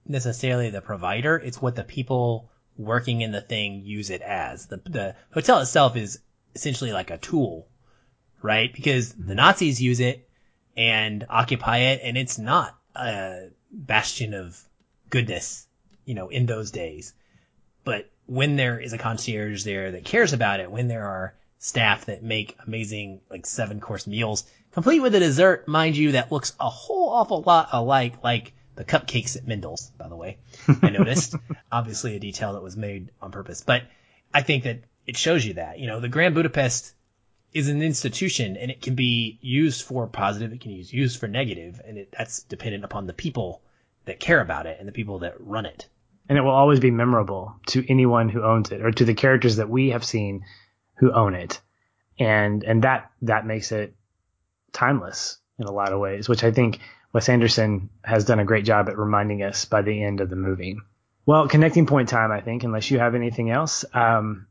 necessarily 0.06 0.70
the 0.70 0.80
provider, 0.80 1.36
it's 1.36 1.60
what 1.60 1.74
the 1.74 1.84
people 1.84 2.50
working 2.76 3.22
in 3.22 3.32
the 3.32 3.40
thing 3.40 3.82
use 3.84 4.10
it 4.10 4.22
as. 4.22 4.66
The, 4.66 4.76
the 4.84 5.16
hotel 5.32 5.60
itself 5.60 5.96
is 5.96 6.20
essentially 6.54 6.92
like 6.92 7.10
a 7.10 7.18
tool, 7.18 7.68
right? 8.42 8.72
Because 8.72 9.12
the 9.14 9.34
Nazis 9.34 9.80
use 9.80 10.00
it 10.00 10.28
and 10.76 11.24
occupy 11.28 11.78
it, 11.78 12.00
and 12.02 12.16
it's 12.18 12.38
not 12.38 12.76
a 12.94 13.48
bastion 13.70 14.34
of 14.34 14.62
goodness, 15.10 15.66
you 16.04 16.14
know, 16.14 16.28
in 16.28 16.46
those 16.46 16.70
days. 16.70 17.14
But 17.84 18.10
when 18.26 18.56
there 18.56 18.78
is 18.78 18.92
a 18.92 18.98
concierge 18.98 19.64
there 19.64 19.92
that 19.92 20.04
cares 20.04 20.32
about 20.32 20.60
it, 20.60 20.70
when 20.70 20.88
there 20.88 21.06
are 21.06 21.34
staff 21.58 22.06
that 22.06 22.22
make 22.22 22.56
amazing, 22.66 23.20
like 23.30 23.46
seven 23.46 23.80
course 23.80 24.06
meals, 24.06 24.44
complete 24.72 25.00
with 25.00 25.14
a 25.14 25.20
dessert, 25.20 25.66
mind 25.66 25.96
you, 25.96 26.12
that 26.12 26.30
looks 26.30 26.54
a 26.60 26.68
whole 26.68 27.10
awful 27.10 27.42
lot 27.42 27.68
alike, 27.72 28.22
like 28.22 28.52
the 28.74 28.84
cupcakes 28.84 29.36
at 29.36 29.46
Mendl's, 29.46 29.90
by 29.98 30.08
the 30.08 30.16
way. 30.16 30.38
I 30.82 30.90
noticed. 30.90 31.34
Obviously 31.72 32.14
a 32.14 32.20
detail 32.20 32.52
that 32.52 32.62
was 32.62 32.76
made 32.76 33.10
on 33.20 33.32
purpose. 33.32 33.62
But 33.62 33.84
I 34.32 34.42
think 34.42 34.64
that 34.64 34.80
it 35.06 35.16
shows 35.16 35.44
you 35.44 35.54
that. 35.54 35.78
You 35.78 35.86
know, 35.86 36.00
the 36.00 36.08
Grand 36.08 36.34
Budapest 36.34 36.94
is 37.52 37.68
an 37.68 37.82
institution 37.82 38.56
and 38.56 38.70
it 38.70 38.82
can 38.82 38.94
be 38.94 39.38
used 39.40 39.82
for 39.82 40.06
positive, 40.06 40.52
it 40.52 40.60
can 40.60 40.72
be 40.72 40.82
used 40.82 41.18
for 41.18 41.26
negative, 41.26 41.80
and 41.84 41.96
it, 41.96 42.14
that's 42.16 42.42
dependent 42.42 42.84
upon 42.84 43.06
the 43.06 43.14
people 43.14 43.62
that 44.04 44.20
care 44.20 44.40
about 44.40 44.66
it 44.66 44.76
and 44.78 44.86
the 44.86 44.92
people 44.92 45.20
that 45.20 45.34
run 45.40 45.64
it. 45.64 45.88
And 46.28 46.36
it 46.36 46.42
will 46.42 46.50
always 46.50 46.80
be 46.80 46.90
memorable 46.90 47.56
to 47.68 47.84
anyone 47.88 48.28
who 48.28 48.42
owns 48.42 48.72
it 48.72 48.82
or 48.82 48.90
to 48.90 49.04
the 49.04 49.14
characters 49.14 49.56
that 49.56 49.70
we 49.70 49.90
have 49.90 50.04
seen 50.04 50.44
who 50.96 51.12
own 51.12 51.34
it. 51.34 51.60
And 52.18 52.64
and 52.64 52.82
that 52.82 53.10
that 53.22 53.46
makes 53.46 53.72
it 53.72 53.94
timeless 54.72 55.38
in 55.58 55.66
a 55.66 55.72
lot 55.72 55.92
of 55.92 56.00
ways, 56.00 56.28
which 56.28 56.44
I 56.44 56.50
think 56.50 56.80
Wes 57.12 57.28
Anderson 57.28 57.90
has 58.04 58.24
done 58.24 58.40
a 58.40 58.44
great 58.44 58.64
job 58.64 58.88
at 58.88 58.98
reminding 58.98 59.42
us 59.42 59.64
by 59.64 59.82
the 59.82 60.02
end 60.02 60.20
of 60.20 60.30
the 60.30 60.36
movie. 60.36 60.76
Well, 61.24 61.48
connecting 61.48 61.86
point 61.86 62.08
time, 62.08 62.30
I 62.30 62.40
think, 62.40 62.62
unless 62.62 62.90
you 62.90 62.98
have 62.98 63.14
anything 63.14 63.50
else. 63.50 63.84
Um, 63.92 64.46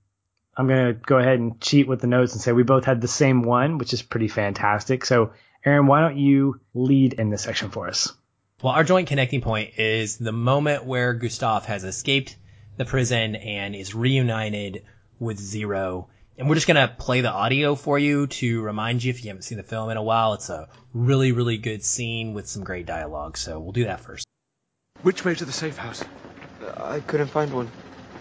I'm 0.58 0.68
going 0.68 0.88
to 0.88 0.94
go 0.94 1.18
ahead 1.18 1.40
and 1.40 1.60
cheat 1.62 1.88
with 1.88 2.02
the 2.02 2.08
notes 2.08 2.34
and 2.34 2.42
say 2.42 2.52
we 2.52 2.64
both 2.64 2.86
had 2.86 3.02
the 3.02 3.08
same 3.08 3.44
one, 3.44 3.78
which 3.78 3.94
is 3.94 4.02
pretty 4.02 4.28
fantastic. 4.28 5.06
So, 5.06 5.32
Aaron, 5.64 5.88
why 5.88 6.02
don't 6.02 6.18
you 6.18 6.60
lead 6.74 7.14
in 7.14 7.30
this 7.30 7.44
section 7.44 7.70
for 7.70 7.88
us? 7.88 8.12
Well, 8.62 8.74
our 8.74 8.84
joint 8.84 9.08
connecting 9.08 9.42
point 9.42 9.78
is 9.78 10.18
the 10.18 10.32
moment 10.32 10.86
where 10.86 11.14
Gustave 11.14 11.68
has 11.68 11.84
escaped 11.84 12.36
the 12.78 12.86
prison 12.86 13.36
and 13.36 13.76
is 13.76 13.94
reunited 13.94 14.84
with 15.20 15.38
Zero. 15.40 16.08
And 16.38 16.50
we're 16.50 16.56
just 16.56 16.68
going 16.68 16.86
to 16.86 16.94
play 16.94 17.22
the 17.22 17.32
audio 17.32 17.76
for 17.76 17.98
you 17.98 18.28
to 18.28 18.62
remind 18.62 19.02
you 19.02 19.10
if 19.10 19.24
you 19.24 19.30
haven't 19.30 19.44
seen 19.44 19.58
the 19.58 19.64
film 19.64 19.90
in 19.90 19.96
a 19.96 20.04
while. 20.04 20.34
It's 20.34 20.50
a 20.50 20.68
really, 20.94 21.32
really 21.32 21.58
good 21.58 21.82
scene 21.82 22.34
with 22.34 22.48
some 22.48 22.66
great 22.66 22.86
dialogue. 22.86 23.38
So 23.38 23.58
we'll 23.58 23.72
do 23.72 23.86
that 23.86 24.02
first. 24.02 24.28
Which 25.02 25.24
way 25.24 25.34
to 25.36 25.46
the 25.46 25.54
safe 25.54 25.78
house? 25.78 26.04
Uh, 26.62 26.84
I 26.84 27.00
couldn't 27.00 27.28
find 27.28 27.54
one. 27.54 27.72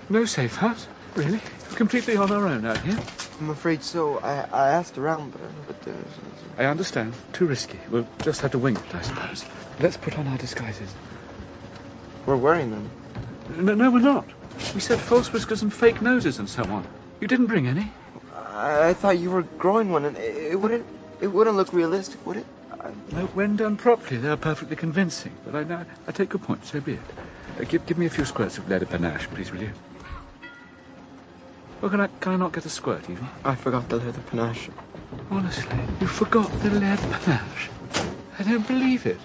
No 0.08 0.26
safe 0.26 0.54
house? 0.54 0.86
Really? 1.16 1.40
Completely 1.74 2.16
on 2.16 2.30
our 2.30 2.46
own 2.46 2.64
out 2.64 2.78
here? 2.78 2.98
I'm 3.40 3.50
afraid 3.50 3.82
so. 3.82 4.20
I, 4.20 4.46
I 4.52 4.68
asked 4.70 4.96
around, 4.96 5.32
but, 5.32 5.40
but 5.66 5.82
there's... 5.82 5.96
I 6.56 6.66
understand. 6.66 7.14
Too 7.32 7.46
risky. 7.46 7.80
We'll 7.90 8.06
just 8.22 8.42
have 8.42 8.52
to 8.52 8.60
wing 8.60 8.76
it, 8.76 8.94
I 8.94 9.02
suppose. 9.02 9.44
Let's 9.80 9.96
put 9.96 10.16
on 10.16 10.28
our 10.28 10.38
disguises. 10.38 10.94
We're 12.26 12.36
wearing 12.36 12.70
them. 12.70 12.90
No, 13.56 13.74
no, 13.74 13.90
we're 13.90 13.98
not. 13.98 14.26
We 14.72 14.80
said 14.80 15.00
false 15.00 15.32
whiskers 15.32 15.62
and 15.62 15.74
fake 15.74 16.00
noses 16.00 16.38
and 16.38 16.48
so 16.48 16.62
on. 16.62 16.86
You 17.20 17.26
didn't 17.26 17.46
bring 17.46 17.66
any? 17.66 17.90
I, 18.54 18.88
I 18.90 18.94
thought 18.94 19.18
you 19.18 19.30
were 19.30 19.42
growing 19.42 19.90
one, 19.90 20.04
and 20.04 20.16
it, 20.16 20.52
it 20.52 20.60
wouldn't 20.60 20.86
it 21.20 21.26
wouldn't 21.26 21.56
look 21.56 21.72
realistic, 21.72 22.24
would 22.26 22.36
it? 22.38 22.46
No, 23.12 23.26
when 23.26 23.56
done 23.56 23.76
properly, 23.76 24.20
they're 24.20 24.36
perfectly 24.36 24.76
convincing. 24.76 25.32
But 25.44 25.54
I, 25.54 25.74
I, 25.74 25.86
I 26.08 26.12
take 26.12 26.32
your 26.32 26.40
point. 26.40 26.64
So 26.66 26.80
be 26.80 26.94
it. 26.94 27.00
Uh, 27.60 27.64
give, 27.64 27.86
give 27.86 27.98
me 27.98 28.06
a 28.06 28.10
few 28.10 28.24
squirts 28.24 28.58
of 28.58 28.68
L'Air 28.68 28.80
de 28.80 28.86
Panache, 28.86 29.28
please, 29.28 29.50
will 29.52 29.60
you? 29.60 29.70
Well, 31.80 31.90
can 31.90 32.00
I, 32.00 32.08
can 32.20 32.32
I 32.32 32.36
not 32.36 32.52
get 32.52 32.66
a 32.66 32.70
squirt, 32.70 33.08
even? 33.08 33.26
I 33.44 33.54
forgot 33.54 33.88
the 33.88 33.96
L'Air 33.96 34.12
de 34.12 34.20
Panache. 34.20 34.70
Honestly, 35.30 35.78
you 36.00 36.06
forgot 36.06 36.50
the 36.62 36.70
L'Air 36.70 36.96
de 36.96 37.06
Panache? 37.06 37.70
I 38.38 38.42
don't 38.42 38.66
believe 38.66 39.06
it. 39.06 39.20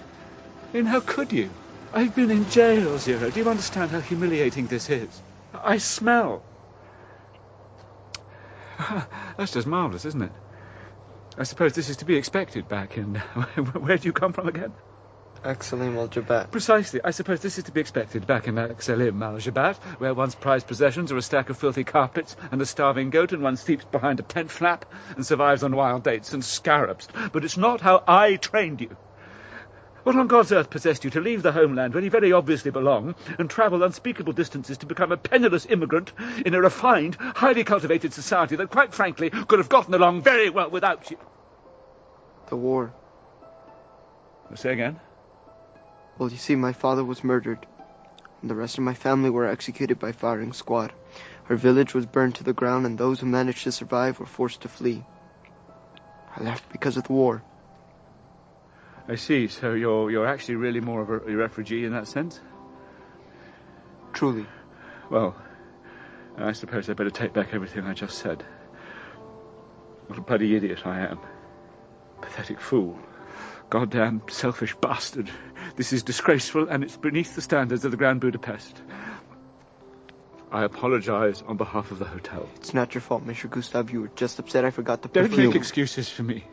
I 0.72 0.76
mean, 0.76 0.86
how 0.86 1.00
could 1.00 1.32
you? 1.32 1.50
I've 1.92 2.14
been 2.14 2.30
in 2.30 2.46
jail, 2.46 2.98
Zero. 2.98 3.30
Do 3.30 3.40
you 3.40 3.48
understand 3.48 3.90
how 3.90 4.00
humiliating 4.00 4.68
this 4.68 4.88
is? 4.88 5.20
I 5.64 5.78
smell. 5.78 6.42
Ah, 8.82 9.06
that's 9.36 9.52
just 9.52 9.66
marvellous, 9.66 10.06
isn't 10.06 10.22
it? 10.22 10.32
I 11.36 11.42
suppose 11.42 11.74
this 11.74 11.90
is 11.90 11.98
to 11.98 12.06
be 12.06 12.16
expected 12.16 12.66
back 12.66 12.96
in... 12.96 13.14
Where 13.78 13.98
do 13.98 14.08
you 14.08 14.12
come 14.14 14.32
from 14.32 14.48
again? 14.48 14.72
Aq 15.44 15.62
Salim 15.62 15.98
al-Jabat. 15.98 16.50
Precisely. 16.50 17.00
I 17.04 17.10
suppose 17.10 17.40
this 17.40 17.58
is 17.58 17.64
to 17.64 17.72
be 17.72 17.80
expected 17.80 18.26
back 18.26 18.48
in 18.48 18.58
Aq 18.58 18.80
Salim 18.80 19.22
al-Jabat, 19.22 19.76
where 19.98 20.14
one's 20.14 20.34
prized 20.34 20.66
possessions 20.66 21.12
are 21.12 21.18
a 21.18 21.22
stack 21.22 21.50
of 21.50 21.58
filthy 21.58 21.84
carpets 21.84 22.36
and 22.50 22.62
a 22.62 22.66
starving 22.66 23.10
goat, 23.10 23.32
and 23.32 23.42
one 23.42 23.56
sleeps 23.56 23.84
behind 23.84 24.18
a 24.18 24.22
tent 24.22 24.50
flap 24.50 24.86
and 25.14 25.26
survives 25.26 25.62
on 25.62 25.76
wild 25.76 26.02
dates 26.02 26.32
and 26.32 26.42
scarabs. 26.42 27.06
But 27.32 27.44
it's 27.44 27.58
not 27.58 27.82
how 27.82 28.02
I 28.08 28.36
trained 28.36 28.80
you. 28.80 28.96
What 30.02 30.16
on 30.16 30.28
God's 30.28 30.50
earth 30.52 30.70
possessed 30.70 31.04
you 31.04 31.10
to 31.10 31.20
leave 31.20 31.42
the 31.42 31.52
homeland 31.52 31.92
where 31.92 32.02
you 32.02 32.10
very 32.10 32.32
obviously 32.32 32.70
belong 32.70 33.14
and 33.38 33.50
travel 33.50 33.82
unspeakable 33.82 34.32
distances 34.32 34.78
to 34.78 34.86
become 34.86 35.12
a 35.12 35.16
penniless 35.16 35.66
immigrant 35.66 36.12
in 36.46 36.54
a 36.54 36.60
refined, 36.60 37.16
highly 37.20 37.64
cultivated 37.64 38.14
society 38.14 38.56
that, 38.56 38.70
quite 38.70 38.94
frankly, 38.94 39.28
could 39.30 39.58
have 39.58 39.68
gotten 39.68 39.92
along 39.92 40.22
very 40.22 40.48
well 40.48 40.70
without 40.70 41.10
you? 41.10 41.18
The 42.48 42.56
war. 42.56 42.92
Say 44.54 44.72
again? 44.72 44.98
Well, 46.18 46.30
you 46.30 46.38
see, 46.38 46.56
my 46.56 46.72
father 46.72 47.04
was 47.04 47.22
murdered, 47.22 47.64
and 48.40 48.50
the 48.50 48.54
rest 48.54 48.78
of 48.78 48.84
my 48.84 48.94
family 48.94 49.30
were 49.30 49.46
executed 49.46 49.98
by 49.98 50.12
firing 50.12 50.52
squad. 50.52 50.92
Our 51.48 51.56
village 51.56 51.94
was 51.94 52.06
burned 52.06 52.34
to 52.36 52.44
the 52.44 52.52
ground, 52.52 52.86
and 52.86 52.98
those 52.98 53.20
who 53.20 53.26
managed 53.26 53.64
to 53.64 53.72
survive 53.72 54.18
were 54.18 54.26
forced 54.26 54.62
to 54.62 54.68
flee. 54.68 55.04
I 56.36 56.42
left 56.42 56.72
because 56.72 56.96
of 56.96 57.04
the 57.04 57.12
war. 57.12 57.42
I 59.08 59.16
see. 59.16 59.48
So 59.48 59.72
you're 59.72 60.10
you're 60.10 60.26
actually 60.26 60.56
really 60.56 60.80
more 60.80 61.02
of 61.02 61.10
a, 61.10 61.36
refugee 61.36 61.84
in 61.84 61.92
that 61.92 62.06
sense? 62.06 62.40
Truly. 64.12 64.46
Well, 65.10 65.36
I 66.36 66.52
suppose 66.52 66.88
I 66.88 66.94
better 66.94 67.10
take 67.10 67.32
back 67.32 67.52
everything 67.52 67.84
I 67.84 67.94
just 67.94 68.18
said. 68.18 68.44
What 70.06 70.18
a 70.18 70.22
bloody 70.22 70.54
idiot 70.56 70.86
I 70.86 71.00
am. 71.00 71.18
Pathetic 72.20 72.60
fool. 72.60 72.98
Goddamn 73.70 74.22
selfish 74.28 74.74
bastard. 74.76 75.30
This 75.76 75.92
is 75.92 76.02
disgraceful 76.02 76.68
and 76.68 76.82
it's 76.82 76.96
beneath 76.96 77.34
the 77.34 77.42
standards 77.42 77.84
of 77.84 77.92
the 77.92 77.96
Grand 77.96 78.20
Budapest. 78.20 78.82
I 80.52 80.64
apologize 80.64 81.42
on 81.46 81.56
behalf 81.56 81.92
of 81.92 82.00
the 82.00 82.04
hotel. 82.04 82.48
It's 82.56 82.74
not 82.74 82.92
your 82.94 83.02
fault, 83.02 83.24
Mr. 83.24 83.48
Gustave. 83.48 83.92
You 83.92 84.00
were 84.02 84.10
just 84.16 84.40
upset 84.40 84.64
I 84.64 84.70
forgot 84.70 85.02
to 85.02 85.08
Don't 85.08 85.28
perfume. 85.28 85.46
make 85.46 85.56
excuses 85.56 86.08
for 86.08 86.24
me. 86.24 86.44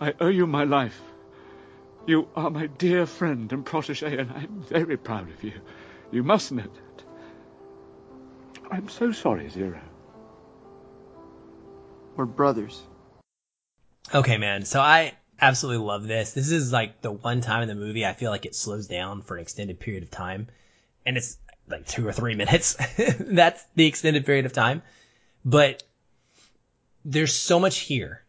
I 0.00 0.14
owe 0.20 0.28
you 0.28 0.46
my 0.46 0.64
life. 0.64 1.00
You 2.06 2.28
are 2.34 2.50
my 2.50 2.66
dear 2.66 3.06
friend 3.06 3.52
and 3.52 3.64
protege, 3.64 4.18
and 4.18 4.30
I'm 4.32 4.64
very 4.68 4.96
proud 4.96 5.30
of 5.30 5.44
you. 5.44 5.54
You 6.10 6.22
must 6.22 6.50
know 6.50 6.62
that. 6.62 7.04
I'm 8.70 8.88
so 8.88 9.12
sorry, 9.12 9.48
Zero. 9.48 9.80
We're 12.16 12.26
brothers. 12.26 12.82
Okay, 14.14 14.36
man. 14.36 14.64
So 14.64 14.80
I 14.80 15.12
absolutely 15.40 15.86
love 15.86 16.04
this. 16.04 16.32
This 16.32 16.50
is 16.50 16.72
like 16.72 17.00
the 17.02 17.12
one 17.12 17.40
time 17.40 17.62
in 17.62 17.68
the 17.68 17.74
movie 17.74 18.04
I 18.04 18.12
feel 18.12 18.30
like 18.30 18.46
it 18.46 18.54
slows 18.54 18.86
down 18.86 19.22
for 19.22 19.36
an 19.36 19.42
extended 19.42 19.80
period 19.80 20.02
of 20.02 20.10
time. 20.10 20.48
And 21.06 21.16
it's 21.16 21.38
like 21.68 21.86
two 21.86 22.06
or 22.06 22.12
three 22.12 22.34
minutes. 22.42 22.76
That's 23.20 23.64
the 23.74 23.86
extended 23.86 24.26
period 24.26 24.46
of 24.46 24.52
time. 24.52 24.82
But 25.44 25.82
there's 27.04 27.34
so 27.34 27.60
much 27.60 27.78
here. 27.78 28.22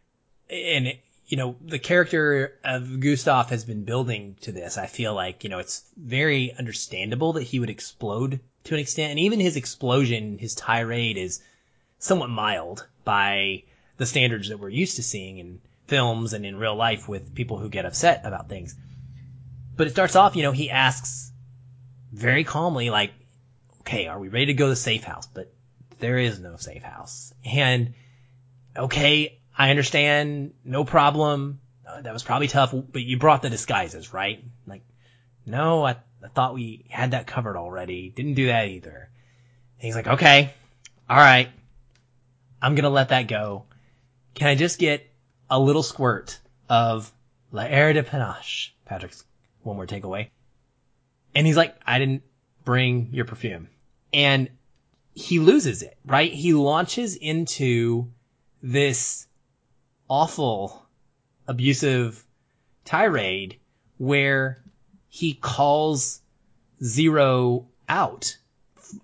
And, 0.48 0.94
you 1.34 1.38
know, 1.38 1.56
the 1.64 1.80
character 1.80 2.60
of 2.62 3.00
Gustave 3.00 3.50
has 3.50 3.64
been 3.64 3.82
building 3.82 4.36
to 4.42 4.52
this. 4.52 4.78
I 4.78 4.86
feel 4.86 5.14
like, 5.14 5.42
you 5.42 5.50
know, 5.50 5.58
it's 5.58 5.82
very 5.96 6.54
understandable 6.56 7.32
that 7.32 7.42
he 7.42 7.58
would 7.58 7.70
explode 7.70 8.38
to 8.62 8.74
an 8.74 8.78
extent. 8.78 9.10
And 9.10 9.18
even 9.18 9.40
his 9.40 9.56
explosion, 9.56 10.38
his 10.38 10.54
tirade 10.54 11.16
is 11.16 11.42
somewhat 11.98 12.30
mild 12.30 12.86
by 13.02 13.64
the 13.96 14.06
standards 14.06 14.50
that 14.50 14.60
we're 14.60 14.68
used 14.68 14.94
to 14.94 15.02
seeing 15.02 15.38
in 15.38 15.60
films 15.88 16.34
and 16.34 16.46
in 16.46 16.56
real 16.56 16.76
life 16.76 17.08
with 17.08 17.34
people 17.34 17.58
who 17.58 17.68
get 17.68 17.84
upset 17.84 18.24
about 18.24 18.48
things. 18.48 18.76
But 19.76 19.88
it 19.88 19.90
starts 19.90 20.14
off, 20.14 20.36
you 20.36 20.44
know, 20.44 20.52
he 20.52 20.70
asks 20.70 21.32
very 22.12 22.44
calmly, 22.44 22.90
like, 22.90 23.10
okay, 23.80 24.06
are 24.06 24.20
we 24.20 24.28
ready 24.28 24.46
to 24.46 24.54
go 24.54 24.66
to 24.66 24.70
the 24.70 24.76
safe 24.76 25.02
house? 25.02 25.26
But 25.26 25.52
there 25.98 26.16
is 26.16 26.38
no 26.38 26.58
safe 26.58 26.84
house. 26.84 27.34
And 27.44 27.94
okay, 28.76 29.40
I 29.56 29.70
understand, 29.70 30.54
no 30.64 30.84
problem. 30.84 31.60
Uh, 31.86 32.00
that 32.00 32.12
was 32.12 32.22
probably 32.22 32.48
tough, 32.48 32.74
but 32.74 33.02
you 33.02 33.18
brought 33.18 33.42
the 33.42 33.50
disguises, 33.50 34.12
right? 34.12 34.42
Like, 34.66 34.82
no, 35.46 35.84
I, 35.84 35.96
I 36.22 36.28
thought 36.28 36.54
we 36.54 36.86
had 36.88 37.12
that 37.12 37.26
covered 37.26 37.56
already. 37.56 38.10
Didn't 38.10 38.34
do 38.34 38.46
that 38.46 38.68
either. 38.68 39.10
And 39.78 39.86
he's 39.86 39.94
like, 39.94 40.06
okay, 40.06 40.52
all 41.08 41.16
right, 41.16 41.50
I'm 42.60 42.74
gonna 42.74 42.90
let 42.90 43.10
that 43.10 43.28
go. 43.28 43.64
Can 44.34 44.48
I 44.48 44.54
just 44.54 44.78
get 44.78 45.08
a 45.50 45.60
little 45.60 45.82
squirt 45.82 46.40
of 46.68 47.12
L'Air 47.52 47.92
de 47.92 48.02
Panache? 48.02 48.74
Patrick's 48.86 49.24
one 49.62 49.76
more 49.76 49.86
takeaway. 49.86 50.30
And 51.34 51.46
he's 51.46 51.56
like, 51.56 51.76
I 51.86 51.98
didn't 51.98 52.22
bring 52.64 53.10
your 53.12 53.24
perfume. 53.24 53.68
And 54.12 54.50
he 55.14 55.38
loses 55.38 55.82
it, 55.82 55.96
right? 56.04 56.32
He 56.32 56.54
launches 56.54 57.16
into 57.16 58.10
this 58.62 59.26
awful, 60.08 60.86
abusive 61.46 62.24
tirade 62.84 63.58
where 63.98 64.62
he 65.08 65.34
calls 65.34 66.20
Zero 66.82 67.66
out 67.88 68.36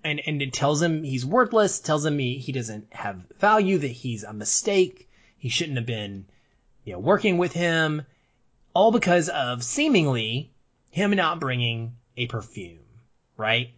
and, 0.03 0.21
and 0.25 0.41
it 0.41 0.53
tells 0.53 0.81
him 0.81 1.03
he's 1.03 1.25
worthless, 1.25 1.79
tells 1.79 2.05
him 2.05 2.17
he, 2.17 2.37
he 2.37 2.51
doesn't 2.51 2.93
have 2.93 3.25
value, 3.39 3.77
that 3.77 3.87
he's 3.87 4.23
a 4.23 4.33
mistake, 4.33 5.09
he 5.37 5.49
shouldn't 5.49 5.77
have 5.77 5.85
been, 5.85 6.25
you 6.83 6.93
know, 6.93 6.99
working 6.99 7.37
with 7.37 7.53
him, 7.53 8.03
all 8.73 8.91
because 8.91 9.29
of 9.29 9.63
seemingly 9.63 10.51
him 10.89 11.11
not 11.11 11.39
bringing 11.39 11.95
a 12.17 12.27
perfume, 12.27 12.79
right? 13.37 13.71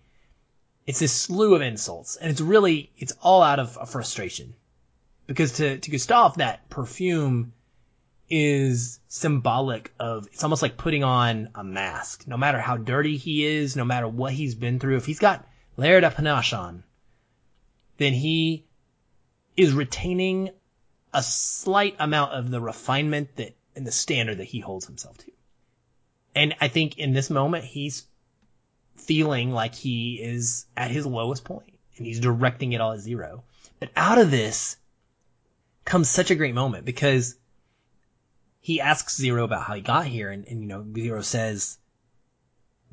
It's 0.86 1.00
this 1.00 1.14
slew 1.14 1.56
of 1.56 1.62
insults, 1.62 2.16
and 2.16 2.30
it's 2.30 2.42
really, 2.42 2.92
it's 2.98 3.14
all 3.22 3.42
out 3.42 3.60
of 3.60 3.90
frustration. 3.90 4.54
Because 5.28 5.54
to, 5.54 5.78
to 5.78 5.92
Gustave, 5.92 6.36
that 6.38 6.70
perfume 6.70 7.54
is 8.30 9.00
symbolic 9.08 9.94
of, 10.00 10.28
it's 10.28 10.44
almost 10.44 10.62
like 10.62 10.78
putting 10.78 11.04
on 11.04 11.50
a 11.56 11.64
mask. 11.64 12.28
No 12.28 12.38
matter 12.38 12.60
how 12.60 12.78
dirty 12.78 13.18
he 13.18 13.46
is, 13.46 13.76
no 13.76 13.86
matter 13.86 14.08
what 14.08 14.34
he's 14.34 14.56
been 14.56 14.80
through, 14.80 14.98
if 14.98 15.06
he's 15.06 15.20
got 15.20 15.48
L'Air 15.78 16.02
de 16.02 16.10
Panache 16.10 16.54
on, 16.54 16.84
then 17.98 18.14
he 18.14 18.66
is 19.56 19.74
retaining 19.74 20.50
a 21.14 21.22
slight 21.22 21.96
amount 22.00 22.34
of 22.34 22.50
the 22.50 22.60
refinement 22.60 23.36
that 23.36 23.56
and 23.76 23.88
the 23.88 23.92
standard 23.92 24.38
that 24.38 24.46
he 24.46 24.60
holds 24.60 24.86
himself 24.86 25.18
to. 25.18 25.32
And 26.36 26.56
I 26.62 26.68
think 26.68 26.98
in 26.98 27.14
this 27.14 27.30
moment 27.30 27.66
he's 27.66 28.06
feeling 28.96 29.52
like 29.52 29.76
he 29.76 30.22
is 30.22 30.66
at 30.76 30.92
his 30.92 31.06
lowest 31.06 31.44
point 31.44 31.74
and 31.98 32.06
he's 32.06 32.20
directing 32.20 32.74
it 32.74 32.82
all 32.82 32.94
at 32.94 33.00
zero. 33.00 33.44
But 33.80 33.90
out 33.96 34.18
of 34.18 34.32
this 34.32 34.78
comes 35.86 36.10
such 36.10 36.32
a 36.32 36.36
great 36.36 36.56
moment 36.56 36.86
because 36.86 37.36
he 38.60 38.82
asks 38.82 39.18
Zero 39.18 39.44
about 39.44 39.64
how 39.64 39.74
he 39.74 39.82
got 39.82 40.06
here 40.06 40.32
and, 40.32 40.48
and 40.48 40.62
you 40.62 40.68
know, 40.68 40.86
Zero 40.96 41.22
says 41.22 41.78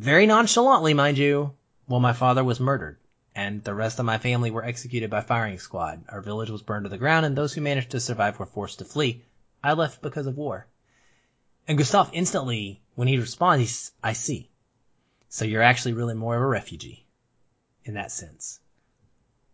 very 0.00 0.26
nonchalantly, 0.26 0.94
mind 0.94 1.18
you, 1.18 1.52
well, 1.86 2.00
my 2.00 2.14
father 2.14 2.42
was 2.42 2.58
murdered, 2.58 2.98
and 3.34 3.62
the 3.62 3.74
rest 3.74 3.98
of 3.98 4.06
my 4.06 4.16
family 4.16 4.50
were 4.50 4.64
executed 4.64 5.10
by 5.10 5.20
firing 5.20 5.58
squad. 5.58 6.02
Our 6.08 6.22
village 6.22 6.48
was 6.48 6.62
burned 6.62 6.84
to 6.84 6.88
the 6.88 6.96
ground, 6.96 7.26
and 7.26 7.36
those 7.36 7.52
who 7.52 7.60
managed 7.60 7.90
to 7.90 8.00
survive 8.00 8.38
were 8.38 8.46
forced 8.46 8.78
to 8.78 8.86
flee. 8.86 9.22
I 9.62 9.74
left 9.74 10.00
because 10.00 10.26
of 10.26 10.38
war. 10.38 10.66
And 11.68 11.76
Gustave 11.76 12.10
instantly, 12.14 12.80
when 12.94 13.08
he 13.08 13.18
responds, 13.18 13.60
he's, 13.60 13.92
I 14.02 14.14
see. 14.14 14.48
So 15.28 15.44
you're 15.44 15.60
actually 15.60 15.92
really 15.92 16.14
more 16.14 16.34
of 16.34 16.42
a 16.42 16.46
refugee. 16.46 17.04
In 17.84 17.94
that 17.94 18.10
sense. 18.10 18.58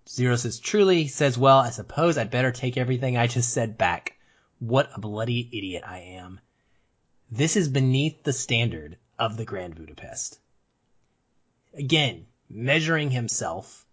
Zero 0.08 0.36
says, 0.36 0.58
truly, 0.58 1.08
says, 1.08 1.36
well, 1.36 1.58
I 1.58 1.70
suppose 1.70 2.16
I'd 2.16 2.30
better 2.30 2.52
take 2.52 2.76
everything 2.76 3.16
I 3.16 3.26
just 3.26 3.50
said 3.50 3.76
back. 3.76 4.16
What 4.58 4.90
a 4.94 5.00
bloody 5.00 5.48
idiot 5.52 5.82
I 5.86 5.98
am. 5.98 6.40
This 7.30 7.56
is 7.56 7.68
beneath 7.68 8.22
the 8.22 8.32
standard 8.32 8.98
of 9.18 9.36
the 9.36 9.44
Grand 9.44 9.74
Budapest 9.74 10.38
again, 11.76 12.26
measuring 12.48 13.10
himself 13.10 13.86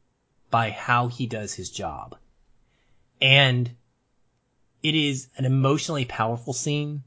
by 0.49 0.69
how 0.71 1.07
he 1.07 1.27
does 1.27 1.53
his 1.53 1.69
job. 1.69 2.15
And 3.21 3.69
it 4.81 4.95
is 4.95 5.27
an 5.37 5.45
emotionally 5.45 6.05
powerful 6.05 6.53
scene. 6.53 7.03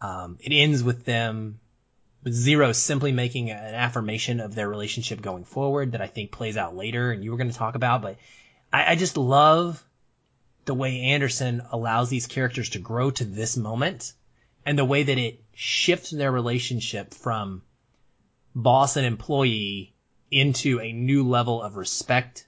Um, 0.00 0.38
it 0.40 0.52
ends 0.54 0.82
with 0.82 1.04
them, 1.04 1.60
with 2.24 2.32
Zero 2.32 2.72
simply 2.72 3.12
making 3.12 3.50
an 3.50 3.74
affirmation 3.74 4.40
of 4.40 4.54
their 4.54 4.68
relationship 4.68 5.20
going 5.20 5.44
forward 5.44 5.92
that 5.92 6.00
I 6.00 6.06
think 6.06 6.32
plays 6.32 6.56
out 6.56 6.74
later 6.74 7.12
and 7.12 7.22
you 7.22 7.30
were 7.30 7.36
going 7.36 7.50
to 7.50 7.56
talk 7.56 7.74
about, 7.74 8.00
but 8.00 8.16
I, 8.72 8.92
I 8.92 8.96
just 8.96 9.18
love 9.18 9.84
the 10.64 10.74
way 10.74 11.00
Anderson 11.00 11.62
allows 11.70 12.08
these 12.08 12.26
characters 12.26 12.70
to 12.70 12.78
grow 12.78 13.10
to 13.10 13.24
this 13.26 13.58
moment 13.58 14.14
and 14.64 14.78
the 14.78 14.84
way 14.86 15.02
that 15.02 15.18
it 15.18 15.44
shifts 15.54 16.10
their 16.10 16.32
relationship 16.32 17.12
from 17.12 17.62
boss 18.54 18.96
and 18.96 19.04
employee 19.04 19.94
into 20.30 20.80
a 20.80 20.92
new 20.92 21.28
level 21.28 21.60
of 21.60 21.76
respect, 21.76 22.46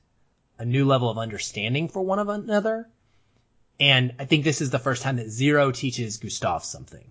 a 0.59 0.65
new 0.65 0.86
level 0.86 1.11
of 1.11 1.19
understanding 1.19 1.89
for 1.89 2.01
one 2.01 2.19
of 2.19 2.31
another. 2.31 2.89
And 3.78 4.15
I 4.19 4.24
think 4.24 4.43
this 4.43 4.62
is 4.62 4.70
the 4.70 4.78
first 4.78 5.03
time 5.03 5.16
that 5.16 5.28
Zero 5.28 5.70
teaches 5.70 6.16
Gustave 6.16 6.65
something 6.65 7.07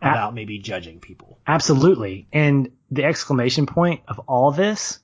about 0.00 0.34
maybe 0.34 0.58
judging 0.58 1.00
people. 1.00 1.38
Absolutely. 1.46 2.28
And 2.32 2.72
the 2.90 3.04
exclamation 3.04 3.66
point 3.66 4.02
of 4.08 4.18
all 4.20 4.52
this 4.52 4.98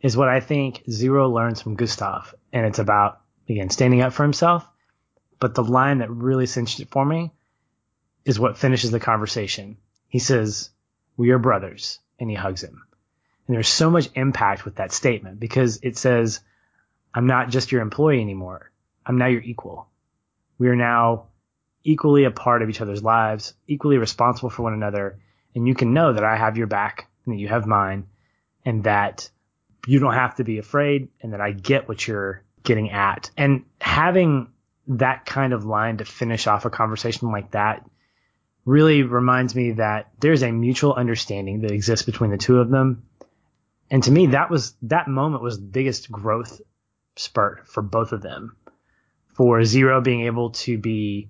is 0.00 0.16
what 0.16 0.28
I 0.28 0.40
think 0.40 0.82
Zero 0.90 1.28
learns 1.28 1.62
from 1.62 1.76
Gustave. 1.76 2.30
And 2.52 2.66
it's 2.66 2.78
about, 2.78 3.20
again, 3.48 3.70
standing 3.70 4.02
up 4.02 4.12
for 4.12 4.22
himself. 4.22 4.66
But 5.38 5.54
the 5.54 5.64
line 5.64 5.98
that 5.98 6.10
really 6.10 6.46
cinched 6.46 6.80
it 6.80 6.90
for 6.90 7.04
me 7.04 7.32
is 8.24 8.40
what 8.40 8.58
finishes 8.58 8.90
the 8.90 9.00
conversation. 9.00 9.76
He 10.08 10.18
says, 10.18 10.70
We 11.16 11.30
are 11.30 11.38
brothers. 11.38 11.98
And 12.18 12.30
he 12.30 12.36
hugs 12.36 12.62
him. 12.62 12.82
And 13.46 13.54
there's 13.54 13.68
so 13.68 13.90
much 13.90 14.08
impact 14.14 14.64
with 14.64 14.76
that 14.76 14.92
statement 14.92 15.38
because 15.38 15.78
it 15.82 15.98
says, 15.98 16.40
I'm 17.14 17.26
not 17.26 17.50
just 17.50 17.70
your 17.70 17.82
employee 17.82 18.20
anymore. 18.20 18.70
I'm 19.04 19.18
now 19.18 19.26
your 19.26 19.42
equal. 19.42 19.88
We 20.58 20.68
are 20.68 20.76
now 20.76 21.26
equally 21.86 22.24
a 22.24 22.30
part 22.30 22.62
of 22.62 22.68
each 22.68 22.80
other's 22.80 23.02
lives, 23.02 23.54
equally 23.66 23.98
responsible 23.98 24.50
for 24.50 24.62
one 24.62 24.74
another. 24.74 25.18
And 25.54 25.66
you 25.66 25.74
can 25.74 25.94
know 25.94 26.12
that 26.12 26.24
I 26.24 26.36
have 26.36 26.56
your 26.56 26.66
back 26.66 27.08
and 27.24 27.34
that 27.34 27.40
you 27.40 27.48
have 27.48 27.66
mine 27.66 28.06
and 28.64 28.84
that 28.84 29.30
you 29.86 29.98
don't 29.98 30.14
have 30.14 30.34
to 30.36 30.44
be 30.44 30.58
afraid 30.58 31.08
and 31.22 31.32
that 31.32 31.40
I 31.40 31.52
get 31.52 31.88
what 31.88 32.06
you're 32.06 32.42
getting 32.62 32.90
at. 32.90 33.30
And 33.36 33.64
having 33.80 34.48
that 34.88 35.24
kind 35.24 35.52
of 35.52 35.64
line 35.64 35.98
to 35.98 36.04
finish 36.04 36.46
off 36.46 36.64
a 36.64 36.70
conversation 36.70 37.30
like 37.30 37.52
that 37.52 37.88
really 38.64 39.02
reminds 39.02 39.54
me 39.54 39.72
that 39.72 40.10
there's 40.20 40.42
a 40.42 40.50
mutual 40.50 40.92
understanding 40.94 41.60
that 41.60 41.70
exists 41.70 42.04
between 42.04 42.30
the 42.30 42.38
two 42.38 42.58
of 42.58 42.68
them 42.68 43.04
and 43.90 44.02
to 44.02 44.10
me, 44.10 44.28
that 44.28 44.50
was 44.50 44.74
that 44.82 45.08
moment 45.08 45.42
was 45.42 45.58
the 45.58 45.66
biggest 45.66 46.10
growth 46.10 46.60
spurt 47.16 47.68
for 47.68 47.82
both 47.82 48.12
of 48.12 48.22
them. 48.22 48.56
For 49.34 49.64
Zero 49.64 50.00
being 50.00 50.22
able 50.22 50.50
to 50.50 50.78
be 50.78 51.28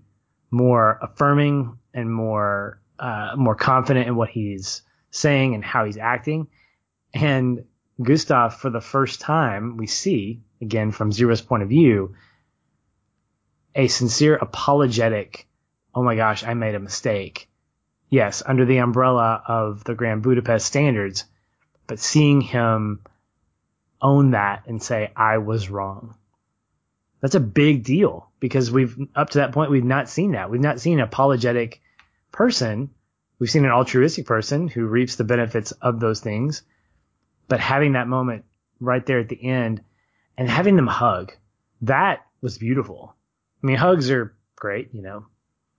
more 0.50 0.98
affirming 1.02 1.78
and 1.92 2.12
more 2.12 2.80
uh, 2.98 3.32
more 3.36 3.54
confident 3.54 4.08
in 4.08 4.16
what 4.16 4.30
he's 4.30 4.82
saying 5.10 5.54
and 5.54 5.64
how 5.64 5.84
he's 5.84 5.98
acting, 5.98 6.48
and 7.12 7.64
Gustave 8.02 8.56
for 8.56 8.70
the 8.70 8.80
first 8.80 9.20
time 9.20 9.76
we 9.76 9.86
see 9.86 10.40
again 10.60 10.92
from 10.92 11.12
Zero's 11.12 11.42
point 11.42 11.62
of 11.62 11.68
view 11.68 12.14
a 13.74 13.88
sincere 13.88 14.34
apologetic. 14.36 15.46
Oh 15.94 16.02
my 16.02 16.16
gosh, 16.16 16.44
I 16.44 16.54
made 16.54 16.74
a 16.74 16.80
mistake, 16.80 17.48
yes, 18.08 18.42
under 18.44 18.64
the 18.64 18.78
umbrella 18.78 19.42
of 19.46 19.84
the 19.84 19.94
Grand 19.94 20.22
Budapest 20.22 20.66
standards, 20.66 21.24
but 21.86 21.98
seeing 21.98 22.40
him 22.40 23.00
own 24.00 24.32
that 24.32 24.64
and 24.66 24.82
say, 24.82 25.12
I 25.14 25.38
was 25.38 25.70
wrong. 25.70 26.16
That's 27.26 27.34
a 27.34 27.40
big 27.40 27.82
deal 27.82 28.30
because 28.38 28.70
we've, 28.70 28.96
up 29.16 29.30
to 29.30 29.38
that 29.38 29.50
point, 29.50 29.72
we've 29.72 29.82
not 29.82 30.08
seen 30.08 30.30
that. 30.30 30.48
We've 30.48 30.60
not 30.60 30.78
seen 30.78 31.00
an 31.00 31.04
apologetic 31.04 31.82
person. 32.30 32.90
We've 33.40 33.50
seen 33.50 33.64
an 33.64 33.72
altruistic 33.72 34.26
person 34.26 34.68
who 34.68 34.86
reaps 34.86 35.16
the 35.16 35.24
benefits 35.24 35.72
of 35.72 35.98
those 35.98 36.20
things. 36.20 36.62
But 37.48 37.58
having 37.58 37.94
that 37.94 38.06
moment 38.06 38.44
right 38.78 39.04
there 39.04 39.18
at 39.18 39.28
the 39.28 39.44
end 39.44 39.82
and 40.38 40.48
having 40.48 40.76
them 40.76 40.86
hug, 40.86 41.32
that 41.82 42.24
was 42.42 42.58
beautiful. 42.58 43.16
I 43.60 43.66
mean, 43.66 43.76
hugs 43.76 44.08
are 44.08 44.36
great, 44.54 44.94
you 44.94 45.02
know. 45.02 45.26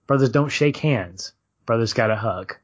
Brothers 0.05 0.31
don't 0.31 0.49
shake 0.49 0.75
hands. 0.75 1.31
Brothers 1.65 1.93
got 1.93 2.11
a 2.11 2.17
hug, 2.17 2.57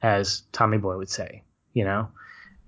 as 0.00 0.44
Tommy 0.50 0.78
Boy 0.78 0.96
would 0.96 1.10
say, 1.10 1.42
you 1.74 1.84
know. 1.84 2.08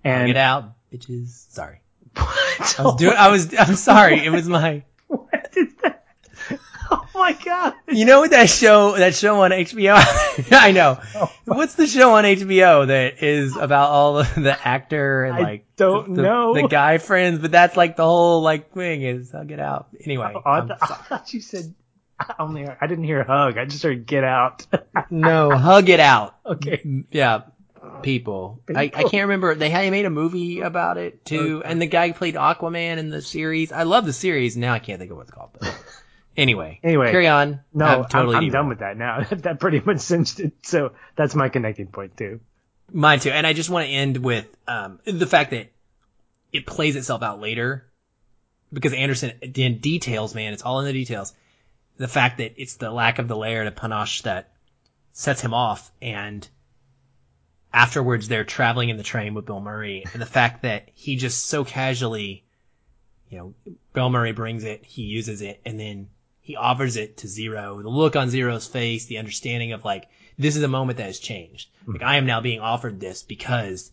And 0.04 0.26
Get 0.26 0.36
out, 0.36 0.74
bitches. 0.92 1.50
Sorry. 1.50 1.80
What? 2.14 2.78
I 2.78 2.82
was 2.82 2.96
doing, 2.96 3.16
I 3.16 3.28
was, 3.30 3.54
I'm 3.58 3.76
sorry. 3.76 4.22
It 4.22 4.30
was 4.30 4.46
my, 4.46 4.82
What 5.08 5.35
my 7.26 7.32
god! 7.44 7.74
you 7.88 8.04
know 8.04 8.20
what 8.20 8.30
that 8.30 8.48
show, 8.48 8.96
that 8.96 9.14
show 9.14 9.42
on 9.42 9.50
HBO? 9.50 9.96
I 10.52 10.72
know. 10.72 11.00
Oh 11.14 11.32
What's 11.44 11.74
the 11.74 11.86
show 11.86 12.14
on 12.14 12.24
HBO 12.24 12.86
that 12.86 13.22
is 13.22 13.56
about 13.56 13.90
all 13.90 14.18
of 14.18 14.34
the 14.34 14.56
actor 14.66 15.24
and 15.24 15.36
I 15.36 15.40
like 15.40 15.66
don't 15.76 16.14
the, 16.14 16.22
know. 16.22 16.54
the 16.54 16.68
guy 16.68 16.98
friends, 16.98 17.40
but 17.40 17.50
that's 17.50 17.76
like 17.76 17.96
the 17.96 18.04
whole 18.04 18.42
like 18.42 18.72
thing 18.72 19.02
is 19.02 19.34
I'll 19.34 19.44
get 19.44 19.60
out. 19.60 19.88
Anyway. 20.04 20.32
Oh, 20.34 20.42
I, 20.44 20.60
th- 20.60 20.78
I 20.80 20.86
thought 20.86 21.32
you 21.32 21.40
said 21.40 21.74
I 22.18 22.34
only. 22.38 22.66
I 22.66 22.86
didn't 22.86 23.04
hear 23.04 23.24
hug. 23.24 23.58
I 23.58 23.64
just 23.64 23.82
heard 23.82 24.06
get 24.06 24.24
out. 24.24 24.66
no, 25.10 25.50
hug 25.50 25.88
it 25.88 26.00
out. 26.00 26.36
okay. 26.46 26.82
Yeah. 27.10 27.42
People. 28.02 28.62
I, 28.74 28.90
I 28.92 29.04
can't 29.04 29.28
remember. 29.28 29.54
They 29.54 29.70
had 29.70 29.90
made 29.92 30.06
a 30.06 30.10
movie 30.10 30.60
about 30.60 30.98
it 30.98 31.24
too, 31.24 31.62
and 31.64 31.80
the 31.80 31.86
guy 31.86 32.08
who 32.08 32.14
played 32.14 32.34
Aquaman 32.34 32.98
in 32.98 33.10
the 33.10 33.22
series. 33.22 33.70
I 33.70 33.84
love 33.84 34.04
the 34.04 34.12
series. 34.12 34.56
Now 34.56 34.72
I 34.72 34.80
can't 34.80 34.98
think 34.98 35.12
of 35.12 35.16
what 35.16 35.22
it's 35.22 35.30
called. 35.30 35.50
But 35.58 35.78
anyway. 36.36 36.80
Anyway. 36.82 37.10
Carry 37.10 37.28
on. 37.28 37.60
No, 37.72 37.84
I'm 37.84 38.02
I'm, 38.02 38.08
totally 38.08 38.36
I'm 38.36 38.50
done 38.50 38.68
with 38.68 38.80
that 38.80 38.96
now. 38.96 39.24
that 39.30 39.60
pretty 39.60 39.80
much 39.84 40.00
cinched 40.00 40.40
it. 40.40 40.52
So 40.62 40.92
that's 41.16 41.34
my 41.34 41.48
connecting 41.48 41.88
point 41.88 42.16
too. 42.16 42.40
Mine 42.92 43.20
too. 43.20 43.30
And 43.30 43.46
I 43.46 43.52
just 43.52 43.70
want 43.70 43.86
to 43.86 43.92
end 43.92 44.18
with 44.18 44.46
um, 44.68 45.00
the 45.04 45.26
fact 45.26 45.50
that 45.50 45.72
it 46.52 46.66
plays 46.66 46.96
itself 46.96 47.22
out 47.22 47.40
later 47.40 47.86
because 48.72 48.92
Anderson 48.92 49.32
in 49.40 49.78
details, 49.78 50.34
man, 50.34 50.52
it's 50.52 50.62
all 50.62 50.80
in 50.80 50.86
the 50.86 50.92
details. 50.92 51.32
The 51.98 52.08
fact 52.08 52.38
that 52.38 52.54
it's 52.60 52.76
the 52.76 52.90
lack 52.90 53.18
of 53.18 53.28
the 53.28 53.36
L'Air 53.36 53.64
de 53.64 53.70
Panache 53.70 54.22
that 54.22 54.52
sets 55.12 55.40
him 55.40 55.54
off, 55.54 55.90
and 56.02 56.46
afterwards 57.72 58.28
they're 58.28 58.44
traveling 58.44 58.90
in 58.90 58.96
the 58.96 59.02
train 59.02 59.34
with 59.34 59.46
Bill 59.46 59.60
Murray, 59.60 60.04
and 60.12 60.20
the 60.20 60.26
fact 60.26 60.62
that 60.62 60.90
he 60.94 61.16
just 61.16 61.46
so 61.46 61.64
casually, 61.64 62.44
you 63.30 63.38
know, 63.38 63.54
Bill 63.94 64.10
Murray 64.10 64.32
brings 64.32 64.64
it, 64.64 64.84
he 64.84 65.02
uses 65.02 65.40
it, 65.40 65.60
and 65.64 65.80
then 65.80 66.08
he 66.46 66.54
offers 66.54 66.96
it 66.96 67.16
to 67.16 67.26
Zero. 67.26 67.82
The 67.82 67.88
look 67.88 68.14
on 68.14 68.30
Zero's 68.30 68.68
face, 68.68 69.06
the 69.06 69.18
understanding 69.18 69.72
of 69.72 69.84
like, 69.84 70.06
this 70.38 70.54
is 70.54 70.62
a 70.62 70.68
moment 70.68 70.98
that 70.98 71.06
has 71.06 71.18
changed. 71.18 71.70
Mm-hmm. 71.82 71.94
Like 71.94 72.02
I 72.02 72.16
am 72.18 72.24
now 72.24 72.40
being 72.40 72.60
offered 72.60 73.00
this 73.00 73.24
because 73.24 73.90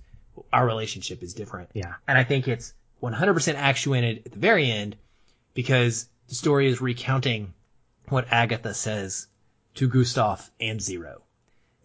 our 0.52 0.64
relationship 0.64 1.24
is 1.24 1.34
different. 1.34 1.72
Yeah. 1.74 1.96
And 2.08 2.16
I 2.16 2.24
think 2.24 2.48
it's 2.48 2.76
100% 3.02 3.56
actuated 3.56 4.22
at 4.28 4.34
the 4.34 4.38
very 4.38 4.70
end 4.70 4.98
because 5.56 6.08
the 6.28 6.36
story 6.36 6.68
is 6.68 6.80
recounting 6.80 7.56
what 8.10 8.28
Agatha 8.30 8.76
says 8.76 9.26
to 9.74 9.88
Gustave 9.88 10.44
and 10.60 10.80
Zero 10.80 11.24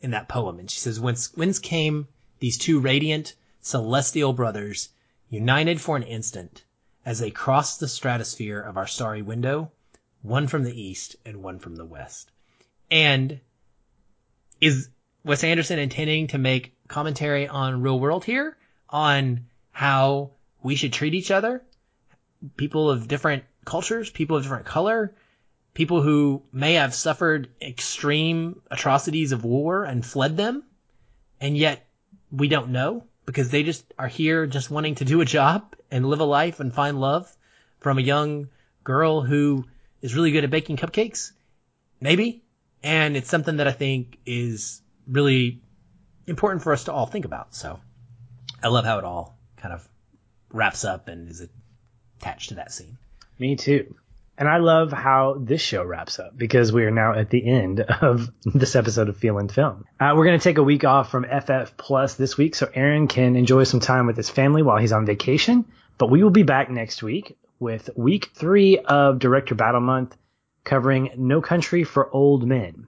in 0.03 0.11
that 0.11 0.29
poem. 0.29 0.59
And 0.59 0.71
she 0.71 0.81
says, 0.81 1.01
whence, 1.01 1.33
whence 1.35 1.59
came 1.59 2.09
these 2.41 2.59
two 2.59 2.79
radiant 2.79 3.35
celestial 3.63 4.35
brothers 4.35 4.91
united 5.31 5.81
for 5.81 5.97
an 5.97 6.03
instant 6.03 6.65
as 7.07 7.21
they 7.21 7.31
crossed 7.31 7.81
the 7.81 7.89
stratosphere 7.89 8.61
of 8.61 8.77
our 8.77 8.87
starry 8.87 9.23
window, 9.23 9.73
one 10.23 10.47
from 10.47 10.65
the 10.65 10.81
east 10.81 11.17
and 11.25 11.43
one 11.43 11.59
from 11.59 11.77
the 11.77 11.85
west. 11.85 12.31
And 12.91 13.41
is 14.61 14.89
Wes 15.25 15.45
Anderson 15.45 15.79
intending 15.79 16.29
to 16.29 16.39
make 16.39 16.75
commentary 16.89 17.49
on 17.49 17.83
real 17.83 18.01
world 18.01 18.25
here 18.25 18.57
on 18.89 19.47
how 19.71 20.31
we 20.63 20.75
should 20.75 20.93
treat 20.93 21.15
each 21.15 21.31
other? 21.31 21.63
People 22.57 22.91
of 22.91 23.09
different 23.09 23.45
cultures, 23.65 24.11
people 24.11 24.37
of 24.37 24.43
different 24.43 24.67
color, 24.67 25.15
people 25.75 26.03
who 26.03 26.43
may 26.53 26.75
have 26.75 26.95
suffered 26.95 27.49
extreme 27.61 28.61
atrocities 28.71 29.33
of 29.33 29.45
war 29.45 29.85
and 29.85 30.05
fled 30.05 30.37
them, 30.37 30.65
and 31.41 31.57
yet 31.57 31.87
we 32.31 32.49
don't 32.49 32.71
know 32.71 33.05
because 33.27 33.51
they 33.51 33.63
just 33.63 33.85
are 33.99 34.09
here 34.09 34.47
just 34.47 34.71
wanting 34.71 34.95
to 34.97 35.05
do 35.05 35.21
a 35.21 35.25
job 35.25 35.77
and 35.91 36.07
live 36.07 36.21
a 36.21 36.25
life 36.25 36.61
and 36.61 36.75
find 36.75 37.01
love 37.01 37.31
from 37.81 37.99
a 37.99 38.03
young 38.03 38.49
girl 38.83 39.21
who 39.21 39.65
is 40.03 40.15
really 40.15 40.31
good 40.31 40.45
at 40.45 40.51
baking 40.51 40.77
cupcakes. 40.77 41.33
Maybe. 42.01 42.43
And 42.83 43.17
it's 43.17 43.29
something 43.29 43.57
that 43.57 43.67
I 43.67 43.73
think 43.73 44.19
is 44.25 44.81
really 45.07 45.61
important 46.27 46.63
for 46.63 46.73
us 46.73 46.85
to 46.85 46.93
all 46.93 47.07
think 47.07 47.25
about. 47.25 47.55
So 47.55 47.81
I 48.63 48.69
love 48.69 48.85
how 48.85 48.99
it 48.99 49.05
all 49.05 49.37
kind 49.57 49.75
of 49.75 49.87
wraps 50.53 50.85
up 50.85 51.09
and 51.09 51.29
is 51.29 51.47
attached 52.21 52.51
to 52.51 52.55
that 52.57 52.73
scene. 52.73 52.99
Me 53.39 53.57
too. 53.57 53.95
And 54.37 54.49
I 54.49 54.59
love 54.59 54.93
how 54.93 55.37
this 55.41 55.61
show 55.61 55.83
wraps 55.83 56.21
up 56.21 56.39
because 56.39 56.73
we 56.73 56.85
are 56.85 56.93
now 56.93 57.13
at 57.15 57.29
the 57.29 57.45
end 57.45 57.81
of 57.81 58.31
this 58.45 58.77
episode 58.77 59.09
of 59.09 59.17
Feelin' 59.17 59.49
Film. 59.49 59.85
Uh, 59.99 60.15
we're 60.17 60.27
going 60.27 60.39
to 60.39 60.45
take 60.45 60.59
a 60.59 60.63
week 60.63 60.85
off 60.85 61.11
from 61.11 61.25
FF 61.25 61.77
Plus 61.77 62.15
this 62.15 62.37
week 62.37 62.55
so 62.55 62.71
Aaron 62.73 63.09
can 63.09 63.35
enjoy 63.35 63.65
some 63.65 63.81
time 63.81 64.07
with 64.07 64.17
his 64.17 64.31
family 64.31 64.63
while 64.63 64.79
he's 64.79 64.93
on 64.93 65.07
vacation. 65.07 65.65
But 65.99 66.11
we 66.11 66.23
will 66.23 66.31
be 66.31 66.45
back 66.45 66.71
next 66.71 67.03
week 67.03 67.37
with 67.59 67.91
week 67.97 68.31
three 68.35 68.79
of 68.79 69.19
Director 69.19 69.55
Battle 69.55 69.81
Month 69.81 70.17
covering 70.65 71.11
No 71.17 71.41
Country 71.41 71.85
for 71.85 72.11
Old 72.13 72.47
Men. 72.47 72.87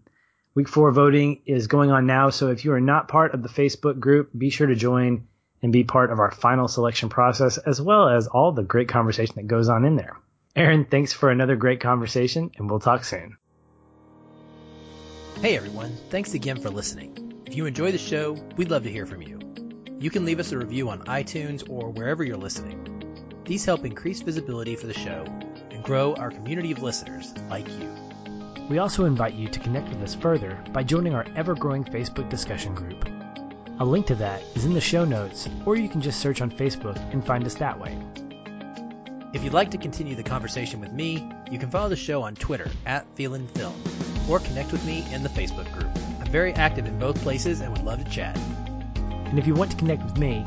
Week 0.54 0.68
four 0.68 0.90
voting 0.90 1.42
is 1.46 1.66
going 1.66 1.90
on 1.90 2.06
now, 2.06 2.30
so 2.30 2.50
if 2.50 2.64
you 2.64 2.72
are 2.72 2.80
not 2.80 3.08
part 3.08 3.34
of 3.34 3.42
the 3.42 3.48
Facebook 3.48 3.98
group, 3.98 4.30
be 4.36 4.50
sure 4.50 4.66
to 4.66 4.74
join 4.74 5.26
and 5.62 5.72
be 5.72 5.84
part 5.84 6.10
of 6.10 6.18
our 6.18 6.30
final 6.30 6.68
selection 6.68 7.08
process 7.08 7.58
as 7.58 7.80
well 7.80 8.08
as 8.08 8.26
all 8.26 8.52
the 8.52 8.62
great 8.62 8.88
conversation 8.88 9.34
that 9.36 9.46
goes 9.46 9.68
on 9.68 9.84
in 9.84 9.96
there. 9.96 10.16
Aaron, 10.56 10.84
thanks 10.84 11.12
for 11.12 11.30
another 11.30 11.56
great 11.56 11.80
conversation, 11.80 12.50
and 12.56 12.68
we'll 12.68 12.80
talk 12.80 13.04
soon. 13.04 13.36
Hey 15.40 15.56
everyone, 15.56 15.96
thanks 16.10 16.34
again 16.34 16.60
for 16.60 16.70
listening. 16.70 17.42
If 17.46 17.56
you 17.56 17.66
enjoy 17.66 17.92
the 17.92 17.98
show, 17.98 18.32
we'd 18.56 18.70
love 18.70 18.82
to 18.82 18.90
hear 18.90 19.06
from 19.06 19.22
you. 19.22 19.38
You 19.98 20.10
can 20.10 20.24
leave 20.24 20.40
us 20.40 20.52
a 20.52 20.58
review 20.58 20.90
on 20.90 21.04
iTunes 21.04 21.68
or 21.68 21.90
wherever 21.90 22.24
you're 22.24 22.36
listening. 22.36 23.09
These 23.50 23.64
help 23.64 23.84
increase 23.84 24.20
visibility 24.20 24.76
for 24.76 24.86
the 24.86 24.94
show 24.94 25.24
and 25.72 25.82
grow 25.82 26.14
our 26.14 26.30
community 26.30 26.70
of 26.70 26.84
listeners 26.84 27.34
like 27.48 27.66
you. 27.68 27.92
We 28.68 28.78
also 28.78 29.06
invite 29.06 29.34
you 29.34 29.48
to 29.48 29.58
connect 29.58 29.88
with 29.88 30.00
us 30.02 30.14
further 30.14 30.56
by 30.70 30.84
joining 30.84 31.16
our 31.16 31.26
ever 31.34 31.56
growing 31.56 31.82
Facebook 31.82 32.30
discussion 32.30 32.76
group. 32.76 33.04
A 33.80 33.84
link 33.84 34.06
to 34.06 34.14
that 34.14 34.40
is 34.54 34.66
in 34.66 34.72
the 34.72 34.80
show 34.80 35.04
notes, 35.04 35.48
or 35.66 35.74
you 35.74 35.88
can 35.88 36.00
just 36.00 36.20
search 36.20 36.40
on 36.40 36.52
Facebook 36.52 36.96
and 37.12 37.26
find 37.26 37.44
us 37.44 37.56
that 37.56 37.80
way. 37.80 37.98
If 39.34 39.42
you'd 39.42 39.52
like 39.52 39.72
to 39.72 39.78
continue 39.78 40.14
the 40.14 40.22
conversation 40.22 40.80
with 40.80 40.92
me, 40.92 41.28
you 41.50 41.58
can 41.58 41.72
follow 41.72 41.88
the 41.88 41.96
show 41.96 42.22
on 42.22 42.36
Twitter 42.36 42.70
at 42.86 43.04
Feelin' 43.16 43.48
Film 43.48 43.74
or 44.28 44.38
connect 44.38 44.70
with 44.70 44.84
me 44.86 45.04
in 45.12 45.24
the 45.24 45.28
Facebook 45.28 45.72
group. 45.72 45.90
I'm 46.20 46.30
very 46.30 46.52
active 46.52 46.86
in 46.86 47.00
both 47.00 47.20
places 47.20 47.62
and 47.62 47.72
would 47.72 47.84
love 47.84 47.98
to 48.04 48.08
chat. 48.12 48.38
And 48.94 49.40
if 49.40 49.48
you 49.48 49.54
want 49.54 49.72
to 49.72 49.76
connect 49.76 50.04
with 50.04 50.18
me, 50.18 50.46